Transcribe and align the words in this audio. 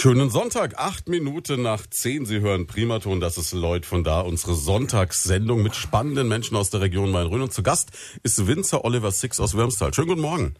Schönen 0.00 0.30
Sonntag, 0.30 0.78
acht 0.78 1.08
Minuten 1.08 1.62
nach 1.62 1.84
zehn. 1.90 2.24
Sie 2.24 2.38
hören 2.38 2.68
Primaton, 2.68 3.18
das 3.18 3.36
ist 3.36 3.52
Lloyd 3.52 3.84
von 3.84 4.04
da, 4.04 4.20
unsere 4.20 4.54
Sonntagssendung 4.54 5.60
mit 5.60 5.74
spannenden 5.74 6.28
Menschen 6.28 6.56
aus 6.56 6.70
der 6.70 6.82
Region 6.82 7.10
Main-Rhön. 7.10 7.42
Und 7.42 7.52
zu 7.52 7.64
Gast 7.64 7.90
ist 8.22 8.46
Winzer 8.46 8.84
Oliver 8.84 9.10
Six 9.10 9.40
aus 9.40 9.54
Würmstal. 9.54 9.92
Schönen 9.92 10.06
guten 10.06 10.20
Morgen. 10.20 10.54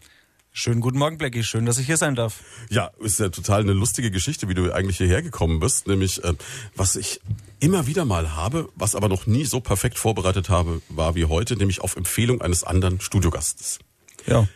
Schönen 0.51 0.81
guten 0.81 0.97
Morgen, 0.97 1.17
Blackie. 1.17 1.43
Schön, 1.43 1.65
dass 1.65 1.77
ich 1.77 1.85
hier 1.85 1.95
sein 1.95 2.15
darf. 2.15 2.41
Ja, 2.69 2.91
ist 2.99 3.21
ja 3.21 3.29
total 3.29 3.61
eine 3.61 3.71
lustige 3.71 4.11
Geschichte, 4.11 4.49
wie 4.49 4.55
du 4.55 4.73
eigentlich 4.73 4.97
hierher 4.97 5.21
gekommen 5.21 5.61
bist. 5.61 5.87
Nämlich, 5.87 6.21
äh, 6.21 6.33
was 6.75 6.97
ich 6.97 7.21
immer 7.61 7.87
wieder 7.87 8.03
mal 8.03 8.35
habe, 8.35 8.67
was 8.75 8.93
aber 8.93 9.07
noch 9.07 9.25
nie 9.25 9.45
so 9.45 9.61
perfekt 9.61 9.97
vorbereitet 9.97 10.49
habe, 10.49 10.81
war 10.89 11.15
wie 11.15 11.23
heute, 11.23 11.55
nämlich 11.55 11.79
auf 11.79 11.95
Empfehlung 11.95 12.41
eines 12.41 12.65
anderen 12.65 12.99
Studiogastes. 12.99 13.79
Ja. 14.27 14.49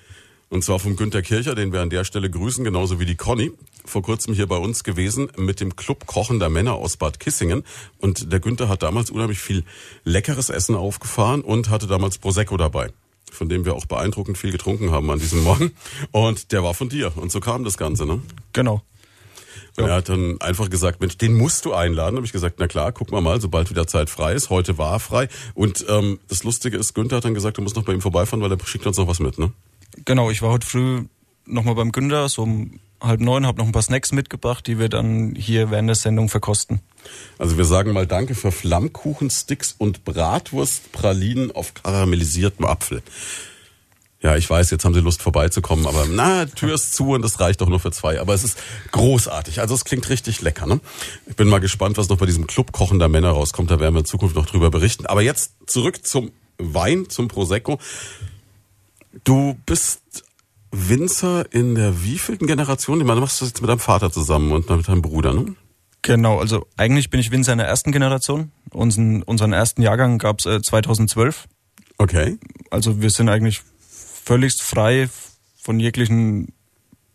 Und 0.50 0.66
zwar 0.66 0.78
vom 0.80 0.98
Günter 0.98 1.22
Kircher, 1.22 1.56
den 1.56 1.72
wir 1.72 1.82
an 1.82 1.90
der 1.90 2.04
Stelle 2.04 2.30
grüßen, 2.30 2.66
genauso 2.66 3.00
wie 3.00 3.06
die 3.06 3.16
Conny. 3.16 3.54
Vor 3.86 4.02
kurzem 4.02 4.34
hier 4.34 4.48
bei 4.48 4.58
uns 4.58 4.84
gewesen 4.84 5.30
mit 5.38 5.60
dem 5.60 5.76
Club 5.76 6.06
Kochender 6.06 6.50
Männer 6.50 6.74
aus 6.74 6.98
Bad 6.98 7.20
Kissingen. 7.20 7.64
Und 8.00 8.32
der 8.32 8.40
Günther 8.40 8.70
hat 8.70 8.84
damals 8.84 9.10
unheimlich 9.10 9.40
viel 9.40 9.64
leckeres 10.04 10.50
Essen 10.50 10.76
aufgefahren 10.76 11.42
und 11.42 11.70
hatte 11.70 11.88
damals 11.88 12.18
Prosecco 12.18 12.58
dabei 12.58 12.92
von 13.32 13.50
dem 13.50 13.66
wir 13.66 13.74
auch 13.74 13.86
beeindruckend 13.86 14.38
viel 14.38 14.52
getrunken 14.52 14.92
haben 14.92 15.10
an 15.10 15.18
diesem 15.18 15.42
Morgen. 15.44 15.72
Und 16.12 16.52
der 16.52 16.64
war 16.64 16.76
von 16.76 16.90
dir. 16.90 17.12
Und 17.16 17.32
so 17.32 17.40
kam 17.40 17.64
das 17.64 17.78
Ganze, 17.78 18.06
ne? 18.06 18.22
Genau. 18.54 18.84
Ja. 19.78 19.88
Er 19.88 19.96
hat 19.96 20.10
dann 20.10 20.40
einfach 20.40 20.70
gesagt, 20.70 21.02
Mensch, 21.02 21.18
den 21.18 21.34
musst 21.34 21.66
du 21.66 21.74
einladen. 21.74 22.16
Habe 22.16 22.26
ich 22.26 22.32
gesagt, 22.32 22.58
na 22.60 22.68
klar, 22.68 22.92
guck 22.92 23.12
mal 23.12 23.22
mal, 23.22 23.42
sobald 23.42 23.70
wieder 23.70 23.88
Zeit 23.88 24.10
frei 24.10 24.34
ist. 24.34 24.50
Heute 24.50 24.78
war 24.78 25.00
frei. 25.00 25.30
Und 25.56 25.84
ähm, 25.90 26.20
das 26.28 26.44
Lustige 26.44 26.78
ist, 26.78 26.94
Günther 26.94 27.18
hat 27.18 27.26
dann 27.26 27.34
gesagt, 27.34 27.58
du 27.58 27.64
musst 27.64 27.76
noch 27.76 27.84
bei 27.84 27.94
ihm 27.94 28.02
vorbeifahren, 28.02 28.44
weil 28.44 28.52
er 28.52 28.66
schickt 28.66 28.86
uns 28.86 28.98
noch 28.98 29.08
was 29.08 29.20
mit, 29.20 29.40
ne? 29.40 29.52
Genau, 30.06 30.30
ich 30.30 30.42
war 30.42 30.52
heute 30.52 30.68
früh 30.68 31.06
nochmal 31.46 31.76
beim 31.76 31.92
Günther, 31.92 32.30
so 32.30 32.44
um 32.44 32.80
halb 33.04 33.20
neun, 33.20 33.46
habe 33.46 33.60
noch 33.60 33.66
ein 33.66 33.72
paar 33.72 33.82
Snacks 33.82 34.12
mitgebracht, 34.12 34.66
die 34.66 34.80
wir 34.80 34.90
dann 34.90 35.36
hier 35.36 35.70
während 35.72 35.90
der 35.90 35.96
Sendung 35.96 36.30
verkosten. 36.30 36.82
Also 37.38 37.58
wir 37.58 37.66
sagen 37.66 37.94
mal 37.94 38.08
Danke 38.08 38.34
für 38.36 38.52
Flammkuchensticks 38.52 39.76
und 39.78 40.06
Bratwurstpralinen 40.06 41.52
auf 41.52 41.74
karamellisiertem 41.74 42.66
Apfel. 42.66 43.04
Ja, 44.24 44.38
ich 44.38 44.50
weiß, 44.50 44.72
jetzt 44.72 44.86
haben 44.86 44.94
Sie 44.94 45.02
Lust 45.02 45.22
vorbeizukommen, 45.22 45.86
aber 45.86 46.06
na, 46.10 46.46
Tür 46.46 46.76
ist 46.76 46.94
zu 46.94 47.10
und 47.10 47.22
das 47.24 47.42
reicht 47.42 47.60
doch 47.60 47.68
nur 47.68 47.82
für 47.82 47.92
zwei. 47.92 48.22
Aber 48.22 48.34
es 48.34 48.46
ist 48.46 48.58
großartig. 48.94 49.60
Also 49.60 49.76
es 49.76 49.84
klingt 49.84 50.08
richtig 50.10 50.42
lecker. 50.42 50.66
Ne? 50.66 50.80
Ich 51.28 51.36
bin 51.36 51.50
mal 51.50 51.60
gespannt, 51.60 51.98
was 51.98 52.08
noch 52.08 52.18
bei 52.18 52.26
diesem 52.26 52.48
Club 52.48 52.72
kochender 52.72 53.10
Männer 53.10 53.32
rauskommt. 53.32 53.70
Da 53.70 53.82
werden 53.82 53.96
wir 53.96 54.00
in 54.00 54.06
Zukunft 54.06 54.38
noch 54.38 54.46
drüber 54.46 54.72
berichten. 54.72 55.08
Aber 55.08 55.22
jetzt 55.22 55.52
zurück 55.68 56.06
zum 56.06 56.32
Wein, 56.58 57.10
zum 57.10 57.28
Prosecco. 57.28 57.80
Du 59.26 59.58
bist 59.66 60.24
Winzer 60.74 61.46
in 61.54 61.76
der 61.76 62.04
wievielten 62.04 62.48
Generation? 62.48 63.00
Ich 63.00 63.06
meine, 63.06 63.18
du 63.18 63.22
machst 63.22 63.42
das 63.42 63.50
jetzt 63.50 63.62
mit 63.62 63.70
deinem 63.70 63.80
Vater 63.80 64.12
zusammen 64.12 64.52
und 64.52 64.68
mit 64.70 64.88
deinem 64.88 65.04
Bruder, 65.04 65.34
ne? 65.34 65.56
Genau, 66.02 66.40
also 66.40 66.68
eigentlich 66.76 67.10
bin 67.10 67.20
ich 67.20 67.32
Winzer 67.32 67.54
in 67.54 67.60
der 67.60 67.68
ersten 67.68 67.92
Generation. 67.92 68.52
Unseren, 68.72 69.24
unseren 69.24 69.54
ersten 69.54 69.82
Jahrgang 69.82 70.18
gab 70.18 70.40
es 70.40 70.46
äh, 70.46 70.62
2012. 70.62 71.46
Okay. 71.98 72.38
Also 72.72 73.02
wir 73.02 73.10
sind 73.12 73.30
eigentlich 73.30 73.62
völlig 73.90 74.56
frei 74.56 75.10
von 75.62 75.80
jeglichen, 75.80 76.52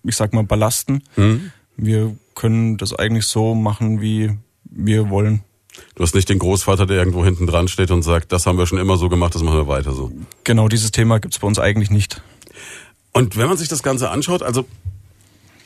ich 0.05 0.17
sag 0.17 0.33
mal, 0.33 0.45
Ballasten. 0.45 1.03
Mhm. 1.17 1.51
Wir 1.77 2.17
können 2.35 2.79
das 2.79 2.95
eigentlich 2.95 3.27
so 3.27 3.55
machen, 3.55 4.01
wie 4.01 4.31
wir 4.65 5.11
wollen. 5.11 5.43
Du 5.95 6.03
hast 6.03 6.15
nicht 6.15 6.29
den 6.29 6.39
Großvater, 6.39 6.87
der 6.87 6.99
irgendwo 6.99 7.25
hinten 7.25 7.47
dran 7.47 7.69
steht 7.69 7.91
und 7.91 8.03
sagt, 8.03 8.33
das 8.33 8.47
haben 8.47 8.57
wir 8.57 8.67
schon 8.67 8.79
immer 8.79 8.97
so 8.97 9.09
gemacht, 9.09 9.35
das 9.35 9.43
machen 9.43 9.59
wir 9.59 9.69
weiter 9.69 9.93
so. 9.93 10.11
Genau, 10.45 10.69
dieses 10.69 10.93
Thema 10.93 11.19
gibt's 11.19 11.39
bei 11.39 11.47
uns 11.47 11.59
eigentlich 11.59 11.91
nicht. 11.91 12.23
Und 13.13 13.37
wenn 13.37 13.49
man 13.49 13.57
sich 13.57 13.69
das 13.69 13.83
Ganze 13.83 14.11
anschaut, 14.11 14.43
also 14.43 14.67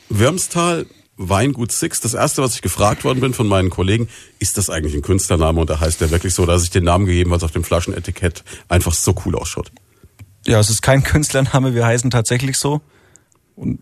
Würmstal, 0.09 0.85
Weingut 1.17 1.71
Six, 1.71 2.01
das 2.01 2.13
erste, 2.13 2.41
was 2.41 2.55
ich 2.55 2.61
gefragt 2.61 3.03
worden 3.03 3.19
bin 3.19 3.33
von 3.33 3.47
meinen 3.47 3.69
Kollegen, 3.69 4.07
ist 4.39 4.57
das 4.57 4.69
eigentlich 4.69 4.95
ein 4.95 5.01
Künstlername 5.01 5.61
und 5.61 5.69
da 5.69 5.79
heißt 5.79 6.01
der 6.01 6.11
wirklich 6.11 6.33
so, 6.33 6.45
dass 6.45 6.63
ich 6.63 6.71
den 6.71 6.83
Namen 6.83 7.05
gegeben, 7.05 7.29
weil 7.29 7.37
es 7.37 7.43
auf 7.43 7.51
dem 7.51 7.63
Flaschenetikett 7.63 8.43
einfach 8.67 8.93
so 8.93 9.15
cool 9.25 9.35
ausschaut. 9.35 9.71
Ja, 10.45 10.59
es 10.59 10.69
ist 10.69 10.81
kein 10.81 11.03
Künstlername, 11.03 11.75
wir 11.75 11.85
heißen 11.85 12.09
tatsächlich 12.09 12.57
so. 12.57 12.81
Und 13.55 13.79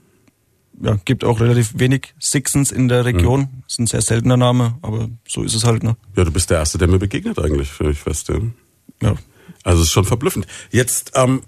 ja, 0.82 0.98
gibt 1.06 1.24
auch 1.24 1.40
relativ 1.40 1.74
wenig 1.76 2.14
Sixens 2.20 2.72
in 2.72 2.88
der 2.88 3.06
Region. 3.06 3.42
Mhm. 3.42 3.64
Ist 3.68 3.80
ein 3.80 3.88
sehr 3.88 4.02
seltener 4.02 4.38
Name, 4.38 4.78
aber 4.82 5.10
so 5.28 5.44
ist 5.44 5.54
es 5.54 5.64
halt, 5.64 5.84
ne? 5.84 5.96
Ja, 6.16 6.24
du 6.24 6.32
bist 6.32 6.50
der 6.50 6.58
Erste, 6.58 6.78
der 6.78 6.88
mir 6.88 7.00
begegnet 7.00 7.40
eigentlich, 7.40 7.70
ich 7.80 8.00
fest, 8.00 8.30
ja. 8.30 8.40
Ja. 9.02 9.16
Also 9.64 9.82
es 9.82 9.88
ist 9.88 9.94
schon 9.94 10.06
verblüffend. 10.06 10.48
Jetzt, 10.72 11.12
ähm, 11.16 11.42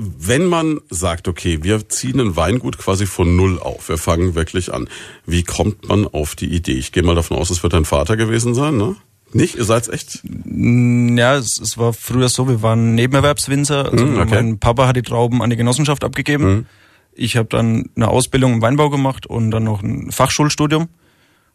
wenn 0.00 0.46
man 0.46 0.80
sagt, 0.88 1.28
okay, 1.28 1.62
wir 1.62 1.88
ziehen 1.88 2.20
ein 2.20 2.36
Weingut 2.36 2.78
quasi 2.78 3.06
von 3.06 3.36
Null 3.36 3.58
auf, 3.58 3.88
wir 3.88 3.98
fangen 3.98 4.34
wirklich 4.34 4.72
an, 4.72 4.88
wie 5.26 5.42
kommt 5.42 5.88
man 5.88 6.06
auf 6.06 6.34
die 6.34 6.46
Idee? 6.54 6.72
Ich 6.72 6.92
gehe 6.92 7.02
mal 7.02 7.14
davon 7.14 7.36
aus, 7.36 7.50
es 7.50 7.62
wird 7.62 7.72
dein 7.72 7.84
Vater 7.84 8.16
gewesen 8.16 8.54
sein, 8.54 8.76
ne? 8.76 8.96
Nicht? 9.32 9.54
Ihr 9.56 9.64
seid 9.64 9.88
echt? 9.88 10.22
Ja, 10.24 11.36
es, 11.36 11.60
es 11.60 11.78
war 11.78 11.92
früher 11.92 12.28
so, 12.28 12.48
wir 12.48 12.62
waren 12.62 12.94
Nebenerwerbswinzer. 12.94 13.92
Also 13.92 14.04
Hm, 14.04 14.18
okay. 14.18 14.34
Mein 14.34 14.58
Papa 14.58 14.88
hat 14.88 14.96
die 14.96 15.02
Trauben 15.02 15.40
an 15.42 15.50
die 15.50 15.56
Genossenschaft 15.56 16.02
abgegeben. 16.02 16.44
Mhm. 16.44 16.66
Ich 17.12 17.36
habe 17.36 17.48
dann 17.48 17.90
eine 17.94 18.08
Ausbildung 18.08 18.54
im 18.54 18.62
Weinbau 18.62 18.90
gemacht 18.90 19.26
und 19.26 19.50
dann 19.52 19.64
noch 19.64 19.82
ein 19.82 20.10
Fachschulstudium. 20.10 20.88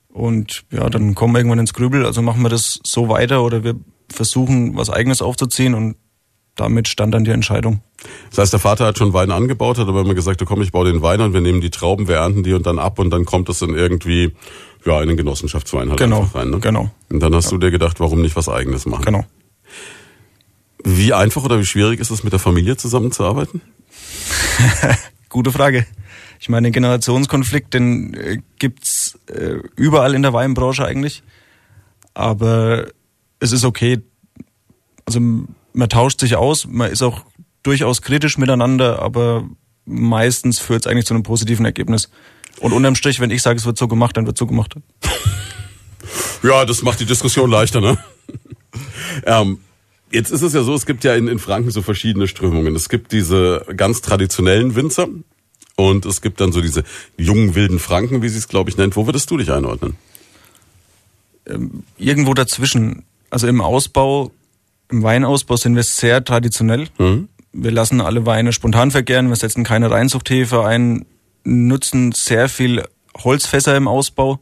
Und 0.08 0.64
ja, 0.72 0.90
dann 0.90 1.16
kommen 1.16 1.34
wir 1.34 1.40
irgendwann 1.40 1.60
ins 1.60 1.74
Grübel. 1.74 2.06
Also 2.06 2.22
machen 2.22 2.42
wir 2.42 2.50
das 2.50 2.80
so 2.84 3.10
weiter 3.10 3.44
oder 3.44 3.66
wir 3.66 3.76
versuchen, 4.10 4.78
was 4.78 4.90
Eigenes 4.90 5.22
aufzuziehen 5.22 5.74
und 5.74 5.98
damit 6.56 6.88
stand 6.88 7.14
dann 7.14 7.26
die 7.26 7.32
Entscheidung. 7.32 7.82
Das 8.30 8.40
heißt, 8.40 8.54
der 8.54 8.60
Vater 8.60 8.86
hat 8.86 8.98
schon 8.98 9.14
Wein 9.14 9.32
angebaut, 9.32 9.78
hat 9.78 9.88
aber 9.88 10.02
immer 10.02 10.14
gesagt, 10.14 10.44
komm, 10.46 10.62
ich 10.62 10.72
baue 10.72 10.86
den 10.86 11.02
Wein 11.02 11.22
an, 11.22 11.34
wir 11.34 11.42
nehmen 11.42 11.62
die 11.62 11.70
Trauben, 11.70 12.08
wir 12.08 12.18
ernten 12.18 12.44
die 12.44 12.54
und 12.54 12.66
dann 12.66 12.80
ab 12.80 13.00
und 13.00 13.10
dann 13.10 13.26
kommt 13.26 13.50
es 13.50 13.60
dann 13.60 13.76
irgendwie 13.76 14.34
ja, 14.86 15.02
in 15.02 15.08
den 15.08 15.18
Genossenschaftswein 15.18 15.90
halt 15.90 16.00
Genau, 16.00 16.22
einfach 16.22 16.36
rein. 16.36 16.52
Ne? 16.52 16.60
genau. 16.60 16.92
Und 17.10 17.20
dann 17.20 17.34
hast 17.34 17.52
du 17.52 17.58
dir 17.58 17.72
gedacht, 17.72 18.00
warum 18.00 18.22
nicht 18.22 18.36
was 18.36 18.48
Eigenes 18.48 18.86
machen? 18.86 19.06
Genau. 19.06 19.26
Wie 20.84 21.14
einfach 21.14 21.44
oder 21.44 21.60
wie 21.60 21.66
schwierig 21.66 22.00
ist 22.00 22.12
es, 22.12 22.24
mit 22.24 22.32
der 22.32 22.40
Familie 22.40 22.78
zusammenzuarbeiten? 22.78 23.62
Gute 25.30 25.52
Frage. 25.52 25.86
Ich 26.40 26.50
meine, 26.50 26.68
den 26.68 26.74
Generationskonflikt, 26.74 27.74
den 27.74 28.14
äh, 28.14 28.38
gibt's 28.60 29.18
äh, 29.28 29.56
überall 29.76 30.14
in 30.14 30.22
der 30.22 30.34
Weinbranche 30.34 30.86
eigentlich. 30.86 31.24
Aber 32.14 32.86
es 33.40 33.52
ist 33.52 33.66
okay. 33.66 34.02
Also 35.06 35.20
man 35.76 35.90
tauscht 35.90 36.20
sich 36.20 36.36
aus, 36.36 36.68
man 36.68 36.92
ist 36.92 37.02
auch 37.02 37.26
durchaus 37.64 38.02
kritisch 38.02 38.38
miteinander, 38.38 39.02
aber 39.02 39.48
meistens 39.86 40.60
führt 40.60 40.86
es 40.86 40.92
eigentlich 40.92 41.06
zu 41.06 41.14
einem 41.14 41.24
positiven 41.24 41.66
Ergebnis. 41.66 42.10
Und 42.60 42.74
unterm 42.74 42.96
Strich, 42.96 43.20
wenn 43.20 43.32
ich 43.32 43.42
sage, 43.42 43.58
es 43.58 43.66
wird 43.66 43.78
so 43.78 43.88
gemacht, 43.88 44.16
dann 44.18 44.26
wird 44.26 44.38
so 44.38 44.48
gemacht. 44.48 44.76
Ja, 46.44 46.64
das 46.64 46.84
macht 46.84 47.00
die 47.00 47.06
Diskussion 47.06 47.50
leichter, 47.50 47.82
ne? 47.82 47.98
ähm, 49.26 49.58
jetzt 50.12 50.30
ist 50.30 50.44
es 50.44 50.54
ja 50.54 50.62
so, 50.62 50.76
es 50.76 50.86
gibt 50.86 51.04
ja 51.04 51.16
in, 51.16 51.28
in 51.28 51.40
Franken 51.40 51.72
so 51.72 51.82
verschiedene 51.82 52.28
Strömungen. 52.28 52.76
Es 52.76 52.88
gibt 52.88 53.12
diese 53.12 53.66
ganz 53.76 54.02
traditionellen 54.02 54.76
Winzer 54.76 55.08
und 55.76 56.06
es 56.06 56.22
gibt 56.22 56.40
dann 56.42 56.52
so 56.52 56.62
diese 56.62 56.84
jungen 57.18 57.56
wilden 57.56 57.80
Franken, 57.80 58.22
wie 58.22 58.30
sie 58.30 58.38
es, 58.38 58.48
glaube 58.48 58.70
ich, 58.70 58.78
nennt. 58.78 58.96
Wo 58.96 59.08
würdest 59.08 59.32
du 59.32 59.38
dich 59.38 59.52
einordnen? 59.52 59.96
Irgendwo 61.98 62.36
dazwischen. 62.36 63.06
Also 63.32 63.48
im 63.48 63.62
Ausbau, 63.62 64.32
im 64.92 65.04
Weinausbau 65.04 65.58
sind 65.58 65.76
wir 65.76 65.84
sehr 65.84 66.24
traditionell. 66.24 66.88
Mhm. 66.98 67.30
Wir 67.54 67.72
lassen 67.72 68.02
alle 68.02 68.26
Weine 68.26 68.52
spontan 68.52 68.92
vergären, 68.92 69.30
wir 69.30 69.36
setzen 69.36 69.64
keine 69.64 69.90
Reinzuchthefe 69.90 70.66
ein, 70.66 71.06
nutzen 71.44 72.12
sehr 72.12 72.50
viel 72.50 72.84
Holzfässer 73.18 73.76
im 73.78 73.88
Ausbau. 73.88 74.40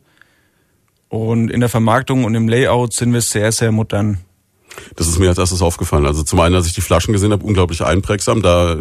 Und 1.09 1.49
in 1.49 1.59
der 1.59 1.69
Vermarktung 1.69 2.23
und 2.23 2.33
im 2.33 2.47
Layout 2.47 2.93
sind 2.93 3.13
wir 3.13 3.21
sehr, 3.21 3.51
sehr 3.51 3.71
modern. 3.71 4.17
Das 4.95 5.07
ist 5.07 5.19
mir 5.19 5.29
als 5.29 5.37
erstes 5.37 5.61
aufgefallen. 5.61 6.05
Also 6.05 6.23
zum 6.23 6.39
einen, 6.39 6.55
als 6.55 6.67
ich 6.67 6.73
die 6.73 6.81
Flaschen 6.81 7.13
gesehen 7.13 7.31
habe, 7.31 7.45
unglaublich 7.45 7.83
einprägsam. 7.83 8.41
Da 8.41 8.77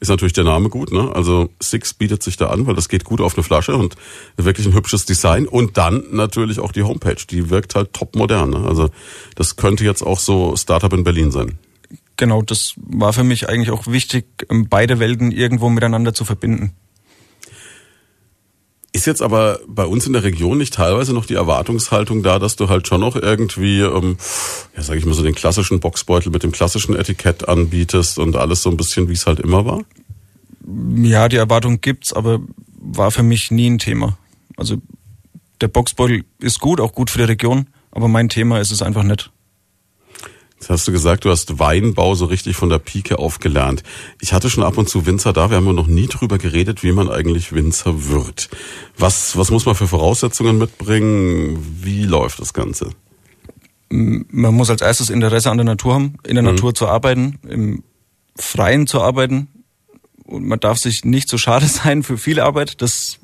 ist 0.00 0.08
natürlich 0.08 0.32
der 0.32 0.44
Name 0.44 0.68
gut. 0.68 0.92
Ne? 0.92 1.10
Also 1.14 1.48
Six 1.60 1.94
bietet 1.94 2.22
sich 2.22 2.36
da 2.36 2.48
an, 2.48 2.66
weil 2.66 2.74
das 2.74 2.88
geht 2.88 3.04
gut 3.04 3.20
auf 3.20 3.34
eine 3.34 3.42
Flasche 3.42 3.76
und 3.76 3.96
wirklich 4.36 4.66
ein 4.66 4.74
hübsches 4.74 5.04
Design. 5.04 5.46
Und 5.46 5.76
dann 5.76 6.04
natürlich 6.10 6.60
auch 6.60 6.72
die 6.72 6.82
Homepage. 6.82 7.16
Die 7.28 7.50
wirkt 7.50 7.74
halt 7.74 7.92
top 7.92 8.16
modern. 8.16 8.50
Ne? 8.50 8.64
Also 8.66 8.90
das 9.34 9.56
könnte 9.56 9.84
jetzt 9.84 10.02
auch 10.02 10.18
so 10.18 10.56
Startup 10.56 10.92
in 10.92 11.04
Berlin 11.04 11.30
sein. 11.30 11.58
Genau, 12.16 12.40
das 12.40 12.72
war 12.76 13.12
für 13.12 13.24
mich 13.24 13.48
eigentlich 13.48 13.70
auch 13.70 13.86
wichtig, 13.86 14.26
beide 14.48 14.98
Welten 14.98 15.32
irgendwo 15.32 15.68
miteinander 15.68 16.14
zu 16.14 16.24
verbinden. 16.24 16.72
Ist 18.96 19.06
jetzt 19.06 19.20
aber 19.20 19.60
bei 19.68 19.84
uns 19.84 20.06
in 20.06 20.14
der 20.14 20.22
Region 20.22 20.56
nicht 20.56 20.72
teilweise 20.72 21.12
noch 21.12 21.26
die 21.26 21.34
Erwartungshaltung 21.34 22.22
da, 22.22 22.38
dass 22.38 22.56
du 22.56 22.70
halt 22.70 22.88
schon 22.88 23.02
noch 23.02 23.14
irgendwie, 23.14 23.80
ähm, 23.80 24.16
ja 24.74 24.82
sag 24.82 24.96
ich 24.96 25.04
mal 25.04 25.12
so, 25.12 25.22
den 25.22 25.34
klassischen 25.34 25.80
Boxbeutel 25.80 26.32
mit 26.32 26.42
dem 26.42 26.50
klassischen 26.50 26.96
Etikett 26.96 27.46
anbietest 27.46 28.18
und 28.18 28.36
alles 28.36 28.62
so 28.62 28.70
ein 28.70 28.78
bisschen, 28.78 29.10
wie 29.10 29.12
es 29.12 29.26
halt 29.26 29.38
immer 29.38 29.66
war? 29.66 29.84
Ja, 30.96 31.28
die 31.28 31.36
Erwartung 31.36 31.82
gibt's, 31.82 32.14
aber 32.14 32.40
war 32.80 33.10
für 33.10 33.22
mich 33.22 33.50
nie 33.50 33.68
ein 33.68 33.78
Thema. 33.78 34.16
Also 34.56 34.76
der 35.60 35.68
Boxbeutel 35.68 36.24
ist 36.38 36.58
gut, 36.60 36.80
auch 36.80 36.94
gut 36.94 37.10
für 37.10 37.18
die 37.18 37.24
Region, 37.24 37.66
aber 37.90 38.08
mein 38.08 38.30
Thema 38.30 38.60
ist 38.60 38.70
es 38.70 38.80
einfach 38.80 39.02
nicht. 39.02 39.30
Jetzt 40.66 40.80
hast 40.80 40.88
du 40.88 40.90
gesagt, 40.90 41.24
du 41.24 41.30
hast 41.30 41.60
Weinbau 41.60 42.16
so 42.16 42.24
richtig 42.24 42.56
von 42.56 42.68
der 42.68 42.80
Pike 42.80 43.20
auf 43.20 43.38
gelernt. 43.38 43.84
Ich 44.20 44.32
hatte 44.32 44.50
schon 44.50 44.64
ab 44.64 44.76
und 44.76 44.88
zu 44.88 45.06
Winzer 45.06 45.32
da, 45.32 45.48
wir 45.48 45.58
haben 45.58 45.72
noch 45.72 45.86
nie 45.86 46.08
drüber 46.08 46.38
geredet, 46.38 46.82
wie 46.82 46.90
man 46.90 47.08
eigentlich 47.08 47.52
Winzer 47.52 48.08
wird. 48.08 48.48
Was, 48.98 49.36
was 49.36 49.52
muss 49.52 49.64
man 49.64 49.76
für 49.76 49.86
Voraussetzungen 49.86 50.58
mitbringen? 50.58 51.78
Wie 51.82 52.02
läuft 52.02 52.40
das 52.40 52.52
Ganze? 52.52 52.90
Man 53.90 54.54
muss 54.54 54.68
als 54.68 54.82
erstes 54.82 55.08
Interesse 55.08 55.52
an 55.52 55.58
der 55.58 55.66
Natur 55.66 55.94
haben, 55.94 56.14
in 56.26 56.34
der 56.34 56.42
mhm. 56.42 56.56
Natur 56.56 56.74
zu 56.74 56.88
arbeiten, 56.88 57.38
im 57.48 57.84
Freien 58.34 58.88
zu 58.88 59.00
arbeiten. 59.00 59.46
Und 60.24 60.48
man 60.48 60.58
darf 60.58 60.78
sich 60.78 61.04
nicht 61.04 61.28
so 61.28 61.38
schade 61.38 61.66
sein 61.68 62.02
für 62.02 62.18
viel 62.18 62.40
Arbeit. 62.40 62.82
Das 62.82 63.20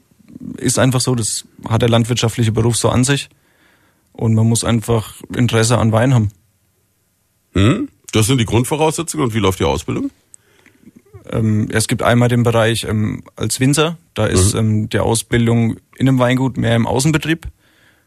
ist 0.59 0.79
einfach 0.79 1.00
so, 1.00 1.17
das 1.17 1.45
hat 1.69 1.83
der 1.83 1.88
landwirtschaftliche 1.88 2.53
Beruf 2.53 2.77
so 2.77 2.88
an 2.88 3.03
sich. 3.03 3.31
Und 4.12 4.35
man 4.35 4.49
muss 4.49 4.62
einfach 4.62 5.15
Interesse 5.35 5.79
an 5.79 5.91
Wein 5.91 6.15
haben. 6.15 6.31
Hm? 7.52 7.88
Das 8.12 8.26
sind 8.26 8.38
die 8.38 8.44
Grundvoraussetzungen. 8.44 9.26
Und 9.26 9.34
wie 9.34 9.38
läuft 9.38 9.60
die 9.60 9.64
Ausbildung? 9.64 10.10
Ähm, 11.31 11.69
es 11.72 11.88
gibt 11.88 12.02
einmal 12.02 12.28
den 12.28 12.43
Bereich 12.43 12.84
ähm, 12.84 13.22
als 13.37 13.60
Winzer. 13.60 13.99
Da 14.14 14.26
ist 14.26 14.54
mhm. 14.54 14.60
ähm, 14.60 14.88
die 14.88 14.99
Ausbildung 14.99 15.76
in 15.96 16.08
einem 16.08 16.19
Weingut 16.19 16.56
mehr 16.56 16.76
im 16.76 16.87
Außenbetrieb. 16.87 17.46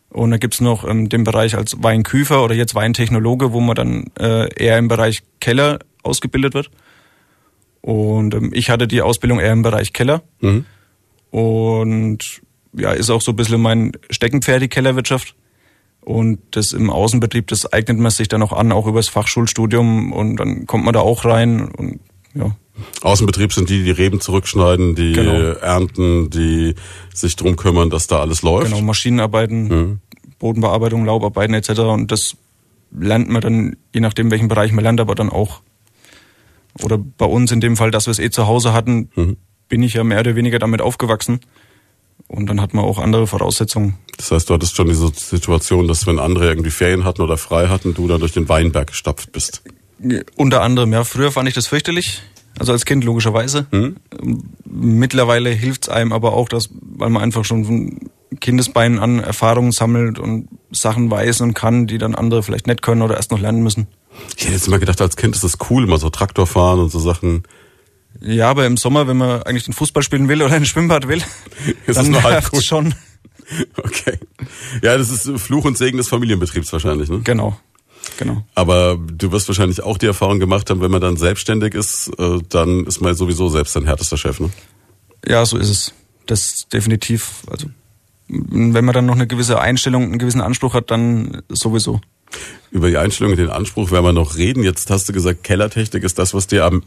Und 0.09 0.31
da 0.31 0.37
gibt's 0.37 0.61
noch 0.61 0.87
ähm, 0.87 1.09
den 1.09 1.23
Bereich 1.23 1.55
als 1.55 1.81
Weinküfer 1.81 2.43
oder 2.43 2.55
jetzt 2.55 2.75
Weintechnologe, 2.75 3.51
wo 3.51 3.59
man 3.59 3.75
dann 3.75 4.11
äh, 4.19 4.47
eher 4.55 4.77
im 4.77 4.87
Bereich 4.87 5.23
Keller 5.39 5.79
ausgebildet 6.03 6.53
wird. 6.53 6.71
Und 7.81 8.33
ähm, 8.33 8.51
ich 8.53 8.69
hatte 8.69 8.87
die 8.87 9.01
Ausbildung 9.01 9.39
eher 9.39 9.53
im 9.53 9.61
Bereich 9.61 9.93
Keller. 9.93 10.23
Mhm. 10.41 10.65
Und 11.31 12.41
ja, 12.73 12.91
ist 12.91 13.09
auch 13.09 13.21
so 13.21 13.31
ein 13.31 13.35
bisschen 13.35 13.61
mein 13.61 13.91
Steckenpferd, 14.09 14.61
die 14.61 14.67
Kellerwirtschaft. 14.69 15.35
Und 16.05 16.39
das 16.51 16.71
im 16.71 16.91
Außenbetrieb, 16.91 17.47
das 17.47 17.71
eignet 17.73 17.97
man 17.97 18.11
sich 18.11 18.27
dann 18.27 18.43
auch 18.43 18.53
an, 18.53 18.71
auch 18.71 18.85
übers 18.85 19.07
Fachschulstudium 19.07 20.13
und 20.13 20.35
dann 20.35 20.67
kommt 20.67 20.85
man 20.85 20.93
da 20.93 20.99
auch 20.99 21.25
rein 21.25 21.67
und 21.67 21.99
ja. 22.35 22.55
Außenbetrieb 23.01 23.53
sind 23.53 23.69
die, 23.69 23.83
die 23.83 23.91
Reben 23.91 24.21
zurückschneiden, 24.21 24.93
die 24.93 25.13
genau. 25.13 25.33
ernten, 25.33 26.29
die 26.29 26.75
sich 27.13 27.35
drum 27.35 27.55
kümmern, 27.55 27.89
dass 27.89 28.05
da 28.05 28.19
alles 28.19 28.43
läuft. 28.43 28.67
Genau, 28.67 28.81
Maschinenarbeiten, 28.81 29.67
mhm. 29.67 29.99
Bodenbearbeitung, 30.37 31.05
Laubarbeiten 31.05 31.55
etc. 31.55 31.69
Und 31.79 32.11
das 32.11 32.37
lernt 32.91 33.29
man 33.29 33.41
dann, 33.41 33.75
je 33.93 34.01
nachdem 34.01 34.29
welchen 34.29 34.47
Bereich 34.47 34.71
man 34.73 34.83
lernt, 34.83 34.99
aber 34.99 35.15
dann 35.15 35.29
auch. 35.29 35.61
Oder 36.83 36.97
bei 36.97 37.25
uns 37.25 37.51
in 37.51 37.61
dem 37.61 37.77
Fall, 37.77 37.89
dass 37.89 38.05
wir 38.05 38.11
es 38.11 38.19
eh 38.19 38.29
zu 38.29 38.45
Hause 38.45 38.73
hatten, 38.73 39.09
mhm. 39.15 39.37
bin 39.69 39.81
ich 39.81 39.93
ja 39.93 40.03
mehr 40.03 40.19
oder 40.19 40.35
weniger 40.35 40.59
damit 40.59 40.81
aufgewachsen. 40.81 41.39
Und 42.27 42.47
dann 42.47 42.59
hat 42.59 42.73
man 42.73 42.83
auch 42.83 42.97
andere 42.97 43.27
Voraussetzungen. 43.27 43.95
Das 44.17 44.31
heißt, 44.31 44.49
du 44.49 44.53
hattest 44.55 44.75
schon 44.75 44.87
diese 44.87 45.11
Situation, 45.13 45.87
dass 45.87 46.07
wenn 46.07 46.19
andere 46.19 46.47
irgendwie 46.47 46.71
Ferien 46.71 47.03
hatten 47.03 47.21
oder 47.21 47.37
frei 47.37 47.67
hatten, 47.67 47.93
du 47.93 48.07
dann 48.07 48.19
durch 48.19 48.33
den 48.33 48.49
Weinberg 48.49 48.87
gestapft 48.87 49.31
bist. 49.31 49.61
Unter 50.35 50.61
anderem, 50.61 50.91
ja. 50.93 51.03
Früher 51.03 51.31
fand 51.31 51.47
ich 51.47 51.53
das 51.53 51.67
fürchterlich. 51.67 52.21
Also 52.57 52.71
als 52.71 52.85
Kind 52.85 53.03
logischerweise. 53.03 53.67
Hm? 53.71 53.97
Mittlerweile 54.65 55.49
hilft 55.49 55.83
es 55.83 55.89
einem 55.89 56.13
aber 56.13 56.33
auch, 56.33 56.47
dass, 56.47 56.69
weil 56.81 57.09
man 57.09 57.21
einfach 57.21 57.43
schon 57.43 57.65
von 57.65 57.99
Kindesbeinen 58.39 58.99
an 58.99 59.19
Erfahrungen 59.19 59.71
sammelt 59.71 60.19
und 60.19 60.47
Sachen 60.71 61.11
weiß 61.11 61.41
und 61.41 61.53
kann, 61.53 61.87
die 61.87 61.97
dann 61.97 62.15
andere 62.15 62.43
vielleicht 62.43 62.67
nicht 62.67 62.81
können 62.81 63.01
oder 63.01 63.17
erst 63.17 63.31
noch 63.31 63.39
lernen 63.39 63.61
müssen. 63.61 63.87
Ich 64.37 64.45
hätte 64.45 64.53
jetzt 64.53 64.67
immer 64.67 64.79
gedacht, 64.79 65.01
als 65.01 65.17
Kind 65.17 65.35
ist 65.35 65.43
das 65.43 65.57
cool, 65.69 65.85
mal 65.85 65.99
so 65.99 66.09
Traktor 66.09 66.47
fahren 66.47 66.79
und 66.79 66.91
so 66.91 66.99
Sachen. 66.99 67.43
Ja, 68.21 68.49
aber 68.49 68.65
im 68.65 68.77
Sommer, 68.77 69.07
wenn 69.07 69.17
man 69.17 69.43
eigentlich 69.43 69.65
den 69.65 69.73
Fußball 69.73 70.03
spielen 70.03 70.27
will 70.29 70.41
oder 70.41 70.53
ein 70.53 70.65
Schwimmbad 70.65 71.07
will, 71.07 71.21
ist 71.85 71.97
dann 71.97 72.11
nervt 72.11 72.53
cool. 72.53 72.61
schon. 72.61 72.95
Okay. 73.77 74.17
Ja, 74.81 74.97
das 74.97 75.11
ist 75.11 75.29
Fluch 75.39 75.65
und 75.65 75.77
Segen 75.77 75.97
des 75.97 76.07
Familienbetriebs 76.07 76.73
wahrscheinlich, 76.73 77.09
ne? 77.09 77.21
Genau. 77.23 77.55
Genau. 78.17 78.43
Aber 78.55 78.97
du 78.97 79.31
wirst 79.31 79.47
wahrscheinlich 79.47 79.83
auch 79.83 79.99
die 79.99 80.07
Erfahrung 80.07 80.39
gemacht 80.39 80.69
haben, 80.71 80.81
wenn 80.81 80.89
man 80.89 80.99
dann 80.99 81.15
selbstständig 81.15 81.75
ist, 81.75 82.11
äh, 82.17 82.39
dann 82.49 82.87
ist 82.87 83.01
man 83.01 83.13
sowieso 83.13 83.49
selbst 83.49 83.75
dein 83.75 83.85
härtester 83.85 84.17
Chef, 84.17 84.39
ne? 84.39 84.49
Ja, 85.27 85.45
so 85.45 85.57
ist 85.57 85.69
es. 85.69 85.93
Das 86.25 86.67
definitiv. 86.73 87.43
Also 87.47 87.67
wenn 88.27 88.85
man 88.85 88.93
dann 88.93 89.05
noch 89.05 89.15
eine 89.15 89.27
gewisse 89.27 89.59
Einstellung, 89.59 90.03
einen 90.03 90.17
gewissen 90.17 90.41
Anspruch 90.41 90.73
hat, 90.73 90.89
dann 90.89 91.43
sowieso. 91.49 92.01
Über 92.71 92.89
die 92.89 92.97
Einstellung 92.97 93.33
und 93.33 93.37
den 93.37 93.49
Anspruch 93.49 93.91
werden 93.91 94.03
wir 94.05 94.13
noch 94.13 94.37
reden. 94.37 94.63
Jetzt 94.63 94.89
hast 94.89 95.07
du 95.07 95.13
gesagt, 95.13 95.43
Kellertechnik 95.43 96.03
ist 96.03 96.17
das, 96.17 96.33
was 96.33 96.47
dir 96.47 96.65
am 96.65 96.83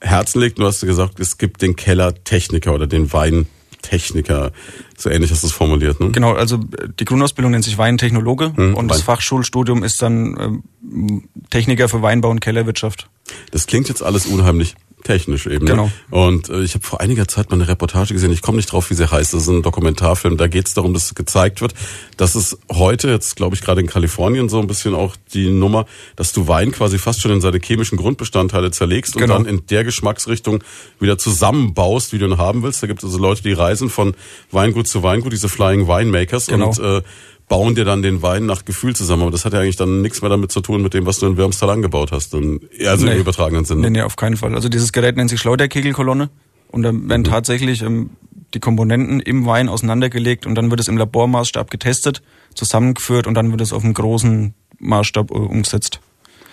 Herzen 0.00 0.40
liegt. 0.40 0.58
Du 0.58 0.64
hast 0.64 0.80
gesagt, 0.80 1.20
es 1.20 1.38
gibt 1.38 1.62
den 1.62 1.76
Kellertechniker 1.76 2.72
oder 2.72 2.86
den 2.86 3.12
Weintechniker. 3.12 4.52
So 4.96 5.10
ähnlich 5.10 5.30
hast 5.30 5.42
du 5.42 5.46
es 5.46 5.52
formuliert, 5.52 6.00
ne? 6.00 6.10
Genau, 6.10 6.34
also 6.34 6.58
die 6.58 7.04
Grundausbildung 7.04 7.52
nennt 7.52 7.64
sich 7.64 7.78
Weintechnologe 7.78 8.52
hm, 8.54 8.74
und 8.74 8.76
Wein. 8.76 8.88
das 8.88 9.02
Fachschulstudium 9.02 9.84
ist 9.84 10.02
dann 10.02 10.62
ähm, 10.90 11.28
Techniker 11.50 11.88
für 11.88 12.02
Weinbau 12.02 12.30
und 12.30 12.40
Kellerwirtschaft. 12.40 13.08
Das 13.50 13.66
klingt 13.66 13.88
jetzt 13.88 14.02
alles 14.02 14.26
unheimlich 14.26 14.74
technisch 15.04 15.46
eben. 15.46 15.64
Ne? 15.64 15.72
Genau. 15.72 15.90
Und 16.10 16.48
äh, 16.48 16.62
ich 16.62 16.74
habe 16.74 16.84
vor 16.84 17.00
einiger 17.00 17.28
Zeit 17.28 17.50
mal 17.50 17.56
eine 17.56 17.68
Reportage 17.68 18.12
gesehen, 18.14 18.32
ich 18.32 18.42
komme 18.42 18.56
nicht 18.56 18.72
drauf, 18.72 18.90
wie 18.90 18.94
sie 18.94 19.10
heißt, 19.10 19.34
das 19.34 19.42
ist 19.42 19.48
ein 19.48 19.62
Dokumentarfilm, 19.62 20.36
da 20.36 20.48
geht 20.48 20.68
es 20.68 20.74
darum, 20.74 20.94
dass 20.94 21.14
gezeigt 21.14 21.60
wird, 21.60 21.74
dass 22.16 22.34
es 22.34 22.58
heute, 22.70 23.08
jetzt 23.08 23.36
glaube 23.36 23.54
ich 23.54 23.62
gerade 23.62 23.80
in 23.80 23.86
Kalifornien 23.86 24.48
so 24.48 24.60
ein 24.60 24.66
bisschen 24.66 24.94
auch 24.94 25.16
die 25.32 25.50
Nummer, 25.50 25.86
dass 26.16 26.32
du 26.32 26.48
Wein 26.48 26.72
quasi 26.72 26.98
fast 26.98 27.20
schon 27.20 27.32
in 27.32 27.40
seine 27.40 27.58
chemischen 27.58 27.96
Grundbestandteile 27.96 28.70
zerlegst 28.70 29.14
genau. 29.14 29.36
und 29.36 29.44
dann 29.44 29.54
in 29.54 29.66
der 29.66 29.84
Geschmacksrichtung 29.84 30.62
wieder 31.00 31.18
zusammenbaust, 31.18 32.12
wie 32.12 32.18
du 32.18 32.26
ihn 32.26 32.38
haben 32.38 32.62
willst. 32.62 32.82
Da 32.82 32.86
gibt 32.86 33.00
es 33.00 33.04
also 33.04 33.18
Leute, 33.18 33.42
die 33.42 33.52
reisen 33.52 33.90
von 33.90 34.14
Weingut 34.50 34.88
zu 34.88 35.02
Weingut, 35.02 35.32
diese 35.32 35.48
Flying 35.48 35.86
Winemakers 35.86 36.46
genau. 36.46 36.68
und 36.68 36.78
äh, 36.78 37.02
bauen 37.48 37.74
dir 37.74 37.84
dann 37.84 38.02
den 38.02 38.22
Wein 38.22 38.46
nach 38.46 38.64
Gefühl 38.64 38.94
zusammen. 38.94 39.22
Aber 39.22 39.30
das 39.30 39.44
hat 39.44 39.52
ja 39.54 39.60
eigentlich 39.60 39.76
dann 39.76 40.02
nichts 40.02 40.20
mehr 40.20 40.30
damit 40.30 40.52
zu 40.52 40.60
tun 40.60 40.82
mit 40.82 40.94
dem, 40.94 41.06
was 41.06 41.18
du 41.18 41.26
in 41.26 41.36
Würmstal 41.36 41.70
angebaut 41.70 42.12
hast. 42.12 42.34
Dann, 42.34 42.60
also 42.86 43.06
nee. 43.06 43.14
im 43.14 43.20
übertragenen 43.20 43.64
Sinne. 43.64 43.82
Nee, 43.82 43.90
nee, 43.90 44.02
auf 44.02 44.16
keinen 44.16 44.36
Fall. 44.36 44.54
Also 44.54 44.68
dieses 44.68 44.92
Gerät 44.92 45.16
nennt 45.16 45.30
sich 45.30 45.40
Schleuderkegelkolonne. 45.40 46.30
Und 46.70 46.82
da 46.82 46.92
werden 46.92 47.22
mhm. 47.22 47.24
tatsächlich 47.24 47.82
ähm, 47.82 48.10
die 48.54 48.60
Komponenten 48.60 49.20
im 49.20 49.46
Wein 49.46 49.68
auseinandergelegt 49.68 50.46
und 50.46 50.54
dann 50.54 50.70
wird 50.70 50.80
es 50.80 50.88
im 50.88 50.96
Labormaßstab 50.96 51.70
getestet, 51.70 52.22
zusammengeführt 52.54 53.26
und 53.26 53.34
dann 53.34 53.50
wird 53.50 53.60
es 53.60 53.72
auf 53.72 53.84
einem 53.84 53.94
großen 53.94 54.54
Maßstab 54.78 55.30
äh, 55.30 55.34
umgesetzt. 55.34 56.00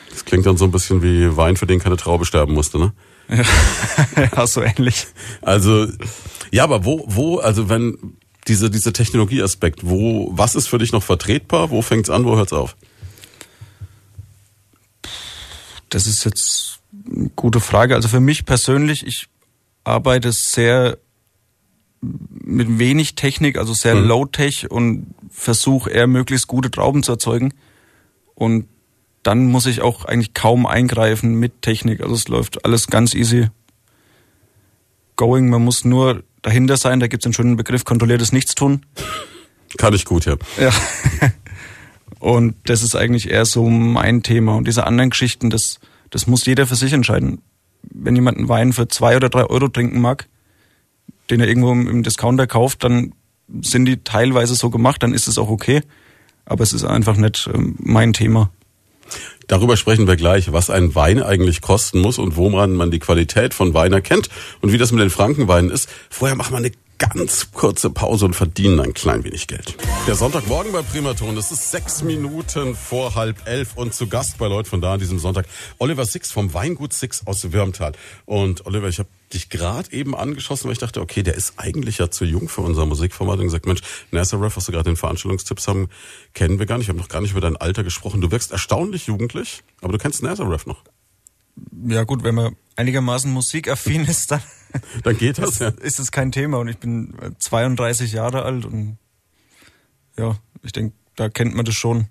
Das 0.10 0.24
klingt 0.24 0.46
dann 0.46 0.56
so 0.56 0.66
ein 0.66 0.72
bisschen 0.72 1.04
wie 1.04 1.36
Wein, 1.36 1.58
für 1.58 1.68
den 1.68 1.80
keine 1.80 1.98
Traube 1.98 2.26
sterben 2.26 2.54
musste, 2.54 2.80
ne? 2.80 2.94
Ja, 3.30 4.24
ja 4.36 4.48
so 4.48 4.62
ähnlich. 4.62 5.08
Also, 5.42 5.88
ja, 6.52 6.64
aber 6.64 6.86
wo, 6.86 7.04
wo, 7.08 7.38
also 7.40 7.70
wenn, 7.70 7.98
diese, 8.48 8.70
diese 8.70 8.94
Technologieaspekt, 8.94 9.80
wo, 9.84 10.30
was 10.34 10.56
ist 10.56 10.68
für 10.68 10.78
dich 10.78 10.92
noch 10.92 11.04
vertretbar? 11.04 11.72
Wo 11.72 11.82
fängt's 11.82 12.10
an, 12.10 12.26
wo 12.26 12.36
hört's 12.36 12.54
auf? 12.54 12.76
Das 15.90 16.06
ist 16.06 16.26
jetzt 16.26 16.80
eine 17.10 17.30
gute 17.36 17.60
Frage. 17.60 17.96
Also 17.96 18.08
für 18.08 18.20
mich 18.20 18.46
persönlich, 18.46 19.06
ich 19.06 19.28
arbeite 19.84 20.32
sehr 20.32 20.98
mit 22.02 22.78
wenig 22.78 23.16
Technik, 23.16 23.58
also 23.58 23.74
sehr 23.74 23.96
mhm. 23.96 24.08
low-tech 24.08 24.70
und 24.70 25.08
versuche 25.32 25.90
eher 25.90 26.08
möglichst 26.08 26.48
gute 26.48 26.70
Trauben 26.70 27.02
zu 27.02 27.14
erzeugen. 27.14 27.54
Und 28.36 28.68
dann 29.24 29.48
muss 29.48 29.66
ich 29.66 29.82
auch 29.82 30.06
eigentlich 30.06 30.34
kaum 30.36 30.68
eingreifen 30.68 31.36
mit 31.36 31.64
Technik. 31.64 32.02
Also 32.02 32.14
es 32.14 32.28
läuft 32.28 32.64
alles 32.64 32.88
ganz 32.88 33.16
easy 33.16 33.48
going. 35.16 35.50
Man 35.50 35.64
muss 35.64 35.84
nur 35.84 36.24
dahinter 36.46 36.78
sein. 36.78 37.00
Da 37.00 37.08
gibt 37.08 37.24
es 37.24 37.26
einen 37.26 37.34
schönen 37.34 37.58
Begriff, 37.58 37.86
kontrolliertes 37.86 38.32
Nichtstun. 38.32 38.86
Kann 39.78 39.94
ich 39.94 40.06
gut, 40.06 40.26
ja. 40.26 40.36
Ja. 40.60 40.72
Und 42.20 42.56
das 42.66 42.82
ist 42.82 42.96
eigentlich 42.96 43.30
eher 43.30 43.46
so 43.46 43.70
mein 43.70 44.24
Thema. 44.24 44.56
Und 44.56 44.68
diese 44.68 44.86
anderen 44.86 45.10
Geschichten, 45.10 45.50
das, 45.50 45.80
das 46.10 46.28
muss 46.28 46.46
jeder 46.46 46.68
für 46.68 46.76
sich 46.76 46.94
entscheiden. 46.94 47.42
Wenn 47.82 48.16
jemand 48.16 48.38
einen 48.38 48.50
Wein 48.50 48.74
für 48.74 48.88
zwei 48.88 49.16
oder 49.16 49.30
drei 49.30 49.46
Euro 49.46 49.68
trinken 49.68 50.02
mag, 50.02 50.28
den 51.30 51.40
er 51.40 51.48
irgendwo 51.48 51.72
im 51.72 52.04
Discounter 52.04 52.48
kauft, 52.48 52.84
dann 52.84 53.14
sind 53.62 53.86
die 53.86 53.98
teilweise 53.98 54.56
so 54.56 54.70
gemacht, 54.70 55.04
dann 55.04 55.14
ist 55.14 55.28
es 55.28 55.38
auch 55.38 55.50
okay. 55.50 55.82
Aber 56.46 56.64
es 56.64 56.74
ist 56.74 56.84
einfach 56.84 57.18
nicht 57.18 57.50
ähm, 57.54 57.76
mein 57.80 58.14
Thema. 58.14 58.52
Darüber 59.48 59.78
sprechen 59.78 60.08
wir 60.08 60.16
gleich, 60.16 60.52
was 60.52 60.70
ein 60.70 60.96
Wein 60.96 61.22
eigentlich 61.22 61.62
kosten 61.62 62.00
muss 62.00 62.18
und 62.18 62.36
woran 62.36 62.74
man 62.74 62.92
die 62.92 63.00
Qualität 63.00 63.54
von 63.54 63.74
Wein 63.74 63.94
erkennt 63.94 64.30
und 64.62 64.72
wie 64.72 64.78
das 64.78 64.92
mit 64.92 65.02
den 65.02 65.10
Frankenweinen 65.10 65.70
ist. 65.70 65.90
Vorher 66.10 66.36
machen 66.36 66.54
wir 66.54 66.58
eine 66.58 66.72
ganz 66.98 67.52
kurze 67.52 67.90
Pause 67.90 68.26
und 68.26 68.36
verdienen 68.36 68.80
ein 68.80 68.94
klein 68.94 69.24
wenig 69.24 69.48
Geld. 69.48 69.76
Der 70.08 70.16
Sonntagmorgen 70.16 70.72
bei 70.72 70.82
Primaton, 70.82 71.36
es 71.38 71.52
ist 71.52 71.72
sechs 71.72 72.02
Minuten 72.04 72.76
vor 72.76 73.16
halb 73.16 73.48
elf 73.48 73.76
und 73.76 73.94
zu 73.94 74.08
Gast 74.08 74.38
bei 74.38 74.48
Leuten 74.48 74.70
von 74.70 74.82
da 74.82 74.94
an 74.94 75.00
diesem 75.00 75.20
Sonntag 75.20 75.46
Oliver 75.78 76.06
Six 76.06 76.32
vom 76.32 76.54
Weingut 76.54 76.94
Six 76.94 77.28
aus 77.28 77.52
Würmtal. 77.52 77.94
Und 78.26 78.66
Oliver, 78.66 78.88
ich 78.88 79.00
habe 79.00 79.10
dich 79.34 79.50
gerade 79.50 79.92
eben 79.92 80.16
angeschossen, 80.16 80.66
weil 80.66 80.74
ich 80.74 80.80
dachte, 80.80 81.02
okay, 81.02 81.24
der 81.24 81.36
ist 81.36 81.54
eigentlich 81.58 81.98
ja 81.98 82.10
zu 82.10 82.26
jung 82.26 82.48
für 82.48 82.62
unser 82.62 82.86
Musikformat 82.86 83.40
und 83.40 83.46
gesagt, 83.46 83.66
Mensch, 83.66 83.82
Nazareth, 84.12 84.56
was 84.56 84.66
du 84.66 84.72
gerade 84.72 84.90
den 84.90 84.96
Veranstaltungstipps 84.96 85.68
haben, 85.68 85.90
kennen 86.34 86.60
wir 86.60 86.66
gar 86.66 86.78
nicht. 86.78 86.86
Ich 86.86 86.90
habe 86.90 87.00
noch 87.00 87.10
gar 87.10 87.22
nicht 87.22 87.32
über 87.32 87.42
dein 87.42 87.58
Alter 87.58 87.84
gesprochen. 87.84 88.22
Du 88.22 88.32
wirkst 88.32 88.52
erstaunlich 88.52 89.08
jugendlich, 89.08 89.64
aber 89.82 89.92
du 89.92 89.98
kennst 89.98 90.24
Nazareth 90.24 90.68
noch. 90.68 90.84
Ja 91.88 92.04
gut, 92.04 92.24
wenn 92.24 92.36
man 92.36 92.56
einigermaßen 92.76 93.32
musikaffin 93.32 94.06
ist, 94.06 94.32
dann, 94.32 94.42
dann 95.04 95.18
geht 95.18 95.38
das, 95.38 95.60
ja. 95.60 95.70
ist 95.70 96.00
es 96.00 96.12
kein 96.12 96.32
Thema. 96.32 96.58
Und 96.58 96.68
ich 96.68 96.78
bin 96.78 97.14
32 97.40 98.14
Jahre 98.14 98.44
alt 98.44 98.66
und 98.66 98.98
ja, 100.18 100.38
ich 100.64 100.72
denke, 100.72 100.96
da 101.16 101.30
kennt 101.30 101.56
man 101.56 101.66
das 101.66 101.76
schon. 101.76 102.08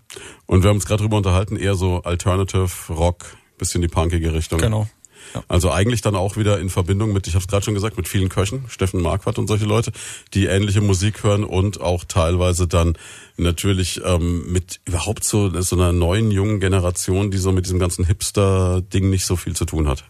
Und 0.46 0.62
wir 0.62 0.70
haben 0.70 0.76
uns 0.76 0.86
gerade 0.86 1.02
drüber 1.02 1.16
unterhalten, 1.16 1.56
eher 1.56 1.74
so 1.74 2.02
Alternative 2.02 2.70
Rock, 2.88 3.36
bisschen 3.58 3.82
die 3.82 3.88
punkige 3.88 4.32
Richtung. 4.32 4.58
Genau. 4.58 4.88
Ja. 5.34 5.42
Also 5.48 5.70
eigentlich 5.70 6.00
dann 6.02 6.16
auch 6.16 6.36
wieder 6.36 6.60
in 6.60 6.68
Verbindung 6.70 7.12
mit, 7.12 7.26
ich 7.26 7.34
habe 7.34 7.42
es 7.42 7.48
gerade 7.48 7.64
schon 7.64 7.74
gesagt, 7.74 7.96
mit 7.96 8.08
vielen 8.08 8.28
Köchen, 8.28 8.64
Steffen 8.68 9.00
Marquardt 9.00 9.38
und 9.38 9.46
solche 9.46 9.64
Leute, 9.64 9.92
die 10.34 10.46
ähnliche 10.46 10.80
Musik 10.80 11.24
hören 11.24 11.44
und 11.44 11.80
auch 11.80 12.04
teilweise 12.04 12.68
dann 12.68 12.96
natürlich 13.36 14.00
ähm, 14.04 14.52
mit 14.52 14.80
überhaupt 14.84 15.24
so, 15.24 15.60
so 15.62 15.76
einer 15.76 15.92
neuen 15.92 16.30
jungen 16.30 16.60
Generation, 16.60 17.30
die 17.30 17.38
so 17.38 17.52
mit 17.52 17.64
diesem 17.64 17.78
ganzen 17.78 18.04
Hipster-Ding 18.04 19.08
nicht 19.08 19.24
so 19.24 19.36
viel 19.36 19.56
zu 19.56 19.64
tun 19.64 19.88
hat. 19.88 20.04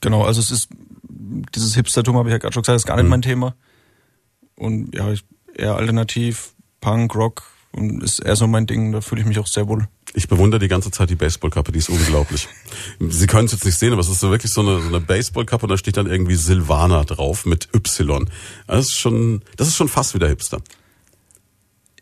Genau, 0.00 0.24
also 0.24 0.40
es 0.40 0.50
ist 0.50 0.68
dieses 1.54 1.74
Hipstertum, 1.74 2.16
habe 2.16 2.28
ich 2.28 2.32
ja 2.32 2.38
gerade 2.38 2.52
schon 2.52 2.62
gesagt, 2.62 2.76
ist 2.76 2.86
gar 2.86 2.96
nicht 2.96 3.04
mhm. 3.04 3.10
mein 3.10 3.22
Thema. 3.22 3.54
Und 4.56 4.94
ja, 4.94 5.10
ich, 5.12 5.24
eher 5.54 5.76
alternativ, 5.76 6.54
Punk, 6.80 7.14
Rock 7.14 7.42
und 7.72 8.02
ist 8.02 8.20
eher 8.20 8.36
so 8.36 8.46
mein 8.46 8.66
Ding, 8.66 8.92
da 8.92 9.00
fühle 9.00 9.20
ich 9.20 9.26
mich 9.26 9.38
auch 9.38 9.46
sehr 9.46 9.68
wohl. 9.68 9.86
Ich 10.14 10.28
bewundere 10.28 10.58
die 10.58 10.68
ganze 10.68 10.90
Zeit 10.90 11.10
die 11.10 11.14
Baseballkappe, 11.14 11.72
die 11.72 11.78
ist 11.78 11.90
unglaublich. 11.90 12.48
Sie 13.00 13.26
können 13.26 13.46
es 13.46 13.52
jetzt 13.52 13.64
nicht 13.64 13.78
sehen, 13.78 13.92
aber 13.92 14.00
es 14.00 14.08
ist 14.08 14.20
so 14.20 14.30
wirklich 14.30 14.52
so 14.52 14.62
eine, 14.62 14.80
so 14.80 14.88
eine 14.88 15.00
Baseballkappe 15.00 15.66
und 15.66 15.70
da 15.70 15.76
steht 15.76 15.98
dann 15.98 16.06
irgendwie 16.06 16.36
Silvana 16.36 17.04
drauf 17.04 17.44
mit 17.44 17.68
Y. 17.74 18.28
Das 18.66 18.86
ist 18.86 18.96
schon, 18.96 19.42
das 19.56 19.68
ist 19.68 19.76
schon 19.76 19.88
fast 19.88 20.14
wieder 20.14 20.28
Hipster. 20.28 20.62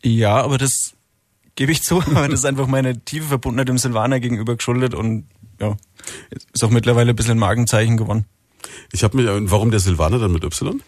Ja, 0.01 0.41
aber 0.41 0.57
das 0.57 0.93
gebe 1.55 1.71
ich 1.71 1.83
zu, 1.83 2.01
aber 2.05 2.29
das 2.29 2.39
ist 2.39 2.45
einfach 2.45 2.67
meine 2.67 3.01
tiefe 3.01 3.27
Verbundenheit 3.27 3.67
dem 3.67 3.77
Silvaner 3.77 4.19
gegenüber 4.19 4.55
geschuldet 4.55 4.93
und 4.93 5.25
ja, 5.59 5.75
ist 6.53 6.63
auch 6.63 6.69
mittlerweile 6.69 7.11
ein 7.11 7.15
bisschen 7.15 7.31
ein 7.31 7.39
Markenzeichen 7.39 7.97
geworden. 7.97 8.25
Ich 8.91 9.03
habe 9.03 9.17
mir, 9.17 9.51
warum 9.51 9.71
der 9.71 9.79
Silvaner 9.79 10.19
dann 10.19 10.31
mit 10.31 10.43
Y? 10.43 10.81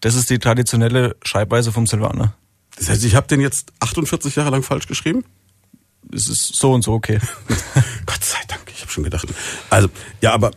Das 0.00 0.14
ist 0.14 0.30
die 0.30 0.38
traditionelle 0.38 1.16
Schreibweise 1.24 1.72
vom 1.72 1.86
Silvaner. 1.86 2.34
Das 2.76 2.88
heißt, 2.88 3.04
ich 3.04 3.14
habe 3.14 3.26
den 3.26 3.40
jetzt 3.40 3.72
48 3.80 4.36
Jahre 4.36 4.50
lang 4.50 4.62
falsch 4.62 4.86
geschrieben? 4.86 5.24
Es 6.12 6.28
ist 6.28 6.56
so 6.56 6.72
und 6.72 6.82
so 6.82 6.92
okay. 6.92 7.18
Gott 8.06 8.24
sei 8.24 8.38
Dank, 8.48 8.62
ich 8.74 8.80
habe 8.80 8.90
schon 8.90 9.04
gedacht. 9.04 9.28
Also, 9.68 9.88
ja, 10.20 10.32
aber 10.32 10.52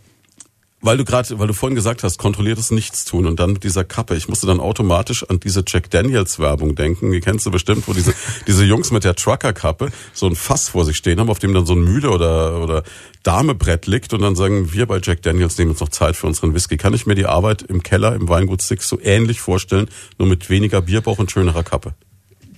weil 0.84 0.98
du 0.98 1.06
gerade, 1.06 1.40
weil 1.40 1.48
du 1.48 1.54
vorhin 1.54 1.76
gesagt 1.76 2.04
hast, 2.04 2.20
kontrolliertes 2.20 2.70
Nichtstun 2.70 3.26
und 3.26 3.40
dann 3.40 3.54
mit 3.54 3.64
dieser 3.64 3.86
Kappe, 3.86 4.16
ich 4.16 4.28
musste 4.28 4.46
dann 4.46 4.60
automatisch 4.60 5.28
an 5.28 5.40
diese 5.40 5.64
Jack 5.66 5.90
Daniels 5.90 6.40
Werbung 6.40 6.76
denken. 6.76 7.12
Die 7.12 7.22
kennst 7.22 7.46
du 7.46 7.52
bestimmt, 7.52 7.88
wo 7.88 7.94
diese 7.94 8.14
diese 8.48 8.66
Jungs 8.66 8.92
mit 8.92 9.06
der 9.06 9.16
Trucker 9.16 9.54
Kappe 9.54 9.92
so 10.14 10.28
ein 10.28 10.36
Fass 10.36 10.70
vor 10.70 10.84
sich 10.84 10.98
stehen 10.98 11.20
haben, 11.20 11.30
auf 11.30 11.40
dem 11.40 11.54
dann 11.54 11.66
so 11.66 11.74
ein 11.74 11.84
Mühle 11.84 12.12
oder 12.12 12.62
oder 12.62 12.84
Damebrett 13.24 13.88
liegt 13.88 14.14
und 14.14 14.22
dann 14.22 14.36
sagen 14.36 14.74
wir 14.74 14.86
bei 14.86 15.00
Jack 15.02 15.22
Daniels 15.22 15.58
nehmen 15.58 15.72
uns 15.72 15.80
noch 15.80 15.90
Zeit 15.90 16.18
für 16.18 16.28
unseren 16.28 16.54
Whisky. 16.54 16.76
Kann 16.76 16.94
ich 16.94 17.06
mir 17.06 17.16
die 17.16 17.26
Arbeit 17.26 17.62
im 17.62 17.82
Keller 17.82 18.14
im 18.14 18.28
Weingut 18.28 18.62
Six 18.62 18.90
so 18.90 19.00
ähnlich 19.02 19.40
vorstellen, 19.40 19.90
nur 20.20 20.28
mit 20.28 20.50
weniger 20.50 20.82
Bierbauch 20.82 21.18
und 21.18 21.32
schönerer 21.32 21.64
Kappe? 21.64 21.96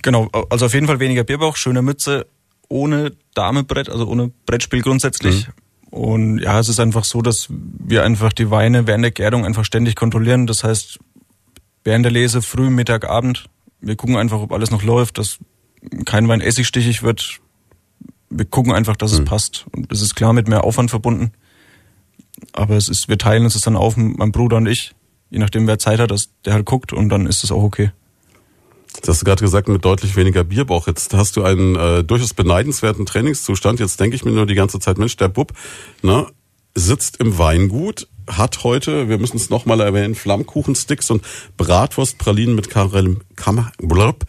Genau, 0.02 0.28
also 0.50 0.66
auf 0.66 0.74
jeden 0.74 0.88
Fall 0.88 0.98
weniger 0.98 1.22
Bierbauch, 1.22 1.56
schöne 1.56 1.82
Mütze, 1.82 2.26
ohne 2.68 3.12
Damebrett, 3.34 3.88
also 3.88 4.06
ohne 4.08 4.32
Brettspiel 4.46 4.82
grundsätzlich. 4.82 5.46
Mhm 5.46 5.52
und 5.96 6.40
ja, 6.40 6.60
es 6.60 6.68
ist 6.68 6.78
einfach 6.78 7.04
so, 7.04 7.22
dass 7.22 7.46
wir 7.48 8.04
einfach 8.04 8.34
die 8.34 8.50
Weine 8.50 8.86
während 8.86 9.02
der 9.02 9.12
Gärung 9.12 9.46
einfach 9.46 9.64
ständig 9.64 9.96
kontrollieren. 9.96 10.46
Das 10.46 10.62
heißt, 10.62 10.98
während 11.84 12.04
der 12.04 12.12
Lese, 12.12 12.42
früh, 12.42 12.68
Mittag, 12.68 13.08
Abend. 13.08 13.46
Wir 13.80 13.96
gucken 13.96 14.16
einfach, 14.16 14.40
ob 14.40 14.52
alles 14.52 14.70
noch 14.70 14.82
läuft, 14.82 15.16
dass 15.16 15.38
kein 16.04 16.28
Wein 16.28 16.42
essigstichig 16.42 17.02
wird. 17.02 17.40
Wir 18.28 18.44
gucken 18.44 18.72
einfach, 18.74 18.94
dass 18.96 19.12
mhm. 19.12 19.20
es 19.20 19.24
passt. 19.24 19.64
Und 19.74 19.90
das 19.90 20.02
ist 20.02 20.14
klar 20.14 20.34
mit 20.34 20.48
mehr 20.48 20.64
Aufwand 20.64 20.90
verbunden. 20.90 21.32
Aber 22.52 22.76
es 22.76 22.90
ist, 22.90 23.08
wir 23.08 23.16
teilen 23.16 23.44
uns 23.44 23.54
das 23.54 23.62
dann 23.62 23.74
auf, 23.76 23.96
mein 23.96 24.32
Bruder 24.32 24.58
und 24.58 24.66
ich. 24.66 24.94
Je 25.30 25.38
nachdem, 25.38 25.66
wer 25.66 25.78
Zeit 25.78 25.98
hat, 25.98 26.10
dass 26.10 26.28
der 26.44 26.52
halt 26.52 26.66
guckt 26.66 26.92
und 26.92 27.08
dann 27.08 27.24
ist 27.24 27.42
es 27.42 27.50
auch 27.50 27.62
okay. 27.62 27.90
Jetzt 28.96 29.08
hast 29.08 29.20
du 29.20 29.24
gerade 29.24 29.44
gesagt, 29.44 29.68
mit 29.68 29.84
deutlich 29.84 30.16
weniger 30.16 30.42
Bierbauch. 30.42 30.86
Jetzt 30.86 31.14
hast 31.14 31.36
du 31.36 31.44
einen 31.44 31.76
äh, 31.76 32.02
durchaus 32.02 32.34
beneidenswerten 32.34 33.06
Trainingszustand. 33.06 33.78
Jetzt 33.78 34.00
denke 34.00 34.16
ich 34.16 34.24
mir 34.24 34.32
nur 34.32 34.46
die 34.46 34.54
ganze 34.54 34.80
Zeit, 34.80 34.98
Mensch, 34.98 35.16
der 35.16 35.28
Bub 35.28 35.52
ne, 36.02 36.26
sitzt 36.74 37.18
im 37.18 37.38
Weingut, 37.38 38.08
hat 38.26 38.64
heute, 38.64 39.08
wir 39.08 39.18
müssen 39.18 39.36
es 39.36 39.50
nochmal 39.50 39.80
erwähnen, 39.80 40.14
Flammkuchensticks 40.14 41.10
und 41.10 41.22
Bratwurstpralinen 41.56 42.54
mit 42.54 42.70
Karamell, 42.70 43.18
Kam, 43.36 43.70
blub, 43.78 44.24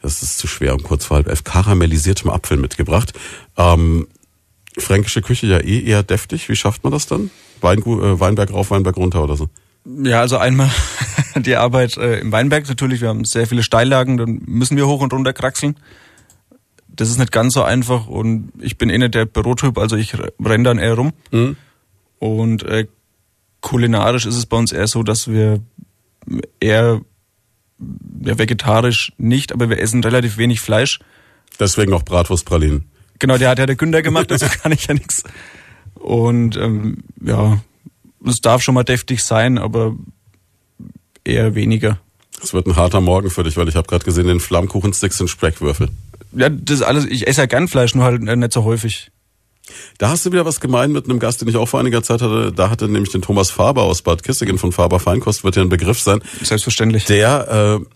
das 0.00 0.22
ist 0.22 0.38
zu 0.38 0.46
schwer 0.46 0.74
um 0.74 0.82
kurz 0.82 1.06
vor 1.06 1.16
halb 1.16 1.28
elf, 1.28 1.44
karamellisiertem 1.44 2.30
Apfel 2.30 2.56
mitgebracht. 2.56 3.12
Ähm, 3.56 4.06
fränkische 4.76 5.22
Küche 5.22 5.46
ja 5.46 5.58
eh 5.58 5.82
eher 5.82 6.02
deftig. 6.02 6.48
Wie 6.48 6.56
schafft 6.56 6.84
man 6.84 6.92
das 6.92 7.06
dann? 7.06 7.30
Weingu 7.60 8.00
äh, 8.00 8.20
Weinberg 8.20 8.52
rauf, 8.52 8.70
Weinberg 8.70 8.96
runter 8.96 9.22
oder 9.24 9.36
so? 9.36 9.48
Ja, 9.84 10.20
also 10.20 10.38
einmal 10.38 10.70
die 11.36 11.56
Arbeit 11.56 11.96
äh, 11.96 12.18
im 12.18 12.32
Weinberg 12.32 12.68
natürlich. 12.68 13.00
Wir 13.00 13.08
haben 13.08 13.24
sehr 13.24 13.46
viele 13.46 13.62
Steillagen, 13.62 14.16
dann 14.16 14.42
müssen 14.46 14.76
wir 14.76 14.86
hoch 14.86 15.00
und 15.00 15.12
runter 15.12 15.32
kraxeln. 15.32 15.76
Das 16.88 17.10
ist 17.10 17.18
nicht 17.18 17.32
ganz 17.32 17.54
so 17.54 17.62
einfach 17.62 18.06
und 18.06 18.52
ich 18.60 18.78
bin 18.78 18.88
eh 18.88 18.98
nicht 18.98 19.14
der 19.14 19.26
Bürotyp, 19.26 19.78
also 19.78 19.96
ich 19.96 20.14
renne 20.42 20.64
dann 20.64 20.78
eher 20.78 20.94
rum. 20.94 21.12
Mhm. 21.32 21.56
Und 22.18 22.62
äh, 22.62 22.86
kulinarisch 23.60 24.26
ist 24.26 24.36
es 24.36 24.46
bei 24.46 24.56
uns 24.56 24.72
eher 24.72 24.86
so, 24.86 25.02
dass 25.02 25.28
wir 25.28 25.60
eher 26.60 27.00
ja, 28.20 28.38
vegetarisch 28.38 29.12
nicht, 29.18 29.52
aber 29.52 29.68
wir 29.68 29.80
essen 29.80 30.02
relativ 30.04 30.38
wenig 30.38 30.60
Fleisch. 30.60 31.00
Deswegen 31.58 31.92
auch 31.92 32.02
Bratwurstpralinen. 32.02 32.84
Genau, 33.18 33.38
der 33.38 33.50
hat 33.50 33.58
ja 33.58 33.66
der 33.66 33.76
Günther 33.76 34.02
gemacht, 34.02 34.30
also 34.30 34.46
kann 34.62 34.72
ich 34.72 34.86
ja 34.86 34.94
nichts. 34.94 35.24
Und 35.94 36.56
ähm, 36.56 36.98
ja, 37.22 37.60
es 38.26 38.40
darf 38.40 38.62
schon 38.62 38.74
mal 38.74 38.84
deftig 38.84 39.22
sein, 39.22 39.58
aber 39.58 39.94
eher 41.24 41.54
weniger. 41.54 41.98
Es 42.42 42.52
wird 42.52 42.66
ein 42.66 42.76
harter 42.76 43.00
Morgen 43.00 43.30
für 43.30 43.42
dich, 43.42 43.56
weil 43.56 43.68
ich 43.68 43.76
habe 43.76 43.86
gerade 43.86 44.04
gesehen, 44.04 44.26
den 44.26 44.40
Flammkuchensticks 44.40 45.16
sind 45.16 45.28
Spreckwürfel. 45.28 45.88
Ja, 46.32 46.48
das 46.48 46.80
ist 46.80 46.82
alles, 46.82 47.06
ich 47.06 47.26
esse 47.26 47.42
ja 47.42 47.46
gern 47.46 47.68
Fleisch, 47.68 47.94
nur 47.94 48.04
halt 48.04 48.20
nicht 48.22 48.52
so 48.52 48.64
häufig. 48.64 49.10
Da 49.98 50.10
hast 50.10 50.26
du 50.26 50.32
wieder 50.32 50.44
was 50.44 50.60
gemeint 50.60 50.92
mit 50.92 51.06
einem 51.06 51.18
Gast, 51.18 51.40
den 51.40 51.48
ich 51.48 51.56
auch 51.56 51.68
vor 51.68 51.80
einiger 51.80 52.02
Zeit 52.02 52.20
hatte. 52.20 52.52
Da 52.52 52.68
hatte 52.68 52.88
nämlich 52.88 53.12
den 53.12 53.22
Thomas 53.22 53.50
Faber 53.50 53.84
aus 53.84 54.02
Bad 54.02 54.22
Kissingen 54.22 54.58
von 54.58 54.72
Faber 54.72 55.00
Feinkost, 55.00 55.44
wird 55.44 55.56
ja 55.56 55.62
ein 55.62 55.68
Begriff 55.68 56.00
sein. 56.00 56.20
Selbstverständlich. 56.42 57.06
Der 57.06 57.80
äh, 57.80 57.86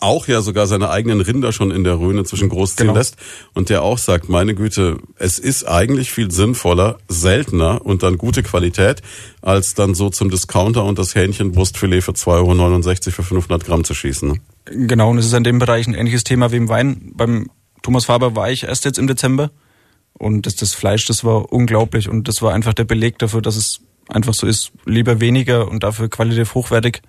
auch 0.00 0.28
ja 0.28 0.40
sogar 0.40 0.66
seine 0.66 0.90
eigenen 0.90 1.20
Rinder 1.20 1.52
schon 1.52 1.70
in 1.70 1.84
der 1.84 1.98
Rhöne 1.98 2.24
zwischen 2.24 2.48
großziehen 2.48 2.88
genau. 2.88 2.98
lässt 2.98 3.16
und 3.54 3.68
der 3.68 3.82
auch 3.82 3.98
sagt, 3.98 4.28
meine 4.28 4.54
Güte, 4.54 4.98
es 5.16 5.38
ist 5.38 5.64
eigentlich 5.64 6.10
viel 6.12 6.30
sinnvoller, 6.30 6.98
seltener 7.08 7.84
und 7.84 8.02
dann 8.02 8.18
gute 8.18 8.42
Qualität, 8.42 9.02
als 9.42 9.74
dann 9.74 9.94
so 9.94 10.10
zum 10.10 10.30
Discounter 10.30 10.84
und 10.84 10.98
das 10.98 11.14
Hähnchenbrustfilet 11.14 12.02
für 12.02 12.12
2,69 12.12 13.06
Euro 13.06 13.12
für 13.12 13.22
500 13.22 13.64
Gramm 13.64 13.84
zu 13.84 13.94
schießen. 13.94 14.28
Ne? 14.28 14.40
Genau, 14.64 15.10
und 15.10 15.18
es 15.18 15.26
ist 15.26 15.34
in 15.34 15.44
dem 15.44 15.58
Bereich 15.58 15.86
ein 15.86 15.94
ähnliches 15.94 16.24
Thema 16.24 16.52
wie 16.52 16.56
im 16.56 16.68
Wein. 16.68 17.12
Beim 17.14 17.50
Thomas 17.82 18.06
Faber 18.06 18.36
war 18.36 18.50
ich 18.50 18.64
erst 18.64 18.84
jetzt 18.84 18.98
im 18.98 19.06
Dezember 19.06 19.50
und 20.14 20.46
das, 20.46 20.56
das 20.56 20.74
Fleisch, 20.74 21.06
das 21.06 21.24
war 21.24 21.52
unglaublich 21.52 22.08
und 22.08 22.28
das 22.28 22.42
war 22.42 22.52
einfach 22.52 22.74
der 22.74 22.84
Beleg 22.84 23.18
dafür, 23.18 23.42
dass 23.42 23.56
es 23.56 23.80
einfach 24.08 24.34
so 24.34 24.46
ist, 24.46 24.72
lieber 24.84 25.20
weniger 25.20 25.68
und 25.68 25.82
dafür 25.82 26.08
qualitativ 26.08 26.54
hochwertig. 26.54 27.02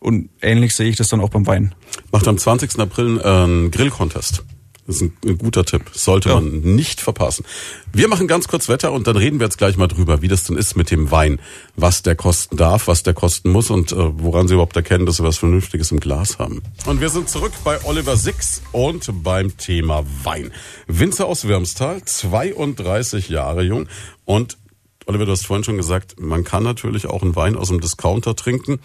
Und 0.00 0.30
ähnlich 0.40 0.74
sehe 0.74 0.88
ich 0.88 0.96
das 0.96 1.08
dann 1.08 1.20
auch 1.20 1.30
beim 1.30 1.46
Wein. 1.46 1.74
Macht 2.12 2.28
am 2.28 2.38
20. 2.38 2.78
April 2.78 3.20
einen 3.20 3.70
Grill-Contest. 3.70 4.44
Das 4.88 4.96
ist 4.96 5.02
ein, 5.02 5.12
ein, 5.26 5.36
guter 5.36 5.66
Tipp. 5.66 5.82
Sollte 5.92 6.30
ja. 6.30 6.36
man 6.36 6.60
nicht 6.60 7.02
verpassen. 7.02 7.44
Wir 7.92 8.08
machen 8.08 8.26
ganz 8.26 8.48
kurz 8.48 8.70
Wetter 8.70 8.90
und 8.90 9.06
dann 9.06 9.18
reden 9.18 9.38
wir 9.38 9.44
jetzt 9.44 9.58
gleich 9.58 9.76
mal 9.76 9.86
drüber, 9.86 10.22
wie 10.22 10.28
das 10.28 10.44
denn 10.44 10.56
ist 10.56 10.76
mit 10.76 10.90
dem 10.90 11.10
Wein. 11.10 11.40
Was 11.76 12.02
der 12.02 12.16
kosten 12.16 12.56
darf, 12.56 12.88
was 12.88 13.02
der 13.02 13.12
kosten 13.12 13.50
muss 13.50 13.68
und 13.68 13.92
äh, 13.92 13.96
woran 13.98 14.48
Sie 14.48 14.54
überhaupt 14.54 14.76
erkennen, 14.76 15.04
dass 15.04 15.16
Sie 15.16 15.24
was 15.24 15.36
Vernünftiges 15.36 15.92
im 15.92 16.00
Glas 16.00 16.38
haben. 16.38 16.62
Und 16.86 17.02
wir 17.02 17.10
sind 17.10 17.28
zurück 17.28 17.52
bei 17.64 17.84
Oliver 17.84 18.16
Six 18.16 18.62
und 18.72 19.22
beim 19.22 19.58
Thema 19.58 20.06
Wein. 20.22 20.52
Winzer 20.86 21.26
aus 21.26 21.46
Wirmstal, 21.46 22.02
32 22.02 23.28
Jahre 23.28 23.62
jung 23.62 23.88
und 24.24 24.56
Oliver, 25.04 25.24
du 25.24 25.32
hast 25.32 25.46
vorhin 25.46 25.64
schon 25.64 25.78
gesagt, 25.78 26.20
man 26.20 26.44
kann 26.44 26.62
natürlich 26.62 27.06
auch 27.06 27.22
einen 27.22 27.34
Wein 27.34 27.56
aus 27.56 27.68
dem 27.68 27.80
Discounter 27.80 28.36
trinken 28.36 28.78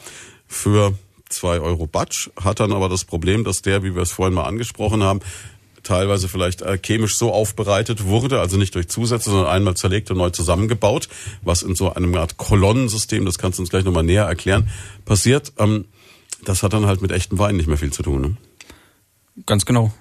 für 0.53 0.93
zwei 1.29 1.59
Euro 1.59 1.87
Batsch, 1.87 2.29
hat 2.41 2.59
dann 2.59 2.71
aber 2.71 2.89
das 2.89 3.05
Problem, 3.05 3.43
dass 3.43 3.61
der, 3.61 3.83
wie 3.83 3.95
wir 3.95 4.03
es 4.03 4.11
vorhin 4.11 4.33
mal 4.33 4.43
angesprochen 4.43 5.03
haben, 5.03 5.19
teilweise 5.81 6.29
vielleicht 6.29 6.61
äh, 6.61 6.77
chemisch 6.77 7.17
so 7.17 7.33
aufbereitet 7.33 8.05
wurde, 8.05 8.39
also 8.39 8.57
nicht 8.57 8.73
durch 8.75 8.87
Zusätze, 8.87 9.31
sondern 9.31 9.47
einmal 9.47 9.75
zerlegt 9.75 10.09
und 10.11 10.17
neu 10.17 10.29
zusammengebaut, 10.29 11.09
was 11.41 11.61
in 11.61 11.75
so 11.75 11.93
einem 11.93 12.15
Art 12.15 12.37
Kolonnensystem, 12.37 13.25
das 13.25 13.37
kannst 13.37 13.59
du 13.59 13.63
uns 13.63 13.69
gleich 13.69 13.83
nochmal 13.83 14.03
näher 14.03 14.25
erklären, 14.25 14.69
passiert. 15.05 15.51
Ähm, 15.57 15.85
das 16.45 16.63
hat 16.63 16.73
dann 16.73 16.85
halt 16.85 17.01
mit 17.01 17.11
echtem 17.11 17.37
Wein 17.39 17.57
nicht 17.57 17.67
mehr 17.67 17.77
viel 17.77 17.91
zu 17.91 18.03
tun. 18.03 18.21
Ne? 18.21 18.37
Ganz 19.45 19.65
genau. 19.65 19.93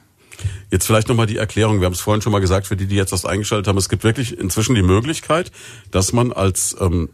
Jetzt 0.70 0.86
vielleicht 0.86 1.08
nochmal 1.08 1.26
die 1.26 1.36
Erklärung. 1.36 1.80
Wir 1.80 1.86
haben 1.86 1.92
es 1.92 2.00
vorhin 2.00 2.22
schon 2.22 2.32
mal 2.32 2.40
gesagt, 2.40 2.66
für 2.66 2.76
die, 2.76 2.86
die 2.86 2.96
jetzt 2.96 3.12
erst 3.12 3.26
eingeschaltet 3.26 3.68
haben. 3.68 3.78
Es 3.78 3.88
gibt 3.88 4.04
wirklich 4.04 4.38
inzwischen 4.38 4.74
die 4.74 4.82
Möglichkeit, 4.82 5.52
dass 5.90 6.12
man 6.12 6.32
als 6.32 6.76
ähm, 6.80 7.10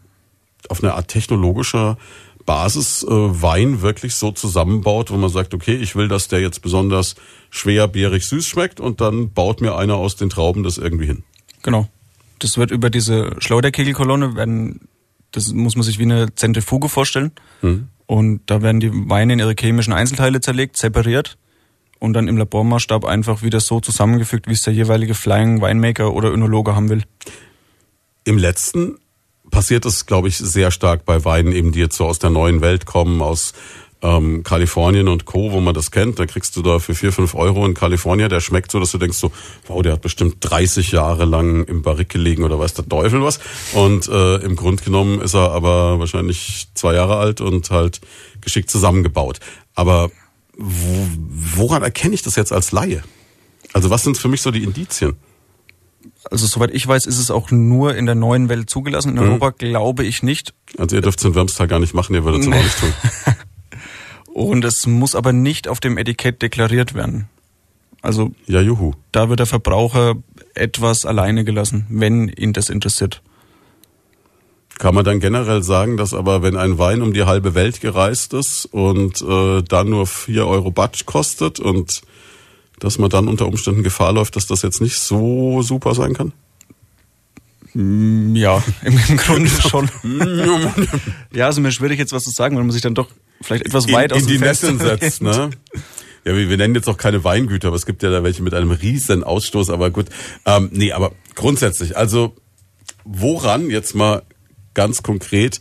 auf 0.67 0.83
eine 0.83 0.93
Art 0.93 1.07
technologischer 1.07 1.97
Basiswein 2.49 3.75
äh, 3.75 3.81
wirklich 3.83 4.15
so 4.15 4.31
zusammenbaut, 4.31 5.11
wo 5.11 5.17
man 5.17 5.29
sagt, 5.29 5.53
okay, 5.53 5.75
ich 5.75 5.95
will, 5.95 6.07
dass 6.07 6.29
der 6.29 6.39
jetzt 6.39 6.63
besonders 6.63 7.13
schwer, 7.51 7.87
bärig, 7.87 8.25
süß 8.25 8.47
schmeckt 8.47 8.79
und 8.79 9.01
dann 9.01 9.33
baut 9.33 9.61
mir 9.61 9.75
einer 9.75 9.97
aus 9.97 10.15
den 10.15 10.31
Trauben 10.31 10.63
das 10.63 10.79
irgendwie 10.79 11.05
hin. 11.05 11.21
Genau. 11.61 11.87
Das 12.39 12.57
wird 12.57 12.71
über 12.71 12.89
diese 12.89 13.35
Schleuderkegelkolonne 13.37 14.35
werden, 14.35 14.87
das 15.31 15.53
muss 15.53 15.75
man 15.75 15.83
sich 15.83 15.99
wie 15.99 16.05
eine 16.05 16.33
Zentrifuge 16.33 16.89
vorstellen. 16.89 17.33
Mhm. 17.61 17.89
Und 18.07 18.41
da 18.47 18.63
werden 18.63 18.79
die 18.79 18.89
Weine 18.93 19.33
in 19.33 19.39
ihre 19.39 19.53
chemischen 19.53 19.93
Einzelteile 19.93 20.41
zerlegt, 20.41 20.75
separiert 20.75 21.37
und 21.99 22.13
dann 22.13 22.27
im 22.27 22.37
Labormaßstab 22.37 23.05
einfach 23.05 23.43
wieder 23.43 23.59
so 23.59 23.79
zusammengefügt, 23.79 24.47
wie 24.47 24.53
es 24.53 24.63
der 24.63 24.73
jeweilige 24.73 25.13
Flying 25.13 25.61
Winemaker 25.61 26.15
oder 26.15 26.33
Önologe 26.33 26.75
haben 26.75 26.89
will. 26.89 27.03
Im 28.23 28.39
letzten 28.39 28.97
passiert 29.51 29.85
es, 29.85 30.05
glaube 30.05 30.27
ich, 30.27 30.37
sehr 30.37 30.71
stark 30.71 31.05
bei 31.05 31.23
Weinen, 31.25 31.51
eben 31.51 31.71
die 31.71 31.79
jetzt 31.79 31.97
so 31.97 32.05
aus 32.05 32.19
der 32.19 32.29
neuen 32.29 32.61
Welt 32.61 32.85
kommen, 32.85 33.21
aus 33.21 33.53
ähm, 34.01 34.43
Kalifornien 34.43 35.07
und 35.07 35.25
Co., 35.25 35.51
wo 35.51 35.59
man 35.59 35.73
das 35.73 35.91
kennt. 35.91 36.19
Da 36.19 36.25
kriegst 36.25 36.55
du 36.55 36.61
da 36.61 36.79
für 36.79 36.95
vier, 36.95 37.11
fünf 37.11 37.35
Euro 37.35 37.65
in 37.65 37.73
Kalifornien, 37.73 38.29
der 38.29 38.39
schmeckt 38.39 38.71
so, 38.71 38.79
dass 38.79 38.91
du 38.91 38.97
denkst 38.97 39.17
so, 39.17 39.31
wow, 39.67 39.81
der 39.81 39.93
hat 39.93 40.01
bestimmt 40.01 40.37
30 40.39 40.91
Jahre 40.91 41.25
lang 41.25 41.65
im 41.65 41.81
Barrik 41.81 42.09
gelegen 42.09 42.43
oder 42.43 42.59
weiß 42.59 42.73
der 42.75 42.87
Teufel 42.87 43.21
was. 43.21 43.39
Und 43.73 44.07
äh, 44.07 44.37
im 44.37 44.55
Grunde 44.55 44.83
genommen 44.83 45.21
ist 45.21 45.33
er 45.33 45.51
aber 45.51 45.99
wahrscheinlich 45.99 46.67
zwei 46.73 46.93
Jahre 46.93 47.17
alt 47.17 47.41
und 47.41 47.69
halt 47.71 47.99
geschickt 48.41 48.69
zusammengebaut. 48.69 49.39
Aber 49.75 50.11
wo, 50.57 51.07
woran 51.57 51.83
erkenne 51.83 52.13
ich 52.13 52.21
das 52.21 52.35
jetzt 52.35 52.53
als 52.53 52.71
Laie? 52.71 53.03
Also 53.73 53.89
was 53.89 54.03
sind 54.03 54.17
für 54.17 54.27
mich 54.27 54.41
so 54.41 54.51
die 54.51 54.63
Indizien? 54.63 55.15
Also 56.29 56.47
soweit 56.47 56.71
ich 56.73 56.85
weiß, 56.87 57.05
ist 57.05 57.17
es 57.17 57.31
auch 57.31 57.51
nur 57.51 57.95
in 57.95 58.05
der 58.05 58.15
neuen 58.15 58.49
Welt 58.49 58.69
zugelassen. 58.69 59.09
In 59.09 59.15
mhm. 59.15 59.29
Europa 59.29 59.51
glaube 59.51 60.03
ich 60.03 60.23
nicht. 60.23 60.53
Also 60.77 60.95
ihr 60.95 61.01
dürft 61.01 61.19
es 61.19 61.25
in 61.25 61.35
Wormstal 61.35 61.67
gar 61.67 61.79
nicht 61.79 61.93
machen, 61.93 62.13
ihr 62.13 62.25
würdet 62.25 62.41
es 62.41 62.47
nee. 62.47 62.57
auch 62.57 62.63
nicht 62.63 62.79
tun. 62.79 62.93
Und 64.33 64.63
es 64.63 64.85
muss 64.85 65.15
aber 65.15 65.33
nicht 65.33 65.67
auf 65.67 65.79
dem 65.79 65.97
Etikett 65.97 66.41
deklariert 66.41 66.93
werden. 66.93 67.27
Also 68.01 68.31
ja, 68.45 68.61
juhu. 68.61 68.93
da 69.11 69.29
wird 69.29 69.39
der 69.39 69.45
Verbraucher 69.45 70.15
etwas 70.53 71.05
alleine 71.05 71.43
gelassen, 71.43 71.85
wenn 71.89 72.29
ihn 72.29 72.53
das 72.53 72.69
interessiert. 72.69 73.21
Kann 74.77 74.95
man 74.95 75.03
dann 75.03 75.19
generell 75.19 75.61
sagen, 75.61 75.97
dass 75.97 76.13
aber 76.13 76.41
wenn 76.41 76.55
ein 76.55 76.77
Wein 76.77 77.01
um 77.01 77.11
die 77.11 77.25
halbe 77.25 77.53
Welt 77.53 77.81
gereist 77.81 78.33
ist 78.33 78.65
und 78.65 79.21
äh, 79.21 79.61
dann 79.61 79.89
nur 79.89 80.07
vier 80.07 80.47
Euro 80.47 80.71
Batsch 80.71 81.05
kostet 81.05 81.59
und 81.59 82.01
dass 82.79 82.97
man 82.97 83.09
dann 83.09 83.27
unter 83.27 83.47
Umständen 83.47 83.83
Gefahr 83.83 84.13
läuft, 84.13 84.35
dass 84.35 84.47
das 84.47 84.61
jetzt 84.61 84.81
nicht 84.81 84.97
so 84.97 85.61
super 85.61 85.95
sein 85.95 86.13
kann? 86.13 86.33
Ja, 87.73 88.63
im, 88.83 88.99
im 89.09 89.17
Grunde 89.17 89.49
schon. 89.49 89.89
ja, 91.31 91.45
also 91.45 91.61
mir 91.61 91.71
schwierig 91.71 91.99
jetzt 91.99 92.11
was 92.11 92.23
zu 92.23 92.31
sagen, 92.31 92.55
weil 92.55 92.63
man 92.63 92.71
sich 92.71 92.81
dann 92.81 92.95
doch 92.95 93.07
vielleicht 93.41 93.65
etwas 93.65 93.85
in, 93.85 93.93
weit 93.93 94.11
aus 94.11 94.21
in 94.21 94.27
die 94.27 94.39
Netzen 94.39 94.79
setzt. 94.79 95.21
Ne? 95.21 95.51
Ja, 96.25 96.35
wir, 96.35 96.49
wir 96.49 96.57
nennen 96.57 96.75
jetzt 96.75 96.89
auch 96.89 96.97
keine 96.97 97.23
Weingüter, 97.23 97.67
aber 97.67 97.77
es 97.77 97.85
gibt 97.85 98.03
ja 98.03 98.09
da 98.09 98.23
welche 98.23 98.43
mit 98.43 98.53
einem 98.53 98.71
riesen 98.71 99.23
Ausstoß, 99.23 99.69
aber 99.69 99.91
gut. 99.91 100.07
Ähm, 100.45 100.69
nee, 100.73 100.91
aber 100.91 101.11
grundsätzlich, 101.35 101.95
also 101.95 102.35
woran 103.03 103.69
jetzt 103.69 103.95
mal 103.95 104.23
ganz 104.73 105.03
konkret 105.03 105.59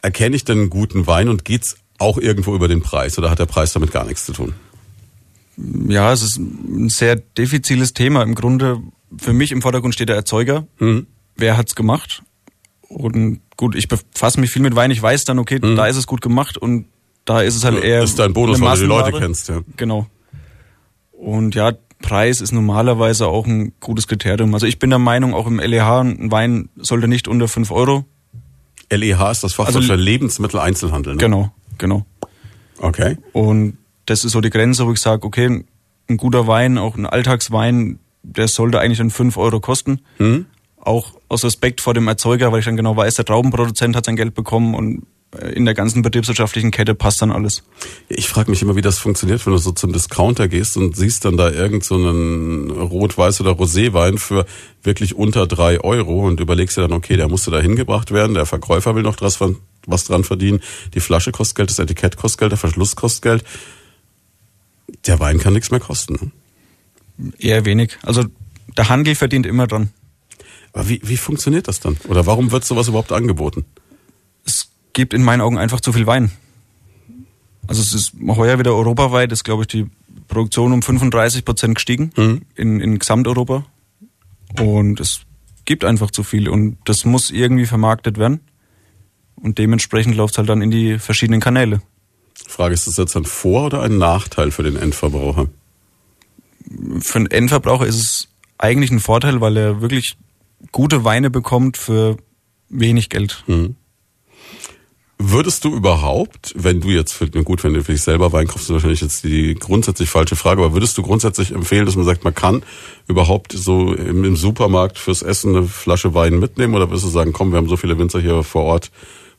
erkenne 0.00 0.36
ich 0.36 0.44
denn 0.44 0.58
einen 0.58 0.70
guten 0.70 1.06
Wein 1.06 1.28
und 1.28 1.44
geht's 1.44 1.76
auch 1.98 2.18
irgendwo 2.18 2.54
über 2.54 2.68
den 2.68 2.82
Preis 2.82 3.18
oder 3.18 3.30
hat 3.30 3.38
der 3.38 3.46
Preis 3.46 3.72
damit 3.72 3.92
gar 3.92 4.04
nichts 4.04 4.26
zu 4.26 4.32
tun? 4.32 4.54
Ja, 5.56 6.12
es 6.12 6.22
ist 6.22 6.38
ein 6.38 6.88
sehr 6.88 7.16
diffiziles 7.16 7.92
Thema. 7.92 8.22
Im 8.22 8.34
Grunde 8.34 8.80
für 9.18 9.32
mich 9.32 9.52
im 9.52 9.62
Vordergrund 9.62 9.94
steht 9.94 10.08
der 10.08 10.16
Erzeuger. 10.16 10.66
Mhm. 10.78 11.06
Wer 11.36 11.56
hat's 11.56 11.74
gemacht? 11.74 12.22
Und 12.88 13.40
gut, 13.56 13.74
ich 13.74 13.88
befasse 13.88 14.40
mich 14.40 14.50
viel 14.50 14.62
mit 14.62 14.76
Wein. 14.76 14.90
Ich 14.90 15.02
weiß 15.02 15.24
dann, 15.24 15.38
okay, 15.38 15.58
mhm. 15.62 15.76
da 15.76 15.86
ist 15.86 15.96
es 15.96 16.06
gut 16.06 16.20
gemacht 16.20 16.56
und 16.56 16.86
da 17.24 17.40
ist 17.40 17.56
es 17.56 17.64
halt 17.64 17.82
eher. 17.82 18.00
Das 18.00 18.10
ist 18.10 18.18
dein 18.18 18.32
Bonus, 18.32 18.60
weil 18.60 18.76
du 18.76 18.82
die 18.82 18.88
Leute 18.88 19.18
kennst, 19.18 19.48
ja. 19.48 19.60
Genau. 19.76 20.06
Und 21.12 21.54
ja, 21.54 21.72
Preis 22.02 22.40
ist 22.40 22.52
normalerweise 22.52 23.28
auch 23.28 23.46
ein 23.46 23.72
gutes 23.80 24.08
Kriterium. 24.08 24.52
Also 24.54 24.66
ich 24.66 24.78
bin 24.78 24.90
der 24.90 24.98
Meinung, 24.98 25.34
auch 25.34 25.46
im 25.46 25.60
LEH 25.60 26.00
ein 26.00 26.30
Wein 26.30 26.68
sollte 26.76 27.08
nicht 27.08 27.28
unter 27.28 27.48
5 27.48 27.70
Euro. 27.70 28.04
LEH 28.90 29.30
ist 29.30 29.44
das 29.44 29.54
Fachwort 29.54 29.76
also, 29.76 29.88
für 29.88 29.94
Lebensmitteleinzelhandel, 29.94 31.14
ne? 31.14 31.18
Genau, 31.18 31.52
genau. 31.78 32.04
Okay. 32.78 33.16
Und 33.32 33.78
das 34.06 34.24
ist 34.24 34.32
so 34.32 34.40
die 34.40 34.50
Grenze, 34.50 34.86
wo 34.86 34.92
ich 34.92 35.00
sage, 35.00 35.24
okay, 35.24 35.64
ein 36.08 36.16
guter 36.16 36.46
Wein, 36.46 36.78
auch 36.78 36.96
ein 36.96 37.06
Alltagswein, 37.06 37.98
der 38.22 38.48
sollte 38.48 38.80
eigentlich 38.80 38.98
dann 38.98 39.10
5 39.10 39.36
Euro 39.36 39.60
kosten. 39.60 40.00
Mhm. 40.18 40.46
Auch 40.80 41.14
aus 41.28 41.44
Respekt 41.44 41.80
vor 41.80 41.94
dem 41.94 42.08
Erzeuger, 42.08 42.50
weil 42.52 42.60
ich 42.60 42.64
dann 42.64 42.76
genau 42.76 42.96
weiß, 42.96 43.14
der 43.14 43.24
Traubenproduzent 43.24 43.94
hat 43.94 44.04
sein 44.04 44.16
Geld 44.16 44.34
bekommen 44.34 44.74
und 44.74 45.06
äh, 45.36 45.52
in 45.52 45.64
der 45.64 45.74
ganzen 45.74 46.02
betriebswirtschaftlichen 46.02 46.72
Kette 46.72 46.94
passt 46.94 47.22
dann 47.22 47.30
alles. 47.30 47.62
Ich 48.08 48.28
frage 48.28 48.50
mich 48.50 48.62
immer, 48.62 48.74
wie 48.74 48.82
das 48.82 48.98
funktioniert, 48.98 49.46
wenn 49.46 49.52
du 49.52 49.58
so 49.58 49.70
zum 49.72 49.92
Discounter 49.92 50.48
gehst 50.48 50.76
und 50.76 50.96
siehst 50.96 51.24
dann 51.24 51.36
da 51.36 51.50
irgend 51.50 51.84
so 51.84 51.94
einen 51.94 52.70
Rot-Weiß- 52.70 53.40
oder 53.40 53.52
Roséwein 53.52 54.18
für 54.18 54.44
wirklich 54.82 55.14
unter 55.14 55.46
drei 55.46 55.80
Euro 55.80 56.26
und 56.26 56.40
überlegst 56.40 56.76
dir 56.76 56.82
dann, 56.82 56.92
okay, 56.92 57.16
der 57.16 57.28
musste 57.28 57.52
da 57.52 57.60
hingebracht 57.60 58.10
werden, 58.10 58.34
der 58.34 58.46
Verkäufer 58.46 58.96
will 58.96 59.02
noch 59.02 59.16
was 59.20 60.04
dran 60.04 60.24
verdienen, 60.24 60.60
die 60.94 61.00
Flasche 61.00 61.32
kostet 61.32 61.56
Geld, 61.56 61.70
das 61.70 61.78
Etikett 61.78 62.16
kostet 62.16 62.40
Geld, 62.40 62.52
der 62.52 62.58
Verschluss 62.58 62.96
kostet 62.96 63.22
Geld 63.22 63.44
der 65.06 65.20
Wein 65.20 65.38
kann 65.38 65.52
nichts 65.52 65.70
mehr 65.70 65.80
kosten. 65.80 66.32
Ne? 67.18 67.32
Eher 67.38 67.64
wenig. 67.64 67.98
Also 68.02 68.24
der 68.76 68.88
Handel 68.88 69.14
verdient 69.14 69.46
immer 69.46 69.66
dran. 69.66 69.90
Aber 70.72 70.88
wie, 70.88 71.00
wie 71.04 71.16
funktioniert 71.16 71.68
das 71.68 71.80
dann? 71.80 71.96
Oder 72.08 72.26
warum 72.26 72.50
wird 72.50 72.64
sowas 72.64 72.88
überhaupt 72.88 73.12
angeboten? 73.12 73.64
Es 74.44 74.70
gibt 74.92 75.12
in 75.12 75.22
meinen 75.22 75.40
Augen 75.40 75.58
einfach 75.58 75.80
zu 75.80 75.92
viel 75.92 76.06
Wein. 76.06 76.30
Also 77.66 77.82
es 77.82 77.92
ist 77.92 78.14
heuer 78.26 78.58
wieder 78.58 78.74
europaweit, 78.74 79.30
ist 79.32 79.44
glaube 79.44 79.62
ich 79.62 79.68
die 79.68 79.86
Produktion 80.28 80.72
um 80.72 80.82
35 80.82 81.44
Prozent 81.44 81.74
gestiegen 81.74 82.10
mhm. 82.16 82.42
in, 82.54 82.80
in 82.80 82.98
Gesamteuropa. 82.98 83.64
Und 84.58 85.00
es 85.00 85.22
gibt 85.64 85.84
einfach 85.84 86.10
zu 86.10 86.22
viel 86.22 86.48
und 86.48 86.78
das 86.84 87.04
muss 87.04 87.30
irgendwie 87.30 87.66
vermarktet 87.66 88.18
werden. 88.18 88.40
Und 89.36 89.58
dementsprechend 89.58 90.16
läuft 90.16 90.34
es 90.34 90.38
halt 90.38 90.48
dann 90.48 90.62
in 90.62 90.70
die 90.70 90.98
verschiedenen 90.98 91.40
Kanäle. 91.40 91.82
Frage, 92.46 92.74
ist 92.74 92.86
das 92.86 92.96
jetzt 92.96 93.16
ein 93.16 93.24
Vor- 93.24 93.66
oder 93.66 93.82
ein 93.82 93.98
Nachteil 93.98 94.50
für 94.50 94.62
den 94.62 94.76
Endverbraucher? 94.76 95.48
Für 97.00 97.18
den 97.18 97.30
Endverbraucher 97.30 97.86
ist 97.86 97.96
es 97.96 98.28
eigentlich 98.58 98.90
ein 98.90 99.00
Vorteil, 99.00 99.40
weil 99.40 99.56
er 99.56 99.80
wirklich 99.80 100.16
gute 100.70 101.04
Weine 101.04 101.30
bekommt 101.30 101.76
für 101.76 102.16
wenig 102.68 103.08
Geld. 103.08 103.42
Mhm. 103.46 103.76
Würdest 105.24 105.64
du 105.64 105.72
überhaupt, 105.72 106.52
wenn 106.56 106.80
du 106.80 106.88
jetzt 106.88 107.12
für, 107.12 107.28
gut, 107.28 107.62
wenn 107.62 107.74
du 107.74 107.84
für 107.84 107.92
dich 107.92 108.02
selber 108.02 108.32
Wein 108.32 108.48
kaufst, 108.48 108.68
ist 108.68 108.72
wahrscheinlich 108.72 109.02
jetzt 109.02 109.22
die 109.22 109.54
grundsätzlich 109.54 110.10
falsche 110.10 110.34
Frage, 110.34 110.64
aber 110.64 110.74
würdest 110.74 110.98
du 110.98 111.02
grundsätzlich 111.02 111.52
empfehlen, 111.52 111.86
dass 111.86 111.94
man 111.94 112.04
sagt, 112.04 112.24
man 112.24 112.34
kann 112.34 112.64
überhaupt 113.06 113.52
so 113.52 113.94
im, 113.94 114.24
im 114.24 114.34
Supermarkt 114.34 114.98
fürs 114.98 115.22
Essen 115.22 115.54
eine 115.54 115.66
Flasche 115.68 116.12
Wein 116.14 116.40
mitnehmen 116.40 116.74
oder 116.74 116.90
würdest 116.90 117.04
du 117.04 117.08
sagen, 117.08 117.32
komm, 117.32 117.52
wir 117.52 117.58
haben 117.58 117.68
so 117.68 117.76
viele 117.76 117.96
Winzer 117.98 118.20
hier 118.20 118.42
vor 118.42 118.64
Ort, 118.64 118.90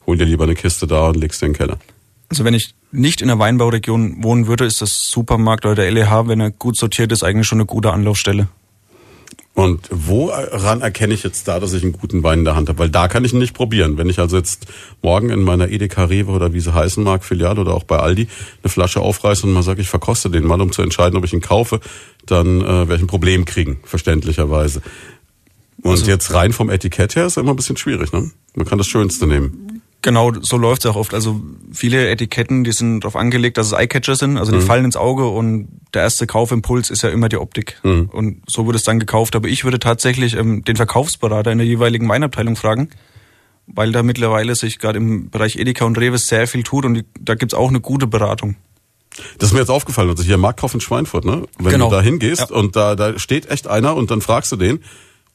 hol 0.06 0.16
dir 0.16 0.24
lieber 0.24 0.46
eine 0.46 0.56
Kiste 0.56 0.88
da 0.88 1.10
und 1.10 1.18
legst 1.18 1.42
dir 1.42 1.48
in 1.48 1.52
den 1.52 1.58
Keller? 1.58 1.80
Also 2.30 2.46
wenn 2.46 2.54
ich 2.54 2.74
nicht 2.94 3.22
in 3.22 3.28
der 3.28 3.40
Weinbauregion 3.40 4.24
wohnen 4.24 4.48
würde, 4.48 4.66
ist 4.66 4.82
das 4.82 5.10
Supermarkt 5.10 5.66
oder 5.66 5.76
der 5.76 5.92
LEH, 5.92 6.28
wenn 6.28 6.40
er 6.40 6.52
gut 6.52 6.78
sortiert 6.78 7.12
ist, 7.12 7.24
eigentlich 7.24 7.48
schon 7.48 7.58
eine 7.58 7.66
gute 7.66 7.92
Anlaufstelle. 7.92 8.48
Und 9.56 9.88
woran 9.92 10.82
erkenne 10.82 11.14
ich 11.14 11.22
jetzt 11.22 11.48
da, 11.48 11.60
dass 11.60 11.74
ich 11.74 11.84
einen 11.84 11.92
guten 11.92 12.24
Wein 12.24 12.40
in 12.40 12.46
der 12.46 12.56
Hand 12.56 12.70
habe? 12.70 12.80
Weil 12.80 12.90
da 12.90 13.08
kann 13.08 13.24
ich 13.24 13.34
ihn 13.34 13.40
nicht 13.40 13.54
probieren. 13.54 13.98
Wenn 13.98 14.10
ich 14.10 14.18
also 14.18 14.36
jetzt 14.36 14.66
morgen 15.04 15.30
in 15.30 15.44
meiner 15.44 15.70
Edeka 15.70 16.06
Rewe 16.06 16.32
oder 16.32 16.54
wie 16.54 16.60
sie 16.60 16.74
heißen 16.74 17.04
mag, 17.04 17.24
Filiale 17.24 17.62
oder 17.62 17.76
auch 17.76 17.84
bei 17.84 18.00
Aldi, 18.00 18.28
eine 18.64 18.70
Flasche 18.70 19.02
aufreiße 19.02 19.46
und 19.46 19.54
mal 19.54 19.62
sage, 19.62 19.82
ich 19.82 19.90
verkoste 19.90 20.32
den 20.32 20.44
mal, 20.44 20.60
um 20.60 20.72
zu 20.72 20.82
entscheiden, 20.82 21.18
ob 21.18 21.24
ich 21.24 21.34
ihn 21.34 21.42
kaufe, 21.42 21.82
dann 22.26 22.62
äh, 22.62 22.66
werde 22.66 22.96
ich 22.96 23.02
ein 23.02 23.08
Problem 23.08 23.46
kriegen, 23.46 23.80
verständlicherweise. 23.84 24.82
Und 25.84 25.92
also, 25.92 26.06
jetzt 26.06 26.34
rein 26.34 26.52
vom 26.52 26.72
Etikett 26.72 27.16
her 27.16 27.28
ist 27.28 27.38
immer 27.38 27.54
ein 27.54 27.56
bisschen 27.56 27.78
schwierig, 27.78 28.12
ne? 28.12 28.32
Man 28.56 28.66
kann 28.66 28.80
das 28.80 28.88
Schönste 28.88 29.28
nehmen. 29.28 29.73
Genau, 30.04 30.34
so 30.42 30.58
läuft's 30.58 30.86
auch 30.86 30.98
oft. 30.98 31.14
Also 31.14 31.42
viele 31.72 32.10
Etiketten, 32.10 32.66
die 32.66 32.74
sind 32.74 33.00
darauf 33.00 33.16
angelegt, 33.16 33.58
dass 33.58 33.68
es 33.68 33.74
Eyecatcher 33.74 34.16
sind, 34.16 34.38
also 34.38 34.52
die 34.52 34.58
mhm. 34.58 34.64
fallen 34.64 34.86
ins 34.86 34.98
Auge 34.98 35.26
und 35.28 35.70
der 35.94 36.02
erste 36.02 36.28
Kaufimpuls 36.28 36.90
ist 36.90 37.04
ja 37.04 37.10
immer 37.10 37.30
die 37.30 37.38
Optik. 37.38 37.80
Mhm. 37.84 38.10
Und 38.12 38.42
so 38.46 38.66
wird 38.66 38.76
es 38.76 38.84
dann 38.84 39.00
gekauft. 39.00 39.34
Aber 39.34 39.48
ich 39.48 39.64
würde 39.64 39.80
tatsächlich 39.80 40.36
ähm, 40.36 40.66
den 40.66 40.76
Verkaufsberater 40.76 41.54
in 41.54 41.58
der 41.58 41.66
jeweiligen 41.66 42.10
Weinabteilung 42.10 42.58
fragen, 42.58 42.90
weil 43.66 43.94
da 43.94 44.04
mittlerweile 44.04 44.56
sich 44.56 44.78
gerade 44.78 44.98
im 44.98 45.30
Bereich 45.30 45.56
Edeka 45.56 45.86
und 45.86 45.98
Rewe 45.98 46.18
sehr 46.18 46.48
viel 46.48 46.64
tut 46.64 46.84
und 46.84 46.96
die, 46.96 47.06
da 47.22 47.36
gibt's 47.36 47.54
auch 47.54 47.70
eine 47.70 47.80
gute 47.80 48.06
Beratung. 48.06 48.58
Das 49.38 49.50
ist 49.50 49.54
mir 49.54 49.60
jetzt 49.60 49.70
aufgefallen, 49.70 50.10
also 50.10 50.22
hier 50.22 50.38
Marktkauf 50.38 50.74
in 50.74 50.82
Schweinfurt, 50.82 51.24
ne? 51.24 51.44
Wenn 51.60 51.72
genau. 51.72 51.90
du 51.90 51.96
da 51.96 52.02
hingehst 52.02 52.50
ja. 52.50 52.56
und 52.56 52.76
da, 52.76 52.98
da 52.98 53.18
steht 53.20 53.50
echt 53.50 53.68
einer 53.68 53.96
und 53.96 54.12
dann 54.12 54.20
fragst 54.20 54.52
du 54.52 54.58
den 54.58 54.84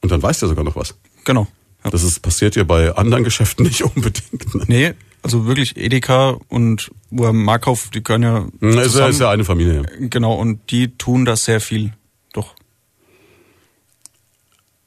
und 0.01 0.11
dann 0.11 0.21
weiß 0.21 0.39
der 0.39 0.49
sogar 0.49 0.63
noch 0.63 0.75
was. 0.75 0.93
Genau. 1.25 1.47
Ja. 1.83 1.91
Das 1.91 2.03
ist, 2.03 2.21
passiert 2.21 2.55
ja 2.55 2.63
bei 2.63 2.95
anderen 2.95 3.23
Geschäften 3.23 3.65
nicht 3.65 3.83
unbedingt. 3.83 4.55
Ne? 4.55 4.63
Nee, 4.67 4.93
also 5.21 5.45
wirklich 5.45 5.77
Edeka 5.77 6.37
und 6.47 6.91
Markauf, 7.09 7.89
die 7.89 8.01
können 8.01 8.23
ja. 8.23 8.47
Na, 8.59 8.81
ist, 8.81 8.95
ja 8.95 9.07
ist 9.07 9.19
ja 9.19 9.29
eine 9.29 9.45
Familie. 9.45 9.83
Genau, 9.99 10.35
und 10.35 10.71
die 10.71 10.95
tun 10.97 11.25
das 11.25 11.45
sehr 11.45 11.59
viel. 11.59 11.93
Doch. 12.33 12.55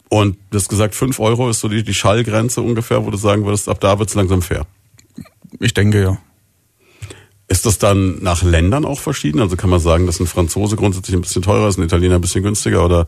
Und 0.08 0.38
du 0.50 0.58
hast 0.58 0.68
gesagt, 0.68 0.94
fünf 0.94 1.20
Euro 1.20 1.48
ist 1.50 1.60
so 1.60 1.68
die, 1.68 1.82
die 1.82 1.94
Schallgrenze 1.94 2.62
ungefähr, 2.62 3.04
wo 3.04 3.10
du 3.10 3.16
sagen 3.16 3.44
würdest, 3.44 3.68
ab 3.68 3.80
da 3.80 3.98
wird's 3.98 4.14
langsam 4.14 4.42
fair. 4.42 4.66
Ich 5.60 5.74
denke 5.74 6.02
ja. 6.02 6.18
Ist 7.48 7.66
das 7.66 7.78
dann 7.78 8.22
nach 8.22 8.42
Ländern 8.42 8.86
auch 8.86 8.98
verschieden? 8.98 9.40
Also 9.40 9.56
kann 9.56 9.68
man 9.68 9.80
sagen, 9.80 10.06
dass 10.06 10.20
ein 10.20 10.26
Franzose 10.26 10.76
grundsätzlich 10.76 11.14
ein 11.14 11.20
bisschen 11.20 11.42
teurer 11.42 11.68
ist, 11.68 11.78
ein 11.78 11.84
Italiener 11.84 12.14
ein 12.14 12.20
bisschen 12.22 12.42
günstiger 12.42 12.84
oder 12.84 13.06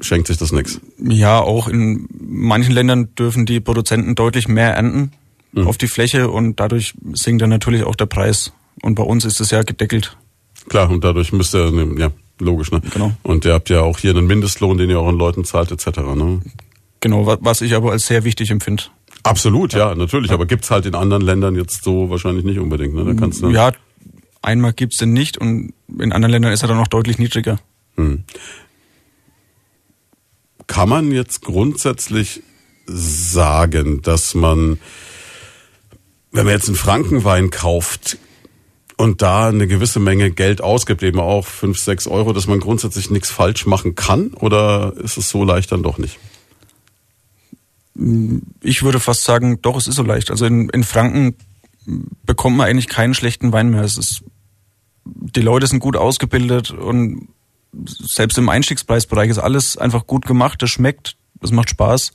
schenkt 0.00 0.26
sich 0.28 0.36
das 0.36 0.52
nichts. 0.52 0.80
Ja, 0.98 1.40
auch 1.40 1.68
in 1.68 2.08
manchen 2.18 2.72
Ländern 2.72 3.14
dürfen 3.14 3.46
die 3.46 3.60
Produzenten 3.60 4.14
deutlich 4.14 4.48
mehr 4.48 4.74
ernten 4.74 5.12
mhm. 5.52 5.66
auf 5.66 5.78
die 5.78 5.88
Fläche 5.88 6.30
und 6.30 6.60
dadurch 6.60 6.94
sinkt 7.12 7.42
dann 7.42 7.50
natürlich 7.50 7.84
auch 7.84 7.94
der 7.94 8.06
Preis. 8.06 8.52
Und 8.82 8.96
bei 8.96 9.02
uns 9.04 9.24
ist 9.24 9.40
es 9.40 9.50
ja 9.50 9.62
gedeckelt. 9.62 10.16
Klar, 10.68 10.90
und 10.90 11.04
dadurch 11.04 11.32
müsst 11.32 11.54
ihr, 11.54 11.70
ne, 11.70 11.94
ja, 11.98 12.10
logisch, 12.40 12.70
ne? 12.72 12.80
Genau. 12.92 13.12
Und 13.22 13.44
ihr 13.44 13.52
habt 13.52 13.70
ja 13.70 13.82
auch 13.82 13.98
hier 13.98 14.10
einen 14.10 14.26
Mindestlohn, 14.26 14.78
den 14.78 14.90
ihr 14.90 14.98
euren 14.98 15.16
Leuten 15.16 15.44
zahlt, 15.44 15.70
etc., 15.70 15.98
ne? 16.14 16.40
Genau, 17.00 17.26
wa- 17.26 17.38
was 17.40 17.60
ich 17.60 17.74
aber 17.74 17.92
als 17.92 18.06
sehr 18.06 18.24
wichtig 18.24 18.50
empfinde. 18.50 18.84
Absolut, 19.22 19.72
ja, 19.74 19.94
natürlich. 19.94 20.32
Aber 20.32 20.44
gibt's 20.46 20.70
halt 20.70 20.86
in 20.86 20.94
anderen 20.94 21.22
Ländern 21.22 21.54
jetzt 21.54 21.84
so 21.84 22.10
wahrscheinlich 22.10 22.44
nicht 22.44 22.58
unbedingt, 22.58 22.94
ne? 22.94 23.04
Da 23.04 23.14
kannst 23.14 23.42
du, 23.42 23.50
Ja, 23.50 23.72
einmal 24.42 24.72
gibt's 24.72 24.96
den 24.98 25.12
nicht 25.12 25.38
und 25.38 25.72
in 25.98 26.12
anderen 26.12 26.32
Ländern 26.32 26.52
ist 26.52 26.62
er 26.62 26.68
dann 26.68 26.78
noch 26.78 26.88
deutlich 26.88 27.18
niedriger. 27.18 27.58
Kann 30.66 30.88
man 30.88 31.12
jetzt 31.12 31.42
grundsätzlich 31.42 32.42
sagen, 32.86 34.02
dass 34.02 34.34
man, 34.34 34.78
wenn 36.32 36.44
man 36.44 36.54
jetzt 36.54 36.68
einen 36.68 36.76
Frankenwein 36.76 37.50
kauft 37.50 38.18
und 38.96 39.22
da 39.22 39.48
eine 39.48 39.66
gewisse 39.66 40.00
Menge 40.00 40.30
Geld 40.30 40.60
ausgibt, 40.60 41.02
eben 41.02 41.20
auch 41.20 41.46
fünf, 41.46 41.78
sechs 41.78 42.06
Euro, 42.06 42.32
dass 42.32 42.46
man 42.46 42.60
grundsätzlich 42.60 43.10
nichts 43.10 43.30
falsch 43.30 43.66
machen 43.66 43.94
kann? 43.94 44.28
Oder 44.34 44.94
ist 44.96 45.16
es 45.16 45.30
so 45.30 45.44
leicht 45.44 45.72
dann 45.72 45.82
doch 45.82 45.98
nicht? 45.98 46.18
Ich 48.62 48.82
würde 48.82 49.00
fast 49.00 49.24
sagen, 49.24 49.60
doch, 49.62 49.76
es 49.76 49.86
ist 49.86 49.96
so 49.96 50.02
leicht. 50.02 50.30
Also 50.30 50.46
in, 50.46 50.68
in 50.70 50.84
Franken 50.84 51.36
bekommt 52.24 52.56
man 52.56 52.66
eigentlich 52.66 52.88
keinen 52.88 53.14
schlechten 53.14 53.52
Wein 53.52 53.70
mehr. 53.70 53.82
Es 53.82 53.98
ist, 53.98 54.22
die 55.04 55.42
Leute 55.42 55.66
sind 55.66 55.80
gut 55.80 55.96
ausgebildet 55.96 56.70
und 56.70 57.28
selbst 57.86 58.38
im 58.38 58.48
Einstiegspreisbereich 58.48 59.30
ist 59.30 59.38
alles 59.38 59.76
einfach 59.76 60.06
gut 60.06 60.26
gemacht. 60.26 60.62
Das 60.62 60.70
schmeckt, 60.70 61.16
das 61.40 61.50
macht 61.50 61.70
Spaß. 61.70 62.12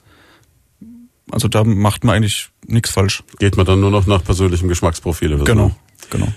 Also 1.31 1.47
da 1.47 1.63
macht 1.63 2.03
man 2.03 2.15
eigentlich 2.15 2.49
nichts 2.65 2.91
falsch. 2.91 3.23
Geht 3.39 3.57
man 3.57 3.65
dann 3.65 3.79
nur 3.79 3.91
noch 3.91 4.07
nach 4.07 4.23
persönlichem 4.23 4.67
Geschmacksprofil 4.67 5.29
oder 5.33 5.39
so? 5.39 5.45
Genau, 5.45 5.71
genau. 6.09 6.27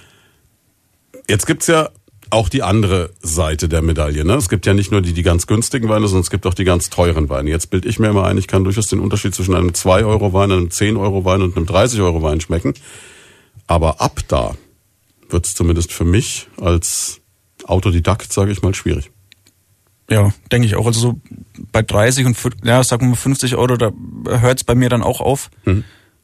Jetzt 1.28 1.46
gibt's 1.46 1.66
ja 1.66 1.90
auch 2.32 2.48
die 2.48 2.62
andere 2.62 3.10
Seite 3.20 3.68
der 3.68 3.82
Medaille. 3.82 4.24
Ne? 4.24 4.34
Es 4.34 4.48
gibt 4.48 4.64
ja 4.64 4.72
nicht 4.72 4.90
nur 4.90 5.02
die, 5.02 5.12
die 5.12 5.22
ganz 5.22 5.46
günstigen 5.46 5.88
Weine, 5.88 6.08
sondern 6.08 6.22
es 6.22 6.30
gibt 6.30 6.46
auch 6.46 6.54
die 6.54 6.64
ganz 6.64 6.88
teuren 6.88 7.28
Weine. 7.28 7.50
Jetzt 7.50 7.68
bild 7.68 7.84
ich 7.84 7.98
mir 7.98 8.08
immer 8.08 8.24
ein, 8.24 8.38
ich 8.38 8.48
kann 8.48 8.64
durchaus 8.64 8.86
den 8.86 9.00
Unterschied 9.00 9.34
zwischen 9.34 9.54
einem 9.54 9.70
2-Euro-Wein, 9.70 10.50
einem 10.50 10.68
10-Euro-Wein 10.68 11.42
und 11.42 11.56
einem 11.56 11.66
30-Euro-Wein 11.66 12.40
schmecken. 12.40 12.74
Aber 13.66 14.00
ab 14.00 14.20
da 14.28 14.56
wird's 15.28 15.54
zumindest 15.54 15.92
für 15.92 16.04
mich 16.04 16.48
als 16.58 17.20
Autodidakt, 17.64 18.32
sage 18.32 18.50
ich 18.50 18.62
mal, 18.62 18.74
schwierig. 18.74 19.11
Ja, 20.10 20.32
denke 20.50 20.66
ich 20.66 20.76
auch. 20.76 20.86
Also 20.86 21.00
so 21.00 21.20
bei 21.70 21.82
30 21.82 22.26
und 22.26 22.36
ja, 22.64 22.82
sagen 22.84 23.06
wir 23.06 23.10
mal 23.10 23.16
50 23.16 23.56
Euro, 23.56 23.76
da 23.76 23.92
hört's 24.28 24.64
bei 24.64 24.74
mir 24.74 24.88
dann 24.88 25.02
auch 25.02 25.20
auf. 25.20 25.50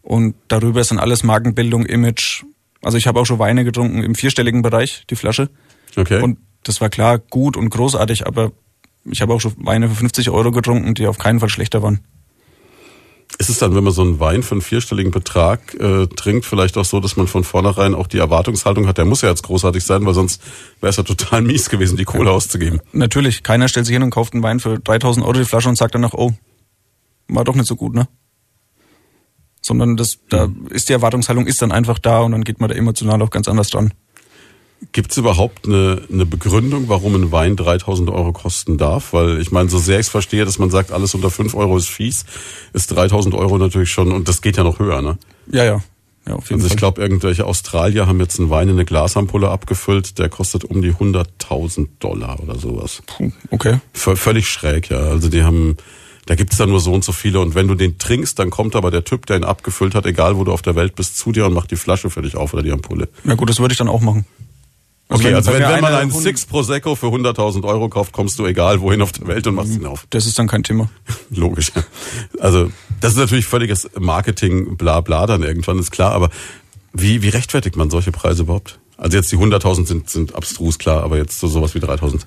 Und 0.03 0.35
darüber 0.49 0.81
ist 0.81 0.91
dann 0.91 0.99
alles 0.99 1.23
Markenbildung, 1.23 1.87
Image. 1.87 2.45
Also 2.83 2.99
ich 2.99 3.07
habe 3.07 3.21
auch 3.21 3.27
schon 3.27 3.39
Weine 3.39 3.65
getrunken 3.65 4.03
im 4.03 4.15
vierstelligen 4.15 4.63
Bereich, 4.63 5.05
die 5.11 5.17
Flasche. 5.17 5.51
Okay. 5.97 6.23
Und 6.23 6.39
das 6.65 6.81
war 6.81 6.89
klar 6.89 7.19
gut 7.19 7.57
und 7.57 7.71
großartig, 7.71 8.27
aber 8.27 8.53
ich 9.05 9.23
habe 9.23 9.33
auch 9.33 9.41
schon 9.41 9.55
Weine 9.59 9.89
für 9.89 9.95
50 9.95 10.31
Euro 10.31 10.51
getrunken, 10.51 10.95
die 10.95 11.07
auf 11.07 11.19
keinen 11.19 11.41
Fall 11.41 11.49
schlechter 11.49 11.83
waren. 11.83 12.01
Ist 13.37 13.51
es 13.51 13.59
dann, 13.59 13.75
wenn 13.75 13.85
man 13.85 13.93
so 13.93 14.03
einen 14.03 14.19
Wein 14.21 14.43
für 14.43 14.53
einen 14.53 14.63
vierstelligen 14.63 15.13
Betrag 15.13 15.75
äh, 15.75 16.07
trinkt, 16.07 16.47
vielleicht 16.47 16.79
auch 16.79 16.85
so, 16.85 16.99
dass 16.99 17.17
man 17.17 17.27
von 17.27 17.45
vornherein 17.45 17.95
auch 17.95 18.07
die 18.07 18.19
Erwartungshaltung 18.19 18.87
hat, 18.87 18.97
der 18.97 19.05
muss 19.05 19.21
ja 19.21 19.29
jetzt 19.29 19.43
großartig 19.43 19.85
sein, 19.85 20.07
weil 20.07 20.15
sonst 20.15 20.43
wäre 20.81 20.91
es 20.91 20.97
ja 20.97 21.03
total 21.03 21.43
mies 21.43 21.69
gewesen, 21.69 21.97
die 21.97 22.05
Kohle 22.05 22.31
auszugeben. 22.31 22.81
Natürlich, 22.93 23.43
keiner 23.43 23.69
stellt 23.69 23.87
sich 23.87 23.93
hin 23.93 24.03
und 24.03 24.11
kauft 24.11 24.33
einen 24.33 24.43
Wein 24.43 24.61
für 24.61 24.79
3000 24.79 25.25
Euro 25.25 25.39
die 25.39 25.45
Flasche 25.45 25.69
und 25.69 25.77
sagt 25.77 25.95
danach, 25.95 26.15
oh, 26.15 26.33
war 27.29 27.45
doch 27.45 27.55
nicht 27.55 27.69
so 27.69 27.77
gut, 27.77 27.95
ne? 27.95 28.09
Sondern 29.61 29.97
das, 29.97 30.19
da 30.31 30.49
ist 30.71 30.89
die 30.89 30.95
Erwartungshaltung 30.95 31.47
ist 31.47 31.61
dann 31.61 31.73
einfach 31.73 31.99
da 31.99 32.21
und 32.21 32.33
dann 32.33 32.45
geht 32.45 32.61
man 32.61 32.71
da 32.71 32.77
emotional 32.77 33.21
auch 33.21 33.31
ganz 33.31 33.49
anders 33.49 33.69
dran. 33.69 33.93
Gibt 34.93 35.11
es 35.11 35.17
überhaupt 35.17 35.67
eine, 35.67 36.03
eine 36.11 36.25
Begründung, 36.25 36.89
warum 36.89 37.15
ein 37.15 37.33
Wein 37.33 37.57
3000 37.57 38.11
Euro 38.11 38.33
kosten 38.33 38.79
darf? 38.79 39.13
Weil 39.13 39.41
ich 39.41 39.51
meine, 39.51 39.69
so 39.69 39.79
sehr 39.79 39.99
ich 39.99 40.07
es 40.07 40.09
verstehe, 40.09 40.45
dass 40.45 40.59
man 40.59 40.71
sagt, 40.71 40.93
alles 40.93 41.15
unter 41.15 41.31
5 41.31 41.55
Euro 41.55 41.77
ist 41.77 41.89
fies, 41.89 42.25
ist 42.73 42.89
3000 42.89 43.35
Euro 43.35 43.59
natürlich 43.59 43.91
schon, 43.91 44.13
und 44.13 44.29
das 44.29 44.41
geht 44.41 44.57
ja 44.57 44.65
noch 44.65 44.79
höher, 44.79 45.03
ne? 45.03 45.19
Ja, 45.51 45.65
ja. 45.65 45.83
Ja, 46.29 46.35
auf 46.35 46.51
jeden 46.51 46.61
Also 46.61 46.73
ich 46.73 46.77
glaube, 46.77 47.01
irgendwelche 47.01 47.47
Australier 47.47 48.07
haben 48.07 48.21
jetzt 48.21 48.39
einen 48.39 48.51
Wein 48.51 48.69
in 48.69 48.75
eine 48.75 48.85
Glasampulle 48.85 49.49
abgefüllt, 49.49 50.19
der 50.19 50.29
kostet 50.29 50.65
um 50.65 50.83
die 50.83 50.93
100.000 50.93 51.89
Dollar 52.01 52.41
oder 52.41 52.59
sowas. 52.59 53.03
Puh, 53.07 53.33
okay. 53.51 53.81
V 53.95 54.15
völlig 54.15 54.49
schräg, 54.49 54.91
ja. 54.91 54.99
Also 54.99 55.29
die 55.31 55.43
haben, 55.43 55.77
da 56.27 56.35
gibt's 56.35 56.59
da 56.59 56.67
nur 56.67 56.81
so 56.81 56.93
und 56.93 57.03
so 57.03 57.13
viele 57.13 57.41
und 57.41 57.55
wenn 57.55 57.67
du 57.67 57.75
den 57.75 57.97
trinkst, 57.99 58.39
dann 58.39 58.51
kommt 58.51 58.77
aber 58.77 58.91
der 58.91 59.05
Typ, 59.05 59.25
der 59.25 59.39
ihn 59.39 59.45
abgefüllt 59.45 59.95
hat, 59.95 60.05
egal 60.05 60.37
wo 60.37 60.45
du 60.45 60.53
auf 60.53 60.61
der 60.61 60.77
Welt 60.77 60.95
bist, 60.97 61.17
zu 61.17 61.33
dir 61.33 61.47
und 61.47 61.55
macht 61.55 61.71
die 61.71 61.77
Flasche 61.77 62.11
für 62.11 62.21
dich 62.21 62.37
auf 62.37 62.53
oder 62.53 62.63
die 62.63 62.73
Ampulle. 62.73 63.09
Na 63.25 63.35
gut, 63.35 63.49
das 63.49 63.59
würde 63.59 63.73
ich 63.73 63.79
dann 63.79 63.89
auch 63.89 64.03
machen. 64.03 64.27
Okay, 65.11 65.33
also 65.33 65.53
wenn, 65.53 65.63
wenn 65.63 65.81
man 65.81 65.95
einen 65.95 66.11
Six 66.11 66.45
Prosecco 66.45 66.95
für 66.95 67.07
100.000 67.07 67.65
Euro 67.65 67.89
kauft, 67.89 68.13
kommst 68.13 68.39
du 68.39 68.47
egal 68.47 68.81
wohin 68.83 69.01
auf 69.01 69.13
der 69.13 69.27
Welt 69.27 69.47
und 69.47 69.55
machst 69.55 69.75
ihn 69.75 69.87
auf. 69.87 70.07
Das 70.11 70.27
ist 70.27 70.39
dann 70.39 70.49
kein 70.49 70.63
Thema. 70.63 70.91
Logisch. 71.31 71.73
Also 72.39 72.71
das 73.01 73.13
ist 73.13 73.19
natürlich 73.19 73.47
völliges 73.47 73.89
Marketing, 73.99 74.77
bla 74.77 75.01
bla 75.01 75.27
dann 75.27 75.43
irgendwann, 75.43 75.79
ist 75.79 75.93
klar. 75.93 76.13
Aber 76.13 76.29
wie, 76.93 77.23
wie 77.23 77.31
rechtfertigt 77.31 77.77
man 77.77 77.89
solche 77.89 78.13
Preise 78.13 78.43
überhaupt? 78.43 78.79
Also 78.99 79.17
jetzt 79.17 79.33
die 79.33 79.37
100.000 79.37 79.87
sind, 79.87 80.11
sind 80.11 80.35
abstrus 80.35 80.79
klar, 80.79 81.03
aber 81.05 81.17
jetzt 81.17 81.41
so 81.41 81.47
sowas 81.47 81.75
wie 81.75 81.79
3.000. 81.79 82.23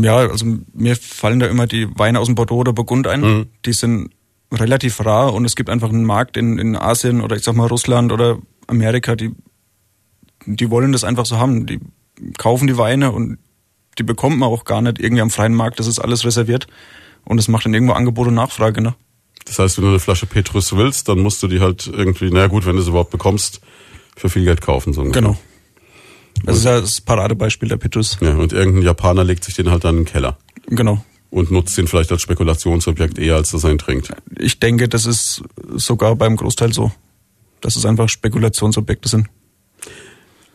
Ja, 0.00 0.16
also 0.16 0.46
mir 0.74 0.94
fallen 0.94 1.40
da 1.40 1.46
immer 1.46 1.66
die 1.66 1.88
Weine 1.98 2.20
aus 2.20 2.26
dem 2.26 2.34
Bordeaux 2.34 2.58
oder 2.58 2.72
Burgund 2.72 3.06
ein. 3.06 3.46
Die 3.64 3.72
sind 3.72 4.10
relativ 4.52 5.04
rar 5.04 5.32
und 5.34 5.44
es 5.44 5.56
gibt 5.56 5.70
einfach 5.70 5.88
einen 5.88 6.04
Markt 6.04 6.36
in, 6.36 6.58
in 6.58 6.76
Asien 6.76 7.20
oder 7.20 7.36
ich 7.36 7.42
sag 7.42 7.54
mal 7.54 7.66
Russland 7.66 8.12
oder 8.12 8.38
Amerika, 8.66 9.16
die, 9.16 9.32
die 10.46 10.70
wollen 10.70 10.92
das 10.92 11.04
einfach 11.04 11.26
so 11.26 11.38
haben. 11.38 11.66
Die 11.66 11.80
kaufen 12.38 12.66
die 12.66 12.78
Weine 12.78 13.12
und 13.12 13.38
die 13.98 14.02
bekommt 14.02 14.38
man 14.38 14.48
auch 14.48 14.64
gar 14.64 14.80
nicht 14.80 15.00
irgendwie 15.00 15.22
am 15.22 15.30
freien 15.30 15.54
Markt. 15.54 15.78
Das 15.78 15.86
ist 15.86 15.98
alles 15.98 16.24
reserviert 16.24 16.66
und 17.24 17.38
es 17.38 17.48
macht 17.48 17.64
dann 17.66 17.74
irgendwo 17.74 17.94
Angebot 17.94 18.28
und 18.28 18.34
Nachfrage. 18.34 18.80
Ne? 18.80 18.94
Das 19.44 19.58
heißt, 19.58 19.78
wenn 19.78 19.84
du 19.84 19.90
eine 19.90 19.98
Flasche 19.98 20.26
Petrus 20.26 20.76
willst, 20.76 21.08
dann 21.08 21.18
musst 21.20 21.42
du 21.42 21.48
die 21.48 21.60
halt 21.60 21.86
irgendwie, 21.86 22.30
na 22.32 22.46
gut, 22.46 22.66
wenn 22.66 22.76
du 22.76 22.82
es 22.82 22.88
überhaupt 22.88 23.10
bekommst, 23.10 23.60
für 24.16 24.28
viel 24.28 24.44
Geld 24.44 24.60
kaufen. 24.60 24.92
So. 24.92 25.02
Genau. 25.04 25.36
Das 26.44 26.56
ist 26.58 26.64
ja 26.64 26.80
das 26.80 27.00
Paradebeispiel 27.00 27.68
der 27.68 27.78
Petrus. 27.78 28.18
Ja, 28.20 28.34
und 28.34 28.52
irgendein 28.52 28.82
Japaner 28.82 29.24
legt 29.24 29.44
sich 29.44 29.54
den 29.54 29.70
halt 29.70 29.84
dann 29.84 29.96
in 29.98 30.04
den 30.04 30.10
Keller 30.12 30.38
Genau. 30.68 31.04
und 31.30 31.50
nutzt 31.50 31.76
den 31.78 31.88
vielleicht 31.88 32.12
als 32.12 32.22
Spekulationsobjekt 32.22 33.18
eher, 33.18 33.36
als 33.36 33.50
dass 33.50 33.64
er 33.64 33.70
ihn 33.70 33.78
trinkt. 33.78 34.12
Ich 34.38 34.60
denke, 34.60 34.88
das 34.88 35.06
ist 35.06 35.42
sogar 35.74 36.14
beim 36.14 36.36
Großteil 36.36 36.72
so. 36.72 36.92
Dass 37.60 37.74
es 37.74 37.84
einfach 37.84 38.08
Spekulationsobjekte 38.08 39.08
sind. 39.08 39.26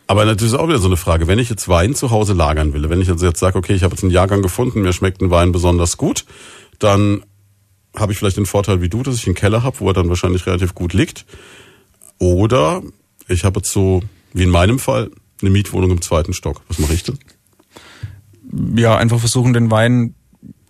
Aber 0.06 0.24
natürlich 0.24 0.52
ist 0.52 0.58
auch 0.58 0.68
wieder 0.68 0.78
so 0.78 0.86
eine 0.86 0.96
Frage, 0.96 1.26
wenn 1.26 1.38
ich 1.38 1.48
jetzt 1.48 1.68
Wein 1.68 1.94
zu 1.94 2.10
Hause 2.10 2.34
lagern 2.34 2.74
will, 2.74 2.90
wenn 2.90 3.00
ich 3.00 3.10
also 3.10 3.26
jetzt 3.26 3.40
sage, 3.40 3.56
okay, 3.56 3.72
ich 3.74 3.82
habe 3.82 3.94
jetzt 3.94 4.02
einen 4.02 4.12
Jahrgang 4.12 4.42
gefunden, 4.42 4.82
mir 4.82 4.92
schmeckt 4.92 5.22
ein 5.22 5.30
Wein 5.30 5.52
besonders 5.52 5.96
gut, 5.96 6.26
dann 6.78 7.24
habe 7.96 8.12
ich 8.12 8.18
vielleicht 8.18 8.36
den 8.36 8.46
Vorteil 8.46 8.82
wie 8.82 8.88
du, 8.88 9.02
dass 9.02 9.16
ich 9.16 9.26
einen 9.26 9.34
Keller 9.34 9.62
habe, 9.62 9.80
wo 9.80 9.88
er 9.88 9.94
dann 9.94 10.08
wahrscheinlich 10.08 10.46
relativ 10.46 10.74
gut 10.74 10.92
liegt. 10.92 11.24
Oder 12.18 12.82
ich 13.28 13.44
habe 13.44 13.60
jetzt 13.60 13.70
so, 13.70 14.02
wie 14.32 14.42
in 14.42 14.50
meinem 14.50 14.78
Fall, 14.78 15.10
eine 15.40 15.50
Mietwohnung 15.50 15.90
im 15.90 16.02
zweiten 16.02 16.32
Stock. 16.32 16.62
Was 16.68 16.78
mache 16.78 16.94
ich 16.94 17.04
denn? 17.04 17.18
ja, 18.76 18.96
einfach 18.96 19.18
versuchen, 19.18 19.52
den 19.52 19.70
Wein 19.70 20.14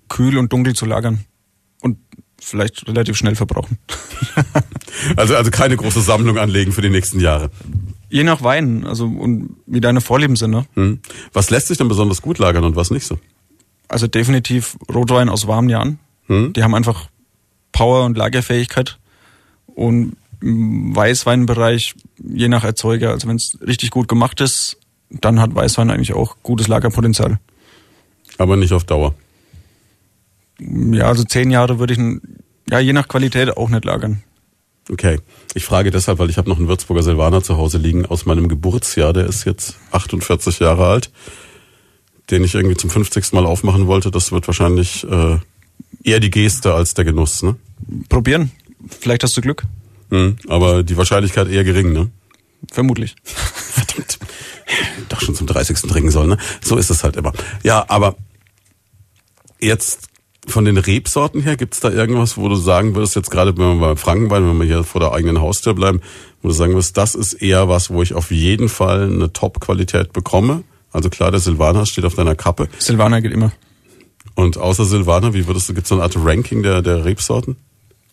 kühl 0.08 0.38
und 0.38 0.52
dunkel 0.52 0.74
zu 0.74 0.86
lagern. 0.86 1.24
Und 1.80 1.98
vielleicht 2.40 2.86
relativ 2.88 3.16
schnell 3.16 3.36
verbrauchen. 3.36 3.78
Also, 5.16 5.34
also 5.34 5.50
keine 5.50 5.76
große 5.76 6.00
Sammlung 6.00 6.38
anlegen 6.38 6.72
für 6.72 6.80
die 6.80 6.88
nächsten 6.88 7.18
Jahre. 7.18 7.50
Je 8.14 8.22
nach 8.22 8.44
Wein, 8.44 8.86
also 8.86 9.06
und 9.06 9.56
wie 9.66 9.80
deine 9.80 10.00
Vorlieben 10.00 10.36
sind, 10.36 10.52
ne? 10.52 10.66
Hm. 10.74 11.00
Was 11.32 11.50
lässt 11.50 11.66
sich 11.66 11.78
denn 11.78 11.88
besonders 11.88 12.22
gut 12.22 12.38
lagern 12.38 12.62
und 12.62 12.76
was 12.76 12.92
nicht 12.92 13.04
so? 13.04 13.18
Also 13.88 14.06
definitiv 14.06 14.76
Rotwein 14.88 15.28
aus 15.28 15.48
warmen 15.48 15.68
Jahren. 15.68 15.98
Die 16.28 16.62
haben 16.62 16.76
einfach 16.76 17.08
Power 17.72 18.04
und 18.04 18.16
Lagerfähigkeit. 18.16 19.00
Und 19.66 20.16
im 20.40 20.94
Weißweinbereich, 20.94 21.96
je 22.22 22.46
nach 22.46 22.62
Erzeuger, 22.62 23.10
also 23.10 23.26
wenn 23.26 23.34
es 23.34 23.58
richtig 23.66 23.90
gut 23.90 24.06
gemacht 24.06 24.40
ist, 24.40 24.78
dann 25.10 25.40
hat 25.40 25.52
Weißwein 25.52 25.90
eigentlich 25.90 26.14
auch 26.14 26.36
gutes 26.44 26.68
Lagerpotenzial. 26.68 27.40
Aber 28.38 28.56
nicht 28.56 28.72
auf 28.72 28.84
Dauer. 28.84 29.12
Ja, 30.60 31.08
also 31.08 31.24
zehn 31.24 31.50
Jahre 31.50 31.80
würde 31.80 31.94
ich, 31.94 32.00
ja, 32.70 32.78
je 32.78 32.92
nach 32.92 33.08
Qualität 33.08 33.56
auch 33.56 33.70
nicht 33.70 33.84
lagern. 33.84 34.22
Okay. 34.90 35.18
Ich 35.54 35.64
frage 35.64 35.90
deshalb, 35.90 36.18
weil 36.18 36.30
ich 36.30 36.36
habe 36.36 36.48
noch 36.48 36.58
einen 36.58 36.68
Würzburger 36.68 37.02
Silvaner 37.02 37.42
zu 37.42 37.56
Hause 37.56 37.78
liegen 37.78 38.06
aus 38.06 38.26
meinem 38.26 38.48
Geburtsjahr, 38.48 39.12
der 39.12 39.26
ist 39.26 39.44
jetzt 39.44 39.76
48 39.92 40.58
Jahre 40.58 40.86
alt, 40.86 41.10
den 42.30 42.44
ich 42.44 42.54
irgendwie 42.54 42.76
zum 42.76 42.90
50. 42.90 43.32
Mal 43.32 43.46
aufmachen 43.46 43.86
wollte. 43.86 44.10
Das 44.10 44.32
wird 44.32 44.46
wahrscheinlich 44.46 45.04
äh, 45.04 45.38
eher 46.02 46.20
die 46.20 46.30
Geste 46.30 46.74
als 46.74 46.94
der 46.94 47.04
Genuss, 47.04 47.42
ne? 47.42 47.56
Probieren. 48.08 48.50
Vielleicht 48.88 49.22
hast 49.22 49.36
du 49.36 49.40
Glück. 49.40 49.64
Hm. 50.10 50.36
Aber 50.48 50.82
die 50.82 50.96
Wahrscheinlichkeit 50.96 51.48
eher 51.48 51.64
gering, 51.64 51.92
ne? 51.92 52.10
Vermutlich. 52.70 53.16
Verdammt. 53.24 54.18
Doch 55.08 55.20
schon 55.20 55.34
zum 55.34 55.46
30. 55.46 55.78
trinken 55.82 56.10
soll, 56.10 56.26
ne? 56.26 56.38
So 56.62 56.76
ist 56.76 56.90
es 56.90 57.04
halt 57.04 57.16
immer. 57.16 57.32
Ja, 57.62 57.84
aber 57.88 58.16
jetzt 59.60 60.08
von 60.46 60.64
den 60.64 60.76
Rebsorten 60.76 61.40
her, 61.42 61.56
gibt's 61.56 61.80
da 61.80 61.90
irgendwas, 61.90 62.36
wo 62.36 62.48
du 62.48 62.56
sagen 62.56 62.94
würdest, 62.94 63.16
jetzt 63.16 63.30
gerade 63.30 63.56
wenn 63.56 63.78
wir 63.78 63.88
bei 63.88 63.96
Frankenwein, 63.96 64.46
wenn 64.46 64.58
wir 64.58 64.66
hier 64.66 64.84
vor 64.84 65.00
der 65.00 65.12
eigenen 65.12 65.40
Haustür 65.40 65.74
bleiben, 65.74 66.00
wo 66.42 66.48
du 66.48 66.54
sagen 66.54 66.72
würdest, 66.72 66.96
das 66.96 67.14
ist 67.14 67.34
eher 67.34 67.68
was, 67.68 67.90
wo 67.90 68.02
ich 68.02 68.14
auf 68.14 68.30
jeden 68.30 68.68
Fall 68.68 69.04
eine 69.04 69.32
Top-Qualität 69.32 70.12
bekomme, 70.12 70.64
Also 70.92 71.10
klar, 71.10 71.30
der 71.30 71.40
Silvaner 71.40 71.86
steht 71.86 72.04
auf 72.04 72.14
deiner 72.14 72.34
Kappe. 72.34 72.68
Silvaner 72.78 73.20
geht 73.20 73.32
immer. 73.32 73.52
Und 74.34 74.58
außer 74.58 74.84
Silvaner, 74.84 75.34
wie 75.34 75.46
würdest 75.46 75.68
du, 75.68 75.74
gibt 75.74 75.84
es 75.84 75.88
so 75.88 75.96
eine 75.96 76.04
Art 76.04 76.16
Ranking 76.16 76.62
der, 76.62 76.82
der 76.82 77.04
Rebsorten? 77.04 77.56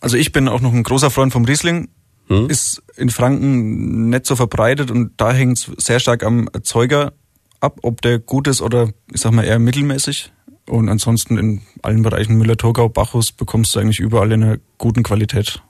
Also 0.00 0.16
ich 0.16 0.32
bin 0.32 0.48
auch 0.48 0.60
noch 0.60 0.72
ein 0.72 0.82
großer 0.82 1.10
Freund 1.10 1.32
vom 1.32 1.44
Riesling. 1.44 1.88
Hm? 2.28 2.48
Ist 2.48 2.82
in 2.96 3.10
Franken 3.10 4.08
nicht 4.08 4.26
so 4.26 4.36
verbreitet 4.36 4.90
und 4.90 5.12
da 5.16 5.32
hängt 5.32 5.58
es 5.58 5.70
sehr 5.84 6.00
stark 6.00 6.24
am 6.24 6.48
Erzeuger 6.52 7.12
ab, 7.60 7.78
ob 7.82 8.00
der 8.02 8.18
gut 8.18 8.48
ist 8.48 8.62
oder 8.62 8.90
ich 9.12 9.20
sag 9.20 9.32
mal 9.32 9.44
eher 9.44 9.58
mittelmäßig. 9.58 10.32
Und 10.72 10.88
ansonsten 10.88 11.36
in 11.36 11.60
allen 11.82 12.00
Bereichen 12.00 12.38
Müller-Thurgau, 12.38 12.88
Bacchus 12.88 13.30
bekommst 13.30 13.74
du 13.74 13.78
eigentlich 13.78 14.00
überall 14.00 14.32
in 14.32 14.42
einer 14.42 14.56
guten 14.78 15.02
Qualität. 15.02 15.62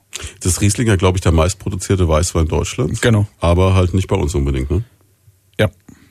Das 0.44 0.60
Riesling 0.60 0.86
ja, 0.86 0.94
glaube 0.94 1.16
ich, 1.16 1.22
der 1.22 1.32
meistproduzierte 1.32 2.06
Weißwein 2.06 2.46
Deutschlands. 2.46 3.00
Genau. 3.00 3.26
Aber 3.40 3.74
halt 3.74 3.94
nicht 3.94 4.06
bei 4.06 4.14
uns 4.14 4.32
unbedingt, 4.36 4.70
ne? 4.70 4.84
Ja, 5.58 5.70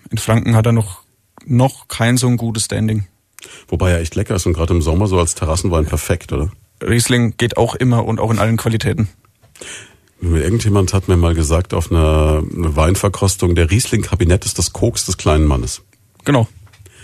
in 0.10 0.17
Franken 0.17 0.58
hat 0.58 0.65
er 0.65 0.73
noch, 0.73 1.04
noch 1.45 1.88
kein 1.88 2.17
so 2.17 2.27
ein 2.27 2.36
gutes 2.36 2.65
Standing. 2.65 3.08
Wobei 3.69 3.91
er 3.91 4.01
echt 4.01 4.15
lecker 4.15 4.36
ist 4.36 4.45
und 4.45 4.51
gerade 4.51 4.73
im 4.73 4.82
Sommer 4.82 5.08
so 5.08 5.17
als 5.17 5.36
Terrassenwein 5.36 5.86
perfekt, 5.86 6.34
oder? 6.34 6.51
Riesling 6.84 7.36
geht 7.38 7.56
auch 7.56 7.75
immer 7.75 8.04
und 8.04 8.19
auch 8.19 8.30
in 8.30 8.39
allen 8.39 8.58
Qualitäten. 8.58 9.08
Irgendjemand 10.21 10.93
hat 10.93 11.08
mir 11.08 11.15
mal 11.15 11.34
gesagt 11.34 11.73
auf 11.73 11.91
einer 11.91 12.43
Weinverkostung, 12.43 13.56
der 13.56 13.71
Riesling-Kabinett 13.71 14.43
ist 14.43 14.60
das 14.60 14.73
Koks 14.73 15.06
des 15.06 15.15
kleinen 15.15 15.45
Mannes. 15.45 15.82
Genau. 16.25 16.49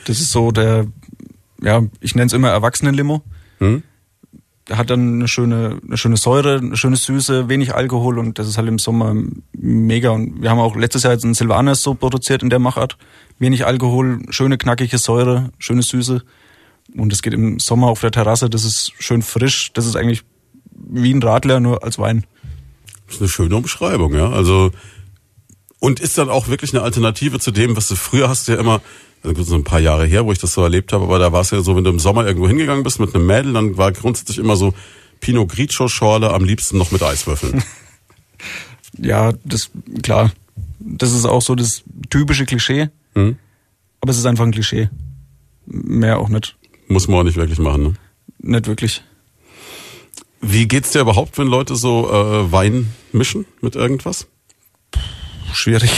Das 0.03 0.19
ist 0.19 0.31
so 0.31 0.51
der, 0.51 0.87
ja, 1.61 1.83
ich 1.99 2.15
nenne 2.15 2.27
es 2.27 2.33
immer 2.33 2.49
Erwachsenenlimo. 2.49 3.21
Hm? 3.59 3.83
Der 4.67 4.77
hat 4.77 4.89
dann 4.89 5.15
eine 5.15 5.27
schöne, 5.27 5.79
eine 5.85 5.97
schöne 5.97 6.17
Säure, 6.17 6.57
eine 6.57 6.75
schöne 6.75 6.97
Süße, 6.97 7.47
wenig 7.47 7.73
Alkohol 7.73 8.19
und 8.19 8.37
das 8.37 8.49
ist 8.49 8.57
halt 8.57 8.67
im 8.67 8.79
Sommer 8.79 9.15
mega. 9.53 10.09
Und 10.09 10.41
wir 10.41 10.49
haben 10.49 10.59
auch 10.59 10.75
letztes 10.75 11.03
Jahr 11.03 11.13
jetzt 11.13 11.23
einen 11.23 11.35
Silvaner 11.35 11.75
so 11.75 11.93
produziert 11.93 12.43
in 12.43 12.49
der 12.49 12.59
Machart. 12.59 12.97
Wenig 13.39 13.65
Alkohol, 13.65 14.19
schöne 14.29 14.57
knackige 14.57 14.97
Säure, 14.97 15.51
schöne 15.57 15.83
Süße. 15.83 16.21
Und 16.95 17.13
es 17.13 17.21
geht 17.21 17.33
im 17.33 17.59
Sommer 17.59 17.87
auf 17.87 18.01
der 18.01 18.11
Terrasse, 18.11 18.49
das 18.49 18.65
ist 18.65 18.91
schön 18.99 19.21
frisch. 19.21 19.71
Das 19.73 19.85
ist 19.85 19.95
eigentlich 19.95 20.23
wie 20.71 21.13
ein 21.13 21.23
Radler, 21.23 21.59
nur 21.59 21.83
als 21.83 21.97
Wein. 21.97 22.25
Das 23.05 23.15
ist 23.15 23.21
eine 23.21 23.29
schöne 23.29 23.55
Umschreibung, 23.55 24.13
ja. 24.13 24.29
Also, 24.29 24.71
und 25.79 25.99
ist 25.99 26.17
dann 26.17 26.29
auch 26.29 26.47
wirklich 26.47 26.73
eine 26.73 26.83
Alternative 26.83 27.39
zu 27.39 27.51
dem, 27.51 27.75
was 27.75 27.87
du 27.87 27.95
früher 27.95 28.29
hast, 28.29 28.47
ja 28.47 28.55
immer, 28.55 28.81
also 29.23 29.43
so 29.43 29.55
ein 29.55 29.63
paar 29.63 29.79
Jahre 29.79 30.05
her, 30.05 30.25
wo 30.25 30.31
ich 30.31 30.39
das 30.39 30.53
so 30.53 30.63
erlebt 30.63 30.93
habe, 30.93 31.03
aber 31.05 31.19
da 31.19 31.31
war 31.31 31.41
es 31.41 31.51
ja 31.51 31.61
so, 31.61 31.75
wenn 31.75 31.83
du 31.83 31.89
im 31.89 31.99
Sommer 31.99 32.25
irgendwo 32.25 32.47
hingegangen 32.47 32.83
bist 32.83 32.99
mit 32.99 33.13
einem 33.13 33.25
Mädel, 33.25 33.53
dann 33.53 33.77
war 33.77 33.91
grundsätzlich 33.91 34.37
immer 34.37 34.55
so 34.55 34.73
Pinot 35.19 35.49
Grigio 35.49 35.87
Schorle, 35.87 36.33
am 36.33 36.43
liebsten 36.43 36.77
noch 36.77 36.91
mit 36.91 37.03
Eiswürfeln. 37.03 37.63
ja, 38.97 39.33
das, 39.43 39.71
klar. 40.03 40.31
Das 40.79 41.11
ist 41.11 41.25
auch 41.25 41.41
so 41.41 41.55
das 41.55 41.83
typische 42.09 42.45
Klischee. 42.45 42.89
Hm? 43.13 43.37
Aber 44.01 44.11
es 44.11 44.17
ist 44.17 44.25
einfach 44.25 44.45
ein 44.45 44.51
Klischee. 44.51 44.89
Mehr 45.65 46.19
auch 46.19 46.29
nicht. 46.29 46.55
Muss 46.87 47.07
man 47.07 47.19
auch 47.19 47.23
nicht 47.23 47.37
wirklich 47.37 47.59
machen, 47.59 47.83
ne? 47.83 47.93
Nicht 48.39 48.67
wirklich. 48.67 49.03
Wie 50.39 50.67
geht's 50.67 50.91
dir 50.91 51.01
überhaupt, 51.01 51.37
wenn 51.37 51.47
Leute 51.47 51.75
so 51.75 52.09
äh, 52.09 52.51
Wein 52.51 52.93
mischen 53.11 53.45
mit 53.61 53.75
irgendwas? 53.75 54.27
Schwierig. 55.53 55.91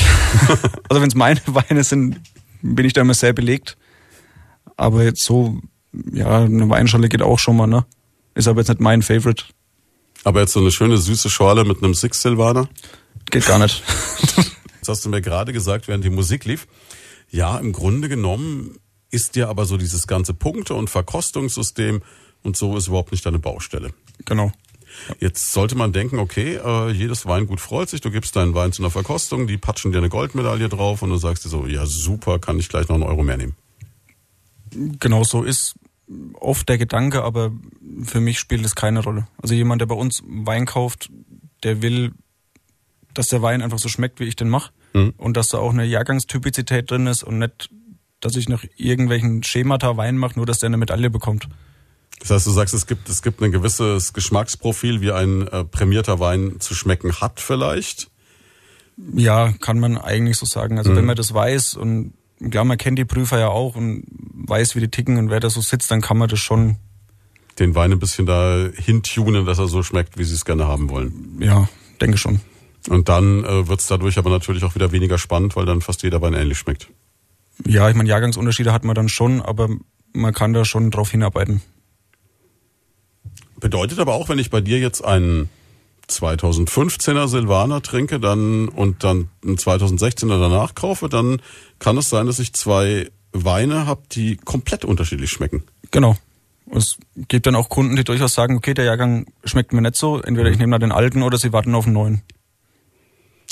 also 0.89 1.01
wenn 1.01 1.09
es 1.09 1.15
meine 1.15 1.41
Weine 1.47 1.83
sind, 1.83 2.19
bin 2.61 2.85
ich 2.85 2.93
da 2.93 3.01
immer 3.01 3.13
sehr 3.13 3.33
belegt. 3.33 3.77
Aber 4.77 5.03
jetzt 5.03 5.23
so, 5.23 5.59
ja, 6.11 6.43
eine 6.43 6.69
Weinschale 6.69 7.09
geht 7.09 7.21
auch 7.21 7.39
schon 7.39 7.57
mal, 7.57 7.67
ne? 7.67 7.85
Ist 8.35 8.47
aber 8.47 8.61
jetzt 8.61 8.69
nicht 8.69 8.79
mein 8.79 9.01
Favorite. 9.01 9.43
Aber 10.23 10.41
jetzt 10.41 10.53
so 10.53 10.59
eine 10.59 10.71
schöne 10.71 10.97
süße 10.97 11.29
Schorle 11.29 11.65
mit 11.65 11.83
einem 11.83 11.93
Six 11.93 12.21
Silvaner? 12.21 12.69
Geht 13.31 13.45
gar 13.45 13.59
nicht. 13.59 13.83
Jetzt 14.75 14.87
hast 14.87 15.05
du 15.05 15.09
mir 15.09 15.21
gerade 15.21 15.53
gesagt, 15.53 15.87
während 15.87 16.03
die 16.03 16.09
Musik 16.09 16.45
lief. 16.45 16.67
Ja, 17.29 17.57
im 17.57 17.73
Grunde 17.73 18.09
genommen 18.09 18.79
ist 19.11 19.35
dir 19.35 19.49
aber 19.49 19.65
so 19.65 19.77
dieses 19.77 20.07
ganze 20.07 20.33
Punkte- 20.33 20.73
und 20.73 20.89
Verkostungssystem 20.89 22.01
und 22.43 22.57
so 22.57 22.77
ist 22.77 22.87
überhaupt 22.87 23.11
nicht 23.11 23.25
deine 23.25 23.39
Baustelle. 23.39 23.93
Genau. 24.25 24.51
Jetzt 25.19 25.53
sollte 25.53 25.75
man 25.75 25.93
denken, 25.93 26.19
okay, 26.19 26.55
äh, 26.63 26.91
jedes 26.91 27.25
Weingut 27.25 27.59
freut 27.59 27.89
sich, 27.89 28.01
du 28.01 28.11
gibst 28.11 28.35
deinen 28.35 28.53
Wein 28.55 28.71
zu 28.71 28.81
einer 28.81 28.91
Verkostung, 28.91 29.47
die 29.47 29.57
patschen 29.57 29.91
dir 29.91 29.99
eine 29.99 30.09
Goldmedaille 30.09 30.69
drauf 30.69 31.01
und 31.01 31.09
du 31.09 31.17
sagst 31.17 31.45
dir 31.45 31.49
so, 31.49 31.65
ja 31.67 31.85
super, 31.85 32.39
kann 32.39 32.59
ich 32.59 32.69
gleich 32.69 32.87
noch 32.87 32.95
einen 32.95 33.03
Euro 33.03 33.23
mehr 33.23 33.37
nehmen. 33.37 33.55
Genau 34.71 35.23
so 35.23 35.43
ist 35.43 35.75
oft 36.33 36.67
der 36.69 36.77
Gedanke, 36.77 37.23
aber 37.23 37.51
für 38.03 38.19
mich 38.19 38.39
spielt 38.39 38.65
es 38.65 38.75
keine 38.75 39.03
Rolle. 39.03 39.27
Also 39.41 39.53
jemand, 39.55 39.81
der 39.81 39.87
bei 39.87 39.95
uns 39.95 40.23
Wein 40.27 40.65
kauft, 40.65 41.09
der 41.63 41.81
will, 41.81 42.13
dass 43.13 43.27
der 43.29 43.41
Wein 43.41 43.61
einfach 43.61 43.79
so 43.79 43.89
schmeckt, 43.89 44.19
wie 44.19 44.25
ich 44.25 44.35
den 44.35 44.49
mache 44.49 44.71
Mhm. 44.93 45.13
und 45.17 45.37
dass 45.37 45.49
da 45.49 45.59
auch 45.59 45.71
eine 45.71 45.85
Jahrgangstypizität 45.85 46.89
drin 46.89 47.05
ist 47.05 47.23
und 47.23 47.37
nicht, 47.37 47.69
dass 48.21 48.35
ich 48.35 48.49
nach 48.49 48.65
irgendwelchen 48.75 49.43
Schemata 49.43 49.97
Wein 49.97 50.17
mache, 50.17 50.35
nur 50.35 50.45
dass 50.45 50.59
der 50.59 50.67
eine 50.67 50.77
Medaille 50.77 51.09
bekommt. 51.09 51.47
Das 52.19 52.31
heißt, 52.31 52.47
du 52.47 52.51
sagst, 52.51 52.73
es 52.73 52.85
gibt, 52.85 53.09
es 53.09 53.21
gibt 53.21 53.41
ein 53.41 53.51
gewisses 53.51 54.13
Geschmacksprofil, 54.13 55.01
wie 55.01 55.11
ein 55.11 55.47
äh, 55.47 55.63
prämierter 55.63 56.19
Wein 56.19 56.59
zu 56.59 56.75
schmecken 56.75 57.21
hat 57.21 57.39
vielleicht. 57.39 58.09
Ja, 59.13 59.53
kann 59.61 59.79
man 59.79 59.97
eigentlich 59.97 60.37
so 60.37 60.45
sagen. 60.45 60.77
Also 60.77 60.93
wenn 60.93 61.05
man 61.05 61.15
das 61.15 61.33
weiß 61.33 61.75
und 61.75 62.13
klar, 62.51 62.65
man 62.65 62.77
kennt 62.77 62.99
die 62.99 63.05
Prüfer 63.05 63.39
ja 63.39 63.47
auch 63.47 63.75
und 63.77 64.03
weiß, 64.09 64.75
wie 64.75 64.81
die 64.81 64.89
ticken 64.89 65.17
und 65.17 65.29
wer 65.29 65.39
da 65.39 65.49
so 65.49 65.61
sitzt, 65.61 65.89
dann 65.91 66.01
kann 66.01 66.17
man 66.17 66.27
das 66.27 66.39
schon, 66.39 66.75
Den 67.57 67.75
Wein 67.75 67.93
ein 67.93 67.99
bisschen 67.99 68.25
da 68.25 68.67
hintunen, 68.75 69.45
dass 69.45 69.59
er 69.59 69.67
so 69.67 69.83
schmeckt, 69.83 70.17
wie 70.17 70.25
sie 70.25 70.35
es 70.35 70.43
gerne 70.43 70.67
haben 70.67 70.89
wollen. 70.89 71.37
ja, 71.39 71.69
denke 72.01 72.17
schon. 72.17 72.41
Und 72.89 73.09
dann 73.09 73.43
äh, 73.43 73.67
wird 73.67 73.81
es 73.81 73.87
dadurch 73.87 74.17
aber 74.17 74.29
natürlich 74.29 74.63
auch 74.63 74.75
wieder 74.75 74.91
weniger 74.91 75.17
spannend, 75.17 75.55
weil 75.55 75.65
dann 75.65 75.81
fast 75.81 76.03
jeder 76.03 76.21
Wein 76.21 76.33
ähnlich 76.33 76.57
schmeckt. 76.57 76.89
Ja, 77.65 77.89
ich 77.89 77.95
meine, 77.95 78.09
Jahrgangsunterschiede 78.09 78.71
hat 78.71 78.85
man 78.85 78.95
dann 78.95 79.09
schon, 79.09 79.41
aber 79.41 79.69
man 80.13 80.33
kann 80.33 80.53
da 80.53 80.65
schon 80.65 80.91
drauf 80.91 81.11
hinarbeiten. 81.11 81.61
Bedeutet 83.59 83.99
aber 83.99 84.13
auch, 84.13 84.29
wenn 84.29 84.39
ich 84.39 84.49
bei 84.49 84.61
dir 84.61 84.79
jetzt 84.79 85.03
einen 85.03 85.49
2015er 86.09 87.27
Silvaner 87.27 87.81
trinke 87.81 88.19
dann 88.19 88.67
und 88.67 89.03
dann 89.03 89.29
einen 89.43 89.57
2016er 89.57 90.39
danach 90.39 90.75
kaufe, 90.75 91.07
dann 91.09 91.41
kann 91.77 91.97
es 91.97 92.09
sein, 92.09 92.25
dass 92.25 92.39
ich 92.39 92.53
zwei 92.53 93.09
Weine 93.31 93.85
habe, 93.85 94.01
die 94.11 94.37
komplett 94.37 94.85
unterschiedlich 94.85 95.29
schmecken. 95.29 95.63
Genau. 95.91 96.17
Es 96.71 96.97
gibt 97.15 97.47
dann 97.47 97.55
auch 97.55 97.69
Kunden, 97.69 97.95
die 97.95 98.03
durchaus 98.03 98.33
sagen, 98.33 98.55
okay, 98.55 98.73
der 98.73 98.85
Jahrgang 98.85 99.25
schmeckt 99.43 99.73
mir 99.73 99.81
nicht 99.81 99.95
so, 99.95 100.21
entweder 100.21 100.49
ich 100.51 100.57
nehme 100.59 100.71
da 100.71 100.79
den 100.79 100.91
alten 100.91 101.23
oder 101.23 101.37
sie 101.37 101.51
warten 101.51 101.73
auf 101.73 101.85
den 101.85 101.93
neuen. 101.93 102.21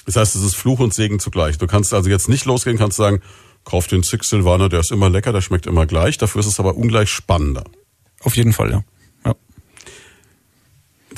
Das 0.06 0.16
heißt, 0.16 0.36
es 0.36 0.44
ist 0.44 0.56
Fluch 0.56 0.80
und 0.80 0.94
Segen 0.94 1.20
zugleich. 1.20 1.58
Du 1.58 1.68
kannst 1.68 1.94
also 1.94 2.10
jetzt 2.10 2.30
nicht 2.30 2.46
losgehen, 2.46 2.78
kannst 2.78 2.98
sagen, 2.98 3.22
kauf 3.66 3.88
den 3.88 4.04
Six 4.04 4.30
Silvaner, 4.30 4.70
der 4.70 4.80
ist 4.80 4.92
immer 4.92 5.10
lecker, 5.10 5.34
der 5.34 5.42
schmeckt 5.42 5.66
immer 5.66 5.86
gleich. 5.86 6.18
Dafür 6.18 6.40
ist 6.40 6.48
es 6.48 6.60
aber 6.60 6.76
ungleich 6.76 7.10
spannender. 7.10 7.66
Auf 8.22 8.38
jeden 8.38 8.54
Fall, 8.54 8.72
ja. 8.72 8.84
ja. 9.26 9.36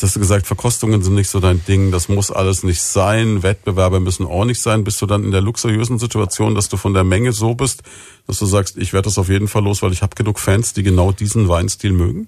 Hast 0.02 0.16
du 0.16 0.20
gesagt, 0.20 0.48
Verkostungen 0.48 1.02
sind 1.04 1.16
nicht 1.16 1.30
so 1.30 1.40
dein 1.40 1.64
Ding, 1.66 1.92
das 1.92 2.08
muss 2.10 2.32
alles 2.32 2.64
nicht 2.64 2.82
sein, 2.82 3.44
Wettbewerbe 3.44 4.00
müssen 4.00 4.26
auch 4.26 4.46
nicht 4.46 4.62
sein. 4.62 4.84
Bist 4.84 5.02
du 5.02 5.06
dann 5.06 5.24
in 5.24 5.32
der 5.32 5.42
luxuriösen 5.42 6.00
Situation, 6.00 6.56
dass 6.56 6.70
du 6.70 6.78
von 6.78 6.94
der 6.94 7.04
Menge 7.04 7.34
so 7.34 7.54
bist, 7.56 7.84
dass 8.28 8.40
du 8.40 8.46
sagst, 8.46 8.78
ich 8.78 8.94
werde 8.94 9.06
das 9.06 9.18
auf 9.18 9.28
jeden 9.30 9.48
Fall 9.48 9.64
los, 9.64 9.82
weil 9.82 9.92
ich 9.92 10.02
habe 10.02 10.16
genug 10.16 10.40
Fans, 10.40 10.74
die 10.74 10.84
genau 10.84 11.12
diesen 11.12 11.50
Weinstil 11.50 11.92
mögen? 11.92 12.28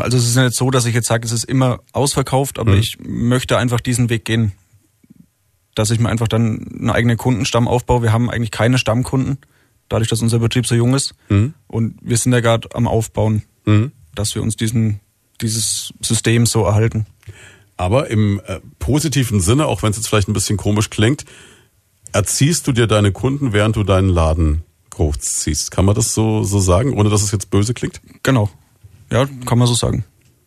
Also 0.00 0.18
es 0.18 0.26
ist 0.28 0.36
ja 0.36 0.44
nicht 0.44 0.54
so, 0.56 0.70
dass 0.70 0.84
ich 0.86 0.94
jetzt 0.94 1.08
sage, 1.08 1.24
es 1.26 1.32
ist 1.32 1.44
immer 1.44 1.80
ausverkauft, 1.92 2.58
aber 2.58 2.72
Mhm. 2.72 2.78
ich 2.78 2.98
möchte 3.00 3.56
einfach 3.56 3.80
diesen 3.80 4.10
Weg 4.10 4.24
gehen. 4.24 4.52
Dass 5.74 5.90
ich 5.90 5.98
mir 6.00 6.08
einfach 6.10 6.28
dann 6.28 6.66
einen 6.78 6.90
eigenen 6.90 7.16
Kundenstamm 7.16 7.66
aufbaue. 7.68 8.02
Wir 8.02 8.12
haben 8.12 8.28
eigentlich 8.30 8.50
keine 8.50 8.78
Stammkunden, 8.78 9.38
dadurch, 9.88 10.08
dass 10.08 10.20
unser 10.20 10.40
Betrieb 10.40 10.66
so 10.66 10.74
jung 10.74 10.94
ist. 10.94 11.14
Mhm. 11.28 11.54
Und 11.68 11.96
wir 12.02 12.16
sind 12.16 12.32
ja 12.32 12.40
gerade 12.40 12.68
am 12.74 12.86
Aufbauen, 12.86 13.42
Mhm. 13.64 13.92
dass 14.14 14.34
wir 14.34 14.42
uns 14.42 14.56
diesen, 14.56 15.00
dieses 15.40 15.92
System 16.00 16.46
so 16.46 16.64
erhalten. 16.64 17.06
Aber 17.76 18.10
im 18.10 18.40
äh, 18.46 18.60
positiven 18.78 19.40
Sinne, 19.40 19.66
auch 19.66 19.82
wenn 19.82 19.90
es 19.90 19.96
jetzt 19.96 20.08
vielleicht 20.08 20.28
ein 20.28 20.32
bisschen 20.32 20.56
komisch 20.56 20.90
klingt, 20.90 21.24
erziehst 22.12 22.66
du 22.66 22.72
dir 22.72 22.86
deine 22.86 23.12
Kunden, 23.12 23.52
während 23.52 23.76
du 23.76 23.84
deinen 23.84 24.08
Laden 24.08 24.62
großziehst. 24.90 25.70
Kann 25.70 25.84
man 25.84 25.94
das 25.94 26.12
so, 26.12 26.42
so 26.42 26.58
sagen, 26.58 26.92
ohne 26.92 27.08
dass 27.08 27.22
es 27.22 27.30
jetzt 27.30 27.50
böse 27.50 27.74
klingt? 27.74 28.00
Genau. 28.22 28.50
Ja, 29.10 29.26
kann 29.46 29.58
man 29.58 29.68
so 29.68 29.74
sagen. 29.74 30.04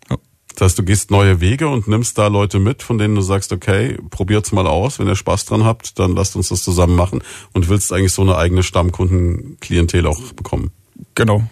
Ja. 0.09 0.17
Das 0.55 0.61
heißt, 0.61 0.79
du 0.79 0.83
gehst 0.83 1.09
neue 1.09 1.39
Wege 1.39 1.69
und 1.69 1.87
nimmst 1.87 2.17
da 2.17 2.27
Leute 2.27 2.59
mit, 2.59 2.83
von 2.83 2.97
denen 2.97 3.15
du 3.15 3.21
sagst, 3.21 3.53
okay, 3.53 3.97
probiert's 4.09 4.51
mal 4.51 4.67
aus. 4.67 4.99
Wenn 4.99 5.07
ihr 5.07 5.15
Spaß 5.15 5.45
dran 5.45 5.63
habt, 5.63 5.97
dann 5.99 6.15
lasst 6.15 6.35
uns 6.35 6.49
das 6.49 6.63
zusammen 6.63 6.95
machen 6.95 7.23
und 7.53 7.69
willst 7.69 7.93
eigentlich 7.93 8.13
so 8.13 8.23
eine 8.23 8.35
eigene 8.35 8.61
Stammkundenklientel 8.61 10.05
auch 10.05 10.33
bekommen. 10.33 10.71
Genau. 11.15 11.47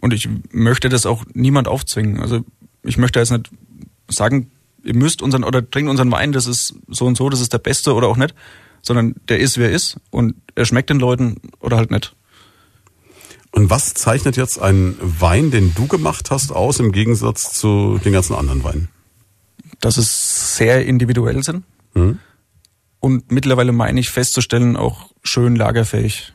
Und 0.00 0.14
ich 0.14 0.28
möchte 0.52 0.88
das 0.88 1.06
auch 1.06 1.24
niemand 1.34 1.68
aufzwingen. 1.68 2.20
Also 2.20 2.44
ich 2.82 2.98
möchte 2.98 3.18
jetzt 3.18 3.30
nicht 3.30 3.50
sagen, 4.08 4.50
ihr 4.84 4.94
müsst 4.94 5.22
unseren 5.22 5.44
oder 5.44 5.68
trinkt 5.68 5.90
unseren 5.90 6.10
Wein, 6.10 6.32
das 6.32 6.46
ist 6.46 6.74
so 6.88 7.06
und 7.06 7.16
so, 7.16 7.28
das 7.28 7.40
ist 7.40 7.52
der 7.52 7.58
beste 7.58 7.94
oder 7.94 8.08
auch 8.08 8.16
nicht, 8.16 8.34
sondern 8.82 9.14
der 9.28 9.38
ist, 9.38 9.58
wer 9.58 9.70
ist 9.70 9.98
und 10.10 10.34
er 10.54 10.64
schmeckt 10.64 10.90
den 10.90 10.98
Leuten 10.98 11.36
oder 11.60 11.76
halt 11.76 11.90
nicht. 11.90 12.14
Und 13.50 13.70
was 13.70 13.94
zeichnet 13.94 14.36
jetzt 14.36 14.60
einen 14.60 14.96
Wein, 15.00 15.50
den 15.50 15.74
du 15.74 15.86
gemacht 15.86 16.30
hast, 16.30 16.52
aus 16.52 16.80
im 16.80 16.92
Gegensatz 16.92 17.52
zu 17.54 17.98
den 18.04 18.12
ganzen 18.12 18.34
anderen 18.34 18.62
Weinen? 18.62 18.88
Dass 19.80 19.96
es 19.96 20.56
sehr 20.56 20.86
individuell 20.86 21.42
sind 21.42 21.64
Hm? 21.94 22.18
und 23.00 23.32
mittlerweile 23.32 23.72
meine 23.72 24.00
ich 24.00 24.10
festzustellen, 24.10 24.76
auch 24.76 25.10
schön 25.22 25.56
lagerfähig. 25.56 26.34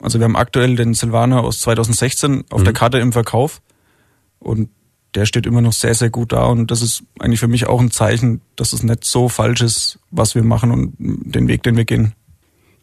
Also 0.00 0.18
wir 0.18 0.24
haben 0.24 0.36
aktuell 0.36 0.76
den 0.76 0.94
Silvaner 0.94 1.42
aus 1.42 1.60
2016 1.60 2.44
auf 2.50 2.60
mhm. 2.60 2.64
der 2.64 2.72
Karte 2.72 2.98
im 2.98 3.12
Verkauf 3.12 3.60
und 4.38 4.70
der 5.16 5.26
steht 5.26 5.46
immer 5.46 5.62
noch 5.62 5.72
sehr, 5.72 5.94
sehr 5.94 6.10
gut 6.10 6.32
da 6.32 6.44
und 6.44 6.70
das 6.70 6.82
ist 6.82 7.02
eigentlich 7.18 7.40
für 7.40 7.48
mich 7.48 7.66
auch 7.66 7.80
ein 7.80 7.90
Zeichen, 7.90 8.42
dass 8.54 8.72
es 8.72 8.82
nicht 8.82 9.04
so 9.04 9.28
falsch 9.28 9.62
ist, 9.62 9.98
was 10.10 10.34
wir 10.34 10.44
machen 10.44 10.70
und 10.70 10.94
den 10.98 11.48
Weg, 11.48 11.62
den 11.62 11.76
wir 11.76 11.84
gehen. 11.86 12.12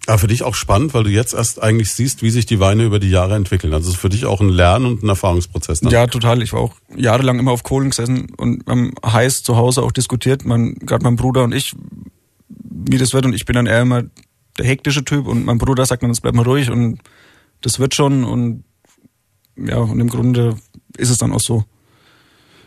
Aber 0.07 0.17
für 0.17 0.27
dich 0.27 0.43
auch 0.43 0.55
spannend, 0.55 0.93
weil 0.93 1.03
du 1.03 1.11
jetzt 1.11 1.33
erst 1.33 1.61
eigentlich 1.61 1.93
siehst, 1.93 2.23
wie 2.23 2.29
sich 2.29 2.45
die 2.45 2.59
Weine 2.59 2.83
über 2.83 2.99
die 2.99 3.09
Jahre 3.09 3.35
entwickeln. 3.35 3.73
Also 3.73 3.87
es 3.87 3.95
ist 3.95 4.01
für 4.01 4.09
dich 4.09 4.25
auch 4.25 4.41
ein 4.41 4.49
Lern- 4.49 4.85
und 4.85 5.01
ein 5.01 5.07
Erfahrungsprozess. 5.07 5.81
Ne? 5.81 5.91
Ja, 5.91 6.07
total. 6.07 6.41
Ich 6.41 6.51
war 6.51 6.59
auch 6.59 6.75
jahrelang 6.93 7.39
immer 7.39 7.51
auf 7.51 7.63
Kohlen 7.63 7.91
gesessen 7.91 8.31
und 8.35 8.67
haben 8.67 8.93
heiß 9.05 9.43
zu 9.43 9.55
Hause 9.55 9.81
auch 9.81 9.93
diskutiert, 9.93 10.43
mein, 10.43 10.73
gerade 10.75 11.05
mein 11.05 11.15
Bruder 11.15 11.45
und 11.45 11.53
ich, 11.53 11.73
wie 12.49 12.97
das 12.97 13.13
wird. 13.13 13.25
Und 13.25 13.33
ich 13.33 13.45
bin 13.45 13.53
dann 13.53 13.65
eher 13.65 13.81
immer 13.81 14.03
der 14.57 14.65
hektische 14.65 15.05
Typ 15.05 15.25
und 15.25 15.45
mein 15.45 15.57
Bruder 15.57 15.85
sagt 15.85 16.03
dann, 16.03 16.09
jetzt 16.09 16.21
bleib 16.21 16.33
mal 16.35 16.43
ruhig 16.43 16.69
und 16.69 16.99
das 17.61 17.79
wird 17.79 17.95
schon 17.95 18.25
und 18.25 18.65
ja, 19.55 19.77
und 19.77 19.99
im 20.01 20.09
Grunde 20.09 20.57
ist 20.97 21.11
es 21.11 21.17
dann 21.17 21.31
auch 21.31 21.39
so. 21.39 21.63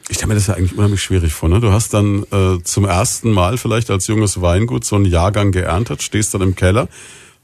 Ich 0.08 0.16
stelle 0.16 0.28
mir 0.28 0.34
das 0.34 0.46
ja 0.46 0.54
eigentlich 0.54 0.76
unheimlich 0.76 1.02
schwierig 1.02 1.32
vor. 1.32 1.48
Ne? 1.48 1.60
Du 1.60 1.72
hast 1.72 1.92
dann 1.92 2.24
äh, 2.30 2.62
zum 2.62 2.84
ersten 2.84 3.32
Mal 3.32 3.58
vielleicht 3.58 3.90
als 3.90 4.06
junges 4.06 4.40
Weingut 4.40 4.84
so 4.84 4.96
einen 4.96 5.04
Jahrgang 5.04 5.50
geerntet, 5.50 6.02
stehst 6.02 6.32
dann 6.34 6.42
im 6.42 6.54
Keller 6.54 6.88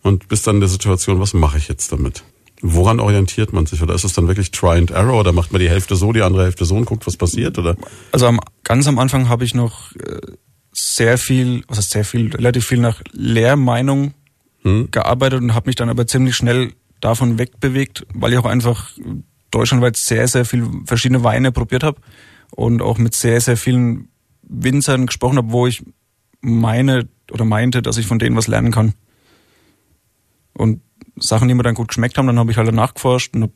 und 0.02 0.28
bist 0.28 0.46
dann 0.46 0.56
in 0.56 0.60
der 0.60 0.68
Situation, 0.68 1.18
was 1.18 1.34
mache 1.34 1.58
ich 1.58 1.68
jetzt 1.68 1.90
damit? 1.90 2.22
Woran 2.60 3.00
orientiert 3.00 3.52
man 3.52 3.66
sich? 3.66 3.82
Oder 3.82 3.94
ist 3.94 4.04
es 4.04 4.12
dann 4.12 4.28
wirklich 4.28 4.52
Try 4.52 4.78
and 4.78 4.92
Error? 4.92 5.18
Oder 5.18 5.32
macht 5.32 5.50
man 5.50 5.60
die 5.60 5.68
Hälfte 5.68 5.96
so, 5.96 6.12
die 6.12 6.22
andere 6.22 6.44
Hälfte 6.44 6.64
so 6.64 6.76
und 6.76 6.84
guckt, 6.84 7.04
was 7.08 7.16
passiert? 7.16 7.58
Oder? 7.58 7.76
Also 8.12 8.26
am, 8.26 8.38
ganz 8.62 8.86
am 8.86 9.00
Anfang 9.00 9.28
habe 9.28 9.44
ich 9.44 9.54
noch 9.54 9.92
äh, 9.96 10.20
sehr 10.72 11.18
viel, 11.18 11.64
was 11.66 11.78
heißt 11.78 11.90
sehr 11.90 12.04
viel, 12.04 12.32
relativ 12.32 12.66
viel 12.66 12.78
nach 12.78 13.02
Lehrmeinung 13.10 14.14
hm. 14.62 14.88
gearbeitet 14.92 15.40
und 15.40 15.54
habe 15.54 15.68
mich 15.68 15.74
dann 15.74 15.88
aber 15.88 16.06
ziemlich 16.06 16.36
schnell 16.36 16.72
davon 17.00 17.40
wegbewegt, 17.40 18.06
weil 18.14 18.32
ich 18.32 18.38
auch 18.38 18.46
einfach 18.46 18.92
deutschlandweit 19.50 19.96
sehr, 19.96 20.28
sehr 20.28 20.44
viel 20.44 20.68
verschiedene 20.86 21.24
Weine 21.24 21.50
probiert 21.50 21.82
habe 21.82 22.00
und 22.54 22.82
auch 22.82 22.98
mit 22.98 23.14
sehr, 23.14 23.40
sehr 23.40 23.56
vielen 23.56 24.08
Winzern 24.42 25.06
gesprochen 25.06 25.38
habe, 25.38 25.52
wo 25.52 25.66
ich 25.66 25.82
meine 26.40 27.08
oder 27.30 27.44
meinte, 27.44 27.82
dass 27.82 27.96
ich 27.96 28.06
von 28.06 28.18
denen 28.18 28.36
was 28.36 28.46
lernen 28.46 28.72
kann. 28.72 28.94
Und 30.54 30.80
Sachen, 31.16 31.48
die 31.48 31.54
mir 31.54 31.62
dann 31.62 31.74
gut 31.74 31.88
geschmeckt 31.88 32.18
haben, 32.18 32.26
dann 32.26 32.38
habe 32.38 32.50
ich 32.50 32.56
halt 32.56 32.72
nachgeforscht 32.72 33.34
und 33.34 33.52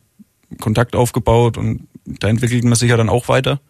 Kontakt 0.60 0.94
aufgebaut 0.94 1.58
und 1.58 1.88
da 2.04 2.28
entwickelt 2.28 2.64
man 2.64 2.74
sich 2.74 2.90
ja 2.90 2.96
dann 2.96 3.08
auch 3.08 3.28
weiter. 3.28 3.60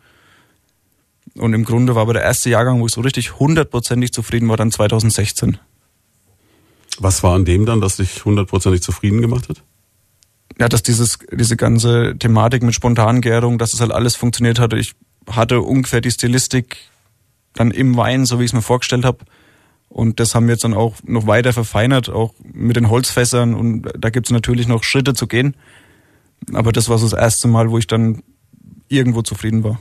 Und 1.34 1.54
im 1.54 1.64
Grunde 1.64 1.94
war 1.94 2.02
aber 2.02 2.12
der 2.12 2.22
erste 2.22 2.50
Jahrgang, 2.50 2.80
wo 2.80 2.86
ich 2.86 2.92
so 2.92 3.00
richtig 3.00 3.38
hundertprozentig 3.38 4.12
zufrieden 4.12 4.48
war, 4.48 4.56
dann 4.56 4.70
2016. 4.70 5.58
Was 6.98 7.22
war 7.22 7.34
an 7.34 7.44
dem 7.44 7.66
dann, 7.66 7.80
das 7.80 7.96
dich 7.96 8.24
hundertprozentig 8.24 8.82
zufrieden 8.82 9.20
gemacht 9.20 9.48
hat? 9.48 9.62
Ja, 10.58 10.68
dass 10.68 10.82
dieses, 10.82 11.18
diese 11.30 11.56
ganze 11.56 12.16
Thematik 12.18 12.62
mit 12.62 12.74
Spontangärung, 12.74 13.58
dass 13.58 13.72
das 13.72 13.80
halt 13.80 13.92
alles 13.92 14.16
funktioniert 14.16 14.58
hatte. 14.58 14.78
Ich 14.78 14.94
hatte 15.30 15.60
ungefähr 15.60 16.00
die 16.00 16.10
Stilistik 16.10 16.76
dann 17.54 17.70
im 17.70 17.96
Wein, 17.96 18.26
so 18.26 18.38
wie 18.38 18.44
ich 18.44 18.50
es 18.50 18.54
mir 18.54 18.62
vorgestellt 18.62 19.04
habe. 19.04 19.18
Und 19.88 20.20
das 20.20 20.34
haben 20.34 20.46
wir 20.46 20.54
jetzt 20.54 20.64
dann 20.64 20.74
auch 20.74 20.96
noch 21.04 21.26
weiter 21.26 21.52
verfeinert, 21.52 22.08
auch 22.10 22.34
mit 22.42 22.76
den 22.76 22.90
Holzfässern. 22.90 23.54
Und 23.54 23.88
da 23.98 24.10
gibt 24.10 24.26
es 24.26 24.30
natürlich 24.30 24.68
noch 24.68 24.84
Schritte 24.84 25.14
zu 25.14 25.26
gehen. 25.26 25.56
Aber 26.52 26.72
das 26.72 26.88
war 26.88 26.98
so 26.98 27.08
das 27.08 27.18
erste 27.18 27.48
Mal, 27.48 27.70
wo 27.70 27.78
ich 27.78 27.86
dann 27.86 28.22
irgendwo 28.88 29.22
zufrieden 29.22 29.64
war. 29.64 29.80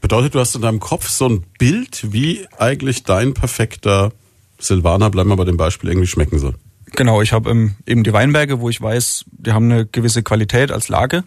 Bedeutet, 0.00 0.34
du 0.34 0.40
hast 0.40 0.54
in 0.54 0.62
deinem 0.62 0.80
Kopf 0.80 1.08
so 1.08 1.28
ein 1.28 1.44
Bild, 1.58 2.12
wie 2.12 2.46
eigentlich 2.58 3.02
dein 3.02 3.34
perfekter 3.34 4.12
Silvaner, 4.58 5.10
bleiben 5.10 5.30
wir 5.30 5.36
bei 5.36 5.44
dem 5.44 5.56
Beispiel, 5.56 5.90
irgendwie 5.90 6.06
schmecken 6.06 6.38
soll. 6.38 6.54
Genau, 6.92 7.20
ich 7.22 7.32
habe 7.32 7.50
ähm, 7.50 7.74
eben 7.86 8.04
die 8.04 8.12
Weinberge, 8.12 8.60
wo 8.60 8.68
ich 8.68 8.80
weiß, 8.80 9.24
die 9.30 9.52
haben 9.52 9.70
eine 9.70 9.86
gewisse 9.86 10.22
Qualität 10.22 10.70
als 10.70 10.88
Lage. 10.88 11.24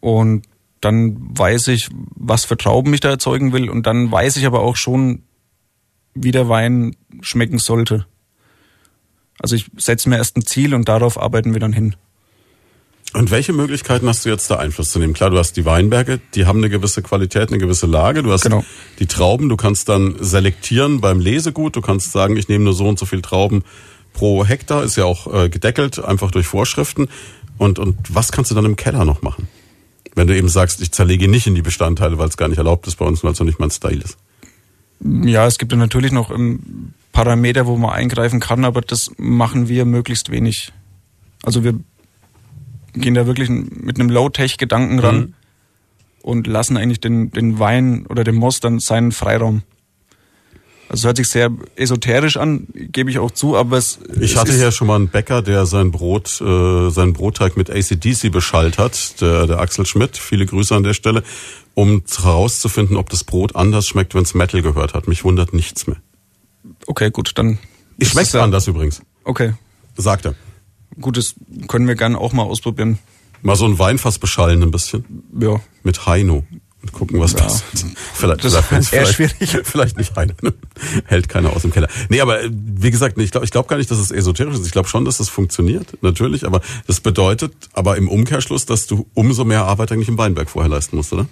Und 0.00 0.46
dann 0.84 1.16
weiß 1.38 1.68
ich, 1.68 1.88
was 2.14 2.44
für 2.44 2.56
Trauben 2.56 2.92
ich 2.94 3.00
da 3.00 3.10
erzeugen 3.10 3.52
will. 3.52 3.70
Und 3.70 3.86
dann 3.86 4.10
weiß 4.10 4.36
ich 4.36 4.46
aber 4.46 4.60
auch 4.60 4.76
schon, 4.76 5.22
wie 6.14 6.30
der 6.30 6.48
Wein 6.48 6.96
schmecken 7.20 7.58
sollte. 7.58 8.06
Also 9.40 9.56
ich 9.56 9.66
setze 9.76 10.08
mir 10.08 10.16
erst 10.16 10.36
ein 10.36 10.46
Ziel 10.46 10.74
und 10.74 10.88
darauf 10.88 11.20
arbeiten 11.20 11.52
wir 11.52 11.60
dann 11.60 11.72
hin. 11.72 11.96
Und 13.12 13.30
welche 13.30 13.52
Möglichkeiten 13.52 14.08
hast 14.08 14.24
du 14.24 14.28
jetzt 14.28 14.50
da 14.50 14.56
Einfluss 14.56 14.90
zu 14.90 14.98
nehmen? 14.98 15.14
Klar, 15.14 15.30
du 15.30 15.38
hast 15.38 15.52
die 15.52 15.64
Weinberge, 15.64 16.20
die 16.34 16.46
haben 16.46 16.58
eine 16.58 16.68
gewisse 16.68 17.00
Qualität, 17.00 17.50
eine 17.50 17.58
gewisse 17.58 17.86
Lage. 17.86 18.24
Du 18.24 18.32
hast 18.32 18.42
genau. 18.42 18.64
die 18.98 19.06
Trauben, 19.06 19.48
du 19.48 19.56
kannst 19.56 19.88
dann 19.88 20.16
selektieren 20.18 21.00
beim 21.00 21.20
Lesegut. 21.20 21.76
Du 21.76 21.80
kannst 21.80 22.10
sagen, 22.10 22.36
ich 22.36 22.48
nehme 22.48 22.64
nur 22.64 22.74
so 22.74 22.88
und 22.88 22.98
so 22.98 23.06
viel 23.06 23.22
Trauben 23.22 23.62
pro 24.14 24.44
Hektar, 24.44 24.82
ist 24.82 24.96
ja 24.96 25.04
auch 25.04 25.32
äh, 25.32 25.48
gedeckelt, 25.48 26.02
einfach 26.02 26.32
durch 26.32 26.46
Vorschriften. 26.46 27.08
Und, 27.56 27.78
und 27.78 27.96
was 28.08 28.32
kannst 28.32 28.50
du 28.50 28.54
dann 28.54 28.64
im 28.64 28.76
Keller 28.76 29.04
noch 29.04 29.22
machen? 29.22 29.46
Wenn 30.14 30.28
du 30.28 30.36
eben 30.36 30.48
sagst, 30.48 30.80
ich 30.80 30.92
zerlege 30.92 31.28
nicht 31.28 31.46
in 31.46 31.54
die 31.54 31.62
Bestandteile, 31.62 32.18
weil 32.18 32.28
es 32.28 32.36
gar 32.36 32.48
nicht 32.48 32.58
erlaubt 32.58 32.86
ist 32.86 32.96
bei 32.96 33.04
uns, 33.04 33.24
weil 33.24 33.32
es 33.32 33.38
noch 33.38 33.46
nicht 33.46 33.58
mein 33.58 33.70
Style 33.70 34.02
ist. 34.02 34.16
Ja, 35.00 35.46
es 35.46 35.58
gibt 35.58 35.72
ja 35.72 35.78
natürlich 35.78 36.12
noch 36.12 36.30
ähm, 36.30 36.92
Parameter, 37.12 37.66
wo 37.66 37.76
man 37.76 37.90
eingreifen 37.90 38.40
kann, 38.40 38.64
aber 38.64 38.80
das 38.80 39.10
machen 39.16 39.68
wir 39.68 39.84
möglichst 39.84 40.30
wenig. 40.30 40.72
Also 41.42 41.64
wir 41.64 41.78
gehen 42.94 43.14
da 43.14 43.26
wirklich 43.26 43.48
mit 43.50 43.98
einem 43.98 44.08
Low-Tech-Gedanken 44.08 44.98
ran 45.00 45.16
mhm. 45.16 45.34
und 46.22 46.46
lassen 46.46 46.76
eigentlich 46.76 47.00
den, 47.00 47.30
den 47.30 47.58
Wein 47.58 48.06
oder 48.06 48.24
den 48.24 48.36
Most 48.36 48.64
dann 48.64 48.78
seinen 48.78 49.12
Freiraum. 49.12 49.62
Also 50.88 51.08
hört 51.08 51.16
sich 51.16 51.28
sehr 51.28 51.50
esoterisch 51.76 52.36
an, 52.36 52.66
gebe 52.74 53.10
ich 53.10 53.18
auch 53.18 53.30
zu, 53.30 53.56
aber 53.56 53.78
es. 53.78 53.98
Ich 54.20 54.36
hatte 54.36 54.54
ja 54.54 54.70
schon 54.70 54.86
mal 54.86 54.96
einen 54.96 55.08
Bäcker, 55.08 55.42
der 55.42 55.66
sein 55.66 55.90
Brot, 55.90 56.40
äh, 56.40 56.90
seinen 56.90 57.14
Brotteig 57.14 57.56
mit 57.56 57.70
ACDC 57.70 58.30
beschallt 58.30 58.78
hat, 58.78 59.20
der, 59.20 59.46
der 59.46 59.58
Axel 59.60 59.86
Schmidt. 59.86 60.16
Viele 60.16 60.46
Grüße 60.46 60.74
an 60.74 60.82
der 60.82 60.94
Stelle, 60.94 61.22
um 61.74 62.02
herauszufinden, 62.16 62.96
ob 62.96 63.10
das 63.10 63.24
Brot 63.24 63.56
anders 63.56 63.86
schmeckt, 63.86 64.14
wenn 64.14 64.22
es 64.22 64.34
Metal 64.34 64.62
gehört 64.62 64.94
hat. 64.94 65.08
Mich 65.08 65.24
wundert 65.24 65.54
nichts 65.54 65.86
mehr. 65.86 65.96
Okay, 66.86 67.10
gut, 67.10 67.32
dann. 67.36 67.58
Ich 67.98 68.10
schmeckt 68.10 68.32
ja 68.32 68.42
anders 68.42 68.66
übrigens. 68.66 69.02
Okay. 69.24 69.54
Sagt 69.96 70.26
er. 70.26 70.34
Gut, 71.00 71.16
das 71.16 71.34
können 71.66 71.88
wir 71.88 71.94
gerne 71.94 72.18
auch 72.18 72.32
mal 72.32 72.42
ausprobieren. 72.42 72.98
Mal 73.42 73.56
so 73.56 73.66
ein 73.66 73.78
Weinfass 73.78 74.18
beschallen 74.18 74.62
ein 74.62 74.70
bisschen. 74.70 75.04
Ja. 75.38 75.60
Mit 75.82 76.06
Heino. 76.06 76.44
Und 76.84 76.92
gucken, 76.92 77.18
was 77.18 77.32
ja. 77.32 77.38
passiert. 77.38 77.96
Vielleicht, 78.12 78.44
das 78.44 78.52
ist 78.54 78.92
eher 78.92 79.06
schwierig. 79.06 79.58
Vielleicht 79.64 79.96
nicht 79.96 80.14
Heino. 80.16 80.34
Hält 81.06 81.30
keiner 81.30 81.50
aus 81.54 81.62
dem 81.62 81.70
Keller. 81.70 81.88
Nee, 82.10 82.20
aber 82.20 82.42
äh, 82.42 82.50
wie 82.52 82.90
gesagt, 82.90 83.16
ich 83.16 83.30
glaube 83.30 83.46
ich 83.46 83.50
glaub 83.50 83.68
gar 83.68 83.78
nicht, 83.78 83.90
dass 83.90 83.96
es 83.96 84.10
esoterisch 84.10 84.56
ist. 84.56 84.66
Ich 84.66 84.72
glaube 84.72 84.88
schon, 84.88 85.06
dass 85.06 85.16
das 85.16 85.30
funktioniert. 85.30 85.96
Natürlich. 86.02 86.44
Aber 86.44 86.60
das 86.86 87.00
bedeutet 87.00 87.54
aber 87.72 87.96
im 87.96 88.06
Umkehrschluss, 88.06 88.66
dass 88.66 88.86
du 88.86 89.06
umso 89.14 89.46
mehr 89.46 89.64
Arbeit 89.64 89.92
eigentlich 89.92 90.08
im 90.08 90.18
Weinberg 90.18 90.50
vorher 90.50 90.68
leisten 90.68 90.96
musst, 90.96 91.14
oder? 91.14 91.26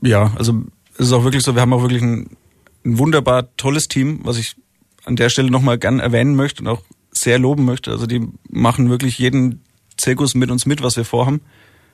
Ja, 0.00 0.32
also 0.36 0.64
es 0.94 1.06
ist 1.06 1.12
auch 1.12 1.22
wirklich 1.22 1.44
so, 1.44 1.54
wir 1.54 1.62
haben 1.62 1.72
auch 1.72 1.82
wirklich 1.82 2.02
ein, 2.02 2.36
ein 2.84 2.98
wunderbar 2.98 3.54
tolles 3.56 3.86
Team, 3.86 4.18
was 4.24 4.36
ich 4.36 4.56
an 5.04 5.14
der 5.14 5.28
Stelle 5.28 5.52
nochmal 5.52 5.78
gern 5.78 6.00
erwähnen 6.00 6.34
möchte 6.34 6.62
und 6.62 6.68
auch 6.68 6.82
sehr 7.12 7.38
loben 7.38 7.64
möchte. 7.64 7.92
Also 7.92 8.06
die 8.06 8.26
machen 8.50 8.90
wirklich 8.90 9.18
jeden 9.18 9.62
Zirkus 9.96 10.34
mit 10.34 10.50
uns 10.50 10.66
mit, 10.66 10.82
was 10.82 10.96
wir 10.96 11.04
vorhaben. 11.04 11.40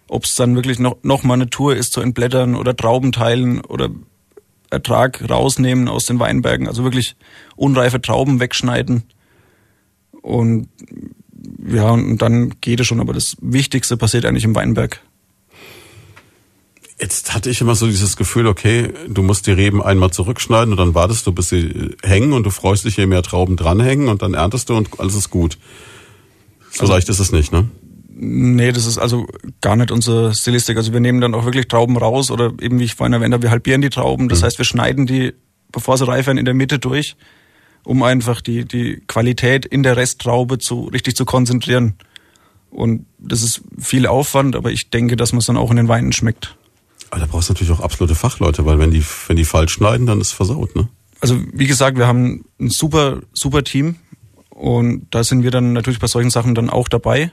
Ob 0.08 0.24
es 0.24 0.34
dann 0.34 0.54
wirklich 0.54 0.78
noch, 0.78 0.96
noch 1.02 1.22
mal 1.22 1.34
eine 1.34 1.50
Tour 1.50 1.76
ist 1.76 1.92
zu 1.92 2.00
entblättern 2.00 2.54
oder 2.54 2.74
Trauben 2.76 3.12
teilen 3.12 3.60
oder 3.60 3.90
Ertrag 4.70 5.28
rausnehmen 5.28 5.88
aus 5.88 6.06
den 6.06 6.18
Weinbergen. 6.18 6.66
Also 6.66 6.84
wirklich 6.84 7.16
unreife 7.56 8.00
Trauben 8.00 8.40
wegschneiden. 8.40 9.04
Und 10.22 10.68
ja, 11.66 11.90
und 11.90 12.18
dann 12.18 12.54
geht 12.60 12.80
es 12.80 12.86
schon. 12.86 13.00
Aber 13.00 13.12
das 13.12 13.36
Wichtigste 13.40 13.96
passiert 13.96 14.24
eigentlich 14.24 14.44
im 14.44 14.54
Weinberg. 14.54 15.00
Jetzt 17.00 17.32
hatte 17.32 17.48
ich 17.48 17.60
immer 17.60 17.76
so 17.76 17.86
dieses 17.86 18.16
Gefühl, 18.16 18.48
okay, 18.48 18.92
du 19.08 19.22
musst 19.22 19.46
die 19.46 19.52
Reben 19.52 19.80
einmal 19.80 20.10
zurückschneiden 20.10 20.72
und 20.72 20.78
dann 20.78 20.94
wartest 20.96 21.26
du, 21.28 21.32
bis 21.32 21.48
sie 21.48 21.94
hängen 22.02 22.32
und 22.32 22.42
du 22.44 22.50
freust 22.50 22.84
dich, 22.84 22.96
je 22.96 23.06
mehr 23.06 23.22
Trauben 23.22 23.56
dranhängen 23.56 24.08
und 24.08 24.20
dann 24.20 24.34
erntest 24.34 24.68
du 24.68 24.76
und 24.76 24.98
alles 24.98 25.14
ist 25.14 25.30
gut. 25.30 25.58
So 26.70 26.82
also, 26.82 26.94
leicht 26.94 27.08
ist 27.08 27.20
es 27.20 27.30
nicht, 27.30 27.52
ne? 27.52 27.68
Nee, 28.20 28.72
das 28.72 28.84
ist 28.84 28.98
also 28.98 29.28
gar 29.60 29.76
nicht 29.76 29.92
unsere 29.92 30.34
Stilistik. 30.34 30.76
Also 30.76 30.92
wir 30.92 30.98
nehmen 30.98 31.20
dann 31.20 31.34
auch 31.34 31.44
wirklich 31.44 31.68
Trauben 31.68 31.96
raus 31.96 32.32
oder 32.32 32.52
eben 32.60 32.80
wie 32.80 32.84
ich 32.84 32.96
vorhin 32.96 33.12
erwähnt 33.12 33.32
habe, 33.32 33.44
wir 33.44 33.52
halbieren 33.52 33.80
die 33.80 33.90
Trauben. 33.90 34.28
Das 34.28 34.40
mhm. 34.40 34.46
heißt, 34.46 34.58
wir 34.58 34.64
schneiden 34.64 35.06
die, 35.06 35.34
bevor 35.70 35.96
sie 35.96 36.06
reif 36.06 36.26
werden, 36.26 36.36
in 36.36 36.44
der 36.44 36.54
Mitte 36.54 36.80
durch, 36.80 37.14
um 37.84 38.02
einfach 38.02 38.40
die, 38.40 38.64
die 38.64 39.00
Qualität 39.06 39.66
in 39.66 39.84
der 39.84 39.96
Resttraube 39.96 40.58
zu, 40.58 40.86
richtig 40.86 41.14
zu 41.14 41.24
konzentrieren. 41.24 41.94
Und 42.70 43.06
das 43.18 43.44
ist 43.44 43.62
viel 43.78 44.08
Aufwand, 44.08 44.56
aber 44.56 44.72
ich 44.72 44.90
denke, 44.90 45.14
dass 45.14 45.32
man 45.32 45.38
es 45.38 45.46
dann 45.46 45.56
auch 45.56 45.70
in 45.70 45.76
den 45.76 45.86
Weinen 45.86 46.10
schmeckt. 46.10 46.56
Aber 47.10 47.20
da 47.20 47.26
brauchst 47.26 47.48
du 47.48 47.52
natürlich 47.52 47.72
auch 47.72 47.80
absolute 47.80 48.16
Fachleute, 48.16 48.66
weil 48.66 48.80
wenn 48.80 48.90
die, 48.90 49.04
wenn 49.28 49.36
die 49.36 49.44
falsch 49.44 49.74
schneiden, 49.74 50.06
dann 50.08 50.20
ist 50.20 50.28
es 50.28 50.32
versaut, 50.32 50.74
ne? 50.74 50.88
Also 51.20 51.40
wie 51.52 51.66
gesagt, 51.68 51.96
wir 51.98 52.08
haben 52.08 52.44
ein 52.60 52.70
super, 52.70 53.20
super 53.32 53.62
Team 53.62 53.94
und 54.50 55.06
da 55.10 55.22
sind 55.22 55.44
wir 55.44 55.52
dann 55.52 55.72
natürlich 55.72 56.00
bei 56.00 56.08
solchen 56.08 56.30
Sachen 56.30 56.56
dann 56.56 56.68
auch 56.68 56.88
dabei 56.88 57.32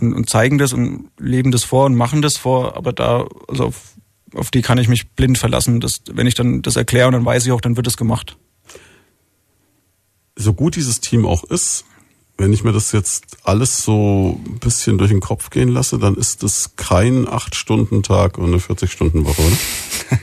und, 0.00 0.14
und 0.14 0.28
zeigen 0.28 0.58
das 0.58 0.72
und 0.72 1.10
leben 1.18 1.50
das 1.50 1.64
vor 1.64 1.86
und 1.86 1.94
machen 1.94 2.22
das 2.22 2.36
vor, 2.36 2.76
aber 2.76 2.92
da, 2.92 3.26
also 3.48 3.66
auf, 3.66 3.94
auf 4.34 4.50
die 4.50 4.62
kann 4.62 4.78
ich 4.78 4.88
mich 4.88 5.10
blind 5.10 5.38
verlassen. 5.38 5.80
dass 5.80 6.00
wenn 6.10 6.26
ich 6.26 6.34
dann 6.34 6.62
das 6.62 6.76
erkläre 6.76 7.06
und 7.06 7.12
dann 7.12 7.24
weiß 7.24 7.46
ich 7.46 7.52
auch, 7.52 7.60
dann 7.60 7.76
wird 7.76 7.86
es 7.86 7.96
gemacht. 7.96 8.36
So 10.36 10.52
gut 10.52 10.76
dieses 10.76 11.00
Team 11.00 11.26
auch 11.26 11.44
ist, 11.44 11.84
wenn 12.36 12.52
ich 12.52 12.64
mir 12.64 12.72
das 12.72 12.90
jetzt 12.90 13.38
alles 13.44 13.84
so 13.84 14.40
ein 14.44 14.58
bisschen 14.58 14.98
durch 14.98 15.10
den 15.10 15.20
Kopf 15.20 15.50
gehen 15.50 15.68
lasse, 15.68 15.98
dann 15.98 16.16
ist 16.16 16.42
das 16.42 16.74
kein 16.74 17.26
8-Stunden-Tag 17.26 18.38
und 18.38 18.46
eine 18.46 18.58
40-Stunden-Woche, 18.58 19.40
oder? 19.40 20.20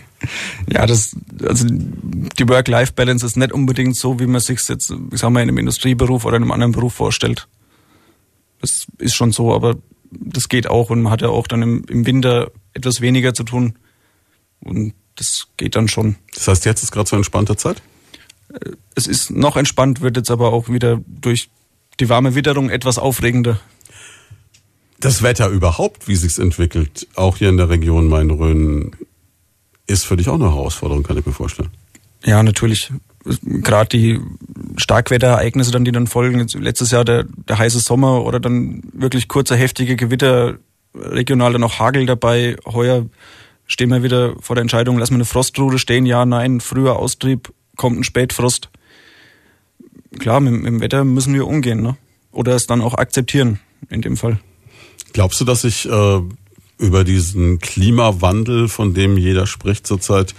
ja, 0.73 0.85
das, 0.85 1.15
also 1.41 1.65
die 1.69 2.49
Work-Life-Balance 2.49 3.25
ist 3.25 3.37
nicht 3.37 3.53
unbedingt 3.53 3.95
so, 3.95 4.19
wie 4.19 4.27
man 4.27 4.41
sich 4.41 4.67
jetzt, 4.67 4.93
ich 5.11 5.19
sag 5.19 5.29
mal, 5.29 5.41
in 5.41 5.47
einem 5.47 5.59
Industrieberuf 5.59 6.25
oder 6.25 6.35
in 6.35 6.43
einem 6.43 6.51
anderen 6.51 6.73
Beruf 6.73 6.93
vorstellt. 6.93 7.47
Das 8.61 8.85
ist 8.97 9.15
schon 9.15 9.31
so, 9.31 9.53
aber 9.53 9.75
das 10.11 10.49
geht 10.49 10.67
auch 10.67 10.89
und 10.89 11.01
man 11.01 11.11
hat 11.11 11.21
ja 11.21 11.29
auch 11.29 11.47
dann 11.47 11.61
im, 11.61 11.83
im 11.85 12.05
Winter 12.05 12.51
etwas 12.73 13.01
weniger 13.01 13.33
zu 13.33 13.43
tun 13.43 13.77
und 14.61 14.93
das 15.15 15.47
geht 15.57 15.75
dann 15.75 15.87
schon. 15.87 16.15
Das 16.33 16.47
heißt, 16.47 16.65
jetzt 16.65 16.83
ist 16.83 16.91
gerade 16.91 17.09
so 17.09 17.15
entspannte 17.15 17.55
Zeit? 17.55 17.81
Es 18.95 19.07
ist 19.07 19.31
noch 19.31 19.55
entspannt, 19.55 20.01
wird 20.01 20.17
jetzt 20.17 20.31
aber 20.31 20.51
auch 20.51 20.69
wieder 20.69 21.01
durch 21.07 21.49
die 21.99 22.09
warme 22.09 22.35
Witterung 22.35 22.69
etwas 22.69 22.97
aufregender. 22.97 23.59
Das 24.99 25.23
Wetter 25.23 25.47
überhaupt, 25.47 26.07
wie 26.07 26.15
sich's 26.15 26.37
entwickelt, 26.37 27.07
auch 27.15 27.37
hier 27.37 27.49
in 27.49 27.57
der 27.57 27.69
Region 27.69 28.07
Main-Rhön, 28.07 28.91
ist 29.87 30.05
für 30.05 30.15
dich 30.15 30.29
auch 30.29 30.35
eine 30.35 30.45
Herausforderung, 30.45 31.03
kann 31.03 31.17
ich 31.17 31.25
mir 31.25 31.31
vorstellen. 31.31 31.71
Ja, 32.23 32.43
natürlich. 32.43 32.91
Gerade 33.43 33.89
die 33.89 34.19
Starkwetterereignisse 34.77 35.71
dann, 35.71 35.85
die 35.85 35.91
dann 35.91 36.07
folgen, 36.07 36.45
letztes 36.59 36.91
Jahr 36.91 37.05
der, 37.05 37.25
der 37.25 37.57
heiße 37.57 37.79
Sommer 37.79 38.25
oder 38.25 38.39
dann 38.39 38.81
wirklich 38.93 39.27
kurze, 39.27 39.55
heftige 39.55 39.95
Gewitter, 39.95 40.57
regional 40.95 41.53
dann 41.53 41.63
auch 41.63 41.79
Hagel 41.79 42.05
dabei. 42.05 42.55
Heuer 42.65 43.05
stehen 43.67 43.89
wir 43.89 44.03
wieder 44.03 44.35
vor 44.39 44.55
der 44.55 44.61
Entscheidung, 44.61 44.97
lassen 44.97 45.13
wir 45.13 45.17
eine 45.17 45.25
Frostrude 45.25 45.77
stehen, 45.77 46.05
ja, 46.05 46.25
nein, 46.25 46.61
früher 46.61 46.97
Austrieb, 46.97 47.53
kommt 47.75 47.99
ein 47.99 48.03
Spätfrost 48.03 48.69
klar, 50.19 50.39
mit, 50.39 50.53
mit 50.53 50.65
dem 50.65 50.81
Wetter 50.81 51.03
müssen 51.03 51.33
wir 51.33 51.47
umgehen, 51.47 51.81
ne? 51.81 51.97
Oder 52.31 52.55
es 52.55 52.67
dann 52.67 52.81
auch 52.81 52.93
akzeptieren, 52.93 53.59
in 53.89 54.01
dem 54.01 54.17
Fall. 54.17 54.39
Glaubst 55.13 55.41
du, 55.41 55.45
dass 55.45 55.61
sich 55.61 55.87
äh, 55.89 56.21
über 56.77 57.03
diesen 57.03 57.59
Klimawandel, 57.59 58.69
von 58.69 58.93
dem 58.93 59.17
jeder 59.17 59.47
spricht 59.47 59.85
zurzeit, 59.85 60.33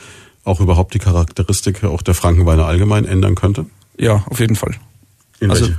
auch 0.45 0.61
überhaupt 0.61 0.95
die 0.95 0.99
Charakteristik 0.99 1.85
auch 1.85 2.03
der 2.03 2.15
Frankenweine 2.15 2.65
allgemein 2.65 3.05
ändern 3.05 3.35
könnte? 3.35 3.67
Ja, 3.99 4.25
auf 4.27 4.41
jeden 4.41 4.57
Fall. 4.57 4.75
In 5.41 5.51
also 5.51 5.67
welche? 5.67 5.79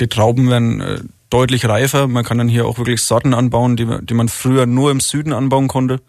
die 0.00 0.08
Trauben 0.08 0.50
werden 0.50 0.80
äh, 0.80 1.00
deutlich 1.30 1.64
reifer. 1.66 2.08
Man 2.08 2.24
kann 2.24 2.38
dann 2.38 2.48
hier 2.48 2.66
auch 2.66 2.78
wirklich 2.78 3.02
Sorten 3.02 3.34
anbauen, 3.34 3.76
die, 3.76 3.86
die 4.02 4.14
man 4.14 4.28
früher 4.28 4.66
nur 4.66 4.90
im 4.90 5.00
Süden 5.00 5.32
anbauen 5.32 5.68
konnte. 5.68 6.00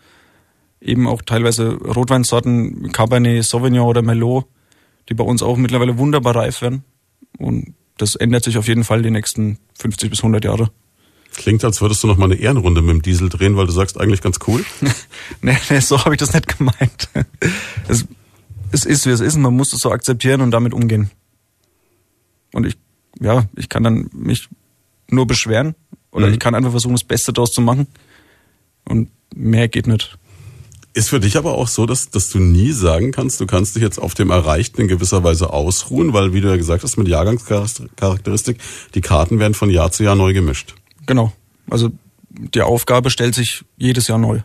Eben 0.82 1.08
auch 1.08 1.22
teilweise 1.22 1.76
Rotweinsorten, 1.76 2.92
Cabernet 2.92 3.44
Sauvignon 3.44 3.88
oder 3.88 4.02
Merlot, 4.02 4.46
die 5.08 5.14
bei 5.14 5.24
uns 5.24 5.42
auch 5.42 5.56
mittlerweile 5.56 5.98
wunderbar 5.98 6.36
reif 6.36 6.62
werden. 6.62 6.84
Und 7.38 7.74
das 7.98 8.16
ändert 8.16 8.44
sich 8.44 8.58
auf 8.58 8.68
jeden 8.68 8.84
Fall 8.84 9.02
die 9.02 9.12
nächsten 9.12 9.60
50 9.80 10.10
bis 10.10 10.20
100 10.20 10.44
Jahre. 10.44 10.72
Klingt, 11.36 11.64
als 11.64 11.82
würdest 11.82 12.04
du 12.04 12.08
noch 12.08 12.18
mal 12.18 12.26
eine 12.26 12.36
Ehrenrunde 12.36 12.82
mit 12.82 12.92
dem 12.92 13.02
Diesel 13.02 13.30
drehen, 13.30 13.58
weil 13.58 13.66
du 13.66 13.72
sagst, 13.72 14.00
eigentlich 14.00 14.22
ganz 14.22 14.38
cool. 14.48 14.64
nee, 15.42 15.58
nee, 15.70 15.80
so 15.80 16.04
habe 16.06 16.16
ich 16.16 16.20
das 16.20 16.34
nicht 16.34 16.58
gemeint. 16.58 17.10
Es, 17.88 18.06
es 18.72 18.86
ist, 18.86 19.06
wie 19.06 19.12
es 19.12 19.20
ist, 19.20 19.36
und 19.36 19.42
man 19.42 19.56
muss 19.56 19.74
es 19.74 19.82
so 19.82 19.92
akzeptieren 19.92 20.42
und 20.42 20.52
damit 20.52 20.74
umgehen. 20.74 21.12
Und 22.54 22.66
ich, 22.66 22.78
ja, 23.20 23.46
ich 23.56 23.70
kann 23.70 23.84
dann 23.84 24.10
mich 24.14 24.48
nur 25.10 25.28
beschweren 25.28 25.76
oder 26.12 26.28
Mhm. 26.28 26.34
ich 26.34 26.40
kann 26.40 26.56
einfach 26.56 26.72
versuchen, 26.72 26.94
das 26.94 27.04
Beste 27.04 27.34
daraus 27.34 27.52
zu 27.52 27.62
machen. 27.62 27.88
Und 28.86 29.10
mehr 29.36 29.68
geht 29.68 29.88
nicht. 29.88 30.18
Ist 30.94 31.10
für 31.10 31.20
dich 31.20 31.38
aber 31.38 31.54
auch 31.54 31.68
so, 31.68 31.86
dass, 31.88 32.10
dass 32.12 32.30
du 32.30 32.40
nie 32.40 32.72
sagen 32.72 33.12
kannst, 33.12 33.40
du 33.42 33.48
kannst 33.48 33.76
dich 33.76 33.82
jetzt 33.82 33.98
auf 33.98 34.14
dem 34.14 34.30
Erreichten 34.30 34.82
in 34.82 34.88
gewisser 34.88 35.24
Weise 35.24 35.52
ausruhen, 35.52 36.14
weil, 36.14 36.34
wie 36.34 36.42
du 36.42 36.50
ja 36.50 36.56
gesagt 36.58 36.84
hast, 36.84 36.98
mit 36.98 37.08
Jahrgangscharakteristik, 37.08 38.60
die 38.94 39.02
Karten 39.02 39.40
werden 39.40 39.56
von 39.56 39.72
Jahr 39.72 39.92
zu 39.92 40.04
Jahr 40.04 40.16
neu 40.16 40.34
gemischt. 40.34 40.76
Genau. 41.06 41.32
Also 41.70 41.92
die 42.30 42.62
Aufgabe 42.62 43.10
stellt 43.10 43.36
sich 43.36 43.64
jedes 43.78 44.08
Jahr 44.08 44.18
neu. 44.18 44.42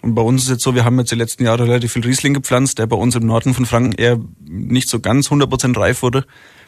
Und 0.00 0.16
bei 0.16 0.22
uns 0.22 0.42
ist 0.42 0.50
jetzt 0.50 0.64
so, 0.64 0.74
wir 0.74 0.84
haben 0.84 0.98
jetzt 0.98 1.12
die 1.12 1.16
letzten 1.16 1.44
Jahre 1.44 1.64
relativ 1.64 1.92
viel 1.92 2.04
Riesling 2.04 2.34
gepflanzt, 2.34 2.78
der 2.78 2.86
bei 2.86 2.96
uns 2.96 3.14
im 3.14 3.24
Norden 3.24 3.54
von 3.54 3.66
Franken 3.66 3.92
eher 3.92 4.18
nicht 4.40 4.88
so 4.88 4.98
ganz 4.98 5.28
100% 5.28 5.78
reif 5.78 6.02
wurde. 6.02 6.26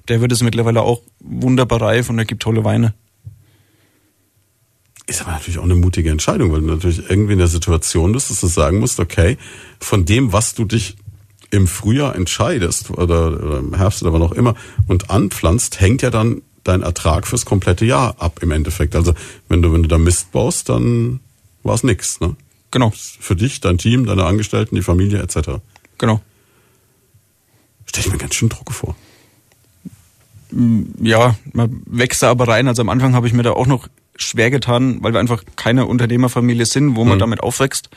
Der 0.08 0.20
wird 0.20 0.30
es 0.30 0.42
mittlerweile 0.42 0.82
auch 0.82 1.02
wunderbar 1.18 1.82
reif 1.82 2.10
und 2.10 2.18
er 2.18 2.26
gibt 2.26 2.42
tolle 2.42 2.62
Weine. 2.64 2.94
Ist 5.06 5.20
aber 5.20 5.32
natürlich 5.32 5.58
auch 5.58 5.64
eine 5.64 5.74
mutige 5.74 6.10
Entscheidung, 6.10 6.52
weil 6.52 6.60
du 6.60 6.66
natürlich 6.66 7.10
irgendwie 7.10 7.32
in 7.32 7.38
der 7.38 7.48
Situation 7.48 8.12
bist, 8.12 8.30
dass 8.30 8.40
du 8.40 8.46
sagen 8.46 8.78
musst, 8.78 9.00
okay, 9.00 9.36
von 9.80 10.04
dem, 10.04 10.32
was 10.32 10.54
du 10.54 10.64
dich 10.64 10.96
im 11.50 11.66
Frühjahr 11.66 12.14
entscheidest 12.14 12.90
oder, 12.90 13.58
im 13.58 13.74
Herbst 13.74 14.02
oder 14.02 14.12
wann 14.12 14.22
auch 14.22 14.32
immer 14.32 14.54
und 14.86 15.10
anpflanzt, 15.10 15.80
hängt 15.80 16.02
ja 16.02 16.10
dann 16.10 16.42
dein 16.64 16.82
Ertrag 16.82 17.26
fürs 17.26 17.44
komplette 17.44 17.84
Jahr 17.84 18.16
ab 18.18 18.40
im 18.42 18.50
Endeffekt. 18.50 18.96
Also 18.96 19.14
wenn 19.48 19.62
du, 19.62 19.72
wenn 19.72 19.82
du 19.82 19.88
da 19.88 19.98
Mist 19.98 20.32
baust, 20.32 20.68
dann 20.68 21.20
war 21.62 21.74
es 21.74 21.84
nix. 21.84 22.20
Ne? 22.20 22.34
Genau, 22.70 22.92
Für 23.20 23.36
dich, 23.36 23.60
dein 23.60 23.78
Team, 23.78 24.06
deine 24.06 24.24
Angestellten, 24.24 24.74
die 24.74 24.82
Familie 24.82 25.20
etc. 25.22 25.60
genau. 25.98 26.20
Stell 27.86 28.04
ich 28.06 28.10
mir 28.12 28.18
ganz 28.18 28.34
schön 28.34 28.48
Druck 28.48 28.72
vor. 28.72 28.96
Ja, 31.00 31.36
man 31.52 31.82
wächst 31.86 32.22
da 32.22 32.30
aber 32.30 32.48
rein. 32.48 32.68
Also 32.68 32.82
am 32.82 32.88
Anfang 32.88 33.14
habe 33.14 33.26
ich 33.26 33.32
mir 33.32 33.42
da 33.42 33.52
auch 33.52 33.66
noch 33.66 33.88
schwer 34.16 34.50
getan, 34.50 34.98
weil 35.00 35.12
wir 35.12 35.20
einfach 35.20 35.42
keine 35.56 35.86
Unternehmerfamilie 35.86 36.66
sind, 36.66 36.96
wo 36.96 37.04
man 37.04 37.16
Mhm. 37.16 37.20
damit 37.20 37.40
aufwächst. 37.40 37.90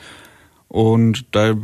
Und 0.68 1.24
da 1.32 1.54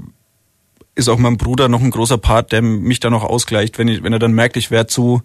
ist 0.94 1.08
auch 1.08 1.18
mein 1.18 1.36
Bruder 1.36 1.68
noch 1.68 1.80
ein 1.80 1.90
großer 1.90 2.18
Part, 2.18 2.52
der 2.52 2.62
mich 2.62 3.00
da 3.00 3.10
noch 3.10 3.24
ausgleicht. 3.24 3.78
Wenn, 3.78 3.88
ich, 3.88 4.02
wenn 4.04 4.12
er 4.12 4.20
dann 4.20 4.32
merkt, 4.32 4.56
ich 4.56 4.70
wäre 4.70 4.86
zu 4.86 5.22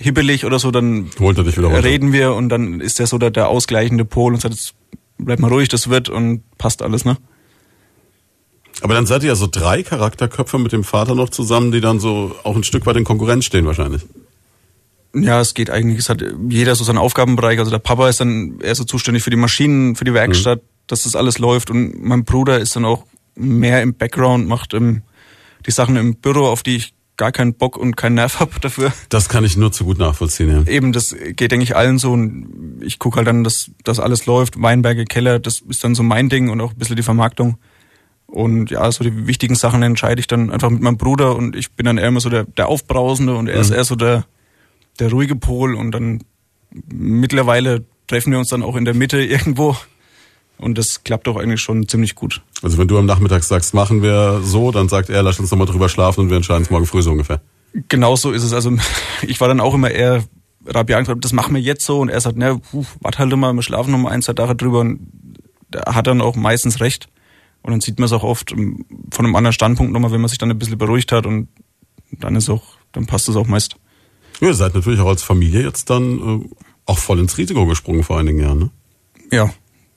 hibbelig 0.00 0.44
oder 0.44 0.58
so, 0.58 0.70
dann 0.70 1.10
Holt 1.20 1.38
er 1.38 1.44
dich 1.44 1.56
wieder 1.56 1.68
runter. 1.68 1.84
reden 1.84 2.12
wir 2.12 2.34
und 2.34 2.48
dann 2.48 2.80
ist 2.80 2.98
er 2.98 3.06
so 3.06 3.18
der, 3.18 3.30
der 3.30 3.48
ausgleichende 3.48 4.04
Pol 4.04 4.32
und 4.32 4.40
sagt, 4.40 4.54
jetzt 4.54 4.74
bleib 5.18 5.38
mal 5.38 5.48
ruhig, 5.52 5.68
das 5.68 5.90
wird 5.90 6.08
und 6.08 6.42
passt 6.58 6.82
alles, 6.82 7.04
ne? 7.04 7.16
Aber 8.82 8.94
dann 8.94 9.06
seid 9.06 9.22
ihr 9.22 9.28
ja 9.28 9.34
so 9.34 9.46
drei 9.46 9.82
Charakterköpfe 9.82 10.58
mit 10.58 10.72
dem 10.72 10.84
Vater 10.84 11.14
noch 11.14 11.28
zusammen, 11.28 11.70
die 11.70 11.82
dann 11.82 12.00
so 12.00 12.34
auch 12.44 12.56
ein 12.56 12.64
Stück 12.64 12.86
weit 12.86 12.96
in 12.96 13.04
Konkurrenz 13.04 13.44
stehen 13.44 13.66
wahrscheinlich. 13.66 14.02
Ja, 15.14 15.40
es 15.40 15.52
geht 15.52 15.68
eigentlich, 15.68 15.98
es 15.98 16.08
hat 16.08 16.24
jeder 16.48 16.74
so 16.74 16.84
seinen 16.84 16.96
Aufgabenbereich. 16.96 17.58
Also 17.58 17.70
der 17.70 17.78
Papa 17.78 18.08
ist 18.08 18.20
dann 18.20 18.58
eher 18.60 18.74
so 18.74 18.84
zuständig 18.84 19.22
für 19.22 19.30
die 19.30 19.36
Maschinen, 19.36 19.96
für 19.96 20.04
die 20.04 20.14
Werkstatt, 20.14 20.62
dass 20.86 21.02
das 21.02 21.14
alles 21.14 21.38
läuft. 21.38 21.70
Und 21.70 22.02
mein 22.02 22.24
Bruder 22.24 22.58
ist 22.58 22.74
dann 22.74 22.86
auch 22.86 23.04
mehr 23.34 23.82
im 23.82 23.94
Background, 23.94 24.48
macht 24.48 24.72
ähm, 24.72 25.02
die 25.66 25.72
Sachen 25.72 25.96
im 25.96 26.14
Büro, 26.14 26.46
auf 26.46 26.62
die 26.62 26.76
ich 26.76 26.94
gar 27.20 27.32
keinen 27.32 27.54
Bock 27.54 27.76
und 27.76 27.96
keinen 27.96 28.14
Nerv 28.14 28.40
hab 28.40 28.60
dafür. 28.62 28.92
Das 29.10 29.28
kann 29.28 29.44
ich 29.44 29.56
nur 29.56 29.70
zu 29.70 29.84
gut 29.84 29.98
nachvollziehen, 29.98 30.48
ja. 30.50 30.72
Eben, 30.72 30.92
das 30.92 31.14
geht, 31.36 31.52
denke 31.52 31.62
ich, 31.62 31.76
allen 31.76 31.98
so. 31.98 32.10
Und 32.12 32.80
ich 32.80 32.98
gucke 32.98 33.18
halt 33.18 33.28
dann, 33.28 33.44
dass 33.44 33.70
das 33.84 34.00
alles 34.00 34.26
läuft. 34.26 34.60
Weinberge, 34.60 35.04
Keller, 35.04 35.38
das 35.38 35.60
ist 35.60 35.84
dann 35.84 35.94
so 35.94 36.02
mein 36.02 36.28
Ding 36.30 36.48
und 36.48 36.60
auch 36.60 36.72
ein 36.72 36.78
bisschen 36.78 36.96
die 36.96 37.02
Vermarktung. 37.02 37.58
Und 38.26 38.70
ja, 38.70 38.90
so 38.90 39.04
die 39.04 39.26
wichtigen 39.26 39.54
Sachen 39.54 39.82
entscheide 39.82 40.18
ich 40.20 40.28
dann 40.28 40.50
einfach 40.50 40.70
mit 40.70 40.80
meinem 40.80 40.96
Bruder 40.96 41.36
und 41.36 41.54
ich 41.56 41.72
bin 41.72 41.84
dann 41.86 41.98
eher 41.98 42.08
immer 42.08 42.20
so 42.20 42.30
der, 42.30 42.44
der 42.44 42.68
Aufbrausende 42.68 43.34
und 43.36 43.48
er 43.48 43.60
ist 43.60 43.70
Mhm. 43.70 43.76
eher 43.76 43.84
so 43.84 43.96
der, 43.96 44.24
der 44.98 45.10
ruhige 45.10 45.36
Pol 45.36 45.74
und 45.74 45.90
dann 45.90 46.22
mittlerweile 46.88 47.84
treffen 48.06 48.30
wir 48.32 48.38
uns 48.38 48.48
dann 48.48 48.62
auch 48.62 48.76
in 48.76 48.84
der 48.84 48.94
Mitte 48.94 49.20
irgendwo 49.34 49.76
und 50.60 50.76
das 50.76 51.04
klappt 51.04 51.26
auch 51.26 51.36
eigentlich 51.36 51.60
schon 51.60 51.88
ziemlich 51.88 52.14
gut. 52.14 52.42
Also 52.62 52.78
wenn 52.78 52.86
du 52.86 52.98
am 52.98 53.06
Nachmittag 53.06 53.42
sagst, 53.42 53.72
machen 53.72 54.02
wir 54.02 54.40
so, 54.42 54.70
dann 54.70 54.88
sagt 54.88 55.08
er, 55.08 55.22
lass 55.22 55.40
uns 55.40 55.50
nochmal 55.50 55.66
drüber 55.66 55.88
schlafen 55.88 56.20
und 56.20 56.30
wir 56.30 56.36
entscheiden 56.36 56.62
es 56.62 56.70
morgen 56.70 56.86
früh 56.86 57.02
so 57.02 57.10
ungefähr. 57.10 57.40
Genau 57.88 58.16
so 58.16 58.30
ist 58.30 58.42
es. 58.42 58.52
Also 58.52 58.76
ich 59.22 59.40
war 59.40 59.48
dann 59.48 59.60
auch 59.60 59.74
immer 59.74 59.90
eher 59.90 60.24
rabiat, 60.66 61.10
das 61.18 61.32
machen 61.32 61.54
wir 61.54 61.62
jetzt 61.62 61.84
so 61.84 62.00
und 62.00 62.10
er 62.10 62.20
sagt, 62.20 62.36
na, 62.36 62.58
puh, 62.58 62.84
warte 63.00 63.18
halt 63.18 63.34
mal, 63.36 63.52
wir 63.54 63.62
schlafen 63.62 63.92
noch 63.92 63.98
mal 63.98 64.10
ein, 64.10 64.22
zwei 64.22 64.34
Tage 64.34 64.54
drüber 64.54 64.80
und 64.80 65.00
er 65.72 65.94
hat 65.94 66.06
dann 66.06 66.20
auch 66.20 66.36
meistens 66.36 66.80
recht. 66.80 67.08
Und 67.62 67.72
dann 67.72 67.80
sieht 67.80 67.98
man 67.98 68.06
es 68.06 68.12
auch 68.12 68.22
oft 68.22 68.52
ähm, 68.52 68.84
von 69.10 69.24
einem 69.24 69.36
anderen 69.36 69.52
Standpunkt 69.52 69.92
nochmal, 69.92 70.12
wenn 70.12 70.20
man 70.20 70.28
sich 70.28 70.38
dann 70.38 70.50
ein 70.50 70.58
bisschen 70.58 70.78
beruhigt 70.78 71.12
hat 71.12 71.26
und 71.26 71.48
dann 72.10 72.36
ist 72.36 72.50
auch, 72.50 72.62
dann 72.92 73.06
passt 73.06 73.28
es 73.28 73.36
auch 73.36 73.46
meist. 73.46 73.76
Ja, 74.40 74.48
ihr 74.48 74.54
seid 74.54 74.74
natürlich 74.74 75.00
auch 75.00 75.08
als 75.08 75.22
Familie 75.22 75.62
jetzt 75.62 75.88
dann 75.90 76.18
äh, 76.18 76.48
auch 76.86 76.98
voll 76.98 77.18
ins 77.18 77.38
Risiko 77.38 77.66
gesprungen 77.66 78.02
vor 78.02 78.18
einigen 78.18 78.40
Jahren, 78.40 78.58
ne? 78.58 78.70
Ja, 79.32 79.50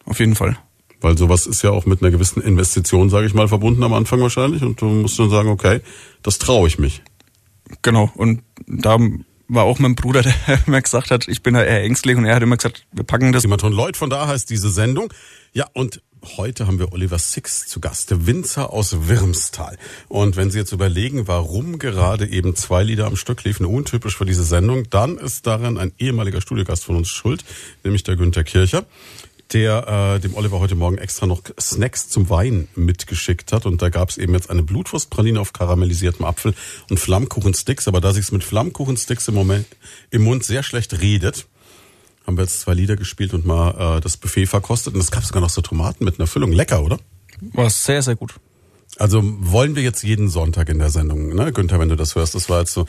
auf 0.06 0.20
jeden 0.20 0.36
Fall. 0.36 0.58
Weil 1.02 1.18
sowas 1.18 1.46
ist 1.46 1.62
ja 1.64 1.72
auch 1.72 1.86
mit 1.86 2.02
einer 2.02 2.12
gewissen 2.12 2.42
Investition, 2.42 3.10
sage 3.10 3.28
ich 3.28 3.34
mal, 3.34 3.48
verbunden 3.48 3.84
am 3.84 3.94
Anfang 3.94 4.22
wahrscheinlich. 4.22 4.62
Und 4.62 4.80
du 4.80 4.86
musst 4.86 5.20
dann 5.20 5.30
sagen, 5.30 5.50
okay, 5.50 5.82
das 6.22 6.40
traue 6.40 6.68
ich 6.68 6.80
mich. 6.80 7.02
Genau. 7.82 8.12
Und 8.16 8.42
da 8.68 8.98
war 9.48 9.64
auch 9.64 9.80
mein 9.80 9.96
Bruder, 9.96 10.22
der 10.48 10.60
immer 10.66 10.82
gesagt 10.82 11.12
hat, 11.12 11.28
ich 11.28 11.44
bin 11.44 11.54
da 11.54 11.64
eher 11.64 11.84
ängstlich 11.84 12.18
und 12.18 12.26
er 12.26 12.36
hat 12.36 12.44
immer 12.44 12.58
gesagt, 12.58 12.86
wir 12.92 13.04
packen 13.04 13.32
das. 13.32 13.44
Simon 13.44 13.60
Lloyd, 13.60 13.98
von 13.98 14.10
da 14.10 14.28
heißt 14.28 14.50
diese 14.50 14.70
Sendung. 14.70 15.14
Ja, 15.52 15.68
und 15.74 16.02
heute 16.38 16.68
haben 16.68 16.80
wir 16.80 16.94
Oliver 16.94 17.20
Six 17.20 17.68
zu 17.68 17.80
Gast, 17.80 18.10
der 18.10 18.26
Winzer 18.26 18.72
aus 18.72 19.08
Wirmstal. 19.08 19.78
Und 20.08 20.36
wenn 20.36 20.52
Sie 20.52 20.58
jetzt 20.58 20.72
überlegen, 20.72 21.28
warum 21.28 21.80
gerade 21.80 22.28
eben 22.28 22.56
zwei 22.56 22.84
Lieder 22.84 23.08
am 23.08 23.16
Stück 23.16 23.44
liefen, 23.44 23.66
untypisch 23.66 24.18
für 24.18 24.26
diese 24.26 24.44
Sendung, 24.44 24.90
dann 24.90 25.18
ist 25.18 25.46
daran 25.46 25.78
ein 25.78 25.92
ehemaliger 26.00 26.42
Studiogast 26.42 26.86
von 26.86 26.96
uns 26.96 27.10
schuld, 27.10 27.44
nämlich 27.84 28.04
der 28.04 28.16
Günther 28.16 28.44
Kircher. 28.44 28.86
Der 29.52 30.16
äh, 30.16 30.20
dem 30.20 30.36
Oliver 30.36 30.60
heute 30.60 30.76
Morgen 30.76 30.98
extra 30.98 31.26
noch 31.26 31.42
Snacks 31.60 32.10
zum 32.10 32.30
Wein 32.30 32.68
mitgeschickt 32.76 33.52
hat. 33.52 33.66
Und 33.66 33.82
da 33.82 33.90
gab 33.90 34.10
es 34.10 34.18
eben 34.18 34.34
jetzt 34.34 34.50
eine 34.50 34.64
Blutwurstpraline 34.64 35.40
auf 35.40 35.54
karamellisiertem 35.54 36.26
Apfel 36.26 36.54
und 36.90 37.00
Flammkuchensticks. 37.00 37.88
Aber 37.88 38.02
da 38.02 38.14
sich's 38.14 38.32
mit 38.32 38.44
Flammkuchensticks 38.44 39.28
im 39.28 39.36
Moment 39.36 39.68
im 40.10 40.24
Mund 40.24 40.44
sehr 40.44 40.64
schlecht 40.64 41.00
redet, 41.02 41.46
haben 42.26 42.38
wir 42.38 42.44
jetzt 42.44 42.62
zwei 42.62 42.74
Lieder 42.74 42.96
gespielt 42.96 43.34
und 43.34 43.46
mal 43.46 43.98
äh, 43.98 44.02
das 44.02 44.18
Buffet 44.18 44.46
verkostet. 44.48 44.94
Und 44.94 45.02
es 45.02 45.12
gab 45.12 45.24
sogar 45.24 45.42
noch 45.42 45.50
so 45.50 45.62
Tomaten 45.62 46.06
mit 46.06 46.20
einer 46.20 46.28
Füllung. 46.28 46.52
Lecker, 46.52 46.84
oder? 46.84 47.00
War 47.54 47.70
sehr, 47.70 48.02
sehr 48.02 48.16
gut. 48.16 48.36
Also 48.98 49.22
wollen 49.24 49.76
wir 49.76 49.84
jetzt 49.84 50.04
jeden 50.04 50.30
Sonntag 50.30 50.70
in 50.70 50.78
der 50.78 50.92
Sendung, 50.92 51.34
ne, 51.34 51.52
Günther, 51.52 51.80
wenn 51.80 51.90
du 51.90 51.96
das 51.96 52.16
hörst, 52.16 52.36
das 52.36 52.48
war 52.50 52.60
jetzt 52.60 52.74
so 52.74 52.86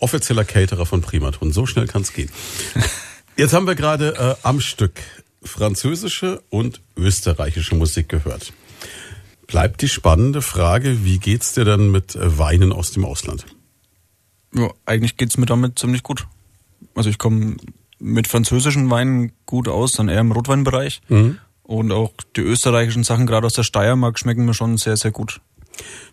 offizieller 0.00 0.44
Caterer 0.44 0.84
von 0.84 1.00
Primaton. 1.00 1.50
So 1.52 1.64
schnell 1.64 1.86
kann's 1.86 2.12
gehen. 2.12 2.30
Jetzt 3.38 3.52
haben 3.52 3.66
wir 3.66 3.74
gerade 3.74 4.16
äh, 4.16 4.34
am 4.46 4.60
Stück 4.60 4.94
französische 5.46 6.42
und 6.50 6.80
österreichische 6.96 7.74
Musik 7.74 8.08
gehört. 8.08 8.52
Bleibt 9.46 9.82
die 9.82 9.88
spannende 9.88 10.42
Frage, 10.42 11.04
wie 11.04 11.18
geht's 11.18 11.54
dir 11.54 11.64
denn 11.64 11.90
mit 11.90 12.16
äh, 12.16 12.38
Weinen 12.38 12.72
aus 12.72 12.90
dem 12.92 13.04
Ausland? 13.04 13.46
Ja, 14.54 14.70
eigentlich 14.84 15.16
geht's 15.16 15.36
mir 15.36 15.46
damit 15.46 15.78
ziemlich 15.78 16.02
gut. 16.02 16.26
Also 16.94 17.10
ich 17.10 17.18
komme 17.18 17.56
mit 17.98 18.26
französischen 18.26 18.90
Weinen 18.90 19.32
gut 19.46 19.68
aus, 19.68 19.92
dann 19.92 20.08
eher 20.08 20.20
im 20.20 20.32
Rotweinbereich. 20.32 21.00
Mhm. 21.08 21.38
Und 21.62 21.92
auch 21.92 22.12
die 22.36 22.42
österreichischen 22.42 23.04
Sachen, 23.04 23.26
gerade 23.26 23.46
aus 23.46 23.54
der 23.54 23.62
Steiermark, 23.62 24.18
schmecken 24.18 24.44
mir 24.44 24.54
schon 24.54 24.76
sehr, 24.78 24.96
sehr 24.96 25.10
gut. 25.10 25.40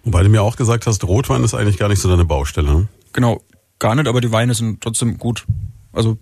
Wobei 0.03 0.23
du 0.23 0.29
mir 0.29 0.41
auch 0.41 0.55
gesagt 0.55 0.87
hast, 0.87 1.03
Rotwein 1.03 1.43
ist 1.43 1.53
eigentlich 1.53 1.77
gar 1.77 1.89
nicht 1.89 2.01
so 2.01 2.09
deine 2.09 2.25
Baustelle. 2.25 2.73
Ne? 2.73 2.87
Genau, 3.13 3.41
gar 3.79 3.95
nicht, 3.95 4.07
aber 4.07 4.21
die 4.21 4.31
Weine 4.31 4.53
sind 4.53 4.81
trotzdem 4.81 5.17
gut. 5.17 5.45
Also 5.91 6.17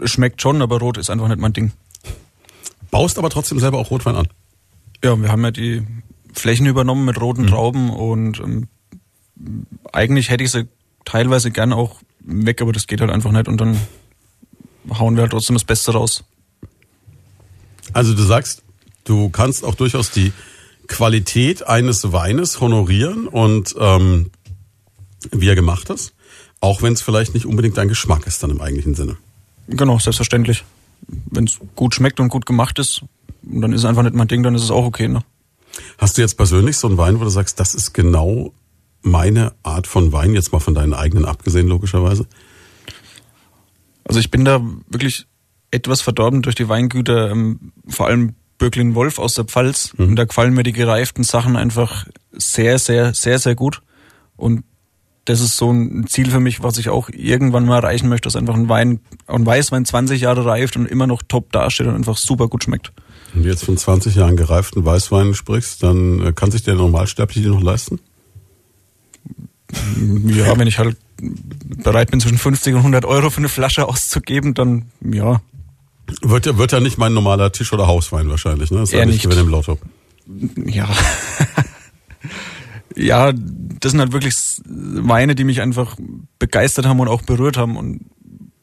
es 0.00 0.10
schmeckt 0.10 0.42
schon, 0.42 0.62
aber 0.62 0.78
Rot 0.78 0.98
ist 0.98 1.10
einfach 1.10 1.28
nicht 1.28 1.40
mein 1.40 1.52
Ding. 1.52 1.72
Baust 2.94 3.18
aber 3.18 3.28
trotzdem 3.28 3.58
selber 3.58 3.78
auch 3.78 3.90
Rotwein 3.90 4.14
an. 4.14 4.28
Ja, 5.02 5.20
wir 5.20 5.28
haben 5.28 5.42
ja 5.42 5.50
die 5.50 5.82
Flächen 6.32 6.64
übernommen 6.64 7.04
mit 7.04 7.20
roten 7.20 7.48
Trauben 7.48 7.90
und 7.90 8.38
ähm, 8.38 8.68
eigentlich 9.92 10.30
hätte 10.30 10.44
ich 10.44 10.52
sie 10.52 10.68
teilweise 11.04 11.50
gern 11.50 11.72
auch 11.72 11.96
weg, 12.20 12.62
aber 12.62 12.70
das 12.70 12.86
geht 12.86 13.00
halt 13.00 13.10
einfach 13.10 13.32
nicht 13.32 13.48
und 13.48 13.60
dann 13.60 13.80
hauen 14.96 15.16
wir 15.16 15.22
halt 15.22 15.32
trotzdem 15.32 15.54
das 15.54 15.64
Beste 15.64 15.92
raus. 15.92 16.22
Also 17.92 18.14
du 18.14 18.22
sagst, 18.22 18.62
du 19.02 19.28
kannst 19.28 19.64
auch 19.64 19.74
durchaus 19.74 20.12
die 20.12 20.32
Qualität 20.86 21.66
eines 21.66 22.12
Weines 22.12 22.60
honorieren 22.60 23.26
und 23.26 23.74
ähm, 23.76 24.30
wie 25.32 25.48
er 25.48 25.56
gemacht 25.56 25.90
ist, 25.90 26.14
auch 26.60 26.80
wenn 26.80 26.92
es 26.92 27.02
vielleicht 27.02 27.34
nicht 27.34 27.46
unbedingt 27.46 27.76
dein 27.76 27.88
Geschmack 27.88 28.28
ist 28.28 28.40
dann 28.44 28.50
im 28.50 28.60
eigentlichen 28.60 28.94
Sinne. 28.94 29.16
Genau, 29.66 29.98
selbstverständlich. 29.98 30.62
Wenn 31.30 31.44
es 31.44 31.58
gut 31.74 31.94
schmeckt 31.94 32.20
und 32.20 32.28
gut 32.28 32.46
gemacht 32.46 32.78
ist, 32.78 33.02
dann 33.42 33.72
ist 33.72 33.80
es 33.80 33.84
einfach 33.84 34.02
nicht 34.02 34.14
mein 34.14 34.28
Ding, 34.28 34.42
dann 34.42 34.54
ist 34.54 34.62
es 34.62 34.70
auch 34.70 34.84
okay. 34.84 35.08
Ne? 35.08 35.22
Hast 35.98 36.16
du 36.16 36.22
jetzt 36.22 36.36
persönlich 36.36 36.76
so 36.76 36.88
einen 36.88 36.98
Wein, 36.98 37.20
wo 37.20 37.24
du 37.24 37.30
sagst, 37.30 37.60
das 37.60 37.74
ist 37.74 37.92
genau 37.92 38.52
meine 39.02 39.52
Art 39.62 39.86
von 39.86 40.12
Wein, 40.12 40.34
jetzt 40.34 40.52
mal 40.52 40.60
von 40.60 40.74
deinen 40.74 40.94
eigenen 40.94 41.24
abgesehen, 41.24 41.68
logischerweise? 41.68 42.26
Also 44.04 44.20
ich 44.20 44.30
bin 44.30 44.44
da 44.44 44.60
wirklich 44.88 45.26
etwas 45.70 46.00
verdorben 46.00 46.42
durch 46.42 46.54
die 46.54 46.68
Weingüter, 46.68 47.30
ähm, 47.30 47.72
vor 47.88 48.06
allem 48.06 48.34
Böcklin 48.58 48.94
Wolf 48.94 49.18
aus 49.18 49.34
der 49.34 49.44
Pfalz. 49.44 49.92
Mhm. 49.96 50.08
Und 50.08 50.16
da 50.16 50.24
gefallen 50.24 50.54
mir 50.54 50.62
die 50.62 50.72
gereiften 50.72 51.24
Sachen 51.24 51.56
einfach 51.56 52.06
sehr, 52.32 52.78
sehr, 52.78 53.14
sehr, 53.14 53.38
sehr 53.38 53.54
gut. 53.54 53.82
Und 54.36 54.64
das 55.24 55.40
ist 55.40 55.56
so 55.56 55.70
ein 55.72 56.06
Ziel 56.06 56.30
für 56.30 56.40
mich, 56.40 56.62
was 56.62 56.78
ich 56.78 56.88
auch 56.90 57.08
irgendwann 57.10 57.64
mal 57.64 57.76
erreichen 57.76 58.08
möchte, 58.08 58.26
dass 58.26 58.36
einfach 58.36 58.54
ein 58.54 58.68
Wein, 58.68 59.00
ein 59.26 59.46
Weißwein 59.46 59.84
20 59.84 60.20
Jahre 60.20 60.44
reift 60.44 60.76
und 60.76 60.86
immer 60.86 61.06
noch 61.06 61.22
top 61.22 61.50
dasteht 61.52 61.86
und 61.86 61.94
einfach 61.94 62.16
super 62.16 62.48
gut 62.48 62.64
schmeckt. 62.64 62.92
Wenn 63.32 63.42
du 63.42 63.48
jetzt 63.48 63.64
von 63.64 63.76
20 63.76 64.14
Jahren 64.14 64.36
gereiften 64.36 64.84
Weißwein 64.84 65.34
sprichst, 65.34 65.82
dann 65.82 66.24
äh, 66.24 66.32
kann 66.32 66.50
sich 66.50 66.62
der 66.62 66.74
Normalsterbliche 66.74 67.48
noch 67.48 67.62
leisten? 67.62 68.00
Ja, 70.26 70.56
wenn 70.56 70.68
ich 70.68 70.78
halt 70.78 70.96
bereit 71.20 72.10
bin, 72.10 72.20
zwischen 72.20 72.38
50 72.38 72.74
und 72.74 72.78
100 72.80 73.04
Euro 73.04 73.30
für 73.30 73.38
eine 73.38 73.48
Flasche 73.48 73.88
auszugeben, 73.88 74.54
dann 74.54 74.86
ja, 75.00 75.40
Wird 76.22 76.46
ja, 76.46 76.58
wird 76.58 76.70
ja 76.72 76.80
nicht 76.80 76.98
mein 76.98 77.12
normaler 77.12 77.50
Tisch- 77.50 77.72
oder 77.72 77.86
Hauswein 77.86 78.28
wahrscheinlich, 78.28 78.70
ne? 78.70 78.78
Das 78.80 78.90
ist 78.90 78.94
ja 78.94 79.04
nicht 79.04 79.14
nicht. 79.14 79.22
Gewinn 79.24 79.46
im 79.46 79.48
Lotto. 79.48 79.78
ja. 80.66 80.88
ja, 82.96 83.32
das 83.32 83.92
sind 83.92 84.00
halt 84.00 84.12
wirklich 84.12 84.36
Weine, 84.66 85.34
die 85.34 85.44
mich 85.44 85.60
einfach 85.60 85.96
begeistert 86.38 86.86
haben 86.86 87.00
und 87.00 87.08
auch 87.08 87.22
berührt 87.22 87.56
haben 87.56 87.76
und 87.76 88.06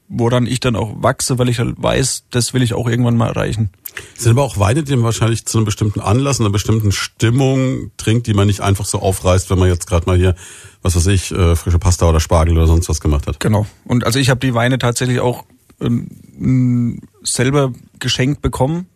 woran 0.07 0.45
ich 0.45 0.59
dann 0.59 0.75
auch 0.75 1.01
wachse, 1.01 1.39
weil 1.39 1.49
ich 1.49 1.59
halt 1.59 1.81
weiß, 1.81 2.25
das 2.31 2.53
will 2.53 2.61
ich 2.61 2.73
auch 2.73 2.87
irgendwann 2.87 3.15
mal 3.15 3.27
erreichen. 3.29 3.69
Es 4.15 4.23
sind 4.23 4.31
aber 4.31 4.43
auch 4.43 4.57
Weine, 4.57 4.83
die 4.83 4.95
man 4.95 5.05
wahrscheinlich 5.05 5.45
zu 5.45 5.57
einem 5.57 5.65
bestimmten 5.65 6.01
Anlass, 6.01 6.39
einer 6.39 6.49
bestimmten 6.49 6.91
Stimmung 6.91 7.91
trinkt, 7.97 8.27
die 8.27 8.33
man 8.33 8.47
nicht 8.47 8.61
einfach 8.61 8.85
so 8.85 8.99
aufreißt, 8.99 9.49
wenn 9.49 9.59
man 9.59 9.69
jetzt 9.69 9.87
gerade 9.87 10.05
mal 10.05 10.17
hier, 10.17 10.35
was 10.81 10.95
weiß 10.95 11.07
ich, 11.07 11.31
äh, 11.31 11.55
frische 11.55 11.79
Pasta 11.79 12.09
oder 12.09 12.19
Spargel 12.19 12.57
oder 12.57 12.67
sonst 12.67 12.89
was 12.89 12.99
gemacht 12.99 13.27
hat. 13.27 13.39
Genau. 13.39 13.65
Und 13.85 14.05
also 14.05 14.19
ich 14.19 14.29
habe 14.29 14.39
die 14.39 14.53
Weine 14.53 14.79
tatsächlich 14.79 15.19
auch 15.21 15.45
ähm, 15.79 16.99
selber 17.23 17.73
geschenkt 17.99 18.41
bekommen 18.41 18.87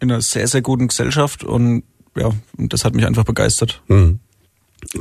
in 0.00 0.10
einer 0.10 0.20
sehr, 0.20 0.48
sehr 0.48 0.62
guten 0.62 0.88
Gesellschaft 0.88 1.44
und 1.44 1.84
ja, 2.16 2.30
und 2.56 2.72
das 2.72 2.84
hat 2.84 2.94
mich 2.94 3.06
einfach 3.06 3.24
begeistert. 3.24 3.82
Mhm. 3.88 4.20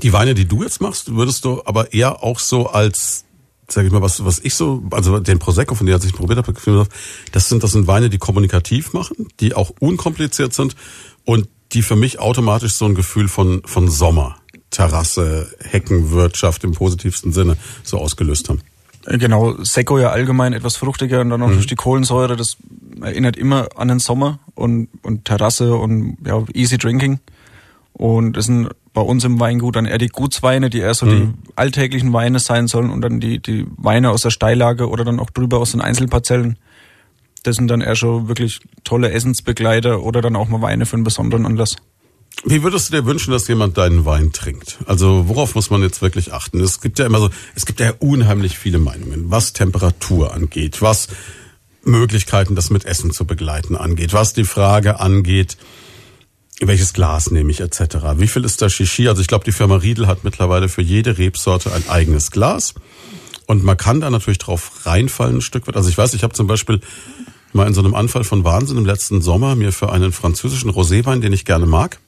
Die 0.02 0.14
Weine, 0.14 0.34
die 0.34 0.46
du 0.46 0.64
jetzt 0.64 0.82
machst, 0.82 1.16
würdest 1.16 1.46
du 1.46 1.62
aber 1.66 1.94
eher 1.94 2.24
auch 2.24 2.40
so 2.40 2.68
als, 2.68 3.26
sag 3.68 3.86
ich 3.86 3.92
mal, 3.92 4.02
was, 4.02 4.24
was 4.26 4.40
ich 4.40 4.56
so, 4.56 4.84
also 4.92 5.20
den 5.20 5.40
Prosecco, 5.40 5.76
von 5.76 5.86
dem 5.86 6.00
ich 6.04 6.14
probiert 6.14 6.40
habe, 6.40 6.88
das 7.32 7.50
sind, 7.50 7.64
das 7.64 7.72
sind 7.72 7.88
Weine, 7.88 8.10
die 8.10 8.18
kommunikativ 8.18 8.94
machen, 8.94 9.28
die 9.40 9.54
auch 9.54 9.72
unkompliziert 9.80 10.54
sind 10.54 10.76
und 11.26 11.48
die 11.74 11.82
für 11.82 11.96
mich 11.96 12.20
automatisch 12.20 12.74
so 12.74 12.86
ein 12.86 12.96
Gefühl 12.96 13.28
von, 13.28 13.62
von 13.66 13.90
Sommer, 13.90 14.38
Terrasse, 14.70 15.54
Heckenwirtschaft 15.60 16.64
im 16.64 16.74
positivsten 16.74 17.34
Sinne 17.34 17.58
so 17.84 17.98
ausgelöst 17.98 18.50
haben. 18.50 18.62
Äh, 19.06 19.18
Genau, 19.18 19.62
Secco 19.64 20.00
ja 20.00 20.10
allgemein 20.10 20.54
etwas 20.54 20.78
fruchtiger 20.78 21.22
und 21.22 21.30
dann 21.30 21.40
noch 21.40 21.52
durch 21.52 21.68
die 21.68 21.76
Kohlensäure, 21.76 22.36
das 22.36 22.58
erinnert 23.02 23.38
immer 23.38 23.68
an 23.76 23.88
den 23.88 24.00
Sommer 24.00 24.40
und, 24.56 24.90
und 25.02 25.26
Terrasse 25.26 25.76
und 25.76 26.18
ja, 26.26 26.44
easy 26.54 26.78
drinking. 26.78 27.20
Und 27.94 28.34
das 28.34 28.46
sind 28.46 28.70
bei 28.94 29.02
uns 29.02 29.24
im 29.24 29.40
Weingut 29.40 29.76
dann 29.76 29.86
eher 29.86 29.98
die 29.98 30.08
Gutsweine, 30.08 30.70
die 30.70 30.80
eher 30.80 30.94
so 30.94 31.08
die 31.08 31.30
alltäglichen 31.56 32.14
Weine 32.14 32.40
sein 32.40 32.68
sollen 32.68 32.92
und 32.92 33.02
dann 33.02 33.20
die, 33.20 33.40
die 33.40 33.66
Weine 33.78 34.12
aus 34.12 34.22
der 34.22 34.30
Steillage 34.30 34.88
oder 34.88 35.04
dann 35.04 35.20
auch 35.20 35.32
drüber 35.32 35.60
aus 35.60 35.72
den 35.72 35.82
Einzelparzellen. 35.82 36.58
Das 37.42 37.56
sind 37.56 37.68
dann 37.70 37.82
eher 37.82 37.96
schon 37.96 38.28
wirklich 38.28 38.60
tolle 38.84 39.12
Essensbegleiter 39.12 40.04
oder 40.04 40.22
dann 40.22 40.36
auch 40.36 40.48
mal 40.48 40.62
Weine 40.62 40.86
für 40.86 40.96
einen 40.96 41.04
besonderen 41.04 41.46
Anlass. 41.46 41.76
Wie 42.46 42.62
würdest 42.62 42.90
du 42.90 42.98
dir 42.98 43.06
wünschen, 43.06 43.32
dass 43.32 43.48
jemand 43.48 43.78
deinen 43.78 44.06
Wein 44.06 44.32
trinkt? 44.32 44.80
Also 44.86 45.28
worauf 45.28 45.56
muss 45.56 45.70
man 45.70 45.82
jetzt 45.82 46.02
wirklich 46.02 46.34
achten? 46.34 46.60
Es 46.60 46.82
gibt 46.82 47.00
ja 47.00 47.06
immer 47.06 47.20
so, 47.20 47.30
es 47.56 47.66
gibt 47.66 47.80
ja 47.80 47.94
unheimlich 48.00 48.58
viele 48.58 48.80
Meinungen, 48.80 49.32
was 49.32 49.54
Temperatur 49.54 50.34
angeht, 50.34 50.82
was 50.82 51.08
Möglichkeiten, 51.84 52.56
das 52.56 52.70
mit 52.70 52.86
Essen 52.86 53.12
zu 53.12 53.26
begleiten 53.26 53.76
angeht, 53.76 54.14
was 54.14 54.34
die 54.34 54.46
Frage 54.46 55.00
angeht, 55.00 55.58
welches 56.62 56.94
Glas 56.94 57.32
nehme 57.32 57.52
ich 57.52 57.60
etc. 57.60 57.98
Wie 58.18 58.28
viel 58.28 58.46
ist 58.46 58.62
da 58.62 58.70
Shishi? 58.70 59.08
Also 59.08 59.22
ich 59.22 59.28
glaube, 59.28 59.46
die 59.46 59.52
Firma 59.52 59.76
Riedel 59.76 60.08
hat 60.08 60.24
mittlerweile 60.24 60.70
für 60.70 60.82
jede 60.82 61.18
Rebsorte 61.18 61.74
ein 61.74 61.90
eigenes 61.90 62.32
Glas. 62.32 62.74
Und 63.46 63.64
man 63.64 63.78
kann 63.78 64.00
da 64.00 64.10
natürlich 64.10 64.38
drauf 64.38 64.86
reinfallen 64.86 65.38
ein 65.38 65.42
Stück 65.42 65.68
weit. 65.68 65.76
Also 65.76 65.90
ich 65.90 65.98
weiß, 65.98 66.14
ich 66.14 66.24
habe 66.24 66.34
zum 66.34 66.48
Beispiel 66.48 66.80
mal 67.52 67.68
in 67.68 67.74
so 67.74 67.82
einem 67.82 67.94
Anfall 67.94 68.24
von 68.24 68.44
Wahnsinn 68.44 68.78
im 68.78 68.86
letzten 68.86 69.22
Sommer 69.22 69.56
mir 69.56 69.72
für 69.72 69.92
einen 69.92 70.12
französischen 70.12 70.72
Roséwein, 70.72 71.20
den 71.20 71.34
ich 71.34 71.46
gerne 71.46 71.66
mag, 71.66 72.00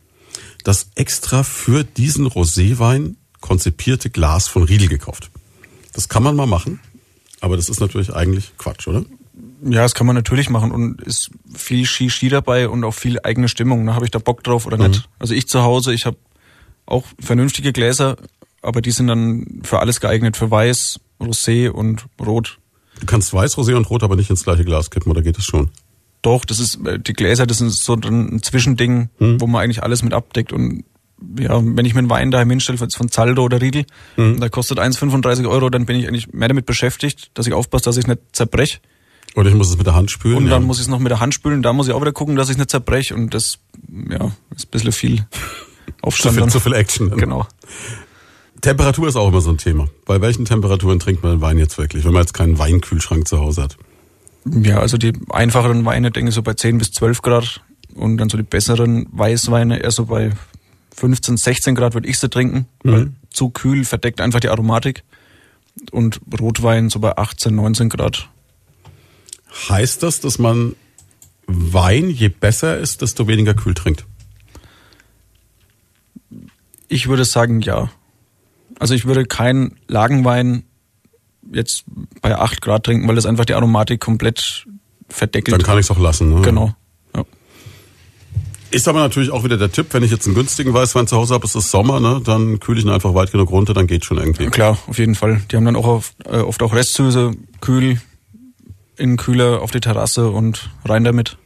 das 0.64 0.88
extra 0.96 1.44
für 1.44 1.84
diesen 1.84 2.28
Roséwein 2.28 3.16
konzipierte 3.42 4.10
Glas 4.10 4.48
von 4.48 4.64
Riedel 4.64 4.88
gekauft. 4.88 5.30
Das 5.94 6.10
kann 6.10 6.24
man 6.24 6.36
mal 6.36 6.48
machen, 6.48 6.80
aber 7.42 7.58
das 7.58 7.70
ist 7.70 7.80
natürlich 7.80 8.14
eigentlich 8.14 8.54
Quatsch, 8.58 8.88
oder? 8.88 9.06
Ja, 9.68 9.82
das 9.82 9.96
kann 9.96 10.06
man 10.06 10.16
natürlich 10.16 10.52
machen 10.52 10.72
und 10.72 11.02
ist 11.02 11.32
viel 11.56 11.86
Shishi 11.86 12.30
dabei 12.30 12.70
und 12.70 12.84
auch 12.84 12.94
viel 12.94 13.20
eigene 13.24 13.50
Stimmung. 13.50 13.84
Da 13.88 13.96
habe 13.96 14.06
ich 14.06 14.12
da 14.12 14.20
Bock 14.20 14.44
drauf 14.44 14.68
oder 14.68 14.78
nicht. 14.78 15.10
Also 15.18 15.34
ich 15.34 15.48
zu 15.48 15.64
Hause, 15.64 15.92
ich 15.92 16.06
habe 16.06 16.18
auch 16.86 17.04
vernünftige 17.20 17.74
Gläser, 17.74 18.16
aber 18.62 18.82
die 18.82 18.92
sind 18.92 19.08
dann 19.08 19.62
für 19.64 19.80
alles 19.80 20.00
geeignet, 20.00 20.38
für 20.38 20.52
Weiß, 20.52 21.00
Rosé 21.20 21.70
und 21.70 22.06
Rot. 22.24 22.60
Du 23.00 23.08
kannst 23.08 23.34
Weiß, 23.34 23.56
Rosé 23.58 23.76
und 23.76 23.90
Rot 23.90 24.04
aber 24.04 24.16
nicht 24.16 24.30
ins 24.30 24.44
gleiche 24.44 24.66
Glas 24.66 24.92
kippen, 24.92 25.12
oder 25.12 25.24
geht 25.24 25.38
das 25.38 25.46
schon? 25.46 25.72
Doch, 26.22 26.46
das 26.46 26.60
ist 26.60 26.86
äh, 26.86 27.00
die 27.00 27.14
Gläser, 27.14 27.48
das 27.48 27.60
ist 27.60 27.84
so 27.84 27.94
ein 27.96 28.42
Zwischending, 28.44 29.10
wo 29.40 29.48
man 29.48 29.64
eigentlich 29.64 29.82
alles 29.82 30.04
mit 30.04 30.14
abdeckt 30.14 30.54
und 30.54 30.84
ja, 31.40 31.60
wenn 31.64 31.86
ich 31.86 31.94
mir 31.94 32.00
einen 32.00 32.10
Wein 32.10 32.30
daheim 32.30 32.50
hinstelle, 32.50 32.78
von 32.78 33.10
Zaldo 33.10 33.44
oder 33.44 33.62
Riedel, 33.62 33.86
der 34.18 34.50
kostet 34.50 34.80
1,35 34.80 35.50
Euro, 35.50 35.70
dann 35.70 35.86
bin 35.86 35.98
ich 35.98 36.08
eigentlich 36.08 36.34
mehr 36.34 36.50
damit 36.50 36.66
beschäftigt, 36.66 37.32
dass 37.34 37.48
ich 37.48 37.54
aufpasse, 37.54 37.86
dass 37.86 37.98
ich 37.98 38.06
nicht 38.06 38.20
zerbrech. 38.34 38.82
Oder 39.36 39.50
ich 39.50 39.56
muss 39.56 39.70
es 39.70 39.78
mit 39.78 39.86
der 39.86 39.96
Hand 39.96 40.12
spülen. 40.12 40.38
Und 40.38 40.46
ja. 40.46 40.52
dann 40.52 40.64
muss 40.64 40.78
ich 40.78 40.84
es 40.84 40.88
noch 40.88 41.00
mit 41.00 41.12
der 41.12 41.20
Hand 41.20 41.34
spülen, 41.34 41.62
da 41.62 41.74
muss 41.74 41.88
ich 41.88 41.94
auch 41.94 42.02
wieder 42.02 42.14
gucken, 42.14 42.36
dass 42.36 42.50
ich 42.50 42.58
nicht 42.58 42.70
zerbrech 42.70 43.14
und 43.14 43.34
das, 43.34 43.60
ja, 44.10 44.32
ist 44.56 44.68
ein 44.68 44.72
bisschen 44.72 44.92
viel 44.94 45.18
zu 45.22 45.24
Aufstand. 46.02 46.34
viel, 46.36 46.40
dann. 46.42 46.50
zu 46.50 46.60
viel 46.60 46.74
Action. 46.74 47.12
Genau. 47.18 47.46
Temperatur 48.62 49.08
ist 49.08 49.16
auch 49.16 49.28
immer 49.28 49.42
so 49.42 49.52
ein 49.52 49.58
Thema. 49.58 49.88
Bei 50.06 50.22
welchen 50.22 50.46
Temperaturen 50.46 51.00
trinkt 51.00 51.22
man 51.24 51.34
den 51.34 51.42
Wein 51.42 51.58
jetzt 51.58 51.78
wirklich, 51.78 52.06
wenn 52.06 52.14
man 52.14 52.22
jetzt 52.24 52.34
keinen 52.34 52.58
Weinkühlschrank 52.58 53.28
zu 53.28 53.40
Hause 53.40 53.64
hat? 53.64 53.78
Ja, 54.46 54.80
also 54.80 54.98
die 54.98 55.14
einfacheren 55.30 55.86
Weine, 55.86 56.12
denke 56.12 56.30
ich, 56.30 56.36
so 56.36 56.42
bei 56.42 56.54
10 56.54 56.78
bis 56.78 56.92
12 56.92 57.22
Grad 57.22 57.62
Und 57.96 58.18
dann 58.18 58.30
so 58.30 58.38
die 58.38 58.44
besseren 58.44 59.08
Weißweine 59.12 59.80
eher 59.82 59.92
so 59.92 60.06
bei 60.06 60.32
15, 60.96 61.38
16 61.38 61.76
Grad 61.76 61.94
würde 61.94 62.08
ich 62.08 62.18
sie 62.20 62.30
trinken, 62.30 62.68
Mhm. 62.84 62.92
weil 62.92 63.12
zu 63.32 63.50
kühl 63.50 63.84
verdeckt 63.86 64.22
einfach 64.22 64.40
die 64.40 64.50
Aromatik. 64.50 65.04
Und 65.92 66.22
Rotwein 66.40 66.90
so 66.90 67.00
bei 67.00 67.18
18, 67.18 67.54
19 67.54 67.90
Grad. 67.90 68.30
Heißt 69.70 70.04
das, 70.04 70.20
dass 70.20 70.38
man 70.38 70.76
Wein, 71.48 72.10
je 72.10 72.30
besser 72.30 72.76
er 72.76 72.80
ist, 72.80 73.02
desto 73.02 73.28
weniger 73.28 73.54
kühl 73.54 73.74
trinkt? 73.74 74.06
Ich 76.88 77.08
würde 77.08 77.26
sagen, 77.26 77.62
ja. 77.62 77.90
Also 78.80 78.94
ich 78.94 79.06
würde 79.06 79.26
keinen 79.26 79.78
Lagenwein 79.88 80.64
jetzt 81.52 81.86
bei 82.22 82.36
8 82.36 82.62
Grad 82.62 82.84
trinken, 82.84 83.08
weil 83.08 83.16
das 83.16 83.26
einfach 83.26 83.46
die 83.46 83.54
Aromatik 83.54 84.00
komplett 84.00 84.66
verdeckelt. 85.08 85.54
Dann 85.54 85.66
kann 85.66 85.78
ich 85.78 85.86
es 85.86 85.92
auch 85.92 86.00
lassen. 86.00 86.34
Ne? 86.34 86.42
Genau. 86.42 86.74
Ja. 87.16 87.24
Ist 88.72 88.88
aber 88.88 89.00
natürlich 89.00 89.32
auch 89.32 89.44
wieder 89.44 89.58
der 89.58 89.72
Tipp, 89.72 89.88
wenn 89.92 90.04
ich 90.04 90.12
jetzt 90.12 90.26
einen 90.26 90.36
günstigen 90.36 90.74
Weißwein 90.74 91.08
zu 91.08 91.16
Hause 91.16 91.36
habe, 91.36 91.46
es 91.46 91.56
ist 91.56 91.72
Sommer, 91.72 92.00
ne, 92.00 92.22
dann 92.24 92.60
kühle 92.60 92.80
ich 92.80 92.86
ihn 92.86 92.92
einfach 92.92 93.14
weit 93.14 93.32
genug 93.32 93.52
runter, 93.52 93.74
dann 93.74 93.88
geht 93.88 94.04
schon 94.04 94.18
irgendwie. 94.18 94.48
Klar, 94.48 94.78
auf 94.88 94.98
jeden 94.98 95.16
Fall. 95.16 95.42
Die 95.50 95.56
haben 95.56 95.66
dann 95.66 95.76
auch 95.76 95.88
oft, 95.88 96.16
äh, 96.26 96.38
oft 96.38 96.62
auch 96.62 96.74
Restsüße, 96.74 97.32
kühl, 97.62 98.02
in 98.98 99.12
den 99.12 99.18
Kühler 99.18 99.62
auf 99.62 99.72
die 99.72 99.80
Terrasse 99.80 100.30
und 100.30 100.70
rein 100.86 101.04
damit. 101.04 101.38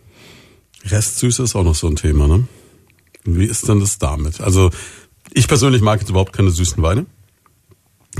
Restsüße 0.85 1.43
ist 1.43 1.55
auch 1.55 1.63
noch 1.63 1.75
so 1.75 1.87
ein 1.87 1.95
Thema, 1.95 2.27
ne? 2.27 2.47
Wie 3.25 3.45
ist 3.45 3.67
denn 3.67 3.79
das 3.79 3.97
damit? 3.99 4.41
Also 4.41 4.71
ich 5.33 5.47
persönlich 5.47 5.81
mag 5.81 5.99
jetzt 5.99 6.09
überhaupt 6.09 6.33
keine 6.33 6.51
süßen 6.51 6.81
Weine. 6.81 7.05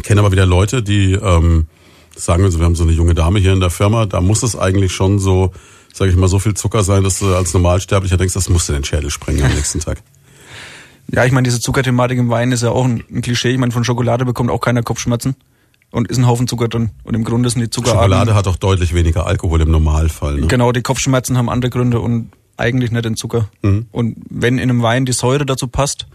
Kenne 0.04 0.20
aber 0.20 0.32
wieder 0.32 0.46
Leute, 0.46 0.84
die 0.84 1.14
ähm, 1.14 1.68
sagen, 2.16 2.44
also 2.44 2.60
wir 2.60 2.66
haben 2.66 2.76
so 2.76 2.84
eine 2.84 2.92
junge 2.92 3.16
Dame 3.16 3.40
hier 3.40 3.54
in 3.54 3.60
der 3.60 3.70
Firma, 3.70 4.06
da 4.06 4.22
muss 4.22 4.44
es 4.44 4.56
eigentlich 4.56 4.94
schon 4.94 5.20
so, 5.20 5.52
sage 5.94 6.12
ich 6.12 6.18
mal, 6.18 6.28
so 6.28 6.40
viel 6.40 6.54
Zucker 6.54 6.84
sein, 6.84 7.04
dass 7.04 7.20
du 7.20 7.34
als 7.34 7.54
Normalsterblicher 7.54 8.18
denkst, 8.18 8.34
das 8.34 8.50
musst 8.50 8.70
du 8.70 8.74
den 8.74 8.84
Schädel 8.84 9.10
sprengen 9.10 9.44
am 9.44 9.54
nächsten 9.54 9.80
Tag. 9.80 10.02
Ja, 11.12 11.26
ich 11.26 11.32
meine, 11.32 11.46
diese 11.46 11.60
Zuckerthematik 11.60 12.20
im 12.20 12.30
Wein 12.30 12.52
ist 12.52 12.62
ja 12.62 12.70
auch 12.70 12.86
ein, 12.86 13.04
ein 13.10 13.24
Klischee. 13.24 13.50
Ich 13.50 13.58
meine, 13.58 13.72
von 13.72 13.84
Schokolade 13.84 14.26
bekommt 14.26 14.52
auch 14.52 14.62
keiner 14.62 14.84
Kopfschmerzen 14.84 15.36
und 15.92 16.08
ist 16.10 16.18
ein 16.18 16.28
Haufen 16.28 16.48
Zucker 16.48 16.68
drin. 16.68 16.92
Und 17.04 17.16
im 17.16 17.24
Grunde 17.24 17.50
sind 17.50 17.62
die 17.62 17.70
Zuckerarten... 17.70 18.04
Schokolade 18.04 18.36
hat 18.36 18.48
auch 18.48 18.56
deutlich 18.56 18.94
weniger 18.94 19.26
Alkohol 19.26 19.62
im 19.62 19.72
Normalfall. 19.72 20.36
Ne? 20.36 20.48
Genau, 20.48 20.72
die 20.72 20.82
Kopfschmerzen 20.82 21.38
haben 21.38 21.50
andere 21.50 21.70
Gründe 21.70 22.00
und 22.00 22.32
eigentlich 22.58 22.92
nicht 22.92 23.06
den 23.06 23.16
Zucker. 23.16 23.50
Mhm. 23.62 23.88
Und 23.92 24.18
wenn 24.30 24.58
in 24.58 24.70
einem 24.70 24.82
Wein 24.82 25.06
die 25.06 25.14
Säure 25.14 25.46
dazu 25.46 25.68
passt, 25.68 26.08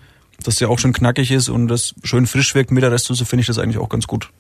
dass 0.43 0.57
der 0.57 0.69
auch 0.69 0.79
schön 0.79 0.93
knackig 0.93 1.31
ist 1.31 1.49
und 1.49 1.69
das 1.69 1.95
schön 2.03 2.27
frisch 2.27 2.55
wirkt 2.55 2.71
mit 2.71 2.83
der 2.83 2.93
Restsüße, 2.93 3.25
finde 3.25 3.43
ich 3.43 3.47
das 3.47 3.59
eigentlich 3.59 3.79
auch 3.79 3.89
ganz 3.89 4.07
gut. 4.07 4.31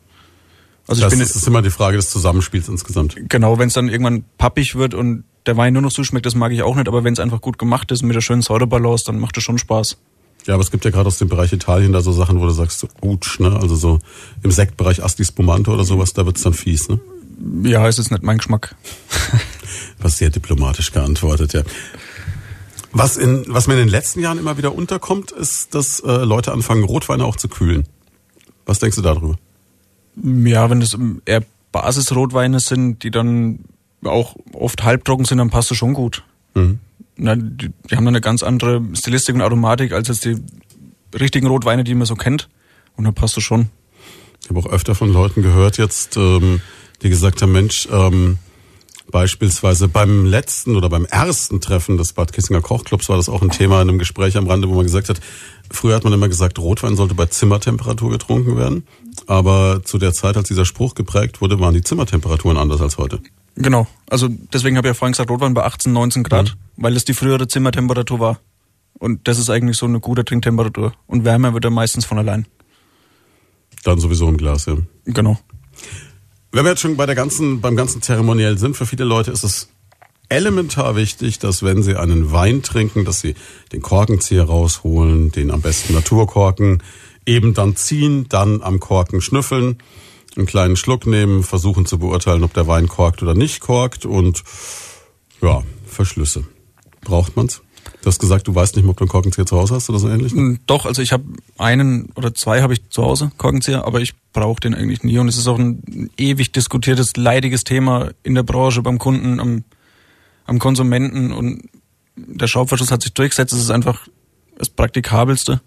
Also 0.86 1.00
das 1.00 1.12
ich 1.12 1.18
bin 1.18 1.26
ist, 1.26 1.34
ist 1.34 1.46
immer 1.46 1.62
die 1.62 1.70
Frage 1.70 1.96
des 1.96 2.10
Zusammenspiels 2.10 2.68
insgesamt. 2.68 3.16
genau, 3.28 3.58
wenn 3.58 3.68
es 3.68 3.74
dann 3.74 3.88
irgendwann 3.88 4.24
pappig 4.36 4.74
wird 4.74 4.92
und 4.92 5.24
der 5.46 5.56
Wein 5.56 5.72
nur 5.72 5.82
noch 5.82 5.90
so 5.90 6.04
schmeckt, 6.04 6.26
das 6.26 6.34
mag 6.34 6.52
ich 6.52 6.62
auch 6.62 6.76
nicht, 6.76 6.88
aber 6.88 7.04
wenn 7.04 7.14
es 7.14 7.20
einfach 7.20 7.40
gut 7.40 7.58
gemacht 7.58 7.90
ist 7.90 8.02
mit 8.02 8.14
der 8.14 8.20
schönen 8.20 8.42
Säurebalance, 8.42 9.04
dann 9.06 9.18
macht 9.18 9.36
es 9.36 9.44
schon 9.44 9.58
Spaß. 9.58 9.96
Ja, 10.46 10.54
aber 10.54 10.62
es 10.62 10.70
gibt 10.70 10.84
ja 10.84 10.90
gerade 10.90 11.06
aus 11.06 11.18
dem 11.18 11.28
Bereich 11.28 11.52
Italien 11.52 11.92
da 11.92 12.02
so 12.02 12.12
Sachen, 12.12 12.40
wo 12.40 12.44
du 12.44 12.50
sagst, 12.50 12.86
Utsch, 13.00 13.40
ne? 13.40 13.58
Also 13.60 13.76
so 13.76 13.98
im 14.42 14.50
Sektbereich 14.50 15.02
Asti 15.02 15.24
Spumante 15.24 15.70
oder 15.70 15.84
sowas, 15.84 16.12
da 16.12 16.26
wird's 16.26 16.42
dann 16.42 16.52
fies, 16.52 16.88
ne? 16.88 17.00
Ja, 17.62 17.88
ist 17.88 17.98
jetzt 17.98 18.10
nicht 18.10 18.22
mein 18.22 18.38
Geschmack. 18.38 18.76
Was 19.98 20.18
sehr 20.18 20.30
diplomatisch 20.30 20.92
geantwortet, 20.92 21.54
ja. 21.54 21.62
Was, 22.92 23.16
in, 23.16 23.44
was 23.48 23.66
mir 23.66 23.74
in 23.74 23.80
den 23.80 23.88
letzten 23.88 24.20
Jahren 24.20 24.38
immer 24.38 24.56
wieder 24.56 24.72
unterkommt, 24.72 25.32
ist, 25.32 25.74
dass 25.74 25.98
äh, 25.98 26.24
Leute 26.24 26.52
anfangen, 26.52 26.84
Rotweine 26.84 27.24
auch 27.24 27.34
zu 27.34 27.48
kühlen. 27.48 27.88
Was 28.66 28.78
denkst 28.78 28.94
du 28.94 29.02
darüber? 29.02 29.36
Ja, 30.22 30.70
wenn 30.70 30.78
das 30.78 30.96
eher 31.24 31.42
Basisrotweine 31.72 32.60
sind, 32.60 33.02
die 33.02 33.10
dann 33.10 33.64
auch 34.04 34.36
oft 34.52 34.84
halbtrocken 34.84 35.24
sind, 35.24 35.38
dann 35.38 35.50
passt 35.50 35.72
das 35.72 35.78
schon 35.78 35.92
gut. 35.92 36.22
Mhm. 36.54 36.78
Na, 37.16 37.36
die, 37.36 37.68
die 37.68 37.96
haben 37.96 38.04
dann 38.04 38.14
eine 38.14 38.20
ganz 38.20 38.42
andere 38.42 38.82
Stilistik 38.94 39.34
und 39.34 39.42
Aromatik 39.42 39.92
als 39.92 40.08
jetzt 40.08 40.24
die 40.24 40.36
richtigen 41.18 41.46
Rotweine, 41.46 41.84
die 41.84 41.94
man 41.94 42.06
so 42.06 42.16
kennt. 42.16 42.48
Und 42.96 43.04
dann 43.04 43.14
passt 43.14 43.36
das 43.36 43.44
schon. 43.44 43.68
Ich 44.42 44.50
habe 44.50 44.58
auch 44.58 44.66
öfter 44.66 44.94
von 44.94 45.12
Leuten 45.12 45.42
gehört 45.42 45.78
jetzt, 45.78 46.16
ähm, 46.16 46.60
die 47.02 47.08
gesagt 47.08 47.40
haben, 47.40 47.52
Mensch, 47.52 47.88
ähm, 47.90 48.38
beispielsweise 49.10 49.88
beim 49.88 50.24
letzten 50.24 50.76
oder 50.76 50.88
beim 50.88 51.04
ersten 51.04 51.60
Treffen 51.60 51.96
des 51.96 52.12
Bad 52.14 52.32
Kissinger 52.32 52.62
Kochclubs 52.62 53.08
war 53.08 53.16
das 53.16 53.28
auch 53.28 53.42
ein 53.42 53.50
Thema 53.50 53.80
in 53.80 53.88
einem 53.88 53.98
Gespräch 53.98 54.36
am 54.36 54.46
Rande, 54.46 54.68
wo 54.68 54.74
man 54.74 54.84
gesagt 54.84 55.08
hat, 55.08 55.20
früher 55.70 55.94
hat 55.94 56.04
man 56.04 56.12
immer 56.12 56.28
gesagt, 56.28 56.58
Rotwein 56.58 56.96
sollte 56.96 57.14
bei 57.14 57.26
Zimmertemperatur 57.26 58.10
getrunken 58.10 58.56
werden. 58.56 58.86
Aber 59.26 59.82
zu 59.84 59.98
der 59.98 60.12
Zeit, 60.12 60.36
als 60.36 60.48
dieser 60.48 60.64
Spruch 60.64 60.94
geprägt 60.94 61.40
wurde, 61.40 61.60
waren 61.60 61.74
die 61.74 61.82
Zimmertemperaturen 61.82 62.56
anders 62.56 62.80
als 62.80 62.98
heute. 62.98 63.20
Genau. 63.56 63.86
Also 64.10 64.28
deswegen 64.28 64.76
habe 64.76 64.88
ich 64.88 64.90
ja 64.90 64.94
vorhin 64.94 65.12
gesagt, 65.12 65.30
Rotwein 65.30 65.54
bei 65.54 65.64
18, 65.64 65.92
19 65.92 66.22
Grad, 66.24 66.56
weil 66.76 66.96
es 66.96 67.04
die 67.04 67.14
frühere 67.14 67.46
Zimmertemperatur 67.46 68.20
war. 68.20 68.40
Und 68.98 69.26
das 69.28 69.38
ist 69.38 69.50
eigentlich 69.50 69.76
so 69.76 69.86
eine 69.86 70.00
gute 70.00 70.24
Trinktemperatur. 70.24 70.94
Und 71.06 71.24
wärmer 71.24 71.52
wird 71.54 71.64
er 71.64 71.70
meistens 71.70 72.04
von 72.04 72.18
allein. 72.18 72.46
Dann 73.84 73.98
sowieso 73.98 74.28
im 74.28 74.36
Glas, 74.36 74.66
ja. 74.66 74.76
Genau. 75.04 75.38
Wenn 76.52 76.64
wir 76.64 76.70
jetzt 76.70 76.80
schon 76.80 76.96
bei 76.96 77.06
der 77.06 77.14
ganzen, 77.14 77.60
beim 77.60 77.76
ganzen 77.76 78.00
Zeremoniell 78.02 78.58
sind, 78.58 78.76
für 78.76 78.86
viele 78.86 79.04
Leute 79.04 79.30
ist 79.30 79.44
es 79.44 79.68
elementar 80.28 80.96
wichtig, 80.96 81.38
dass 81.38 81.62
wenn 81.62 81.82
sie 81.82 81.96
einen 81.96 82.32
Wein 82.32 82.62
trinken, 82.62 83.04
dass 83.04 83.20
sie 83.20 83.34
den 83.72 83.82
Korkenzieher 83.82 84.44
rausholen, 84.44 85.32
den 85.32 85.50
am 85.50 85.60
besten 85.60 85.94
Naturkorken, 85.94 86.82
eben 87.26 87.54
dann 87.54 87.76
ziehen, 87.76 88.26
dann 88.28 88.62
am 88.62 88.80
Korken 88.80 89.20
schnüffeln, 89.20 89.78
einen 90.36 90.46
kleinen 90.46 90.76
Schluck 90.76 91.06
nehmen, 91.06 91.42
versuchen 91.42 91.86
zu 91.86 91.98
beurteilen, 91.98 92.44
ob 92.44 92.52
der 92.54 92.66
Wein 92.66 92.88
korkt 92.88 93.22
oder 93.22 93.34
nicht 93.34 93.60
korkt 93.60 94.04
und 94.04 94.42
ja, 95.40 95.62
Verschlüsse. 95.86 96.44
Braucht 97.02 97.36
man's? 97.36 97.62
Du 98.02 98.08
hast 98.08 98.18
gesagt, 98.18 98.48
du 98.48 98.54
weißt 98.54 98.76
nicht 98.76 98.84
mehr, 98.84 98.90
ob 98.90 98.96
du 98.96 99.04
einen 99.04 99.10
Korkenzieher 99.10 99.46
zu 99.46 99.56
Hause 99.56 99.74
hast 99.74 99.88
oder 99.90 99.98
so 99.98 100.08
ähnlich. 100.08 100.34
Mm, 100.34 100.56
Doch, 100.66 100.86
also 100.86 101.02
ich 101.02 101.12
habe 101.12 101.24
einen 101.58 102.10
oder 102.16 102.34
zwei 102.34 102.62
habe 102.62 102.72
ich 102.72 102.88
zu 102.90 103.02
Hause, 103.02 103.30
Korkenzieher, 103.36 103.86
aber 103.86 104.00
ich 104.00 104.14
brauche 104.32 104.60
den 104.60 104.74
eigentlich 104.74 105.02
nie. 105.02 105.18
Und 105.18 105.28
es 105.28 105.36
ist 105.36 105.46
auch 105.46 105.58
ein 105.58 106.10
ewig 106.16 106.52
diskutiertes, 106.52 107.16
leidiges 107.16 107.64
Thema 107.64 108.10
in 108.22 108.34
der 108.34 108.42
Branche, 108.42 108.82
beim 108.82 108.98
Kunden, 108.98 109.40
am, 109.40 109.64
am 110.44 110.58
Konsumenten. 110.58 111.32
Und 111.32 111.68
der 112.16 112.46
Schraubverschluss 112.46 112.90
hat 112.90 113.02
sich 113.02 113.14
durchgesetzt. 113.14 113.52
Es 113.52 113.60
ist 113.60 113.70
einfach 113.70 114.06
das 114.58 114.70
Praktikabelste. 114.70 115.60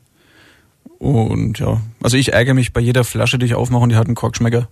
Und 1.00 1.60
ja, 1.60 1.82
also 2.02 2.18
ich 2.18 2.34
ärgere 2.34 2.54
mich 2.54 2.74
bei 2.74 2.82
jeder 2.82 3.04
Flasche, 3.04 3.38
die 3.38 3.46
ich 3.46 3.56
aufmache 3.56 3.84
und 3.84 3.90
die 3.90 3.96
hat 3.96 4.08
einen 4.08 4.16
Korkschmecker. 4.16 4.68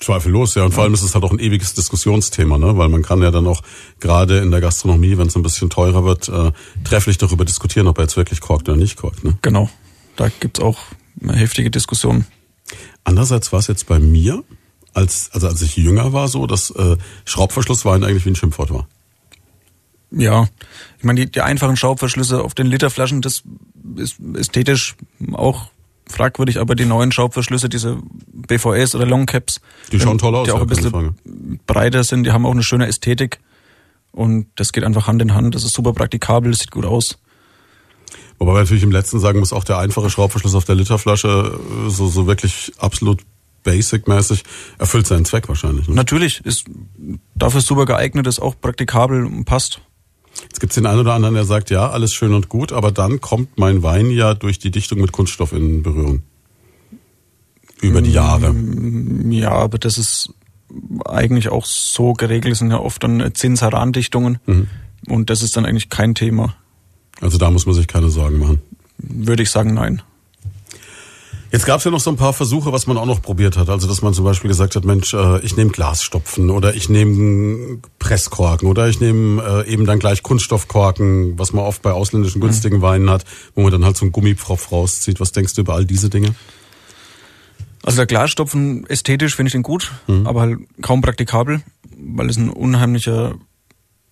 Zweifellos, 0.00 0.54
ja. 0.54 0.64
Und 0.64 0.72
vor 0.72 0.84
allem 0.84 0.94
ist 0.94 1.02
es 1.02 1.14
halt 1.14 1.24
auch 1.24 1.30
ein 1.32 1.38
ewiges 1.38 1.74
Diskussionsthema, 1.74 2.56
ne? 2.56 2.76
Weil 2.78 2.88
man 2.88 3.02
kann 3.02 3.22
ja 3.22 3.30
dann 3.30 3.46
auch 3.46 3.62
gerade 4.00 4.38
in 4.38 4.50
der 4.50 4.60
Gastronomie, 4.60 5.18
wenn 5.18 5.26
es 5.26 5.36
ein 5.36 5.42
bisschen 5.42 5.68
teurer 5.68 6.04
wird, 6.04 6.28
äh, 6.28 6.52
trefflich 6.84 7.18
darüber 7.18 7.44
diskutieren, 7.44 7.86
ob 7.86 7.98
er 7.98 8.04
jetzt 8.04 8.16
wirklich 8.16 8.40
korkt 8.40 8.68
oder 8.68 8.78
nicht 8.78 8.96
korkt. 8.96 9.24
Ne? 9.24 9.36
Genau. 9.42 9.68
Da 10.16 10.28
gibt's 10.40 10.60
auch 10.60 10.78
eine 11.22 11.34
heftige 11.34 11.70
Diskussion. 11.70 12.24
Andererseits 13.04 13.52
war 13.52 13.58
es 13.58 13.66
jetzt 13.66 13.86
bei 13.86 13.98
mir, 13.98 14.42
als, 14.94 15.30
also 15.32 15.48
als 15.48 15.60
ich 15.62 15.76
jünger 15.76 16.12
war, 16.12 16.28
so, 16.28 16.46
dass 16.46 16.70
äh, 16.70 16.96
Schraubverschlusswein 17.24 18.04
eigentlich 18.04 18.24
wie 18.24 18.30
ein 18.30 18.36
Schimpfwort 18.36 18.72
war. 18.72 18.88
Ja, 20.10 20.48
ich 20.98 21.04
meine, 21.04 21.20
die, 21.20 21.30
die 21.30 21.40
einfachen 21.40 21.76
Schraubverschlüsse 21.76 22.42
auf 22.42 22.54
den 22.54 22.66
Literflaschen, 22.66 23.20
das 23.20 23.42
ist 23.96 24.16
ästhetisch 24.34 24.96
auch 25.32 25.70
fragwürdig, 26.06 26.58
aber 26.58 26.74
die 26.74 26.84
neuen 26.84 27.12
Schraubverschlüsse, 27.12 27.68
diese 27.68 27.98
BVS 28.32 28.94
oder 28.94 29.06
Longcaps, 29.06 29.60
Die 29.92 30.00
schauen 30.00 30.18
toll 30.18 30.34
aus, 30.34 30.46
die 30.46 30.52
auch 30.52 30.56
ja, 30.56 30.62
ein 30.62 30.68
bisschen 30.68 31.60
breiter 31.66 32.02
sind, 32.02 32.24
die 32.24 32.32
haben 32.32 32.44
auch 32.44 32.50
eine 32.50 32.64
schöne 32.64 32.86
Ästhetik 32.86 33.38
und 34.12 34.46
das 34.56 34.72
geht 34.72 34.84
einfach 34.84 35.06
Hand 35.06 35.22
in 35.22 35.34
Hand. 35.34 35.54
Das 35.54 35.64
ist 35.64 35.72
super 35.72 35.92
praktikabel, 35.92 36.50
das 36.50 36.60
sieht 36.60 36.72
gut 36.72 36.84
aus. 36.84 37.18
Wobei 38.38 38.52
man 38.52 38.62
natürlich 38.62 38.82
im 38.82 38.90
letzten 38.90 39.20
sagen 39.20 39.38
muss, 39.38 39.52
auch 39.52 39.64
der 39.64 39.78
einfache 39.78 40.10
Schraubverschluss 40.10 40.54
auf 40.54 40.64
der 40.64 40.74
Literflasche, 40.74 41.60
äh, 41.86 41.90
so, 41.90 42.08
so 42.08 42.26
wirklich 42.26 42.72
absolut 42.78 43.22
basic-mäßig, 43.62 44.42
erfüllt 44.78 45.06
seinen 45.06 45.26
Zweck 45.26 45.48
wahrscheinlich. 45.48 45.86
Ne? 45.86 45.94
Natürlich 45.94 46.40
ist 46.44 46.64
dafür 47.34 47.60
super 47.60 47.84
geeignet, 47.84 48.26
ist 48.26 48.40
auch 48.40 48.54
praktikabel 48.58 49.26
und 49.26 49.44
passt. 49.44 49.82
Jetzt 50.42 50.60
gibt's 50.60 50.74
den 50.74 50.86
einen 50.86 51.00
oder 51.00 51.14
anderen, 51.14 51.34
der 51.34 51.44
sagt, 51.44 51.70
ja, 51.70 51.90
alles 51.90 52.12
schön 52.12 52.32
und 52.34 52.48
gut, 52.48 52.72
aber 52.72 52.92
dann 52.92 53.20
kommt 53.20 53.58
mein 53.58 53.82
Wein 53.82 54.10
ja 54.10 54.34
durch 54.34 54.58
die 54.58 54.70
Dichtung 54.70 55.00
mit 55.00 55.12
Kunststoff 55.12 55.52
in 55.52 55.82
Berührung. 55.82 56.22
Über 57.80 58.02
die 58.02 58.12
Jahre. 58.12 58.54
Ja, 59.30 59.52
aber 59.52 59.78
das 59.78 59.96
ist 59.98 60.32
eigentlich 61.04 61.48
auch 61.48 61.64
so 61.64 62.12
geregelt, 62.12 62.52
es 62.52 62.58
sind 62.58 62.70
ja 62.70 62.78
oft 62.78 63.02
dann 63.02 63.34
Zinsherandichtungen 63.34 64.38
Mhm. 64.46 64.66
und 65.08 65.30
das 65.30 65.42
ist 65.42 65.56
dann 65.56 65.64
eigentlich 65.66 65.88
kein 65.88 66.14
Thema. 66.14 66.54
Also 67.20 67.38
da 67.38 67.50
muss 67.50 67.66
man 67.66 67.74
sich 67.74 67.86
keine 67.88 68.08
Sorgen 68.10 68.38
machen. 68.38 68.60
Würde 68.98 69.42
ich 69.42 69.50
sagen, 69.50 69.74
nein. 69.74 70.02
Jetzt 71.52 71.66
gab's 71.66 71.82
ja 71.84 71.90
noch 71.90 71.98
so 72.00 72.10
ein 72.10 72.16
paar 72.16 72.32
Versuche, 72.32 72.72
was 72.72 72.86
man 72.86 72.96
auch 72.96 73.06
noch 73.06 73.20
probiert 73.22 73.56
hat. 73.56 73.68
Also 73.68 73.88
dass 73.88 74.02
man 74.02 74.14
zum 74.14 74.24
Beispiel 74.24 74.48
gesagt 74.48 74.76
hat, 74.76 74.84
Mensch, 74.84 75.12
äh, 75.14 75.40
ich 75.40 75.56
nehme 75.56 75.70
Glasstopfen 75.72 76.48
oder 76.50 76.74
ich 76.76 76.88
nehme 76.88 77.78
Presskorken 77.98 78.68
oder 78.68 78.88
ich 78.88 79.00
nehme 79.00 79.42
äh, 79.66 79.68
eben 79.72 79.84
dann 79.84 79.98
gleich 79.98 80.22
Kunststoffkorken, 80.22 81.38
was 81.38 81.52
man 81.52 81.64
oft 81.64 81.82
bei 81.82 81.90
ausländischen 81.90 82.40
günstigen 82.40 82.82
Weinen 82.82 83.10
hat, 83.10 83.24
wo 83.56 83.62
man 83.62 83.72
dann 83.72 83.84
halt 83.84 83.96
so 83.96 84.04
einen 84.04 84.12
Gummipfropf 84.12 84.70
rauszieht. 84.70 85.18
Was 85.18 85.32
denkst 85.32 85.54
du 85.54 85.62
über 85.62 85.74
all 85.74 85.84
diese 85.84 86.08
Dinge? 86.08 86.34
Also 87.82 87.96
der 87.96 88.06
Glasstopfen 88.06 88.86
ästhetisch 88.88 89.34
finde 89.34 89.48
ich 89.48 89.52
den 89.52 89.62
gut, 89.62 89.90
Mhm. 90.06 90.26
aber 90.26 90.42
halt 90.42 90.58
kaum 90.82 91.00
praktikabel, 91.00 91.62
weil 91.96 92.30
es 92.30 92.36
ein 92.36 92.50
unheimlicher 92.50 93.34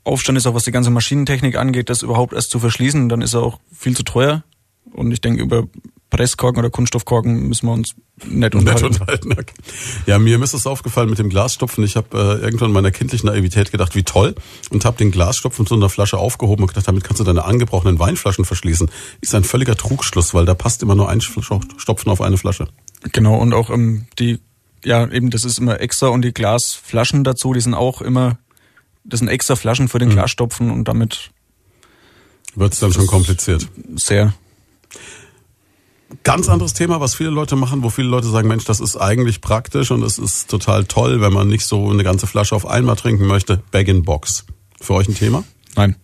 Aufstand 0.05 0.39
ist, 0.39 0.47
auch 0.47 0.55
was 0.55 0.64
die 0.64 0.70
ganze 0.72 0.91
Maschinentechnik 0.91 1.57
angeht, 1.57 1.91
das 1.91 2.03
überhaupt 2.03 2.32
erst 2.32 2.51
zu 2.51 2.59
verschließen, 2.59 3.09
dann 3.09 3.20
ist 3.20 3.34
er 3.34 3.43
auch 3.43 3.61
viel 3.72 3.95
zu 3.95 4.03
teuer. 4.03 4.43
Und 4.93 5.12
ich 5.12 5.20
denke, 5.20 5.43
über 5.43 5.68
Presskorken 6.11 6.59
oder 6.59 6.70
Kunststoffkorken 6.70 7.49
müssen 7.49 7.66
wir 7.66 7.72
uns 7.72 7.95
nett 8.24 8.55
unterhalten. 8.55 8.86
Nett 8.86 9.01
unterhalten. 9.01 9.32
Okay. 9.32 9.55
Ja, 10.07 10.18
mir 10.18 10.43
ist 10.43 10.55
es 10.55 10.66
aufgefallen 10.66 11.11
mit 11.11 11.18
dem 11.18 11.28
Glasstopfen. 11.28 11.84
Ich 11.84 11.97
habe 11.97 12.16
äh, 12.16 12.43
irgendwann 12.43 12.68
in 12.68 12.74
meiner 12.74 12.91
kindlichen 12.91 13.26
Naivität 13.28 13.70
gedacht, 13.70 13.95
wie 13.95 14.05
toll, 14.05 14.34
und 14.70 14.84
habe 14.86 14.97
den 14.97 15.11
Glasstopfen 15.11 15.66
zu 15.66 15.74
einer 15.74 15.91
Flasche 15.91 16.16
aufgehoben 16.16 16.62
und 16.62 16.68
gedacht, 16.68 16.89
damit 16.89 17.05
kannst 17.05 17.20
du 17.20 17.24
deine 17.24 17.45
angebrochenen 17.45 17.99
Weinflaschen 17.99 18.47
verschließen. 18.47 18.91
Ist 19.20 19.34
ein 19.34 19.45
völliger 19.45 19.76
Trugschluss, 19.76 20.32
weil 20.32 20.47
da 20.47 20.55
passt 20.55 20.82
immer 20.82 20.95
nur 20.95 21.11
ein 21.11 21.20
Stopfen 21.20 22.11
auf 22.11 22.22
eine 22.22 22.39
Flasche. 22.39 22.68
Genau, 23.12 23.36
und 23.36 23.53
auch 23.53 23.68
ähm, 23.68 24.07
die, 24.18 24.39
ja, 24.84 25.07
eben, 25.11 25.28
das 25.28 25.45
ist 25.45 25.59
immer 25.59 25.80
extra 25.80 26.09
und 26.09 26.22
die 26.22 26.32
Glasflaschen 26.32 27.22
dazu, 27.22 27.53
die 27.53 27.61
sind 27.61 27.74
auch 27.74 28.01
immer, 28.01 28.39
das 29.05 29.18
sind 29.18 29.28
extra 29.28 29.57
Flaschen 29.57 29.89
für 29.89 29.99
den 29.99 30.09
mhm. 30.09 30.14
Glasstopfen 30.14 30.70
und 30.70 30.89
damit 30.89 31.32
wird 32.55 32.72
es 32.72 32.80
dann 32.80 32.93
schon 32.93 33.07
kompliziert. 33.07 33.68
Sehr. 33.97 34.32
Ganz 36.25 36.49
anderes 36.49 36.73
Thema, 36.73 37.01
was 37.01 37.15
viele 37.15 37.29
Leute 37.31 37.55
machen, 37.55 37.83
wo 37.83 37.91
viele 37.91 38.09
Leute 38.09 38.29
sagen, 38.29 38.49
Mensch, 38.49 38.65
das 38.65 38.81
ist 38.81 38.97
eigentlich 38.97 39.43
praktisch 39.43 39.91
und 39.91 40.03
es 40.03 40.19
ist 40.19 40.49
total 40.49 40.87
toll, 40.87 41.21
wenn 41.21 41.33
man 41.33 41.49
nicht 41.49 41.67
so 41.67 41.91
eine 41.91 42.03
ganze 42.03 42.27
Flasche 42.27 42.55
auf 42.55 42.67
einmal 42.67 42.97
trinken 42.97 43.27
möchte. 43.27 43.63
Bag-in-Box. 43.71 44.47
Für 44.81 44.95
euch 44.95 45.09
ein 45.09 45.15
Thema? 45.15 45.45
Nein. 45.77 45.97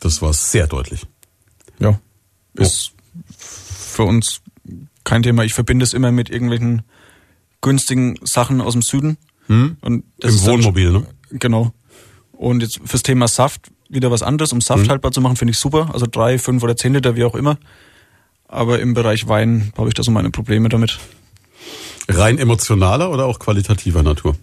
Das 0.00 0.20
war 0.20 0.34
sehr 0.34 0.66
deutlich. 0.66 1.06
Ja. 1.78 1.98
Ist 2.54 2.92
oh. 2.92 3.22
für 3.36 4.04
uns 4.04 4.42
kein 5.04 5.22
Thema. 5.22 5.44
Ich 5.44 5.54
verbinde 5.54 5.84
es 5.84 5.94
immer 5.94 6.12
mit 6.12 6.28
irgendwelchen 6.28 6.82
günstigen 7.62 8.18
Sachen 8.22 8.60
aus 8.60 8.74
dem 8.74 8.82
Süden. 8.82 9.16
Hm? 9.46 9.78
Und 9.80 10.04
Im 10.18 10.42
Wohnmobil, 10.42 10.90
ne? 10.92 11.06
Genau. 11.30 11.72
Und 12.32 12.62
jetzt 12.62 12.80
fürs 12.84 13.02
Thema 13.02 13.28
Saft 13.28 13.70
wieder 13.88 14.10
was 14.10 14.22
anderes, 14.22 14.52
um 14.52 14.60
Saft 14.60 14.84
hm. 14.84 14.90
haltbar 14.90 15.12
zu 15.12 15.20
machen, 15.20 15.36
finde 15.36 15.52
ich 15.52 15.58
super. 15.58 15.90
Also 15.92 16.06
drei, 16.06 16.38
fünf 16.38 16.62
oder 16.62 16.76
zehn 16.76 16.94
Liter, 16.94 17.16
wie 17.16 17.24
auch 17.24 17.34
immer. 17.34 17.58
Aber 18.52 18.80
im 18.80 18.94
Bereich 18.94 19.28
Wein 19.28 19.72
habe 19.78 19.88
ich 19.88 19.94
da 19.94 20.02
so 20.02 20.10
meine 20.10 20.30
Probleme 20.30 20.68
damit. 20.68 20.98
Rein 22.08 22.36
emotionaler 22.36 23.12
oder 23.12 23.26
auch 23.26 23.38
qualitativer 23.38 24.02
Natur? 24.02 24.36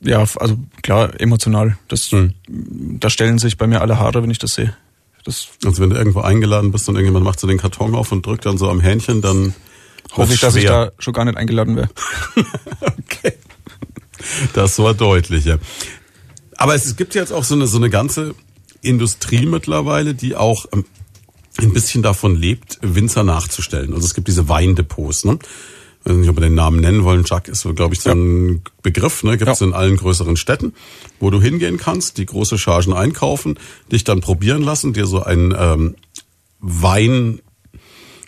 Ja, 0.00 0.20
also 0.20 0.56
klar, 0.82 1.20
emotional. 1.20 1.76
Das, 1.88 2.12
hm. 2.12 2.34
Da 2.46 3.10
stellen 3.10 3.38
sich 3.38 3.58
bei 3.58 3.66
mir 3.66 3.80
alle 3.80 3.98
Haare, 3.98 4.22
wenn 4.22 4.30
ich 4.30 4.38
das 4.38 4.54
sehe. 4.54 4.76
Das 5.24 5.48
also 5.64 5.82
wenn 5.82 5.90
du 5.90 5.96
irgendwo 5.96 6.20
eingeladen 6.20 6.70
bist 6.70 6.88
und 6.88 6.94
irgendjemand 6.94 7.24
macht 7.24 7.40
so 7.40 7.48
den 7.48 7.58
Karton 7.58 7.96
auf 7.96 8.12
und 8.12 8.24
drückt 8.24 8.46
dann 8.46 8.56
so 8.56 8.70
am 8.70 8.80
Hähnchen, 8.80 9.20
dann 9.20 9.52
hoffe 10.16 10.34
ich, 10.34 10.40
dass 10.40 10.54
ich 10.54 10.64
da 10.64 10.92
schon 11.00 11.12
gar 11.12 11.24
nicht 11.24 11.36
eingeladen 11.36 11.74
wäre. 11.74 11.88
okay. 12.80 13.32
Das 14.54 14.78
war 14.78 14.94
deutlich, 14.94 15.44
ja. 15.44 15.58
Aber 16.56 16.76
es 16.76 16.94
gibt 16.94 17.16
jetzt 17.16 17.32
auch 17.32 17.42
so 17.42 17.56
eine, 17.56 17.66
so 17.66 17.78
eine 17.78 17.90
ganze 17.90 18.36
Industrie 18.80 19.46
mittlerweile, 19.46 20.14
die 20.14 20.36
auch 20.36 20.66
ähm, 20.72 20.84
ein 21.58 21.72
bisschen 21.72 22.02
davon 22.02 22.34
lebt, 22.34 22.78
Winzer 22.80 23.24
nachzustellen. 23.24 23.92
Also 23.92 24.06
es 24.06 24.14
gibt 24.14 24.28
diese 24.28 24.48
Weindepots, 24.48 25.24
ne? 25.24 25.38
Ich 26.04 26.10
weiß 26.10 26.16
nicht, 26.16 26.28
ob 26.30 26.36
wir 26.36 26.40
den 26.40 26.54
Namen 26.54 26.80
nennen 26.80 27.04
wollen. 27.04 27.24
Chuck 27.24 27.46
ist, 27.46 27.62
glaube 27.76 27.94
ich, 27.94 28.00
so 28.00 28.10
ein 28.10 28.54
ja. 28.54 28.60
Begriff, 28.82 29.22
ne? 29.22 29.36
Gibt 29.36 29.50
es 29.50 29.60
ja. 29.60 29.66
in 29.66 29.72
allen 29.72 29.96
größeren 29.96 30.36
Städten, 30.36 30.74
wo 31.20 31.30
du 31.30 31.40
hingehen 31.40 31.76
kannst, 31.76 32.18
die 32.18 32.26
große 32.26 32.58
Chargen 32.58 32.92
einkaufen, 32.92 33.58
dich 33.90 34.02
dann 34.02 34.20
probieren 34.20 34.62
lassen, 34.62 34.92
dir 34.92 35.06
so 35.06 35.22
ein 35.22 35.54
ähm, 35.56 35.94
Wein- 36.58 37.40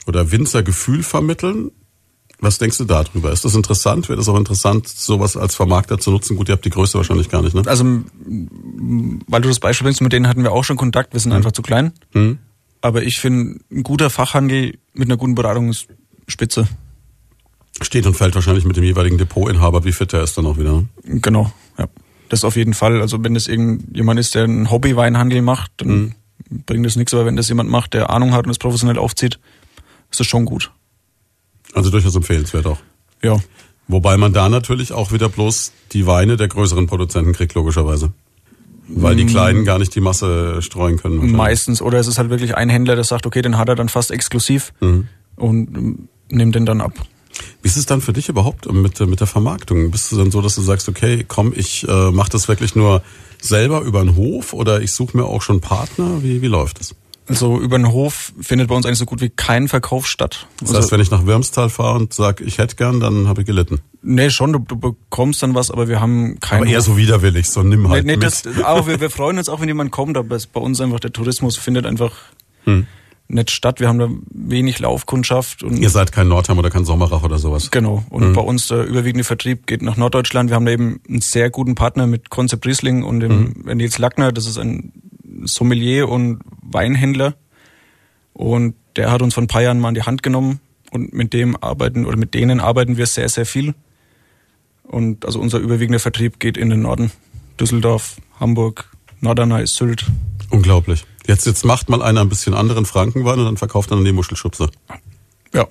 oder 0.06 0.30
Winzergefühl 0.30 1.02
vermitteln. 1.02 1.72
Was 2.40 2.58
denkst 2.58 2.78
du 2.78 2.84
darüber? 2.84 3.32
Ist 3.32 3.44
das 3.44 3.54
interessant? 3.54 4.08
Wäre 4.08 4.18
das 4.18 4.28
auch 4.28 4.36
interessant, 4.36 4.86
sowas 4.86 5.36
als 5.36 5.54
Vermarkter 5.54 5.98
zu 5.98 6.10
nutzen? 6.10 6.36
Gut, 6.36 6.48
ihr 6.48 6.52
habt 6.52 6.64
die 6.64 6.70
Größe 6.70 6.98
wahrscheinlich 6.98 7.30
gar 7.30 7.42
nicht, 7.42 7.54
ne? 7.54 7.62
Also, 7.66 7.84
weil 7.84 9.40
du 9.40 9.48
das 9.48 9.60
Beispiel 9.60 9.86
bringst, 9.86 10.00
mit 10.02 10.12
denen 10.12 10.28
hatten 10.28 10.42
wir 10.42 10.52
auch 10.52 10.64
schon 10.64 10.76
Kontakt, 10.76 11.12
wir 11.12 11.20
sind 11.20 11.30
mhm. 11.30 11.38
einfach 11.38 11.52
zu 11.52 11.62
klein. 11.62 11.92
Mhm. 12.12 12.38
Aber 12.84 13.02
ich 13.02 13.18
finde, 13.18 13.60
ein 13.72 13.82
guter 13.82 14.10
Fachhandel 14.10 14.76
mit 14.92 15.08
einer 15.08 15.16
guten 15.16 15.34
Beratung 15.34 15.70
ist 15.70 15.86
spitze. 16.28 16.68
Steht 17.80 18.06
und 18.06 18.12
fällt 18.12 18.34
wahrscheinlich 18.34 18.66
mit 18.66 18.76
dem 18.76 18.84
jeweiligen 18.84 19.16
Depotinhaber, 19.16 19.86
wie 19.86 19.92
fit 19.92 20.12
er 20.12 20.22
ist 20.22 20.36
dann 20.36 20.44
auch 20.44 20.58
wieder. 20.58 20.84
Genau, 21.02 21.50
ja. 21.78 21.88
Das 22.28 22.44
auf 22.44 22.56
jeden 22.56 22.74
Fall. 22.74 23.00
Also 23.00 23.24
wenn 23.24 23.32
das 23.32 23.46
irgendjemand 23.46 24.20
ist, 24.20 24.34
der 24.34 24.44
einen 24.44 24.70
Hobbyweinhandel 24.70 25.40
macht, 25.40 25.72
dann 25.78 25.88
mhm. 25.88 26.14
bringt 26.66 26.84
das 26.84 26.96
nichts. 26.96 27.14
Aber 27.14 27.24
wenn 27.24 27.36
das 27.36 27.48
jemand 27.48 27.70
macht, 27.70 27.94
der 27.94 28.10
Ahnung 28.10 28.34
hat 28.34 28.44
und 28.44 28.50
es 28.50 28.58
professionell 28.58 28.98
aufzieht, 28.98 29.40
ist 30.10 30.20
das 30.20 30.26
schon 30.26 30.44
gut. 30.44 30.70
Also 31.72 31.88
durchaus 31.88 32.14
empfehlenswert 32.14 32.66
auch. 32.66 32.80
Ja. 33.22 33.38
Wobei 33.88 34.18
man 34.18 34.34
da 34.34 34.50
natürlich 34.50 34.92
auch 34.92 35.10
wieder 35.10 35.30
bloß 35.30 35.72
die 35.92 36.06
Weine 36.06 36.36
der 36.36 36.48
größeren 36.48 36.86
Produzenten 36.86 37.32
kriegt, 37.32 37.54
logischerweise. 37.54 38.12
Weil 38.88 39.16
die 39.16 39.26
Kleinen 39.26 39.62
mm. 39.62 39.64
gar 39.64 39.78
nicht 39.78 39.94
die 39.94 40.00
Masse 40.00 40.60
streuen 40.60 40.98
können. 40.98 41.32
Meistens. 41.32 41.80
Oder 41.80 41.98
es 41.98 42.06
ist 42.06 42.18
halt 42.18 42.30
wirklich 42.30 42.56
ein 42.56 42.68
Händler, 42.68 42.94
der 42.94 43.04
sagt, 43.04 43.26
okay, 43.26 43.40
den 43.40 43.56
hat 43.56 43.68
er 43.68 43.76
dann 43.76 43.88
fast 43.88 44.10
exklusiv 44.10 44.72
mhm. 44.80 45.08
und 45.36 45.76
ähm, 45.76 46.08
nimmt 46.28 46.54
den 46.54 46.66
dann 46.66 46.80
ab. 46.80 46.92
Wie 47.62 47.68
ist 47.68 47.76
es 47.76 47.86
dann 47.86 48.00
für 48.00 48.12
dich 48.12 48.28
überhaupt 48.28 48.70
mit, 48.70 49.00
mit 49.00 49.20
der 49.20 49.26
Vermarktung? 49.26 49.90
Bist 49.90 50.12
du 50.12 50.16
dann 50.16 50.30
so, 50.30 50.40
dass 50.42 50.54
du 50.54 50.62
sagst, 50.62 50.88
okay, 50.88 51.24
komm, 51.26 51.52
ich 51.56 51.86
äh, 51.88 52.10
mache 52.10 52.30
das 52.30 52.46
wirklich 52.46 52.74
nur 52.74 53.02
selber 53.40 53.80
über 53.82 54.04
den 54.04 54.16
Hof 54.16 54.52
oder 54.52 54.80
ich 54.80 54.92
suche 54.92 55.16
mir 55.16 55.24
auch 55.24 55.42
schon 55.42 55.60
Partner? 55.60 56.22
Wie, 56.22 56.42
wie 56.42 56.46
läuft 56.46 56.80
das? 56.80 56.94
Also 57.26 57.58
über 57.58 57.78
den 57.78 57.90
Hof 57.90 58.32
findet 58.40 58.68
bei 58.68 58.74
uns 58.74 58.84
eigentlich 58.84 58.98
so 58.98 59.06
gut 59.06 59.22
wie 59.22 59.30
kein 59.30 59.68
Verkauf 59.68 60.06
statt. 60.06 60.46
Das 60.60 60.68
heißt, 60.68 60.76
also, 60.76 60.90
wenn 60.92 61.00
ich 61.00 61.10
nach 61.10 61.24
Wirmstal 61.24 61.70
fahre 61.70 61.96
und 61.96 62.12
sage, 62.12 62.44
ich 62.44 62.58
hätte 62.58 62.76
gern, 62.76 63.00
dann 63.00 63.28
habe 63.28 63.40
ich 63.40 63.46
gelitten. 63.46 63.80
Nee, 64.02 64.28
schon, 64.28 64.52
du, 64.52 64.58
du 64.58 64.76
bekommst 64.76 65.42
dann 65.42 65.54
was, 65.54 65.70
aber 65.70 65.88
wir 65.88 66.00
haben 66.00 66.38
keinen. 66.40 66.62
Aber 66.62 66.70
eher 66.70 66.78
Hof. 66.78 66.86
so 66.86 66.96
widerwillig, 66.98 67.48
so 67.48 67.62
nimm 67.62 67.88
halt 67.88 68.04
nee, 68.04 68.12
nee, 68.12 68.16
mit. 68.18 68.24
Das, 68.24 68.46
aber 68.62 68.86
wir, 68.86 69.00
wir 69.00 69.08
freuen 69.08 69.38
uns 69.38 69.48
auch, 69.48 69.60
wenn 69.60 69.68
jemand 69.68 69.90
kommt, 69.90 70.18
aber 70.18 70.38
bei 70.52 70.60
uns 70.60 70.80
einfach 70.82 71.00
der 71.00 71.12
Tourismus 71.12 71.56
findet 71.56 71.86
einfach 71.86 72.12
hm. 72.64 72.86
nicht 73.28 73.50
statt. 73.50 73.80
Wir 73.80 73.88
haben 73.88 73.98
da 73.98 74.08
wenig 74.30 74.78
Laufkundschaft. 74.80 75.62
Und 75.62 75.78
Ihr 75.78 75.88
seid 75.88 76.12
kein 76.12 76.28
Nordheim 76.28 76.58
oder 76.58 76.68
kein 76.68 76.84
Sommerach 76.84 77.22
oder 77.22 77.38
sowas. 77.38 77.70
Genau. 77.70 78.04
Und 78.10 78.22
hm. 78.22 78.32
bei 78.34 78.42
uns 78.42 78.66
der 78.66 78.84
überwiegende 78.84 79.24
Vertrieb 79.24 79.66
geht 79.66 79.80
nach 79.80 79.96
Norddeutschland. 79.96 80.50
Wir 80.50 80.56
haben 80.56 80.66
da 80.66 80.72
eben 80.72 81.00
einen 81.08 81.22
sehr 81.22 81.48
guten 81.48 81.74
Partner 81.74 82.06
mit 82.06 82.28
Konzept 82.28 82.66
Riesling 82.66 83.02
und 83.02 83.20
dem 83.20 83.54
hm. 83.64 83.76
Nils 83.78 83.96
Lackner. 83.96 84.30
Das 84.30 84.44
ist 84.44 84.58
ein 84.58 84.92
Sommelier 85.44 86.08
und 86.08 86.40
Weinhändler 86.62 87.34
und 88.32 88.74
der 88.96 89.10
hat 89.10 89.22
uns 89.22 89.34
vor 89.34 89.42
ein 89.42 89.48
paar 89.48 89.62
Jahren 89.62 89.80
mal 89.80 89.88
in 89.88 89.94
die 89.94 90.02
Hand 90.02 90.22
genommen 90.22 90.60
und 90.90 91.12
mit 91.12 91.32
dem 91.32 91.56
arbeiten 91.56 92.06
oder 92.06 92.16
mit 92.16 92.34
denen 92.34 92.60
arbeiten 92.60 92.96
wir 92.96 93.06
sehr, 93.06 93.28
sehr 93.28 93.46
viel. 93.46 93.74
Und 94.84 95.24
also 95.24 95.40
unser 95.40 95.58
überwiegender 95.58 95.98
Vertrieb 95.98 96.38
geht 96.38 96.56
in 96.56 96.70
den 96.70 96.82
Norden. 96.82 97.10
Düsseldorf, 97.58 98.16
Hamburg, 98.38 98.90
Norderney, 99.20 99.66
Sylt. 99.66 100.06
Unglaublich. 100.50 101.04
Jetzt, 101.26 101.46
jetzt 101.46 101.64
macht 101.64 101.88
mal 101.88 102.02
einer 102.02 102.20
ein 102.20 102.28
bisschen 102.28 102.54
anderen 102.54 102.84
Frankenwein 102.84 103.38
und 103.38 103.46
dann 103.46 103.56
verkauft 103.56 103.90
er 103.90 103.96
dann 103.96 104.04
die 104.04 104.12
Muschelschubse. 104.12 104.68
Ja. 105.52 105.66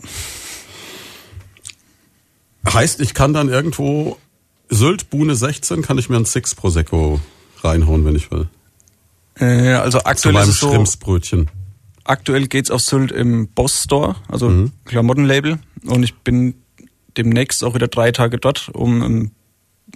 Heißt, 2.67 3.01
ich 3.01 3.13
kann 3.13 3.33
dann 3.33 3.49
irgendwo 3.49 4.17
Sylt, 4.69 5.09
Buhne 5.09 5.35
16, 5.35 5.81
kann 5.83 5.97
ich 5.97 6.09
mir 6.09 6.17
ein 6.17 6.25
Six 6.25 6.55
Prosecco 6.55 7.19
reinhauen, 7.61 8.03
wenn 8.05 8.15
ich 8.15 8.31
will. 8.31 8.47
Äh, 9.39 9.73
also 9.73 9.99
aktuell 9.99 10.15
Zu 10.17 10.31
meinem 10.31 10.49
ist 10.49 10.55
es 10.55 10.59
so, 10.59 10.71
Schrimpsbrötchen. 10.71 11.49
Aktuell 12.03 12.47
geht's 12.47 12.69
auf 12.69 12.81
Sylt 12.81 13.11
im 13.11 13.47
Boss 13.47 13.83
Store, 13.83 14.15
also 14.27 14.49
mhm. 14.49 14.71
Klamottenlabel. 14.85 15.59
Und 15.85 16.03
ich 16.03 16.15
bin 16.15 16.55
demnächst 17.17 17.63
auch 17.63 17.75
wieder 17.75 17.87
drei 17.87 18.11
Tage 18.11 18.37
dort, 18.37 18.69
um 18.73 19.31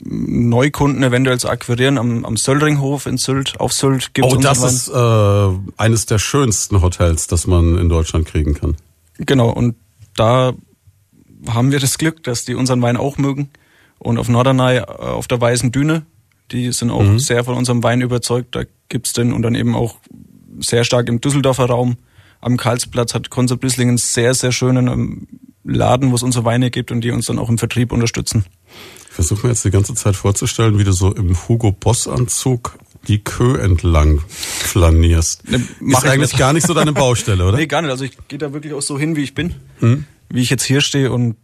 Neukunden 0.04 1.02
eventuell 1.04 1.40
zu 1.40 1.50
akquirieren 1.50 1.98
am, 1.98 2.24
am 2.24 2.38
Söllringhof 2.38 3.06
in 3.06 3.18
Sylt. 3.18 3.60
Auf 3.60 3.74
Sylt 3.74 4.14
gibt's 4.14 4.34
Oh, 4.34 4.38
das 4.38 4.64
ist 4.64 4.90
äh, 4.90 5.50
eines 5.78 6.06
der 6.06 6.20
schönsten 6.20 6.82
Hotels, 6.82 7.28
das 7.28 7.48
man 7.48 7.78
in 7.78 7.90
Deutschland 7.90 8.28
kriegen 8.28 8.54
kann. 8.54 8.76
Genau, 9.18 9.50
und 9.50 9.76
da 10.16 10.54
haben 11.48 11.72
wir 11.72 11.80
das 11.80 11.98
Glück, 11.98 12.24
dass 12.24 12.46
die 12.46 12.56
unseren 12.56 12.82
Wein 12.82 12.98
auch 12.98 13.18
mögen. 13.18 13.50
Und 14.00 14.18
auf 14.20 14.30
Norderney, 14.30 14.78
äh, 14.78 14.84
auf 14.84 15.28
der 15.28 15.42
Weißen 15.42 15.72
Düne, 15.72 16.06
die 16.52 16.72
sind 16.72 16.92
auch 16.92 17.04
mhm. 17.04 17.20
sehr 17.20 17.44
von 17.44 17.56
unserem 17.56 17.82
Wein 17.84 18.02
überzeugt. 18.02 18.56
Da 18.56 18.64
gibt's 18.90 19.14
den 19.14 19.34
und 19.34 19.42
dann 19.42 19.56
eben 19.56 19.76
auch 19.76 19.98
sehr 20.60 20.84
stark 20.84 21.08
im 21.10 21.22
Düsseldorfer 21.22 21.66
Raum. 21.66 21.98
Am 22.40 22.58
Karlsplatz 22.58 23.14
hat 23.14 23.30
Konzept 23.30 23.64
Rissling 23.64 23.90
einen 23.90 23.98
sehr, 23.98 24.34
sehr 24.34 24.52
schönen 24.52 24.88
ähm, 24.88 25.28
Laden, 25.64 26.12
wo 26.12 26.16
es 26.16 26.24
unsere 26.24 26.46
Weine 26.46 26.72
gibt 26.72 26.92
und 26.92 27.02
die 27.02 27.12
uns 27.12 27.26
dann 27.26 27.40
auch 27.40 27.50
im 27.50 27.58
Vertrieb 27.58 27.92
unterstützen. 27.92 28.46
Ich 29.10 29.16
versuche 29.16 29.48
mir 29.48 29.54
jetzt 29.54 29.66
die 29.66 29.72
ganze 29.72 29.96
Zeit 29.96 30.16
vorzustellen, 30.16 30.78
wie 30.78 30.84
du 30.84 30.92
so 30.92 31.14
im 31.14 31.36
Hugo 31.48 31.72
Boss 31.72 32.08
Anzug 32.08 32.78
die 33.08 33.20
Kö 33.20 33.58
entlang 33.58 34.22
flanierst. 34.28 35.50
Ne, 35.50 35.66
ist 35.80 36.06
eigentlich 36.06 36.36
gar 36.38 36.54
nicht 36.54 36.68
so 36.68 36.74
deine 36.74 36.94
Baustelle, 36.94 37.46
oder? 37.46 37.58
Nee, 37.58 37.68
gar 37.68 37.82
nicht. 37.82 37.92
Also 37.92 38.06
ich 38.06 38.12
gehe 38.28 38.38
da 38.38 38.54
wirklich 38.54 38.74
auch 38.74 38.82
so 38.82 39.00
hin, 39.00 39.16
wie 39.16 39.24
ich 39.24 39.34
bin. 39.34 39.56
Hm? 39.80 40.06
Wie 40.30 40.42
ich 40.42 40.50
jetzt 40.50 40.64
hier 40.64 40.82
stehe 40.82 41.12
und 41.12 41.36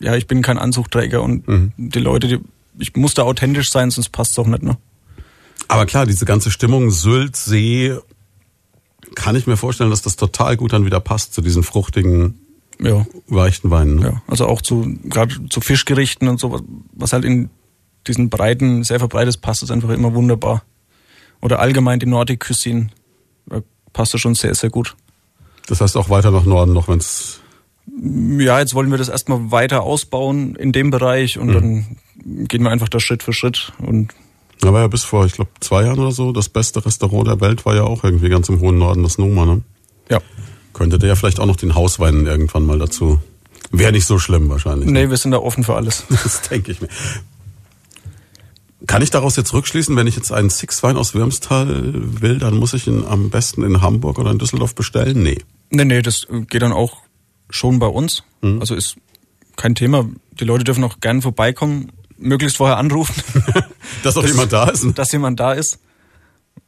ja, 0.00 0.16
ich 0.16 0.26
bin 0.26 0.42
kein 0.42 0.58
Anzugträger 0.58 1.22
und 1.22 1.46
mhm. 1.46 1.72
die 1.76 1.98
Leute, 1.98 2.28
die, 2.28 2.38
ich 2.78 2.94
muss 2.96 3.14
da 3.14 3.22
authentisch 3.22 3.70
sein, 3.70 3.90
sonst 3.90 4.10
passt 4.10 4.32
es 4.32 4.38
auch 4.38 4.46
nicht, 4.46 4.62
ne? 4.62 4.76
Aber 5.74 5.86
klar, 5.86 6.06
diese 6.06 6.24
ganze 6.24 6.50
Stimmung, 6.50 6.90
Sylt, 6.90 7.36
See, 7.36 7.96
kann 9.14 9.36
ich 9.36 9.46
mir 9.46 9.56
vorstellen, 9.56 9.90
dass 9.90 10.02
das 10.02 10.16
total 10.16 10.56
gut 10.56 10.72
dann 10.72 10.84
wieder 10.84 11.00
passt 11.00 11.34
zu 11.34 11.40
diesen 11.40 11.62
fruchtigen, 11.62 12.38
ja. 12.80 13.06
weichen 13.28 13.70
Weinen. 13.70 13.96
Ne? 13.96 14.02
Ja, 14.06 14.22
also 14.26 14.46
auch 14.46 14.62
zu, 14.62 14.98
gerade 15.04 15.48
zu 15.48 15.60
Fischgerichten 15.60 16.28
und 16.28 16.40
so, 16.40 16.60
was 16.92 17.12
halt 17.12 17.24
in 17.24 17.50
diesen 18.06 18.30
Breiten 18.30 18.84
sehr 18.84 18.98
verbreitet 18.98 19.40
passt, 19.40 19.62
ist 19.62 19.70
einfach 19.70 19.90
immer 19.90 20.14
wunderbar. 20.14 20.62
oder 21.40 21.58
allgemein 21.58 21.98
die 21.98 22.06
Nordic 22.06 22.40
Cuisine 22.40 22.88
passt 23.92 24.14
da 24.14 24.18
schon 24.18 24.34
sehr, 24.34 24.54
sehr 24.54 24.70
gut. 24.70 24.96
Das 25.66 25.80
heißt 25.80 25.96
auch 25.96 26.10
weiter 26.10 26.30
nach 26.30 26.44
Norden 26.44 26.72
noch, 26.72 26.88
wenn 26.88 26.98
es 26.98 27.40
ja, 28.38 28.60
jetzt 28.60 28.74
wollen 28.74 28.90
wir 28.90 28.98
das 28.98 29.08
erstmal 29.08 29.50
weiter 29.50 29.82
ausbauen 29.82 30.56
in 30.56 30.72
dem 30.72 30.90
Bereich 30.90 31.38
und 31.38 31.48
mhm. 31.48 31.52
dann 31.52 31.96
gehen 32.48 32.62
wir 32.62 32.70
einfach 32.70 32.88
da 32.88 32.98
Schritt 32.98 33.22
für 33.22 33.32
Schritt 33.32 33.72
und 33.78 34.14
da 34.64 34.72
war 34.72 34.80
ja 34.80 34.88
bis 34.88 35.04
vor, 35.04 35.26
ich 35.26 35.32
glaube, 35.32 35.50
zwei 35.60 35.84
Jahren 35.84 35.98
oder 35.98 36.12
so, 36.12 36.32
das 36.32 36.48
beste 36.48 36.84
Restaurant 36.84 37.26
der 37.26 37.40
Welt 37.40 37.64
war 37.66 37.74
ja 37.74 37.82
auch 37.82 38.04
irgendwie 38.04 38.28
ganz 38.28 38.48
im 38.48 38.60
hohen 38.60 38.78
Norden, 38.78 39.02
das 39.02 39.18
Noma, 39.18 39.44
ne? 39.46 39.62
Ja. 40.08 40.20
Könnte 40.72 40.98
der 40.98 41.10
ja 41.10 41.14
vielleicht 41.16 41.40
auch 41.40 41.46
noch 41.46 41.56
den 41.56 41.74
Hauswein 41.74 42.26
irgendwann 42.26 42.66
mal 42.66 42.78
dazu. 42.78 43.20
Wäre 43.70 43.92
nicht 43.92 44.06
so 44.06 44.18
schlimm 44.18 44.48
wahrscheinlich. 44.48 44.88
Nee, 44.88 45.04
ne? 45.04 45.10
wir 45.10 45.16
sind 45.16 45.32
da 45.32 45.38
offen 45.38 45.64
für 45.64 45.74
alles. 45.74 46.04
Das 46.10 46.42
denke 46.42 46.72
ich 46.72 46.80
mir. 46.80 46.88
Kann 48.86 49.02
ich 49.02 49.10
daraus 49.10 49.36
jetzt 49.36 49.52
rückschließen, 49.54 49.96
wenn 49.96 50.06
ich 50.06 50.16
jetzt 50.16 50.30
einen 50.30 50.50
Six-Wein 50.50 50.96
aus 50.96 51.14
Wirmstal 51.14 51.92
will, 52.20 52.38
dann 52.38 52.56
muss 52.56 52.74
ich 52.74 52.86
ihn 52.86 53.04
am 53.04 53.30
besten 53.30 53.62
in 53.62 53.80
Hamburg 53.80 54.18
oder 54.18 54.30
in 54.30 54.38
Düsseldorf 54.38 54.74
bestellen? 54.74 55.22
Nee. 55.22 55.38
Nee, 55.70 55.84
nee, 55.84 56.02
das 56.02 56.26
geht 56.48 56.62
dann 56.62 56.72
auch 56.72 56.98
schon 57.48 57.78
bei 57.78 57.86
uns. 57.86 58.24
Mhm. 58.42 58.60
Also 58.60 58.74
ist 58.74 58.96
kein 59.56 59.74
Thema. 59.74 60.06
Die 60.38 60.44
Leute 60.44 60.64
dürfen 60.64 60.84
auch 60.84 61.00
gerne 61.00 61.22
vorbeikommen, 61.22 61.92
möglichst 62.18 62.58
vorher 62.58 62.76
anrufen. 62.76 63.14
dass 64.04 64.16
auch 64.16 64.26
jemand 64.26 64.52
da 64.52 64.68
ist. 64.68 64.86
Dass 64.98 65.12
jemand 65.12 65.40
da 65.40 65.52
ist. 65.52 65.78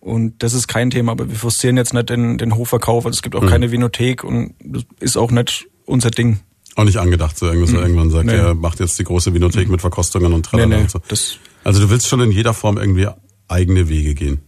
Und 0.01 0.43
das 0.43 0.53
ist 0.53 0.69
kein 0.69 0.91
Thema, 0.91 1.13
aber 1.13 1.29
wir 1.29 1.37
forcieren 1.37 1.77
jetzt 1.77 1.95
nicht 1.95 2.09
den, 2.11 2.39
den 2.39 2.55
Hofverkauf, 2.57 3.07
also 3.07 3.17
es 3.17 3.23
gibt 3.23 3.35
auch 3.37 3.43
mhm. 3.43 3.49
keine 3.49 3.71
Vinothek 3.71 4.25
und 4.25 4.55
das 4.61 4.85
ist 5.01 5.17
auch 5.17 5.31
nicht 5.31 5.67
unser 5.85 6.11
Ding. 6.11 6.41
Auch 6.77 6.85
nicht 6.85 6.99
angedacht, 6.99 7.39
so 7.39 7.47
irgendwas, 7.47 7.71
mhm. 7.71 7.79
irgendwann 7.79 8.11
sagt, 8.11 8.27
nee. 8.27 8.35
er 8.35 8.55
macht 8.55 8.81
jetzt 8.81 8.99
die 8.99 9.05
große 9.05 9.33
Vinothek 9.35 9.67
mhm. 9.67 9.73
mit 9.73 9.81
Verkostungen 9.81 10.33
und 10.33 10.45
tralala 10.47 10.69
nee, 10.69 10.77
nee, 10.77 10.83
und 10.83 10.91
so. 10.91 11.01
also 11.65 11.81
du 11.81 11.91
willst 11.91 12.09
schon 12.09 12.21
in 12.21 12.31
jeder 12.31 12.55
Form 12.55 12.79
irgendwie 12.79 13.09
eigene 13.49 13.89
Wege 13.89 14.15
gehen. 14.15 14.41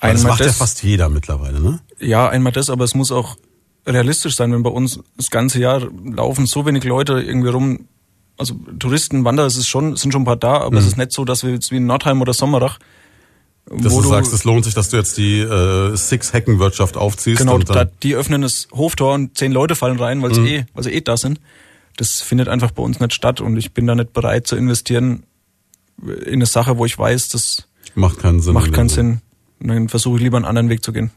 das 0.00 0.22
macht 0.24 0.40
das, 0.40 0.46
ja 0.46 0.52
fast 0.52 0.82
jeder 0.82 1.08
mittlerweile, 1.08 1.60
ne? 1.60 1.80
Ja, 2.00 2.28
einmal 2.28 2.52
das, 2.52 2.70
aber 2.70 2.84
es 2.84 2.94
muss 2.94 3.12
auch 3.12 3.36
realistisch 3.86 4.36
sein, 4.36 4.52
wenn 4.52 4.62
bei 4.62 4.70
uns 4.70 5.00
das 5.16 5.30
ganze 5.30 5.60
Jahr 5.60 5.86
laufen 6.04 6.46
so 6.46 6.66
wenig 6.66 6.84
Leute 6.84 7.20
irgendwie 7.20 7.48
rum. 7.50 7.88
Also 8.36 8.54
Touristen, 8.78 9.24
Wanderer, 9.24 9.46
es 9.46 9.56
ist 9.56 9.68
schon, 9.68 9.96
sind 9.96 10.12
schon 10.12 10.22
ein 10.22 10.26
paar 10.26 10.36
da, 10.36 10.58
aber 10.58 10.72
mhm. 10.72 10.78
es 10.78 10.86
ist 10.86 10.98
nicht 10.98 11.12
so, 11.12 11.24
dass 11.24 11.44
wir 11.44 11.52
jetzt 11.52 11.70
wie 11.70 11.76
in 11.76 11.86
Nordheim 11.86 12.20
oder 12.20 12.32
Sommerach 12.32 12.78
dass 13.66 13.94
du, 13.94 14.02
du 14.02 14.08
sagst, 14.08 14.32
es 14.32 14.44
lohnt 14.44 14.64
sich, 14.64 14.74
dass 14.74 14.90
du 14.90 14.96
jetzt 14.96 15.16
die 15.16 15.40
äh, 15.40 15.96
Six-Hecken-Wirtschaft 15.96 16.96
aufziehst. 16.96 17.38
Genau, 17.38 17.54
und 17.54 17.70
da, 17.70 17.86
die 17.86 18.14
öffnen 18.14 18.42
das 18.42 18.68
Hoftor 18.72 19.14
und 19.14 19.38
zehn 19.38 19.52
Leute 19.52 19.74
fallen 19.74 19.98
rein, 19.98 20.20
weil 20.22 20.34
sie 20.34 20.40
mhm. 20.40 20.46
eh, 20.46 20.66
weil 20.74 20.84
sie 20.84 20.92
eh 20.92 21.00
da 21.00 21.16
sind. 21.16 21.40
Das 21.96 22.20
findet 22.20 22.48
einfach 22.48 22.72
bei 22.72 22.82
uns 22.82 23.00
nicht 23.00 23.14
statt 23.14 23.40
und 23.40 23.56
ich 23.56 23.72
bin 23.72 23.86
da 23.86 23.94
nicht 23.94 24.12
bereit 24.12 24.46
zu 24.46 24.56
investieren 24.56 25.24
in 26.02 26.34
eine 26.34 26.46
Sache, 26.46 26.76
wo 26.76 26.84
ich 26.84 26.98
weiß, 26.98 27.28
das 27.28 27.68
macht 27.94 28.18
keinen 28.18 28.40
Sinn. 28.40 28.52
Macht 28.52 28.72
keinen 28.72 28.88
Sinn. 28.88 29.20
Und 29.60 29.68
dann 29.68 29.88
versuche 29.88 30.16
ich 30.16 30.22
lieber 30.22 30.36
einen 30.36 30.44
anderen 30.44 30.68
Weg 30.68 30.84
zu 30.84 30.92
gehen. 30.92 31.10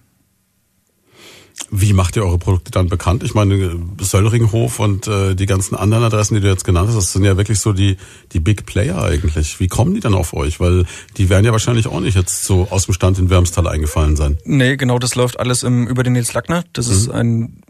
Wie 1.69 1.91
macht 1.91 2.15
ihr 2.15 2.23
eure 2.23 2.37
Produkte 2.37 2.71
dann 2.71 2.87
bekannt? 2.87 3.23
Ich 3.23 3.33
meine, 3.33 3.77
Söllringhof 3.99 4.79
und 4.79 5.07
äh, 5.07 5.35
die 5.35 5.45
ganzen 5.45 5.75
anderen 5.75 6.03
Adressen, 6.03 6.35
die 6.35 6.41
du 6.41 6.47
jetzt 6.47 6.63
genannt 6.63 6.87
hast, 6.87 6.95
das 6.95 7.11
sind 7.11 7.25
ja 7.25 7.35
wirklich 7.35 7.59
so 7.59 7.73
die, 7.73 7.97
die 8.31 8.39
Big 8.39 8.65
Player 8.65 9.01
eigentlich. 9.01 9.59
Wie 9.59 9.67
kommen 9.67 9.93
die 9.93 9.99
dann 9.99 10.13
auf 10.13 10.33
euch? 10.33 10.59
Weil 10.59 10.85
die 11.17 11.29
werden 11.29 11.45
ja 11.45 11.51
wahrscheinlich 11.51 11.87
auch 11.87 11.99
nicht 11.99 12.15
jetzt 12.15 12.45
so 12.45 12.67
aus 12.69 12.85
dem 12.85 12.93
Stand 12.93 13.19
in 13.19 13.29
Wermstal 13.29 13.67
eingefallen 13.67 14.15
sein. 14.15 14.37
Nee, 14.45 14.77
genau, 14.77 14.97
das 14.97 15.15
läuft 15.15 15.39
alles 15.39 15.63
im, 15.63 15.87
über 15.87 16.03
den 16.03 16.13
Nils 16.13 16.33
Lackner. 16.33 16.63
Das 16.71 16.87
mhm. 16.87 16.93
ist 16.93 17.09
ein, 17.09 17.61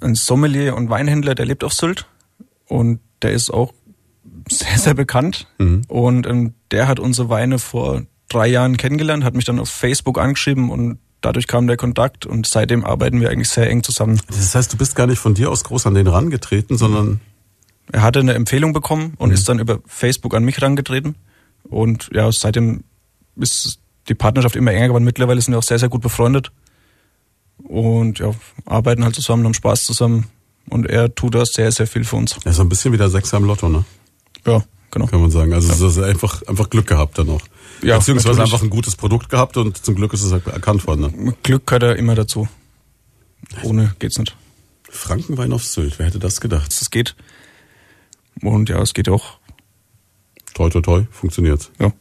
ein 0.00 0.14
Sommelier 0.14 0.76
und 0.76 0.90
Weinhändler, 0.90 1.34
der 1.34 1.46
lebt 1.46 1.64
auf 1.64 1.72
Sylt. 1.72 2.06
Und 2.66 3.00
der 3.22 3.32
ist 3.32 3.50
auch 3.50 3.72
sehr, 4.50 4.78
sehr 4.78 4.94
bekannt. 4.94 5.46
Mhm. 5.58 5.82
Und 5.88 6.26
ähm, 6.26 6.54
der 6.70 6.86
hat 6.86 7.00
unsere 7.00 7.30
Weine 7.30 7.58
vor 7.58 8.02
drei 8.28 8.48
Jahren 8.48 8.76
kennengelernt, 8.76 9.24
hat 9.24 9.34
mich 9.34 9.46
dann 9.46 9.58
auf 9.58 9.70
Facebook 9.70 10.18
angeschrieben 10.18 10.70
und 10.70 10.98
dadurch 11.20 11.46
kam 11.46 11.66
der 11.66 11.76
Kontakt 11.76 12.26
und 12.26 12.46
seitdem 12.46 12.84
arbeiten 12.84 13.20
wir 13.20 13.30
eigentlich 13.30 13.48
sehr 13.48 13.68
eng 13.68 13.82
zusammen. 13.82 14.20
Das 14.28 14.54
heißt, 14.54 14.72
du 14.72 14.76
bist 14.76 14.94
gar 14.94 15.06
nicht 15.06 15.18
von 15.18 15.34
dir 15.34 15.50
aus 15.50 15.64
groß 15.64 15.86
an 15.86 15.94
den 15.94 16.06
rangetreten, 16.06 16.76
sondern 16.76 17.20
er 17.90 18.02
hatte 18.02 18.20
eine 18.20 18.34
Empfehlung 18.34 18.72
bekommen 18.72 19.14
und 19.18 19.30
mhm. 19.30 19.34
ist 19.34 19.48
dann 19.48 19.58
über 19.58 19.80
Facebook 19.86 20.34
an 20.34 20.44
mich 20.44 20.60
rangetreten 20.60 21.16
und 21.64 22.10
ja, 22.12 22.30
seitdem 22.32 22.84
ist 23.36 23.78
die 24.08 24.14
Partnerschaft 24.14 24.56
immer 24.56 24.72
enger 24.72 24.88
geworden. 24.88 25.04
Mittlerweile 25.04 25.40
sind 25.40 25.54
wir 25.54 25.58
auch 25.58 25.62
sehr, 25.62 25.78
sehr 25.78 25.88
gut 25.88 26.02
befreundet 26.02 26.50
und 27.58 28.18
ja, 28.18 28.32
arbeiten 28.64 29.04
halt 29.04 29.14
zusammen, 29.14 29.44
haben 29.44 29.54
Spaß 29.54 29.84
zusammen 29.84 30.26
und 30.68 30.86
er 30.86 31.14
tut 31.14 31.34
da 31.34 31.44
sehr, 31.44 31.72
sehr 31.72 31.86
viel 31.86 32.04
für 32.04 32.16
uns. 32.16 32.36
Ja, 32.44 32.52
so 32.52 32.62
ein 32.62 32.68
bisschen 32.68 32.92
wie 32.92 32.98
der 32.98 33.08
Sechser 33.08 33.38
im 33.38 33.44
Lotto, 33.44 33.68
ne? 33.68 33.84
Ja, 34.46 34.62
genau. 34.90 35.06
Kann 35.06 35.20
man 35.20 35.30
sagen. 35.30 35.52
Also 35.52 35.68
ja. 35.68 35.74
es 35.74 35.96
ist 35.96 36.02
einfach, 36.02 36.42
einfach 36.42 36.70
Glück 36.70 36.86
gehabt 36.86 37.18
dann 37.18 37.30
auch. 37.30 37.42
Ja, 37.82 37.98
Beziehungsweise 37.98 38.38
natürlich. 38.38 38.52
einfach 38.52 38.64
ein 38.64 38.70
gutes 38.70 38.96
Produkt 38.96 39.28
gehabt 39.28 39.56
und 39.56 39.76
zum 39.84 39.94
Glück 39.94 40.12
ist 40.12 40.22
es 40.22 40.32
erkannt 40.32 40.86
worden. 40.86 41.24
Ne? 41.24 41.34
Glück 41.42 41.66
gehört 41.66 41.82
ja 41.82 41.92
immer 41.92 42.14
dazu. 42.14 42.48
Ohne 43.62 43.94
geht's 43.98 44.18
nicht. 44.18 44.36
Frankenwein 44.90 45.52
auf 45.52 45.64
Sylt, 45.64 45.98
wer 45.98 46.06
hätte 46.06 46.18
das 46.18 46.40
gedacht? 46.40 46.68
Das 46.68 46.90
geht. 46.90 47.14
Und 48.42 48.68
ja, 48.68 48.80
es 48.80 48.94
geht 48.94 49.08
auch. 49.08 49.38
Toi, 50.54 50.70
toi, 50.70 50.80
toi, 50.80 51.02
funktioniert. 51.10 51.70
Ja. 51.78 51.92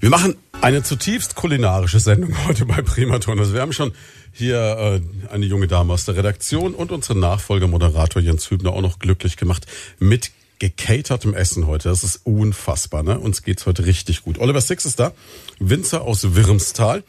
Wir 0.00 0.10
machen 0.10 0.36
eine 0.60 0.82
zutiefst 0.82 1.34
kulinarische 1.34 2.00
Sendung 2.00 2.34
heute 2.46 2.66
bei 2.66 2.82
Primaton. 2.82 3.38
Also 3.38 3.54
wir 3.54 3.60
haben 3.60 3.72
schon 3.72 3.92
hier 4.32 5.00
äh, 5.28 5.32
eine 5.32 5.46
junge 5.46 5.68
Dame 5.68 5.92
aus 5.92 6.04
der 6.04 6.16
Redaktion 6.16 6.74
und 6.74 6.92
unseren 6.92 7.20
Nachfolger 7.20 7.66
Moderator 7.66 8.20
Jens 8.22 8.50
Hübner 8.50 8.72
auch 8.72 8.82
noch 8.82 8.98
glücklich 8.98 9.36
gemacht 9.36 9.66
mit 9.98 10.30
gecatertem 10.58 11.34
Essen 11.34 11.66
heute. 11.66 11.88
Das 11.88 12.04
ist 12.04 12.20
unfassbar, 12.24 13.02
ne? 13.02 13.18
Uns 13.18 13.42
geht's 13.42 13.66
heute 13.66 13.86
richtig 13.86 14.22
gut. 14.22 14.38
Oliver 14.38 14.60
Six 14.60 14.84
ist 14.84 15.00
da, 15.00 15.12
Winzer 15.58 16.02
aus 16.02 16.34
Wirmstal. 16.34 17.04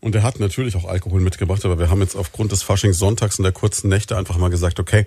Und 0.00 0.14
er 0.14 0.22
hat 0.22 0.38
natürlich 0.38 0.76
auch 0.76 0.84
Alkohol 0.84 1.20
mitgebracht, 1.22 1.64
aber 1.64 1.78
wir 1.78 1.88
haben 1.88 2.02
jetzt 2.02 2.14
aufgrund 2.14 2.52
des 2.52 2.62
Faschingssonntags 2.62 3.38
und 3.38 3.44
der 3.44 3.52
kurzen 3.52 3.88
Nächte 3.88 4.18
einfach 4.18 4.36
mal 4.36 4.50
gesagt, 4.50 4.78
okay, 4.78 5.06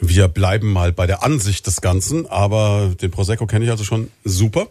wir 0.00 0.26
bleiben 0.26 0.72
mal 0.72 0.92
bei 0.92 1.06
der 1.06 1.22
Ansicht 1.22 1.68
des 1.68 1.80
Ganzen, 1.80 2.26
aber 2.26 2.92
den 3.00 3.12
Prosecco 3.12 3.46
kenne 3.46 3.64
ich 3.64 3.70
also 3.70 3.84
schon 3.84 4.10
super. 4.24 4.66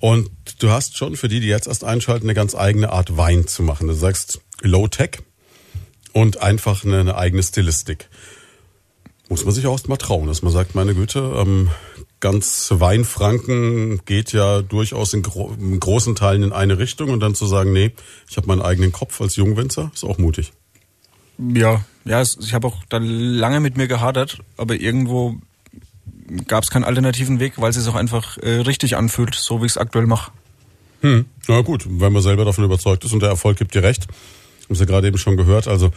Und 0.00 0.30
du 0.58 0.70
hast 0.70 0.98
schon 0.98 1.16
für 1.16 1.28
die, 1.28 1.40
die 1.40 1.46
jetzt 1.46 1.66
erst 1.66 1.84
einschalten, 1.84 2.26
eine 2.26 2.34
ganz 2.34 2.54
eigene 2.54 2.92
Art 2.92 3.16
Wein 3.16 3.46
zu 3.46 3.62
machen. 3.62 3.88
Du 3.88 3.94
sagst 3.94 4.40
Low 4.60 4.86
Tech 4.86 5.20
und 6.12 6.42
einfach 6.42 6.84
eine, 6.84 7.00
eine 7.00 7.16
eigene 7.16 7.42
Stilistik 7.42 8.10
muss 9.28 9.44
man 9.44 9.54
sich 9.54 9.66
auch 9.66 9.72
erst 9.72 9.88
mal 9.88 9.96
trauen, 9.96 10.26
dass 10.26 10.42
man 10.42 10.52
sagt, 10.52 10.74
meine 10.74 10.94
Güte, 10.94 11.20
ähm, 11.36 11.70
ganz 12.20 12.68
Weinfranken 12.72 14.00
geht 14.04 14.32
ja 14.32 14.62
durchaus 14.62 15.12
in, 15.14 15.22
gro 15.22 15.54
in, 15.58 15.80
großen 15.80 16.14
Teilen 16.14 16.42
in 16.42 16.52
eine 16.52 16.78
Richtung 16.78 17.10
und 17.10 17.20
dann 17.20 17.34
zu 17.34 17.46
sagen, 17.46 17.72
nee, 17.72 17.92
ich 18.28 18.36
habe 18.36 18.46
meinen 18.46 18.62
eigenen 18.62 18.92
Kopf 18.92 19.20
als 19.20 19.36
Jungwinzer, 19.36 19.90
ist 19.94 20.04
auch 20.04 20.18
mutig. 20.18 20.52
Ja, 21.38 21.84
ja, 22.04 22.22
ich 22.22 22.54
habe 22.54 22.66
auch 22.68 22.84
da 22.88 22.98
lange 23.00 23.60
mit 23.60 23.76
mir 23.76 23.88
gehadert, 23.88 24.38
aber 24.56 24.74
irgendwo 24.74 25.36
gab 26.46 26.64
es 26.64 26.70
keinen 26.70 26.84
alternativen 26.84 27.40
Weg, 27.40 27.54
weil 27.56 27.70
es 27.70 27.76
sich 27.76 27.88
auch 27.88 27.96
einfach 27.96 28.38
äh, 28.38 28.60
richtig 28.60 28.96
anfühlt, 28.96 29.34
so 29.34 29.60
wie 29.60 29.66
ich 29.66 29.72
es 29.72 29.78
aktuell 29.78 30.06
mache. 30.06 30.32
Hm, 31.00 31.26
na 31.48 31.60
gut, 31.60 31.86
wenn 31.86 32.12
man 32.12 32.22
selber 32.22 32.44
davon 32.44 32.64
überzeugt 32.64 33.04
ist 33.04 33.12
und 33.12 33.20
der 33.20 33.28
Erfolg 33.28 33.58
gibt 33.58 33.74
dir 33.74 33.82
recht, 33.82 34.06
haben 34.64 34.74
Sie 34.74 34.86
gerade 34.86 35.06
eben 35.06 35.18
schon 35.18 35.36
gehört, 35.36 35.68
also 35.68 35.90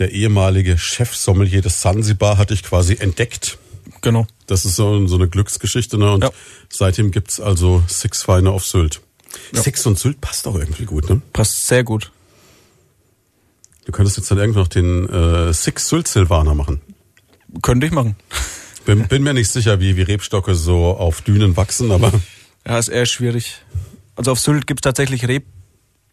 der 0.00 0.12
ehemalige 0.12 0.78
Chefsommelier 0.78 1.60
des 1.60 1.80
Sansibar 1.80 2.38
hatte 2.38 2.54
ich 2.54 2.62
quasi 2.62 2.96
entdeckt. 2.98 3.58
Genau. 4.00 4.26
Das 4.46 4.64
ist 4.64 4.76
so, 4.76 5.06
so 5.06 5.16
eine 5.16 5.28
Glücksgeschichte. 5.28 5.98
Ne? 5.98 6.12
Und 6.12 6.24
ja. 6.24 6.30
seitdem 6.70 7.10
gibt's 7.10 7.38
also 7.38 7.84
Six 7.86 8.26
Weine 8.26 8.50
auf 8.50 8.64
Sylt. 8.64 9.00
Ja. 9.52 9.62
Six 9.62 9.86
und 9.86 9.98
Sylt 9.98 10.20
passt 10.20 10.48
auch 10.48 10.56
irgendwie 10.56 10.86
gut, 10.86 11.08
ne? 11.08 11.20
Passt 11.32 11.66
sehr 11.66 11.84
gut. 11.84 12.10
Du 13.84 13.92
könntest 13.92 14.16
jetzt 14.16 14.30
dann 14.30 14.38
irgendwann 14.38 14.62
noch 14.62 14.68
den 14.68 15.08
äh, 15.08 15.52
Six 15.52 15.88
Sylt 15.88 16.08
Silvaner 16.08 16.54
machen. 16.54 16.80
Könnte 17.62 17.86
ich 17.86 17.92
machen. 17.92 18.16
Bin, 18.86 19.06
bin 19.06 19.22
mir 19.22 19.34
nicht 19.34 19.50
sicher, 19.50 19.80
wie, 19.80 19.96
wie 19.96 20.02
Rebstocke 20.02 20.54
so 20.54 20.96
auf 20.96 21.20
Dünen 21.20 21.56
wachsen, 21.56 21.92
aber. 21.92 22.12
Ja, 22.66 22.78
ist 22.78 22.88
eher 22.88 23.06
schwierig. 23.06 23.56
Also 24.16 24.32
auf 24.32 24.40
Sylt 24.40 24.66
gibt's 24.66 24.82
tatsächlich 24.82 25.28
Reb 25.28 25.44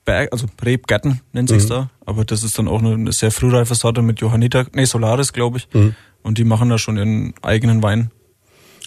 Berg, 0.08 0.32
also 0.32 0.48
Rebgärten 0.64 1.20
nennt 1.34 1.50
sich's 1.50 1.66
mhm. 1.66 1.70
da, 1.70 1.90
aber 2.06 2.24
das 2.24 2.42
ist 2.42 2.58
dann 2.58 2.70
auch 2.70 2.82
eine, 2.82 3.12
sehr 3.12 3.30
frühreife 3.30 3.76
Sorte 3.76 4.02
mit 4.02 4.22
Johanniter, 4.22 4.66
nee, 4.74 4.86
Solaris, 4.86 5.34
glaube 5.34 5.58
ich. 5.58 5.68
Mhm. 5.74 5.96
Und 6.24 6.38
die 6.38 6.46
machen 6.46 6.70
da 6.70 6.78
schon 6.78 6.98
ihren 6.98 7.34
eigenen 7.42 7.84
Wein. 7.84 8.10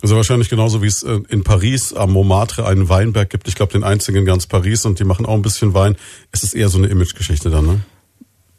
Also 0.00 0.16
wahrscheinlich 0.16 0.48
genauso 0.48 0.82
wie 0.82 0.86
es 0.86 1.02
äh, 1.02 1.20
in 1.28 1.44
Paris 1.44 1.92
am 1.92 2.12
Montmartre 2.12 2.66
einen 2.66 2.88
Weinberg 2.88 3.28
gibt. 3.28 3.48
Ich 3.48 3.54
glaube, 3.54 3.72
den 3.72 3.84
einzigen 3.84 4.16
in 4.16 4.24
ganz 4.24 4.46
Paris 4.46 4.86
und 4.86 4.98
die 4.98 5.04
machen 5.04 5.26
auch 5.26 5.34
ein 5.34 5.42
bisschen 5.42 5.74
Wein. 5.74 5.96
Es 6.32 6.42
ist 6.42 6.54
eher 6.54 6.70
so 6.70 6.78
eine 6.78 6.86
Imagegeschichte 6.86 7.50
dann, 7.50 7.66
ne? 7.66 7.80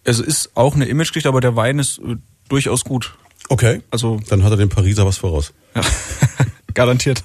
Es 0.03 0.19
ist 0.19 0.51
auch 0.53 0.75
eine 0.75 0.85
Imagegeschichte, 0.85 1.29
aber 1.29 1.41
der 1.41 1.55
Wein 1.55 1.79
ist 1.79 1.97
äh, 1.97 2.17
durchaus 2.47 2.83
gut. 2.83 3.15
Okay. 3.49 3.81
Also 3.89 4.19
dann 4.29 4.43
hat 4.43 4.51
er 4.51 4.57
dem 4.57 4.69
Pariser 4.69 5.05
was 5.05 5.17
voraus. 5.17 5.51
Ja. 5.75 5.81
Garantiert. 6.75 7.23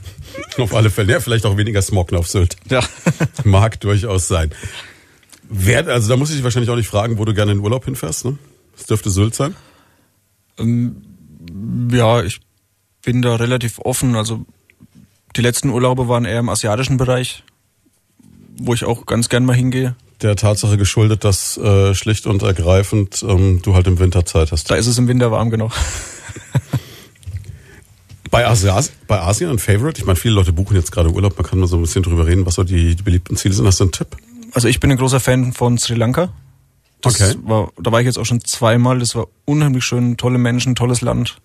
auf 0.57 0.74
alle 0.74 0.89
Fälle. 0.89 1.12
Ja, 1.12 1.20
vielleicht 1.20 1.45
auch 1.45 1.59
weniger 1.59 1.82
Smog 1.82 2.12
auf 2.14 2.26
Sylt. 2.26 2.57
Ja. 2.70 2.80
Mag 3.45 3.78
durchaus 3.80 4.28
sein. 4.28 4.51
Wer, 5.49 5.86
also 5.88 6.09
da 6.09 6.16
muss 6.16 6.30
ich 6.30 6.36
dich 6.36 6.44
wahrscheinlich 6.44 6.70
auch 6.70 6.76
nicht 6.76 6.88
fragen, 6.88 7.18
wo 7.18 7.24
du 7.24 7.34
gerne 7.34 7.53
in 7.53 7.61
Urlaub 7.61 7.84
hinfährst, 7.84 8.24
ne? 8.24 8.38
Das 8.76 8.86
dürfte 8.86 9.11
Sylt 9.11 9.34
sein. 9.34 9.55
Ähm, 10.59 11.03
ja, 11.90 12.22
ich 12.22 12.40
bin 13.05 13.22
da 13.22 13.36
relativ 13.36 13.78
offen. 13.78 14.16
Also 14.16 14.44
die 15.36 15.40
letzten 15.40 15.70
Urlaube 15.70 16.09
waren 16.09 16.24
eher 16.24 16.40
im 16.40 16.49
asiatischen 16.49 16.97
Bereich. 16.97 17.44
wo 18.59 18.74
ich 18.74 18.84
auch 18.84 19.07
ganz 19.07 19.28
gern 19.28 19.44
mal 19.44 19.55
hingehe. 19.55 19.94
Der 20.22 20.34
Tatsache 20.34 20.78
geschuldet, 20.78 21.24
dass 21.24 21.59
äh, 21.59 21.94
schlicht 21.94 22.26
und 22.26 22.42
ergreifend 22.42 23.22
ähm, 23.22 23.61
du 23.62 23.74
halt 23.74 23.86
im 23.86 23.99
Winter 23.99 24.24
Zeit 24.24 24.51
hast. 24.51 24.70
Da 24.70 24.76
ist 24.76 24.86
es 24.86 24.97
im 24.97 25.09
Winter 25.09 25.30
warm, 25.30 25.51
genau. 25.51 25.70
bei, 28.30 28.47
Asias, 28.47 28.92
bei 29.07 29.20
Asien 29.20 29.51
ein 29.51 29.59
Favorite? 29.59 30.01
Ich 30.01 30.07
meine, 30.07 30.16
viele 30.16 30.34
Leute 30.34 30.55
buchen 30.55 30.74
jetzt 30.74 30.90
gerade 30.90 31.11
Urlaub, 31.11 31.36
man 31.36 31.47
kann 31.47 31.59
mal 31.59 31.66
so 31.66 31.76
ein 31.76 31.82
bisschen 31.82 32.03
drüber 32.03 32.26
reden, 32.26 32.47
was 32.47 32.55
so 32.55 32.64
die, 32.64 32.97
die 32.97 33.03
beliebten 33.03 33.36
Ziele 33.36 33.53
sind. 33.53 33.66
Hast 33.66 33.80
du 33.80 33.84
einen 33.84 33.92
Tipp? 33.92 34.16
Also 34.57 34.69
ich 34.69 34.81
bin 34.81 34.91
ein 34.91 34.97
großer 34.97 35.21
Fan 35.21 35.53
von 35.53 35.77
Sri 35.77 35.95
Lanka. 35.97 36.31
Das 37.03 37.21
Okay. 37.21 37.39
war, 37.43 37.71
da 37.79 37.93
war 37.93 38.01
ich 38.01 38.07
jetzt 38.07 38.19
auch 38.19 38.25
schon 38.25 38.43
zweimal. 38.43 39.01
Das 39.01 39.15
war 39.15 39.27
unheimlich 39.45 39.85
schön, 39.85 40.17
tolle 40.17 40.39
Menschen, 40.39 40.75
tolles 40.75 41.03
Land. 41.03 41.37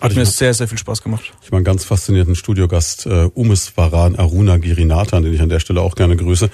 Hat 0.00 0.12
ich 0.12 0.16
mir 0.16 0.26
sehr, 0.26 0.54
sehr 0.54 0.68
viel 0.68 0.78
Spaß 0.78 1.02
gemacht. 1.02 1.24
Ich 1.40 1.46
habe 1.48 1.56
einen 1.56 1.64
ganz 1.64 1.82
faszinierten 1.84 2.36
Studiogast, 2.36 3.06
äh, 3.06 3.30
Umis 3.34 3.72
Varan 3.76 4.14
Aruna 4.14 4.58
Girinathan, 4.58 5.24
den 5.24 5.34
ich 5.34 5.40
an 5.40 5.48
der 5.48 5.58
Stelle 5.58 5.80
auch 5.80 5.96
gerne 5.96 6.14
grüße. 6.16 6.50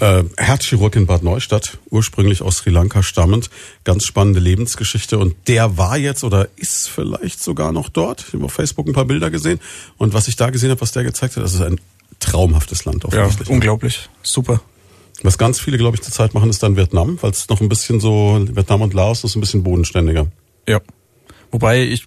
Äh, 0.00 0.24
Herzchirurg 0.38 0.96
in 0.96 1.06
Bad 1.06 1.22
Neustadt, 1.22 1.78
ursprünglich 1.90 2.42
aus 2.42 2.56
Sri 2.56 2.70
Lanka 2.70 3.04
stammend. 3.04 3.50
Ganz 3.84 4.04
spannende 4.06 4.40
Lebensgeschichte. 4.40 5.18
Und 5.18 5.36
der 5.46 5.76
war 5.78 5.96
jetzt 5.98 6.24
oder 6.24 6.48
ist 6.56 6.88
vielleicht 6.88 7.40
sogar 7.44 7.70
noch 7.70 7.90
dort. 7.90 8.24
Ich 8.26 8.34
habe 8.34 8.46
auf 8.46 8.54
Facebook 8.54 8.88
ein 8.88 8.92
paar 8.92 9.04
Bilder 9.04 9.30
gesehen. 9.30 9.60
Und 9.98 10.14
was 10.14 10.26
ich 10.26 10.34
da 10.34 10.50
gesehen 10.50 10.70
habe, 10.70 10.80
was 10.80 10.90
der 10.90 11.04
gezeigt 11.04 11.36
hat, 11.36 11.44
das 11.44 11.54
ist 11.54 11.60
ein 11.62 11.78
traumhaftes 12.20 12.84
Land 12.84 13.04
Ja, 13.04 13.08
offensichtlich. 13.20 13.48
unglaublich. 13.50 14.08
Super. 14.22 14.60
was 15.22 15.36
ganz 15.38 15.58
viele, 15.60 15.78
glaube 15.78 15.96
ich, 15.96 16.02
zurzeit 16.02 16.32
machen, 16.34 16.48
ist 16.50 16.62
dann 16.62 16.76
Vietnam, 16.76 17.18
weil 17.22 17.30
es 17.32 17.48
noch 17.48 17.60
ein 17.60 17.68
bisschen 17.68 17.98
so, 18.00 18.38
Vietnam 18.52 18.82
und 18.82 18.94
Laos 18.94 19.24
ist 19.24 19.34
ein 19.36 19.40
bisschen 19.40 19.62
bodenständiger. 19.64 20.26
Ja. 20.68 20.80
Wobei 21.50 21.82
ich 21.82 22.06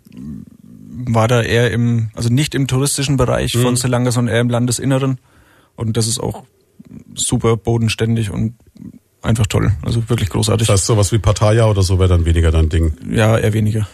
war 1.06 1.28
da 1.28 1.42
eher 1.42 1.72
im, 1.72 2.10
also 2.14 2.30
nicht 2.30 2.54
im 2.56 2.68
touristischen 2.68 3.18
Bereich 3.18 3.56
Mhm. 3.56 3.62
von 3.64 3.78
Sri 3.78 3.88
Lanka, 3.90 4.12
sondern 4.12 4.36
eher 4.36 4.42
im 4.42 4.50
Landesinneren. 4.50 5.18
Und 5.76 5.98
das 5.98 6.08
ist 6.08 6.20
auch 6.20 6.44
super 7.16 7.58
bodenständig 7.58 8.30
und 8.32 8.54
einfach 9.22 9.48
toll. 9.48 9.72
Also 9.82 10.08
wirklich 10.10 10.30
großartig. 10.30 10.68
Das 10.68 10.76
heißt, 10.80 10.86
sowas 10.86 11.12
wie 11.12 11.18
Pattaya 11.20 11.66
oder 11.68 11.82
so 11.82 11.98
wäre 12.00 12.10
dann 12.10 12.26
weniger 12.26 12.52
dein 12.52 12.70
Ding. 12.70 12.94
ja, 13.12 13.38
eher 13.38 13.54
weniger. 13.54 13.88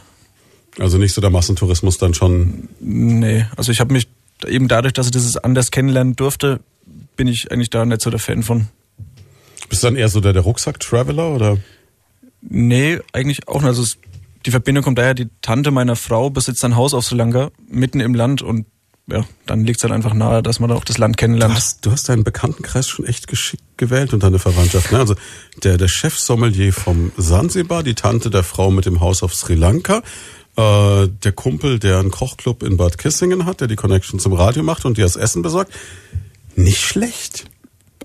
Also 0.80 0.98
nicht 1.00 1.14
so 1.14 1.22
der 1.22 1.30
Massentourismus 1.32 1.98
dann 1.98 2.14
schon 2.14 2.70
Nee, 2.80 3.46
also 3.56 3.72
ich 3.72 3.80
habe 3.80 3.94
mich 3.94 4.08
eben 4.46 4.68
dadurch, 4.68 4.94
dass 4.94 5.08
ich 5.08 5.12
das 5.12 5.38
anders 5.38 5.72
kennenlernen 5.72 6.16
durfte, 6.16 6.60
bin 7.16 7.28
ich 7.28 7.52
eigentlich 7.52 7.70
da 7.70 7.86
nicht 7.86 8.02
so 8.02 8.10
der 8.10 8.20
Fan 8.20 8.44
von. 8.44 8.68
Bist 9.70 9.84
du 9.84 9.88
dann 9.88 9.96
eher 9.96 10.10
so 10.10 10.22
der, 10.22 10.34
der 10.34 10.44
Rucksack-Traveler 10.44 11.30
oder? 11.30 11.58
Nee, 12.42 13.00
eigentlich 13.14 13.48
auch 13.48 13.62
nicht. 13.62 13.68
Also 13.68 13.82
es, 13.84 13.98
die 14.46 14.52
Verbindung 14.52 14.84
kommt 14.84 14.98
daher, 14.98 15.14
die 15.14 15.28
Tante 15.42 15.72
meiner 15.72 15.96
Frau 15.96 16.30
besitzt 16.30 16.64
ein 16.64 16.76
Haus 16.76 16.94
auf 16.94 17.06
Sri 17.06 17.16
Lanka, 17.16 17.50
mitten 17.68 18.00
im 18.00 18.14
Land 18.14 18.42
und 18.42 18.66
ja, 19.10 19.24
dann 19.46 19.64
liegt 19.64 19.78
es 19.78 19.84
halt 19.84 19.94
einfach 19.94 20.14
nahe, 20.14 20.44
dass 20.44 20.60
man 20.60 20.70
da 20.70 20.76
auch 20.76 20.84
das 20.84 20.98
Land 20.98 21.16
Du 21.16 21.20
kennenlernt. 21.22 21.56
hast, 21.56 21.86
du 21.86 21.92
hast 21.92 22.10
deinen 22.10 22.26
Bekanntenkreis 22.26 22.90
schon 22.90 23.06
echt 23.06 23.28
geschickt 23.28 23.64
gewählt 23.78 24.14
und 24.14 24.22
deine 24.22 24.38
Verwandtschaft. 24.38 24.92
Ne? 24.92 25.00
Also 25.00 25.16
der, 25.64 25.78
der 25.78 25.88
Chef-Sommelier 25.88 26.74
vom 26.74 27.14
Sansibar, 27.16 27.84
die 27.84 27.96
Tante 27.96 28.30
der 28.30 28.44
Frau 28.44 28.70
mit 28.70 28.86
dem 28.86 29.00
Haus 29.00 29.24
auf 29.24 29.34
Sri 29.34 29.56
Lanka, 29.56 30.04
äh, 30.58 31.08
der 31.08 31.32
Kumpel, 31.34 31.80
der 31.80 32.00
einen 32.00 32.12
Kochclub 32.12 32.64
in 32.64 32.78
Bad 32.78 32.98
Kissingen 32.98 33.46
hat, 33.46 33.62
der 33.62 33.68
die 33.68 33.76
Connection 33.76 34.20
zum 34.20 34.34
Radio 34.34 34.64
macht 34.64 34.86
und 34.86 34.98
dir 34.98 35.04
das 35.04 35.16
Essen 35.16 35.42
besorgt. 35.44 35.72
Nicht 36.56 36.82
schlecht. 36.82 37.46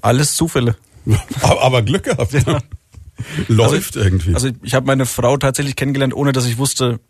Alles 0.03 0.37
Zufälle. 0.37 0.77
aber, 1.43 1.83
Glück 1.83 2.05
gehabt. 2.05 2.33
Läuft 3.49 3.97
also, 3.97 4.01
irgendwie. 4.01 4.35
Also 4.35 4.51
ich 4.63 4.75
habe 4.75 4.87
meine 4.87 5.07
Frau 5.07 5.37
tatsächlich 5.37 5.77
kennengelernt, 5.77 6.15
ohne 6.15 6.33
dass 6.33 6.45
ich 6.45 6.59
wusste, 6.59 7.01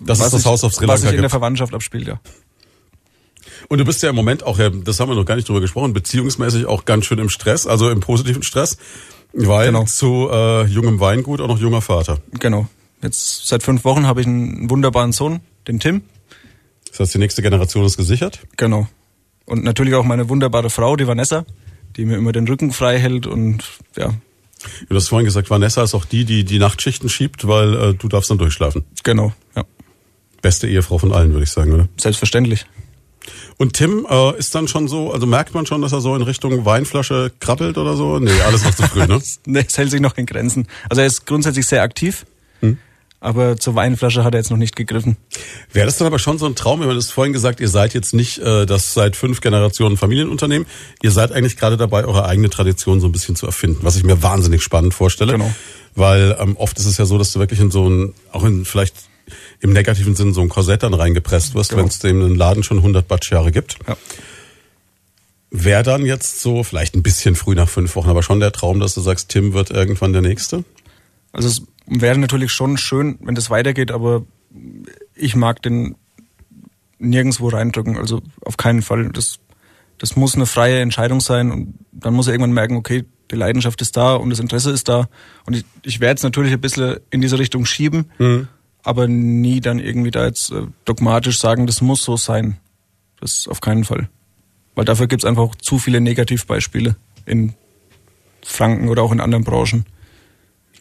das 0.00 0.18
was 0.18 0.26
ist 0.26 0.32
das 0.34 0.40
ich, 0.42 0.46
Haus 0.46 0.64
auf 0.64 0.74
Sri 0.74 0.86
was 0.86 1.00
Lanka 1.00 1.10
sich 1.10 1.16
in 1.16 1.22
der. 1.22 1.30
Verwandtschaft 1.30 1.74
abspielt, 1.74 2.06
ja. 2.06 2.20
Und 3.68 3.78
du 3.78 3.84
bist 3.84 4.02
ja 4.02 4.10
im 4.10 4.16
Moment 4.16 4.42
auch, 4.42 4.58
ja, 4.58 4.68
das 4.68 5.00
haben 5.00 5.08
wir 5.08 5.14
noch 5.14 5.24
gar 5.24 5.36
nicht 5.36 5.48
drüber 5.48 5.60
gesprochen, 5.60 5.92
beziehungsmäßig 5.94 6.66
auch 6.66 6.84
ganz 6.84 7.06
schön 7.06 7.18
im 7.18 7.30
Stress, 7.30 7.66
also 7.66 7.88
im 7.88 8.00
positiven 8.00 8.42
Stress, 8.42 8.76
weil 9.32 9.68
Genau. 9.68 9.84
zu 9.84 10.28
äh, 10.30 10.64
jungem 10.66 11.00
Weingut 11.00 11.40
auch 11.40 11.48
noch 11.48 11.58
junger 11.58 11.80
Vater. 11.80 12.18
Genau. 12.38 12.68
Jetzt 13.04 13.46
seit 13.46 13.62
fünf 13.62 13.84
Wochen 13.84 14.06
habe 14.06 14.20
ich 14.20 14.26
einen 14.26 14.68
wunderbaren 14.70 15.12
Sohn, 15.12 15.40
den 15.68 15.78
Tim. 15.78 16.02
Das 16.90 17.00
heißt, 17.00 17.14
die 17.14 17.18
nächste 17.18 17.42
Generation 17.42 17.84
ist 17.84 17.96
gesichert. 17.96 18.40
Genau. 18.56 18.88
Und 19.44 19.62
natürlich 19.62 19.94
auch 19.94 20.04
meine 20.04 20.28
wunderbare 20.28 20.70
Frau, 20.70 20.96
die 20.96 21.06
Vanessa, 21.06 21.44
die 21.96 22.04
mir 22.06 22.16
immer 22.16 22.32
den 22.32 22.48
Rücken 22.48 22.72
frei 22.72 22.98
hält 22.98 23.26
und 23.26 23.62
ja, 23.96 24.14
Du 24.88 24.96
hast 24.96 25.08
vorhin 25.08 25.26
gesagt, 25.26 25.50
Vanessa 25.50 25.82
ist 25.82 25.94
auch 25.94 26.04
die, 26.04 26.24
die 26.24 26.44
die 26.44 26.58
Nachtschichten 26.58 27.08
schiebt, 27.08 27.46
weil 27.46 27.74
äh, 27.74 27.94
du 27.94 28.08
darfst 28.08 28.30
dann 28.30 28.38
durchschlafen. 28.38 28.84
genau, 29.02 29.32
ja. 29.54 29.64
Beste 30.42 30.68
Ehefrau 30.68 30.98
von 30.98 31.12
allen, 31.12 31.32
würde 31.32 31.44
ich 31.44 31.50
sagen, 31.50 31.72
oder? 31.72 31.88
Selbstverständlich. 31.98 32.66
Und 33.56 33.74
Tim 33.74 34.06
äh, 34.08 34.38
ist 34.38 34.54
dann 34.54 34.68
schon 34.68 34.88
so, 34.88 35.12
also 35.12 35.26
merkt 35.26 35.54
man 35.54 35.64
schon, 35.64 35.80
dass 35.80 35.92
er 35.92 36.00
so 36.00 36.14
in 36.14 36.22
Richtung 36.22 36.64
Weinflasche 36.64 37.32
krabbelt 37.40 37.78
oder 37.78 37.96
so? 37.96 38.18
Nee, 38.18 38.40
alles 38.46 38.64
noch 38.64 38.74
zu 38.74 38.82
früh, 38.82 39.06
ne? 39.06 39.20
Nee, 39.46 39.64
es 39.66 39.78
hält 39.78 39.90
sich 39.90 40.00
noch 40.00 40.16
in 40.18 40.26
Grenzen. 40.26 40.66
Also 40.90 41.00
er 41.00 41.06
ist 41.06 41.26
grundsätzlich 41.26 41.66
sehr 41.66 41.82
aktiv, 41.82 42.26
aber 43.24 43.56
zur 43.56 43.74
Weinflasche 43.74 44.22
hat 44.22 44.34
er 44.34 44.40
jetzt 44.40 44.50
noch 44.50 44.58
nicht 44.58 44.76
gegriffen. 44.76 45.16
Wäre 45.72 45.86
das 45.86 45.96
dann 45.96 46.06
aber 46.06 46.18
schon 46.18 46.38
so 46.38 46.44
ein 46.44 46.54
Traum? 46.54 46.80
Wir 46.80 46.88
haben 46.88 46.94
das 46.94 47.10
vorhin 47.10 47.32
gesagt, 47.32 47.58
ihr 47.58 47.68
seid 47.70 47.94
jetzt 47.94 48.12
nicht 48.12 48.38
äh, 48.38 48.66
das 48.66 48.92
seit 48.92 49.16
fünf 49.16 49.40
Generationen 49.40 49.96
Familienunternehmen. 49.96 50.66
Ihr 51.02 51.10
seid 51.10 51.32
eigentlich 51.32 51.56
gerade 51.56 51.78
dabei, 51.78 52.04
eure 52.04 52.26
eigene 52.26 52.50
Tradition 52.50 53.00
so 53.00 53.08
ein 53.08 53.12
bisschen 53.12 53.34
zu 53.34 53.46
erfinden, 53.46 53.78
was 53.82 53.96
ich 53.96 54.04
mir 54.04 54.22
wahnsinnig 54.22 54.62
spannend 54.62 54.92
vorstelle. 54.92 55.32
Genau. 55.32 55.50
Weil 55.94 56.36
ähm, 56.38 56.56
oft 56.58 56.78
ist 56.78 56.84
es 56.84 56.98
ja 56.98 57.06
so, 57.06 57.16
dass 57.16 57.32
du 57.32 57.38
wirklich 57.38 57.60
in 57.60 57.70
so 57.70 57.88
ein, 57.88 58.12
auch 58.30 58.44
in 58.44 58.66
vielleicht 58.66 58.94
im 59.60 59.72
negativen 59.72 60.14
Sinn 60.14 60.34
so 60.34 60.42
ein 60.42 60.50
Korsett 60.50 60.82
dann 60.82 60.92
reingepresst 60.92 61.54
wirst, 61.54 61.70
Genau. 61.70 61.80
wenn 61.82 61.88
es 61.88 61.98
dem 62.00 62.22
einen 62.22 62.34
Laden 62.34 62.62
schon 62.62 62.76
100 62.76 63.08
Batschjahre 63.08 63.52
gibt. 63.52 63.78
Ja. 63.88 63.96
Wäre 65.50 65.82
dann 65.82 66.04
jetzt 66.04 66.42
so, 66.42 66.62
vielleicht 66.62 66.94
ein 66.94 67.02
bisschen 67.02 67.36
früh 67.36 67.54
nach 67.54 67.70
fünf 67.70 67.96
Wochen, 67.96 68.10
aber 68.10 68.22
schon 68.22 68.40
der 68.40 68.52
Traum, 68.52 68.80
dass 68.80 68.92
du 68.94 69.00
sagst, 69.00 69.30
Tim 69.30 69.54
wird 69.54 69.70
irgendwann 69.70 70.12
der 70.12 70.20
Nächste? 70.20 70.64
Also 71.32 71.48
es 71.48 71.62
wäre 71.86 72.18
natürlich 72.18 72.52
schon 72.52 72.76
schön, 72.76 73.18
wenn 73.22 73.34
das 73.34 73.50
weitergeht, 73.50 73.90
aber 73.90 74.24
ich 75.14 75.36
mag 75.36 75.62
den 75.62 75.96
nirgendwo 76.98 77.48
reindrücken. 77.48 77.96
Also 77.98 78.22
auf 78.42 78.56
keinen 78.56 78.82
Fall. 78.82 79.10
Das, 79.10 79.38
das 79.98 80.16
muss 80.16 80.34
eine 80.34 80.46
freie 80.46 80.80
Entscheidung 80.80 81.20
sein 81.20 81.50
und 81.50 81.74
dann 81.92 82.14
muss 82.14 82.26
er 82.26 82.34
irgendwann 82.34 82.52
merken, 82.52 82.76
okay, 82.76 83.04
die 83.30 83.36
Leidenschaft 83.36 83.80
ist 83.80 83.96
da 83.96 84.14
und 84.14 84.30
das 84.30 84.38
Interesse 84.38 84.70
ist 84.70 84.88
da. 84.88 85.08
Und 85.46 85.56
ich, 85.56 85.64
ich 85.82 86.00
werde 86.00 86.18
es 86.18 86.22
natürlich 86.22 86.52
ein 86.52 86.60
bisschen 86.60 86.96
in 87.10 87.20
diese 87.20 87.38
Richtung 87.38 87.64
schieben, 87.64 88.10
aber 88.82 89.08
nie 89.08 89.60
dann 89.60 89.78
irgendwie 89.78 90.10
da 90.10 90.26
jetzt 90.26 90.52
äh, 90.52 90.66
dogmatisch 90.84 91.38
sagen, 91.38 91.66
das 91.66 91.80
muss 91.80 92.04
so 92.04 92.16
sein. 92.16 92.58
Das 93.20 93.48
auf 93.48 93.60
keinen 93.60 93.84
Fall. 93.84 94.08
Weil 94.74 94.84
dafür 94.84 95.06
gibt 95.06 95.22
es 95.22 95.28
einfach 95.28 95.54
zu 95.54 95.78
viele 95.78 96.00
Negativbeispiele 96.00 96.96
in 97.26 97.54
Franken 98.42 98.88
oder 98.88 99.02
auch 99.02 99.12
in 99.12 99.20
anderen 99.20 99.44
Branchen. 99.44 99.86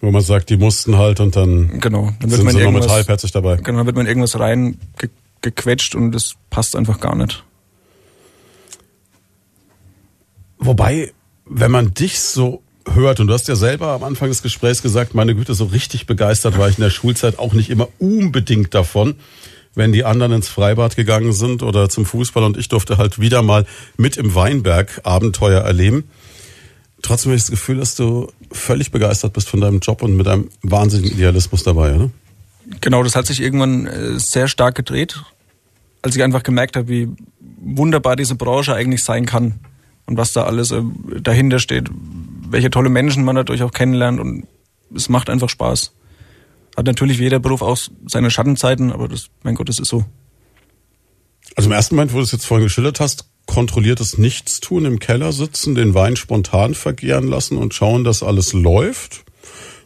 Wo 0.03 0.11
man 0.11 0.21
sagt, 0.21 0.49
die 0.49 0.57
mussten 0.57 0.97
halt 0.97 1.21
und 1.21 1.37
dann 1.37 1.79
Genau. 1.79 2.11
Dann 2.19 2.29
wird 2.29 2.33
sind 2.33 2.43
man 2.43 2.55
sie 2.55 2.61
noch 2.61 2.71
mit 2.73 2.89
halbherzig 2.89 3.31
dabei. 3.31 3.55
genau, 3.55 3.77
dann 3.77 3.85
wird 3.85 3.95
man 3.95 4.05
irgendwas 4.05 4.37
rein 4.37 4.77
ge 4.97 5.09
gequetscht 5.41 5.95
und 5.95 6.11
das 6.11 6.33
passt 6.49 6.75
einfach 6.75 6.99
gar 6.99 7.15
nicht. 7.15 7.45
Wobei, 10.57 11.13
wenn 11.45 11.71
man 11.71 11.93
dich 11.93 12.19
so 12.19 12.61
hört, 12.85 13.21
und 13.21 13.27
du 13.27 13.33
hast 13.33 13.47
ja 13.47 13.55
selber 13.55 13.91
am 13.91 14.03
Anfang 14.03 14.27
des 14.27 14.41
Gesprächs 14.41 14.81
gesagt, 14.81 15.15
meine 15.15 15.35
Güte, 15.35 15.53
so 15.53 15.65
richtig 15.65 16.05
begeistert 16.05 16.57
war 16.57 16.67
ich 16.67 16.77
in 16.77 16.83
der 16.83 16.89
Schulzeit 16.89 17.39
auch 17.39 17.53
nicht 17.53 17.69
immer 17.69 17.87
unbedingt 17.97 18.73
davon, 18.73 19.15
wenn 19.73 19.93
die 19.93 20.03
anderen 20.03 20.33
ins 20.33 20.49
Freibad 20.49 20.97
gegangen 20.97 21.31
sind 21.31 21.63
oder 21.63 21.87
zum 21.87 22.05
Fußball 22.05 22.43
und 22.43 22.57
ich 22.57 22.67
durfte 22.67 22.97
halt 22.97 23.21
wieder 23.21 23.41
mal 23.41 23.65
mit 23.95 24.17
im 24.17 24.35
Weinberg 24.35 24.99
Abenteuer 25.03 25.61
erleben. 25.61 26.09
Trotzdem 27.03 27.29
habe 27.29 27.35
ich 27.35 27.43
das 27.43 27.51
Gefühl, 27.51 27.77
dass 27.77 27.95
du 27.95 28.31
völlig 28.51 28.91
begeistert 28.91 29.33
bist 29.33 29.49
von 29.49 29.61
deinem 29.61 29.79
Job 29.79 30.01
und 30.01 30.15
mit 30.15 30.27
einem 30.27 30.49
wahnsinnigen 30.61 31.15
Idealismus 31.15 31.61
dabei, 31.61 31.93
oder? 31.93 32.09
Genau, 32.79 33.03
das 33.03 33.15
hat 33.15 33.27
sich 33.27 33.41
irgendwann 33.41 33.85
äh, 33.85 34.19
sehr 34.19 34.47
stark 34.47 34.75
gedreht, 34.75 35.21
als 36.01 36.15
ich 36.15 36.23
einfach 36.23 36.43
gemerkt 36.43 36.77
habe, 36.77 36.87
wie 36.87 37.09
wunderbar 37.61 38.15
diese 38.15 38.35
Branche 38.35 38.73
eigentlich 38.73 39.03
sein 39.03 39.25
kann 39.25 39.59
und 40.05 40.15
was 40.17 40.31
da 40.31 40.45
alles 40.45 40.71
äh, 40.71 40.81
dahinter 41.21 41.59
steht, 41.59 41.89
welche 42.49 42.71
tolle 42.71 42.89
Menschen 42.89 43.25
man 43.25 43.35
dadurch 43.35 43.63
auch 43.63 43.73
kennenlernt 43.73 44.21
und 44.21 44.47
es 44.95 45.09
macht 45.09 45.29
einfach 45.29 45.49
Spaß. 45.49 45.91
Hat 46.77 46.85
natürlich 46.85 47.19
jeder 47.19 47.39
Beruf 47.39 47.61
auch 47.61 47.77
seine 48.07 48.31
Schattenzeiten, 48.31 48.93
aber 48.93 49.09
das, 49.09 49.29
mein 49.43 49.55
Gott, 49.55 49.67
das 49.67 49.79
ist 49.79 49.89
so. 49.89 50.05
Also 51.55 51.69
im 51.69 51.73
ersten 51.73 51.95
Moment, 51.95 52.13
wo 52.13 52.17
du 52.17 52.23
es 52.23 52.31
jetzt 52.31 52.45
vorhin 52.45 52.65
geschildert 52.65 53.01
hast, 53.01 53.25
kontrolliertes 53.45 54.17
Nichtstun 54.17 54.85
im 54.85 54.99
Keller 54.99 55.31
sitzen, 55.31 55.75
den 55.75 55.93
Wein 55.93 56.15
spontan 56.15 56.73
vergären 56.75 57.27
lassen 57.27 57.57
und 57.57 57.73
schauen, 57.73 58.03
dass 58.03 58.23
alles 58.23 58.53
läuft 58.53 59.23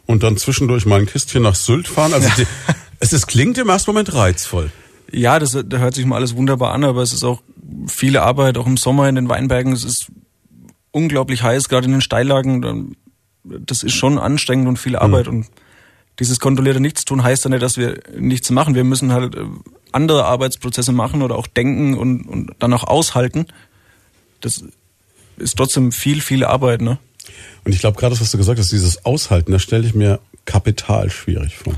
und 0.06 0.22
dann 0.22 0.36
zwischendurch 0.36 0.86
mal 0.86 1.00
ein 1.00 1.06
Kistchen 1.06 1.42
nach 1.42 1.54
Sylt 1.54 1.88
fahren. 1.88 2.14
Also 2.14 2.28
die, 2.36 2.46
es 3.00 3.12
ist, 3.12 3.26
klingt 3.26 3.58
im 3.58 3.68
ersten 3.68 3.90
Moment 3.90 4.14
reizvoll. 4.14 4.70
Ja, 5.10 5.38
das, 5.38 5.56
da 5.66 5.78
hört 5.78 5.94
sich 5.94 6.06
mal 6.06 6.16
alles 6.16 6.36
wunderbar 6.36 6.72
an, 6.72 6.84
aber 6.84 7.02
es 7.02 7.12
ist 7.12 7.24
auch 7.24 7.42
viele 7.86 8.22
Arbeit, 8.22 8.58
auch 8.58 8.66
im 8.66 8.76
Sommer 8.76 9.08
in 9.08 9.14
den 9.14 9.28
Weinbergen. 9.28 9.72
Es 9.72 9.84
ist 9.84 10.06
unglaublich 10.90 11.42
heiß, 11.42 11.68
gerade 11.68 11.86
in 11.86 11.92
den 11.92 12.00
Steillagen. 12.00 12.96
Das 13.44 13.82
ist 13.82 13.94
schon 13.94 14.18
anstrengend 14.18 14.68
und 14.68 14.78
viel 14.78 14.96
Arbeit. 14.96 15.28
Und 15.28 15.46
dieses 16.18 16.40
kontrollierte 16.40 16.80
Nichtstun 16.80 17.22
heißt 17.22 17.44
ja 17.44 17.50
nicht, 17.50 17.62
dass 17.62 17.76
wir 17.76 18.00
nichts 18.18 18.50
machen. 18.50 18.74
Wir 18.74 18.84
müssen 18.84 19.12
halt 19.12 19.34
äh, 19.34 19.44
andere 19.92 20.24
Arbeitsprozesse 20.24 20.92
machen 20.92 21.22
oder 21.22 21.36
auch 21.36 21.46
denken 21.46 21.96
und, 21.96 22.22
und 22.22 22.50
dann 22.58 22.72
auch 22.72 22.84
aushalten. 22.84 23.46
Das 24.40 24.64
ist 25.36 25.56
trotzdem 25.56 25.92
viel, 25.92 26.20
viel 26.20 26.44
Arbeit, 26.44 26.80
ne? 26.80 26.98
Und 27.64 27.74
ich 27.74 27.80
glaube, 27.80 27.98
gerade 27.98 28.14
das, 28.14 28.20
was 28.20 28.30
du 28.30 28.38
gesagt 28.38 28.58
hast, 28.58 28.72
dieses 28.72 29.04
Aushalten, 29.04 29.52
das 29.52 29.62
stelle 29.62 29.86
ich 29.86 29.94
mir 29.94 30.20
kapital 30.44 31.10
schwierig 31.10 31.56
vor. 31.56 31.74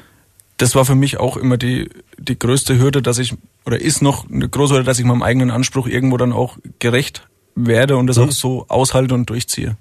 Das 0.56 0.74
war 0.74 0.84
für 0.84 0.94
mich 0.94 1.18
auch 1.18 1.36
immer 1.36 1.56
die, 1.56 1.88
die 2.18 2.38
größte 2.38 2.78
Hürde, 2.78 3.02
dass 3.02 3.18
ich, 3.18 3.34
oder 3.64 3.80
ist 3.80 4.02
noch 4.02 4.30
eine 4.30 4.48
große 4.48 4.74
Hürde, 4.74 4.84
dass 4.84 4.98
ich 4.98 5.04
meinem 5.04 5.22
eigenen 5.22 5.50
Anspruch 5.50 5.86
irgendwo 5.86 6.16
dann 6.16 6.32
auch 6.32 6.58
gerecht 6.78 7.26
werde 7.54 7.96
und 7.96 8.06
das 8.06 8.18
mhm. 8.18 8.24
auch 8.24 8.32
so 8.32 8.66
aushalte 8.68 9.14
und 9.14 9.28
durchziehe. 9.28 9.76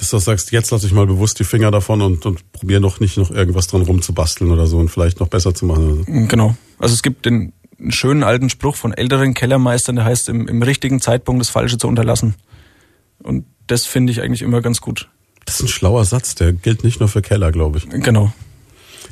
Dass 0.00 0.08
du 0.08 0.18
sagst, 0.18 0.50
jetzt 0.50 0.70
lasse 0.70 0.86
ich 0.86 0.94
mal 0.94 1.06
bewusst 1.06 1.38
die 1.38 1.44
Finger 1.44 1.70
davon 1.70 2.00
und, 2.00 2.24
und 2.24 2.52
probiere 2.52 2.80
noch 2.80 3.00
nicht 3.00 3.18
noch 3.18 3.30
irgendwas 3.30 3.66
dran 3.66 3.82
rumzubasteln 3.82 4.50
oder 4.50 4.66
so 4.66 4.78
und 4.78 4.88
vielleicht 4.88 5.20
noch 5.20 5.28
besser 5.28 5.54
zu 5.54 5.66
machen. 5.66 6.26
Genau. 6.26 6.56
Also 6.78 6.94
es 6.94 7.02
gibt 7.02 7.26
den 7.26 7.52
einen 7.78 7.92
schönen 7.92 8.22
alten 8.22 8.48
Spruch 8.48 8.76
von 8.76 8.94
älteren 8.94 9.34
Kellermeistern, 9.34 9.96
der 9.96 10.06
heißt, 10.06 10.30
im, 10.30 10.48
im 10.48 10.62
richtigen 10.62 11.02
Zeitpunkt 11.02 11.40
das 11.40 11.50
Falsche 11.50 11.76
zu 11.76 11.86
unterlassen. 11.86 12.34
Und 13.22 13.44
das 13.66 13.84
finde 13.84 14.10
ich 14.10 14.22
eigentlich 14.22 14.40
immer 14.40 14.62
ganz 14.62 14.80
gut. 14.80 15.10
Das 15.44 15.56
ist 15.56 15.62
ein 15.62 15.68
schlauer 15.68 16.06
Satz, 16.06 16.34
der 16.34 16.54
gilt 16.54 16.82
nicht 16.82 17.00
nur 17.00 17.10
für 17.10 17.20
Keller, 17.20 17.52
glaube 17.52 17.78
ich. 17.78 17.88
Genau. 17.88 18.32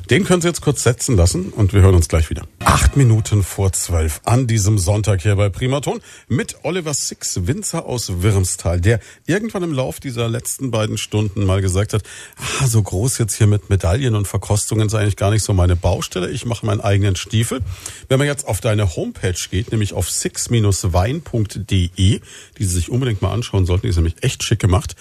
Den 0.09 0.23
können 0.23 0.41
Sie 0.41 0.47
jetzt 0.47 0.61
kurz 0.61 0.81
setzen 0.81 1.15
lassen 1.15 1.49
und 1.51 1.71
wir 1.71 1.81
hören 1.81 1.93
uns 1.93 2.07
gleich 2.07 2.31
wieder. 2.31 2.47
Acht 2.57 2.97
Minuten 2.97 3.43
vor 3.43 3.71
zwölf 3.73 4.21
an 4.25 4.47
diesem 4.47 4.79
Sonntag 4.79 5.21
hier 5.21 5.35
bei 5.35 5.49
Primaton 5.49 6.01
mit 6.27 6.55
Oliver 6.63 6.95
Six, 6.95 7.45
Winzer 7.45 7.85
aus 7.85 8.23
Wirmstal, 8.23 8.81
der 8.81 9.01
irgendwann 9.27 9.61
im 9.61 9.71
Lauf 9.71 9.99
dieser 9.99 10.27
letzten 10.27 10.71
beiden 10.71 10.97
Stunden 10.97 11.45
mal 11.45 11.61
gesagt 11.61 11.93
hat, 11.93 12.01
ah, 12.37 12.65
so 12.65 12.81
groß 12.81 13.19
jetzt 13.19 13.35
hier 13.35 13.45
mit 13.45 13.69
Medaillen 13.69 14.15
und 14.15 14.27
Verkostungen 14.27 14.87
ist 14.87 14.95
eigentlich 14.95 15.15
gar 15.15 15.29
nicht 15.29 15.43
so 15.43 15.53
meine 15.53 15.75
Baustelle. 15.75 16.31
Ich 16.31 16.43
mache 16.43 16.65
meinen 16.65 16.81
eigenen 16.81 17.15
Stiefel. 17.15 17.61
Wenn 18.07 18.17
man 18.17 18.27
jetzt 18.27 18.47
auf 18.47 18.61
deine 18.61 18.95
Homepage 18.95 19.37
geht, 19.51 19.69
nämlich 19.69 19.93
auf 19.93 20.09
six-wein.de, 20.09 21.83
die 21.87 22.21
Sie 22.57 22.65
sich 22.65 22.89
unbedingt 22.89 23.21
mal 23.21 23.31
anschauen 23.31 23.67
sollten, 23.67 23.83
die 23.83 23.89
ist 23.89 23.97
nämlich 23.97 24.23
echt 24.23 24.41
schick 24.41 24.57
gemacht, 24.57 24.95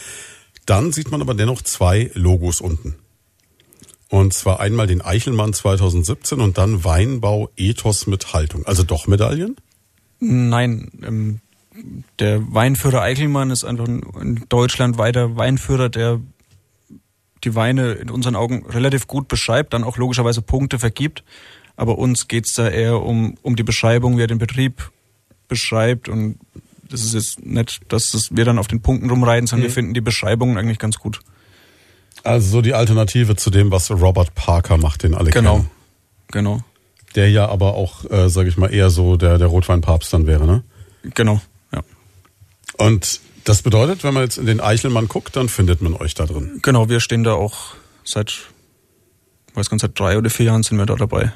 dann 0.66 0.92
sieht 0.92 1.10
man 1.10 1.22
aber 1.22 1.32
dennoch 1.32 1.62
zwei 1.62 2.10
Logos 2.12 2.60
unten. 2.60 2.96
Und 4.08 4.32
zwar 4.32 4.60
einmal 4.60 4.86
den 4.86 5.02
Eichelmann 5.02 5.52
2017 5.52 6.40
und 6.40 6.56
dann 6.56 6.82
Weinbau 6.84 7.50
Ethos 7.56 8.06
mit 8.06 8.32
Haltung. 8.32 8.64
Also 8.64 8.82
doch 8.82 9.06
Medaillen? 9.06 9.56
Nein, 10.18 10.90
ähm, 11.02 11.40
der 12.18 12.52
Weinführer 12.52 13.02
Eichelmann 13.02 13.50
ist 13.50 13.64
einfach 13.64 13.86
ein 13.86 14.44
deutschlandweiter 14.48 15.36
Weinführer, 15.36 15.88
der 15.90 16.20
die 17.44 17.54
Weine 17.54 17.92
in 17.92 18.10
unseren 18.10 18.34
Augen 18.34 18.66
relativ 18.66 19.06
gut 19.06 19.28
beschreibt, 19.28 19.72
dann 19.72 19.84
auch 19.84 19.96
logischerweise 19.96 20.42
Punkte 20.42 20.78
vergibt. 20.78 21.22
Aber 21.76 21.98
uns 21.98 22.26
geht's 22.26 22.54
da 22.54 22.68
eher 22.68 23.02
um, 23.02 23.36
um 23.42 23.54
die 23.54 23.62
Beschreibung, 23.62 24.18
wie 24.18 24.22
er 24.22 24.26
den 24.26 24.38
Betrieb 24.38 24.90
beschreibt. 25.46 26.08
Und 26.08 26.38
das 26.88 27.04
ist 27.04 27.14
jetzt 27.14 27.46
nicht, 27.46 27.80
dass 27.92 28.10
das 28.10 28.34
wir 28.34 28.44
dann 28.44 28.58
auf 28.58 28.66
den 28.66 28.82
Punkten 28.82 29.08
rumreiten, 29.08 29.46
sondern 29.46 29.64
mhm. 29.64 29.68
wir 29.68 29.74
finden 29.74 29.94
die 29.94 30.00
Beschreibungen 30.00 30.58
eigentlich 30.58 30.78
ganz 30.78 30.98
gut. 30.98 31.20
Also 32.24 32.48
so 32.50 32.62
die 32.62 32.74
Alternative 32.74 33.36
zu 33.36 33.50
dem, 33.50 33.70
was 33.70 33.90
Robert 33.90 34.34
Parker 34.34 34.76
macht, 34.76 35.02
den 35.02 35.14
alle 35.14 35.30
genau. 35.30 35.56
kennen. 35.56 35.70
Genau, 36.30 36.56
genau. 36.56 36.64
Der 37.14 37.30
ja 37.30 37.48
aber 37.48 37.74
auch, 37.74 38.04
äh, 38.10 38.28
sage 38.28 38.48
ich 38.48 38.56
mal, 38.56 38.72
eher 38.72 38.90
so 38.90 39.16
der, 39.16 39.38
der 39.38 39.46
Rotweinpapst 39.46 40.12
dann 40.12 40.26
wäre, 40.26 40.46
ne? 40.46 40.62
Genau, 41.14 41.40
ja. 41.72 41.82
Und 42.76 43.20
das 43.44 43.62
bedeutet, 43.62 44.04
wenn 44.04 44.12
man 44.12 44.24
jetzt 44.24 44.36
in 44.36 44.46
den 44.46 44.60
Eichelmann 44.60 45.08
guckt, 45.08 45.36
dann 45.36 45.48
findet 45.48 45.80
man 45.80 45.94
euch 45.94 46.14
da 46.14 46.26
drin. 46.26 46.58
Genau, 46.62 46.88
wir 46.90 47.00
stehen 47.00 47.24
da 47.24 47.32
auch 47.32 47.74
seit, 48.04 48.40
weiß 49.54 49.70
gar 49.70 49.76
nicht, 49.76 49.82
seit 49.82 49.98
drei 49.98 50.18
oder 50.18 50.28
vier 50.28 50.46
Jahren 50.46 50.62
sind 50.62 50.76
wir 50.76 50.84
da 50.84 50.96
dabei. 50.96 51.32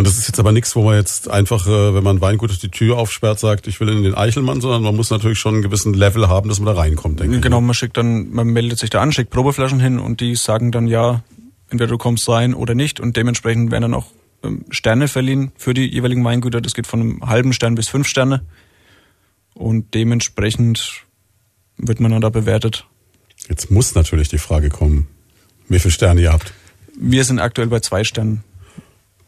Und 0.00 0.06
das 0.06 0.16
ist 0.16 0.28
jetzt 0.28 0.40
aber 0.40 0.52
nichts, 0.52 0.74
wo 0.76 0.82
man 0.82 0.96
jetzt 0.96 1.28
einfach, 1.28 1.66
äh, 1.66 1.94
wenn 1.94 2.02
man 2.02 2.22
Weingut 2.22 2.62
die 2.62 2.70
Tür 2.70 2.96
aufsperrt, 2.96 3.38
sagt, 3.38 3.66
ich 3.66 3.80
will 3.80 3.90
in 3.90 4.02
den 4.02 4.14
Eichelmann, 4.14 4.62
sondern 4.62 4.82
man 4.82 4.96
muss 4.96 5.10
natürlich 5.10 5.38
schon 5.38 5.56
einen 5.56 5.62
gewissen 5.62 5.92
Level 5.92 6.26
haben, 6.26 6.48
dass 6.48 6.58
man 6.58 6.74
da 6.74 6.80
reinkommt, 6.80 7.20
denke 7.20 7.36
ich. 7.36 7.42
Genau, 7.42 7.60
man 7.60 7.74
schickt 7.74 7.98
dann, 7.98 8.30
man 8.30 8.46
meldet 8.46 8.78
sich 8.78 8.88
da 8.88 9.02
an, 9.02 9.12
schickt 9.12 9.28
Probeflaschen 9.28 9.78
hin 9.78 9.98
und 9.98 10.22
die 10.22 10.36
sagen 10.36 10.72
dann 10.72 10.86
ja, 10.86 11.22
entweder 11.68 11.90
du 11.90 11.98
kommst 11.98 12.26
rein 12.30 12.54
oder 12.54 12.74
nicht 12.74 12.98
und 12.98 13.14
dementsprechend 13.14 13.70
werden 13.72 13.82
dann 13.82 13.92
auch 13.92 14.06
ähm, 14.42 14.64
Sterne 14.70 15.06
verliehen 15.06 15.52
für 15.58 15.74
die 15.74 15.84
jeweiligen 15.84 16.24
Weingüter. 16.24 16.62
Das 16.62 16.72
geht 16.72 16.86
von 16.86 17.00
einem 17.02 17.28
halben 17.28 17.52
Stern 17.52 17.74
bis 17.74 17.90
fünf 17.90 18.08
Sterne 18.08 18.40
und 19.52 19.92
dementsprechend 19.92 21.04
wird 21.76 22.00
man 22.00 22.10
dann 22.10 22.22
da 22.22 22.30
bewertet. 22.30 22.86
Jetzt 23.50 23.70
muss 23.70 23.94
natürlich 23.94 24.30
die 24.30 24.38
Frage 24.38 24.70
kommen, 24.70 25.08
wie 25.68 25.78
viele 25.78 25.92
Sterne 25.92 26.22
ihr 26.22 26.32
habt. 26.32 26.54
Wir 26.98 27.22
sind 27.24 27.38
aktuell 27.38 27.68
bei 27.68 27.80
zwei 27.80 28.02
Sternen. 28.02 28.44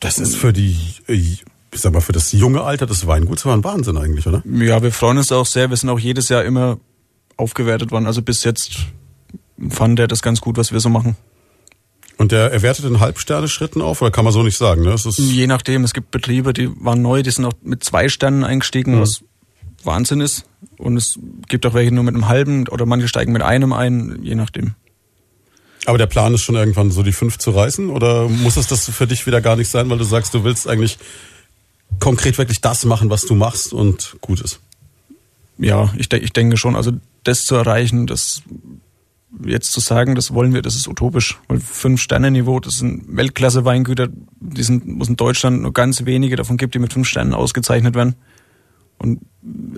Das 0.02 0.18
ist 0.18 0.34
für 0.34 0.52
die, 0.52 0.76
ich 1.06 1.44
sag 1.72 1.92
mal, 1.92 2.00
für 2.00 2.10
das 2.10 2.32
junge 2.32 2.62
Alter 2.62 2.86
des 2.86 3.06
Weinguts 3.06 3.46
war 3.46 3.56
ein 3.56 3.62
Wahnsinn 3.62 3.96
eigentlich, 3.96 4.26
oder? 4.26 4.42
Ja, 4.44 4.82
wir 4.82 4.90
freuen 4.90 5.16
uns 5.16 5.30
auch 5.30 5.46
sehr. 5.46 5.70
Wir 5.70 5.76
sind 5.76 5.90
auch 5.90 5.98
jedes 6.00 6.28
Jahr 6.28 6.44
immer 6.44 6.80
aufgewertet 7.36 7.92
worden. 7.92 8.06
Also 8.06 8.20
bis 8.20 8.42
jetzt 8.42 8.78
fand 9.70 10.00
er 10.00 10.08
das 10.08 10.20
ganz 10.20 10.40
gut, 10.40 10.56
was 10.56 10.72
wir 10.72 10.80
so 10.80 10.88
machen. 10.88 11.14
Und 12.18 12.32
der 12.32 12.50
erwertet 12.50 12.84
in 12.84 12.98
Halbsterne-Schritten 12.98 13.80
auf, 13.80 14.02
oder 14.02 14.10
kann 14.10 14.24
man 14.24 14.32
so 14.32 14.42
nicht 14.42 14.58
sagen, 14.58 14.82
ne? 14.82 14.96
Je 14.96 15.46
nachdem, 15.46 15.84
es 15.84 15.94
gibt 15.94 16.10
Betriebe, 16.10 16.52
die 16.52 16.68
waren 16.84 17.00
neu, 17.00 17.22
die 17.22 17.30
sind 17.30 17.44
auch 17.44 17.54
mit 17.62 17.84
zwei 17.84 18.08
Sternen 18.08 18.42
eingestiegen, 18.42 18.96
mhm. 18.96 19.02
was 19.02 19.22
Wahnsinn 19.84 20.20
ist. 20.20 20.46
Und 20.78 20.96
es 20.96 21.16
gibt 21.48 21.64
auch 21.64 21.74
welche 21.74 21.94
nur 21.94 22.02
mit 22.02 22.16
einem 22.16 22.26
halben 22.26 22.66
oder 22.66 22.86
manche 22.86 23.06
steigen 23.06 23.32
mit 23.32 23.42
einem 23.42 23.72
ein, 23.72 24.18
je 24.22 24.34
nachdem. 24.34 24.74
Aber 25.86 25.98
der 25.98 26.06
Plan 26.06 26.32
ist 26.34 26.42
schon 26.42 26.54
irgendwann 26.54 26.90
so 26.90 27.02
die 27.02 27.12
fünf 27.12 27.38
zu 27.38 27.50
reißen 27.50 27.90
oder 27.90 28.28
muss 28.28 28.56
es 28.56 28.68
das 28.68 28.88
für 28.88 29.06
dich 29.06 29.26
wieder 29.26 29.40
gar 29.40 29.56
nicht 29.56 29.68
sein, 29.68 29.90
weil 29.90 29.98
du 29.98 30.04
sagst, 30.04 30.32
du 30.32 30.44
willst 30.44 30.68
eigentlich 30.68 30.98
konkret 31.98 32.38
wirklich 32.38 32.60
das 32.60 32.84
machen, 32.84 33.10
was 33.10 33.22
du 33.22 33.34
machst 33.34 33.72
und 33.72 34.16
gut 34.20 34.40
ist? 34.40 34.60
Ja, 35.58 35.92
ich, 35.96 36.12
ich 36.12 36.32
denke 36.32 36.56
schon. 36.56 36.76
Also 36.76 36.92
das 37.24 37.44
zu 37.44 37.56
erreichen, 37.56 38.06
das 38.06 38.42
jetzt 39.44 39.72
zu 39.72 39.80
sagen, 39.80 40.14
das 40.14 40.34
wollen 40.34 40.54
wir, 40.54 40.62
das 40.62 40.76
ist 40.76 40.88
utopisch. 40.88 41.38
Weil 41.48 41.60
fünf 41.60 42.00
Sterne 42.00 42.30
Niveau, 42.30 42.60
das 42.60 42.74
sind 42.74 43.04
Weltklasse 43.16 43.64
Weingüter, 43.64 44.08
die 44.40 44.62
sind, 44.62 44.86
muss 44.86 45.08
in 45.08 45.16
Deutschland 45.16 45.62
nur 45.62 45.72
ganz 45.72 46.04
wenige 46.04 46.36
davon 46.36 46.56
gibt, 46.56 46.74
die 46.74 46.78
mit 46.78 46.92
fünf 46.92 47.08
Sternen 47.08 47.34
ausgezeichnet 47.34 47.94
werden. 47.94 48.14
Und 48.98 49.20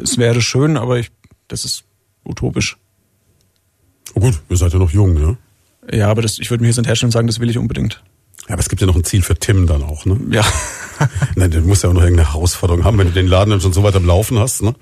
es 0.02 0.18
wäre 0.18 0.42
schön, 0.42 0.76
aber 0.76 0.98
ich, 0.98 1.10
das 1.48 1.64
ist 1.64 1.84
utopisch. 2.24 2.76
Oh 4.14 4.20
gut, 4.20 4.40
ihr 4.48 4.56
seid 4.56 4.72
ja 4.72 4.78
noch 4.78 4.90
jung, 4.90 5.14
ne? 5.14 5.36
Ja, 5.92 6.08
aber 6.08 6.22
das, 6.22 6.38
ich 6.38 6.50
würde 6.50 6.62
mir 6.62 6.68
hier 6.68 6.74
sind 6.74 6.86
Hersteller 6.86 7.12
sagen, 7.12 7.26
das 7.26 7.40
will 7.40 7.50
ich 7.50 7.58
unbedingt. 7.58 8.02
Ja, 8.48 8.54
aber 8.54 8.60
es 8.60 8.68
gibt 8.68 8.80
ja 8.80 8.86
noch 8.86 8.96
ein 8.96 9.04
Ziel 9.04 9.22
für 9.22 9.34
Tim 9.34 9.66
dann 9.66 9.82
auch, 9.82 10.04
ne? 10.04 10.18
Ja. 10.30 10.44
Nein, 11.34 11.50
du 11.50 11.60
musst 11.62 11.82
ja 11.82 11.88
auch 11.88 11.94
noch 11.94 12.02
irgendeine 12.02 12.32
Herausforderung 12.32 12.84
haben, 12.84 12.98
wenn 12.98 13.06
du 13.06 13.12
den 13.12 13.26
Laden 13.26 13.50
dann 13.50 13.60
schon 13.60 13.72
so 13.72 13.82
weit 13.82 13.96
am 13.96 14.04
Laufen 14.04 14.38
hast, 14.38 14.62
ne? 14.62 14.74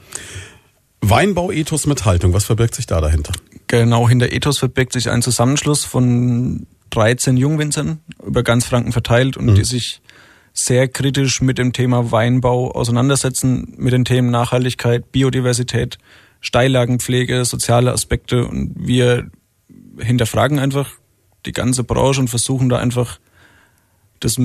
Weinbau-Ethos 1.00 1.86
mit 1.86 2.04
Haltung, 2.04 2.32
was 2.32 2.44
verbirgt 2.44 2.74
sich 2.74 2.86
da 2.86 3.00
dahinter? 3.00 3.32
Genau, 3.66 4.08
hinter 4.08 4.32
Ethos 4.32 4.58
verbirgt 4.58 4.92
sich 4.92 5.10
ein 5.10 5.22
Zusammenschluss 5.22 5.84
von 5.84 6.66
13 6.90 7.36
Jungwinzern 7.36 8.00
über 8.24 8.42
ganz 8.42 8.66
Franken 8.66 8.92
verteilt 8.92 9.36
und 9.36 9.46
mhm. 9.46 9.54
die 9.54 9.64
sich 9.64 10.00
sehr 10.52 10.86
kritisch 10.88 11.40
mit 11.40 11.58
dem 11.58 11.72
Thema 11.72 12.12
Weinbau 12.12 12.70
auseinandersetzen, 12.72 13.74
mit 13.78 13.92
den 13.92 14.04
Themen 14.04 14.30
Nachhaltigkeit, 14.30 15.10
Biodiversität, 15.10 15.98
Steillagenpflege, 16.40 17.44
soziale 17.44 17.92
Aspekte 17.92 18.46
und 18.46 18.74
wir 18.76 19.30
hinterfragen 19.98 20.58
einfach 20.58 20.90
die 21.46 21.52
ganze 21.52 21.84
Branche 21.84 22.20
und 22.20 22.28
versuchen 22.28 22.68
da 22.68 22.78
einfach 22.78 23.18
das 24.20 24.38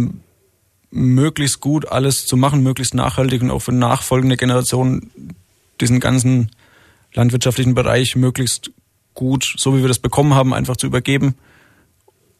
möglichst 0.89 1.59
gut 1.59 1.87
alles 1.87 2.25
zu 2.25 2.37
machen, 2.37 2.63
möglichst 2.63 2.93
nachhaltig 2.93 3.41
und 3.41 3.51
auch 3.51 3.59
für 3.59 3.71
nachfolgende 3.71 4.37
Generationen 4.37 5.11
diesen 5.79 5.99
ganzen 5.99 6.51
landwirtschaftlichen 7.13 7.75
Bereich 7.75 8.15
möglichst 8.15 8.71
gut, 9.13 9.55
so 9.57 9.75
wie 9.75 9.81
wir 9.81 9.87
das 9.87 9.99
bekommen 9.99 10.33
haben, 10.33 10.53
einfach 10.53 10.77
zu 10.77 10.87
übergeben, 10.87 11.35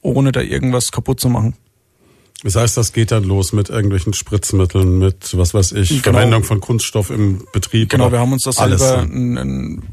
ohne 0.01 0.31
da 0.31 0.41
irgendwas 0.41 0.91
kaputt 0.91 1.19
zu 1.19 1.29
machen. 1.29 1.55
Das 2.43 2.55
heißt, 2.55 2.77
das 2.77 2.93
geht 2.93 3.11
dann 3.11 3.23
los 3.23 3.51
mit 3.51 3.69
irgendwelchen 3.69 4.13
Spritzmitteln, 4.13 4.99
mit 4.99 5.35
was 5.35 5.55
weiß 5.55 5.71
ich, 5.71 6.03
genau. 6.03 6.19
Verwendung 6.19 6.43
von 6.43 6.61
Kunststoff 6.61 7.09
im 7.09 7.43
Betrieb. 7.51 7.89
Genau, 7.89 8.11
wir 8.11 8.19
haben 8.19 8.31
uns 8.31 8.43
das 8.43 8.57
selber 8.57 8.99
ein, 8.99 9.37
ein 9.37 9.83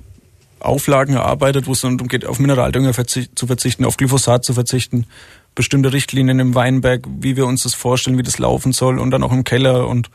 Auflagen 0.65 1.15
erarbeitet, 1.15 1.67
wo 1.67 1.73
es 1.73 1.81
dann 1.81 1.99
darum 1.99 2.09
geht, 2.09 2.25
auf 2.25 2.39
Mineraldünger 2.39 2.93
zu 3.07 3.47
verzichten, 3.47 3.85
auf 3.85 3.97
Glyphosat 3.97 4.45
zu 4.45 4.55
verzichten, 4.55 5.07
bestimmte 5.55 5.93
Richtlinien 5.93 6.41
im 6.41 6.55
Weinberg, 6.55 7.07
wie 7.21 7.37
wir 7.37 7.47
uns 7.47 7.63
das 7.63 7.75
vorstellen, 7.75 8.19
wie 8.19 8.23
das 8.23 8.39
laufen 8.39 8.73
soll 8.73 8.99
und 8.99 9.11
dann 9.11 9.23
auch 9.23 9.33
im 9.33 9.45
Keller 9.45 9.87
und 9.89 10.11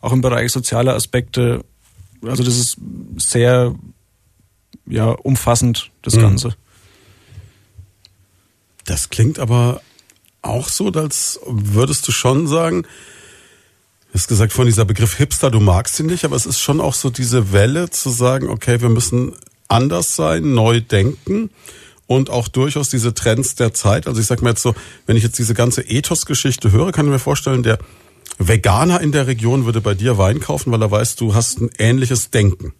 auch 0.00 0.12
im 0.12 0.20
Bereich 0.20 0.52
sozialer 0.52 0.94
Aspekte. 0.94 1.64
Also 2.22 2.44
das 2.44 2.58
ist 2.58 2.76
sehr 3.16 3.74
ja, 4.86 5.10
umfassend, 5.10 5.90
das 6.02 6.14
mhm. 6.14 6.20
Ganze. 6.20 6.56
Das 8.84 9.10
klingt 9.10 9.38
aber 9.38 9.80
auch 10.42 10.68
so, 10.68 10.90
als 10.92 11.40
würdest 11.44 12.06
du 12.06 12.12
schon 12.12 12.46
sagen, 12.46 12.82
du 12.82 14.14
hast 14.14 14.28
gesagt 14.28 14.52
von 14.52 14.66
dieser 14.66 14.84
Begriff 14.84 15.16
Hipster, 15.16 15.50
du 15.50 15.58
magst 15.58 15.98
ihn 15.98 16.06
nicht, 16.06 16.24
aber 16.24 16.36
es 16.36 16.46
ist 16.46 16.60
schon 16.60 16.80
auch 16.80 16.94
so 16.94 17.10
diese 17.10 17.52
Welle 17.52 17.90
zu 17.90 18.10
sagen, 18.10 18.48
okay, 18.48 18.80
wir 18.80 18.88
müssen 18.88 19.34
anders 19.68 20.16
sein, 20.16 20.54
neu 20.54 20.80
denken 20.80 21.50
und 22.06 22.30
auch 22.30 22.48
durchaus 22.48 22.88
diese 22.88 23.14
Trends 23.14 23.54
der 23.54 23.74
Zeit. 23.74 24.06
Also 24.06 24.20
ich 24.20 24.26
sag 24.26 24.42
mal 24.42 24.50
jetzt 24.50 24.62
so, 24.62 24.74
wenn 25.06 25.16
ich 25.16 25.22
jetzt 25.22 25.38
diese 25.38 25.54
ganze 25.54 25.82
Ethos-Geschichte 25.82 26.72
höre, 26.72 26.92
kann 26.92 27.06
ich 27.06 27.12
mir 27.12 27.18
vorstellen, 27.18 27.62
der 27.62 27.78
Veganer 28.38 29.00
in 29.00 29.12
der 29.12 29.26
Region 29.26 29.64
würde 29.64 29.80
bei 29.80 29.94
dir 29.94 30.18
Wein 30.18 30.40
kaufen, 30.40 30.70
weil 30.72 30.82
er 30.82 30.90
weiß, 30.90 31.16
du 31.16 31.34
hast 31.34 31.60
ein 31.60 31.70
ähnliches 31.78 32.30
Denken. 32.30 32.74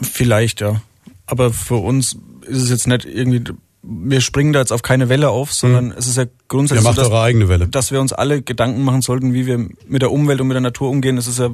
Vielleicht, 0.00 0.60
ja. 0.60 0.82
Aber 1.26 1.52
für 1.52 1.76
uns 1.76 2.16
ist 2.46 2.62
es 2.62 2.70
jetzt 2.70 2.86
nicht 2.86 3.04
irgendwie, 3.04 3.44
wir 3.82 4.20
springen 4.20 4.52
da 4.52 4.60
jetzt 4.60 4.72
auf 4.72 4.82
keine 4.82 5.08
Welle 5.08 5.30
auf, 5.30 5.52
sondern 5.52 5.86
mhm. 5.86 5.94
es 5.96 6.06
ist 6.06 6.16
ja 6.16 6.24
grundsätzlich 6.48 6.84
so, 6.84 6.92
dass, 6.92 7.70
dass, 7.70 7.90
wir 7.92 8.00
uns 8.00 8.12
alle 8.12 8.42
Gedanken 8.42 8.82
machen 8.82 9.02
sollten, 9.02 9.34
wie 9.34 9.46
wir 9.46 9.58
mit 9.86 10.02
der 10.02 10.12
Umwelt 10.12 10.40
und 10.40 10.48
mit 10.48 10.54
der 10.54 10.62
Natur 10.62 10.90
umgehen. 10.90 11.18
Es 11.18 11.26
ist 11.26 11.38
ja, 11.38 11.50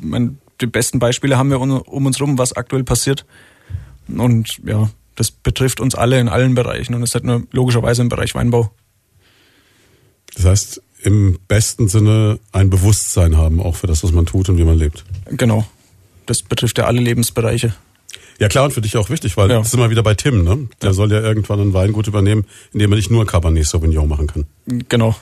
mein, 0.00 0.38
die 0.60 0.66
besten 0.66 0.98
Beispiele 0.98 1.38
haben 1.38 1.50
wir 1.50 1.60
um, 1.60 1.70
um 1.70 2.06
uns 2.06 2.20
rum, 2.20 2.38
was 2.38 2.52
aktuell 2.52 2.84
passiert. 2.84 3.24
Und 4.08 4.58
ja, 4.64 4.90
das 5.14 5.30
betrifft 5.30 5.80
uns 5.80 5.94
alle 5.94 6.20
in 6.20 6.28
allen 6.28 6.54
Bereichen 6.54 6.94
und 6.94 7.02
es 7.02 7.14
hat 7.14 7.24
nur 7.24 7.42
logischerweise 7.52 8.02
im 8.02 8.08
Bereich 8.08 8.34
Weinbau. 8.34 8.70
Das 10.34 10.44
heißt, 10.44 10.82
im 11.02 11.38
besten 11.48 11.88
Sinne 11.88 12.38
ein 12.52 12.70
Bewusstsein 12.70 13.36
haben, 13.36 13.60
auch 13.60 13.76
für 13.76 13.86
das, 13.86 14.02
was 14.02 14.12
man 14.12 14.26
tut 14.26 14.48
und 14.48 14.58
wie 14.58 14.64
man 14.64 14.78
lebt. 14.78 15.04
Genau. 15.30 15.66
Das 16.26 16.42
betrifft 16.42 16.78
ja 16.78 16.86
alle 16.86 17.00
Lebensbereiche. 17.00 17.74
Ja 18.40 18.48
klar, 18.48 18.64
und 18.64 18.72
für 18.72 18.80
dich 18.80 18.96
auch 18.96 19.10
wichtig, 19.10 19.36
weil 19.36 19.50
ja. 19.50 19.58
das 19.58 19.68
ist 19.68 19.74
immer 19.74 19.90
wieder 19.90 20.02
bei 20.02 20.14
Tim, 20.14 20.42
ne? 20.42 20.68
Der 20.82 20.90
ja. 20.90 20.94
soll 20.94 21.12
ja 21.12 21.20
irgendwann 21.20 21.60
ein 21.60 21.72
Weingut 21.72 22.08
übernehmen, 22.08 22.46
in 22.72 22.80
dem 22.80 22.90
er 22.90 22.96
nicht 22.96 23.10
nur 23.10 23.24
Cabernet 23.26 23.66
Sauvignon 23.66 24.08
machen 24.08 24.26
kann. 24.26 24.46
Genau. 24.88 25.14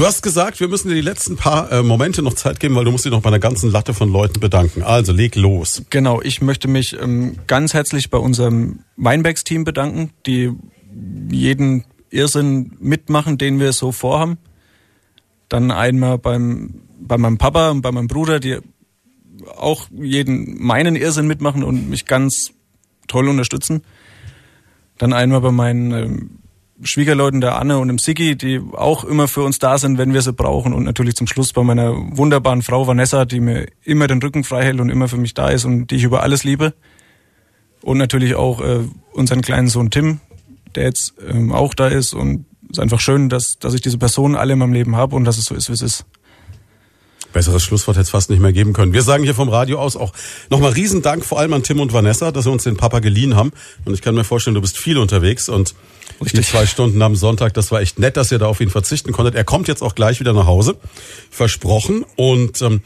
Du 0.00 0.06
hast 0.06 0.22
gesagt, 0.22 0.60
wir 0.60 0.68
müssen 0.68 0.88
dir 0.88 0.94
die 0.94 1.02
letzten 1.02 1.36
paar 1.36 1.70
äh, 1.70 1.82
Momente 1.82 2.22
noch 2.22 2.32
Zeit 2.32 2.58
geben, 2.58 2.74
weil 2.74 2.86
du 2.86 2.90
musst 2.90 3.04
dich 3.04 3.12
noch 3.12 3.20
bei 3.20 3.28
einer 3.28 3.38
ganzen 3.38 3.70
Latte 3.70 3.92
von 3.92 4.10
Leuten 4.10 4.40
bedanken. 4.40 4.82
Also 4.82 5.12
leg 5.12 5.36
los. 5.36 5.82
Genau, 5.90 6.22
ich 6.22 6.40
möchte 6.40 6.68
mich 6.68 6.98
ähm, 6.98 7.36
ganz 7.46 7.74
herzlich 7.74 8.08
bei 8.08 8.16
unserem 8.16 8.78
Weinbergs-Team 8.96 9.64
bedanken, 9.64 10.08
die 10.24 10.52
jeden 11.30 11.84
Irrsinn 12.08 12.78
mitmachen, 12.80 13.36
den 13.36 13.60
wir 13.60 13.74
so 13.74 13.92
vorhaben. 13.92 14.38
Dann 15.50 15.70
einmal 15.70 16.16
beim, 16.16 16.80
bei 16.98 17.18
meinem 17.18 17.36
Papa 17.36 17.68
und 17.68 17.82
bei 17.82 17.92
meinem 17.92 18.08
Bruder, 18.08 18.40
die 18.40 18.56
auch 19.54 19.88
jeden 19.92 20.64
meinen 20.64 20.96
Irrsinn 20.96 21.26
mitmachen 21.26 21.62
und 21.62 21.90
mich 21.90 22.06
ganz 22.06 22.52
toll 23.06 23.28
unterstützen. 23.28 23.82
Dann 24.96 25.12
einmal 25.12 25.42
bei 25.42 25.52
meinen 25.52 25.92
ähm, 25.92 26.30
Schwiegerleuten, 26.82 27.40
der 27.40 27.56
Anne 27.56 27.78
und 27.78 27.88
dem 27.88 27.98
Siggi, 27.98 28.36
die 28.36 28.60
auch 28.72 29.04
immer 29.04 29.28
für 29.28 29.42
uns 29.42 29.58
da 29.58 29.78
sind, 29.78 29.98
wenn 29.98 30.14
wir 30.14 30.22
sie 30.22 30.32
brauchen. 30.32 30.72
Und 30.72 30.84
natürlich 30.84 31.14
zum 31.14 31.26
Schluss 31.26 31.52
bei 31.52 31.62
meiner 31.62 31.94
wunderbaren 31.94 32.62
Frau 32.62 32.86
Vanessa, 32.86 33.24
die 33.24 33.40
mir 33.40 33.66
immer 33.82 34.06
den 34.06 34.22
Rücken 34.22 34.44
frei 34.44 34.64
hält 34.64 34.80
und 34.80 34.90
immer 34.90 35.08
für 35.08 35.16
mich 35.16 35.34
da 35.34 35.48
ist 35.48 35.64
und 35.64 35.88
die 35.90 35.96
ich 35.96 36.04
über 36.04 36.22
alles 36.22 36.44
liebe. 36.44 36.74
Und 37.82 37.98
natürlich 37.98 38.34
auch 38.34 38.60
äh, 38.60 38.80
unseren 39.12 39.42
kleinen 39.42 39.68
Sohn 39.68 39.90
Tim, 39.90 40.20
der 40.74 40.84
jetzt 40.84 41.14
ähm, 41.28 41.52
auch 41.52 41.74
da 41.74 41.88
ist. 41.88 42.14
Und 42.14 42.46
es 42.64 42.78
ist 42.78 42.80
einfach 42.80 43.00
schön, 43.00 43.28
dass, 43.28 43.58
dass 43.58 43.74
ich 43.74 43.80
diese 43.80 43.98
Personen 43.98 44.36
alle 44.36 44.52
in 44.54 44.58
meinem 44.58 44.72
Leben 44.72 44.96
habe 44.96 45.16
und 45.16 45.24
dass 45.24 45.38
es 45.38 45.46
so 45.46 45.54
ist, 45.54 45.68
wie 45.68 45.74
es 45.74 45.82
ist. 45.82 46.04
Besseres 47.32 47.62
Schlusswort 47.62 47.96
hätte 47.96 48.04
es 48.04 48.10
fast 48.10 48.30
nicht 48.30 48.40
mehr 48.40 48.52
geben 48.52 48.72
können. 48.72 48.92
Wir 48.92 49.02
sagen 49.02 49.24
hier 49.24 49.34
vom 49.34 49.48
Radio 49.48 49.78
aus 49.78 49.96
auch 49.96 50.12
nochmal 50.48 50.72
Riesendank 50.72 51.24
vor 51.24 51.38
allem 51.38 51.52
an 51.52 51.62
Tim 51.62 51.80
und 51.80 51.92
Vanessa, 51.92 52.32
dass 52.32 52.44
sie 52.44 52.50
uns 52.50 52.64
den 52.64 52.76
Papa 52.76 52.98
geliehen 53.00 53.36
haben. 53.36 53.52
Und 53.84 53.94
ich 53.94 54.02
kann 54.02 54.14
mir 54.14 54.24
vorstellen, 54.24 54.54
du 54.54 54.60
bist 54.60 54.78
viel 54.78 54.98
unterwegs 54.98 55.48
und 55.48 55.74
Richtig. 56.20 56.40
die 56.40 56.52
zwei 56.52 56.66
Stunden 56.66 57.00
am 57.02 57.14
Sonntag, 57.16 57.54
das 57.54 57.70
war 57.70 57.80
echt 57.80 57.98
nett, 57.98 58.16
dass 58.16 58.32
ihr 58.32 58.38
da 58.38 58.46
auf 58.46 58.60
ihn 58.60 58.70
verzichten 58.70 59.12
konntet. 59.12 59.34
Er 59.34 59.44
kommt 59.44 59.68
jetzt 59.68 59.82
auch 59.82 59.94
gleich 59.94 60.20
wieder 60.20 60.32
nach 60.32 60.46
Hause, 60.46 60.76
versprochen. 61.30 62.04
Und 62.16 62.60
ähm, 62.62 62.82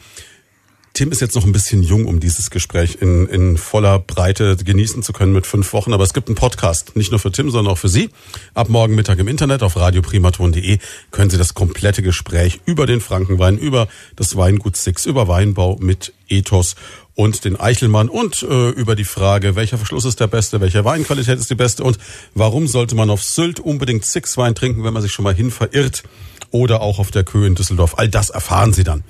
Tim 0.95 1.11
ist 1.11 1.19
jetzt 1.19 1.35
noch 1.35 1.43
ein 1.43 1.51
bisschen 1.51 1.83
jung, 1.83 2.05
um 2.05 2.21
dieses 2.21 2.49
Gespräch 2.49 2.99
in, 3.01 3.27
in 3.27 3.57
voller 3.57 3.99
Breite 3.99 4.55
genießen 4.55 5.03
zu 5.03 5.11
können 5.11 5.33
mit 5.33 5.45
fünf 5.45 5.73
Wochen. 5.73 5.91
Aber 5.91 6.05
es 6.05 6.13
gibt 6.13 6.29
einen 6.29 6.37
Podcast, 6.37 6.95
nicht 6.95 7.11
nur 7.11 7.19
für 7.19 7.33
Tim, 7.33 7.51
sondern 7.51 7.73
auch 7.73 7.77
für 7.77 7.89
Sie. 7.89 8.09
Ab 8.53 8.69
morgen 8.69 8.95
Mittag 8.95 9.19
im 9.19 9.27
Internet 9.27 9.61
auf 9.61 9.75
radioprimaton.de 9.75 10.77
können 11.11 11.29
Sie 11.29 11.37
das 11.37 11.53
komplette 11.53 12.01
Gespräch 12.01 12.61
über 12.65 12.85
den 12.85 13.01
Frankenwein, 13.01 13.57
über 13.57 13.89
das 14.15 14.37
Weingut 14.37 14.77
Six, 14.77 15.05
über 15.05 15.27
Weinbau 15.27 15.75
mit 15.81 16.13
Ethos 16.29 16.77
und 17.13 17.43
den 17.43 17.59
Eichelmann 17.59 18.07
und 18.07 18.43
äh, 18.43 18.69
über 18.69 18.95
die 18.95 19.03
Frage, 19.03 19.57
welcher 19.57 19.77
Verschluss 19.77 20.05
ist 20.05 20.21
der 20.21 20.27
beste, 20.27 20.61
welche 20.61 20.85
Weinqualität 20.85 21.37
ist 21.37 21.49
die 21.49 21.55
beste 21.55 21.83
und 21.83 21.97
warum 22.35 22.67
sollte 22.67 22.95
man 22.95 23.09
auf 23.09 23.21
Sylt 23.21 23.59
unbedingt 23.59 24.05
Six 24.05 24.37
Wein 24.37 24.55
trinken, 24.55 24.85
wenn 24.85 24.93
man 24.93 25.01
sich 25.01 25.11
schon 25.11 25.23
mal 25.23 25.35
hin 25.35 25.51
verirrt 25.51 26.03
oder 26.51 26.79
auch 26.79 26.99
auf 26.99 27.11
der 27.11 27.25
Köhe 27.25 27.47
in 27.47 27.55
Düsseldorf. 27.55 27.95
All 27.97 28.07
das 28.07 28.29
erfahren 28.29 28.71
Sie 28.71 28.85
dann. 28.85 29.03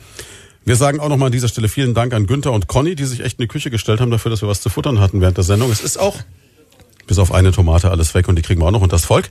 Wir 0.65 0.75
sagen 0.75 0.99
auch 0.99 1.09
nochmal 1.09 1.27
an 1.27 1.31
dieser 1.31 1.47
Stelle 1.47 1.69
vielen 1.69 1.93
Dank 1.93 2.11
an 2.13 2.25
Günther 2.25 2.51
und 2.51 2.67
Conny, 2.67 2.95
die 2.95 3.05
sich 3.05 3.19
echt 3.19 3.37
in 3.39 3.43
die 3.43 3.47
Küche 3.47 3.69
gestellt 3.69 4.01
haben 4.01 4.09
dafür, 4.09 4.31
dass 4.31 4.41
wir 4.41 4.49
was 4.49 4.61
zu 4.61 4.69
futtern 4.69 4.99
hatten 4.99 5.21
während 5.21 5.37
der 5.37 5.43
Sendung. 5.43 5.71
Es 5.71 5.79
ist 5.79 5.97
auch 5.97 6.17
bis 7.05 7.19
auf 7.19 7.31
eine 7.31 7.51
Tomate 7.51 7.91
alles 7.91 8.15
weg 8.15 8.27
und 8.27 8.35
die 8.35 8.41
kriegen 8.41 8.61
wir 8.61 8.65
auch 8.65 8.71
noch 8.71 8.81
und 8.81 8.91
das 8.91 9.05
Volk. 9.05 9.29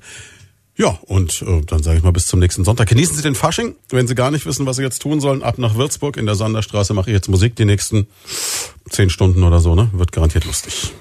Ja, 0.77 0.99
und 1.07 1.43
äh, 1.43 1.61
dann 1.67 1.83
sage 1.83 1.99
ich 1.99 2.05
mal 2.05 2.13
bis 2.13 2.27
zum 2.27 2.39
nächsten 2.39 2.65
Sonntag. 2.65 2.89
Genießen 2.89 3.17
Sie 3.17 3.23
den 3.23 3.35
Fasching. 3.35 3.75
Wenn 3.91 4.07
Sie 4.07 4.15
gar 4.15 4.31
nicht 4.31 4.47
wissen, 4.47 4.65
was 4.67 4.77
Sie 4.77 4.83
jetzt 4.83 5.03
tun 5.03 5.21
sollen, 5.21 5.43
ab 5.43 5.59
nach 5.59 5.75
Würzburg 5.75 6.17
in 6.17 6.27
der 6.27 6.37
Sanderstraße 6.37 6.95
mache 6.95 7.11
ich 7.11 7.15
jetzt 7.15 7.29
Musik 7.29 7.57
die 7.57 7.65
nächsten 7.65 8.07
zehn 8.89 9.11
Stunden 9.11 9.43
oder 9.43 9.59
so, 9.59 9.75
ne? 9.75 9.91
Wird 9.93 10.13
garantiert 10.13 10.45
lustig. 10.45 10.93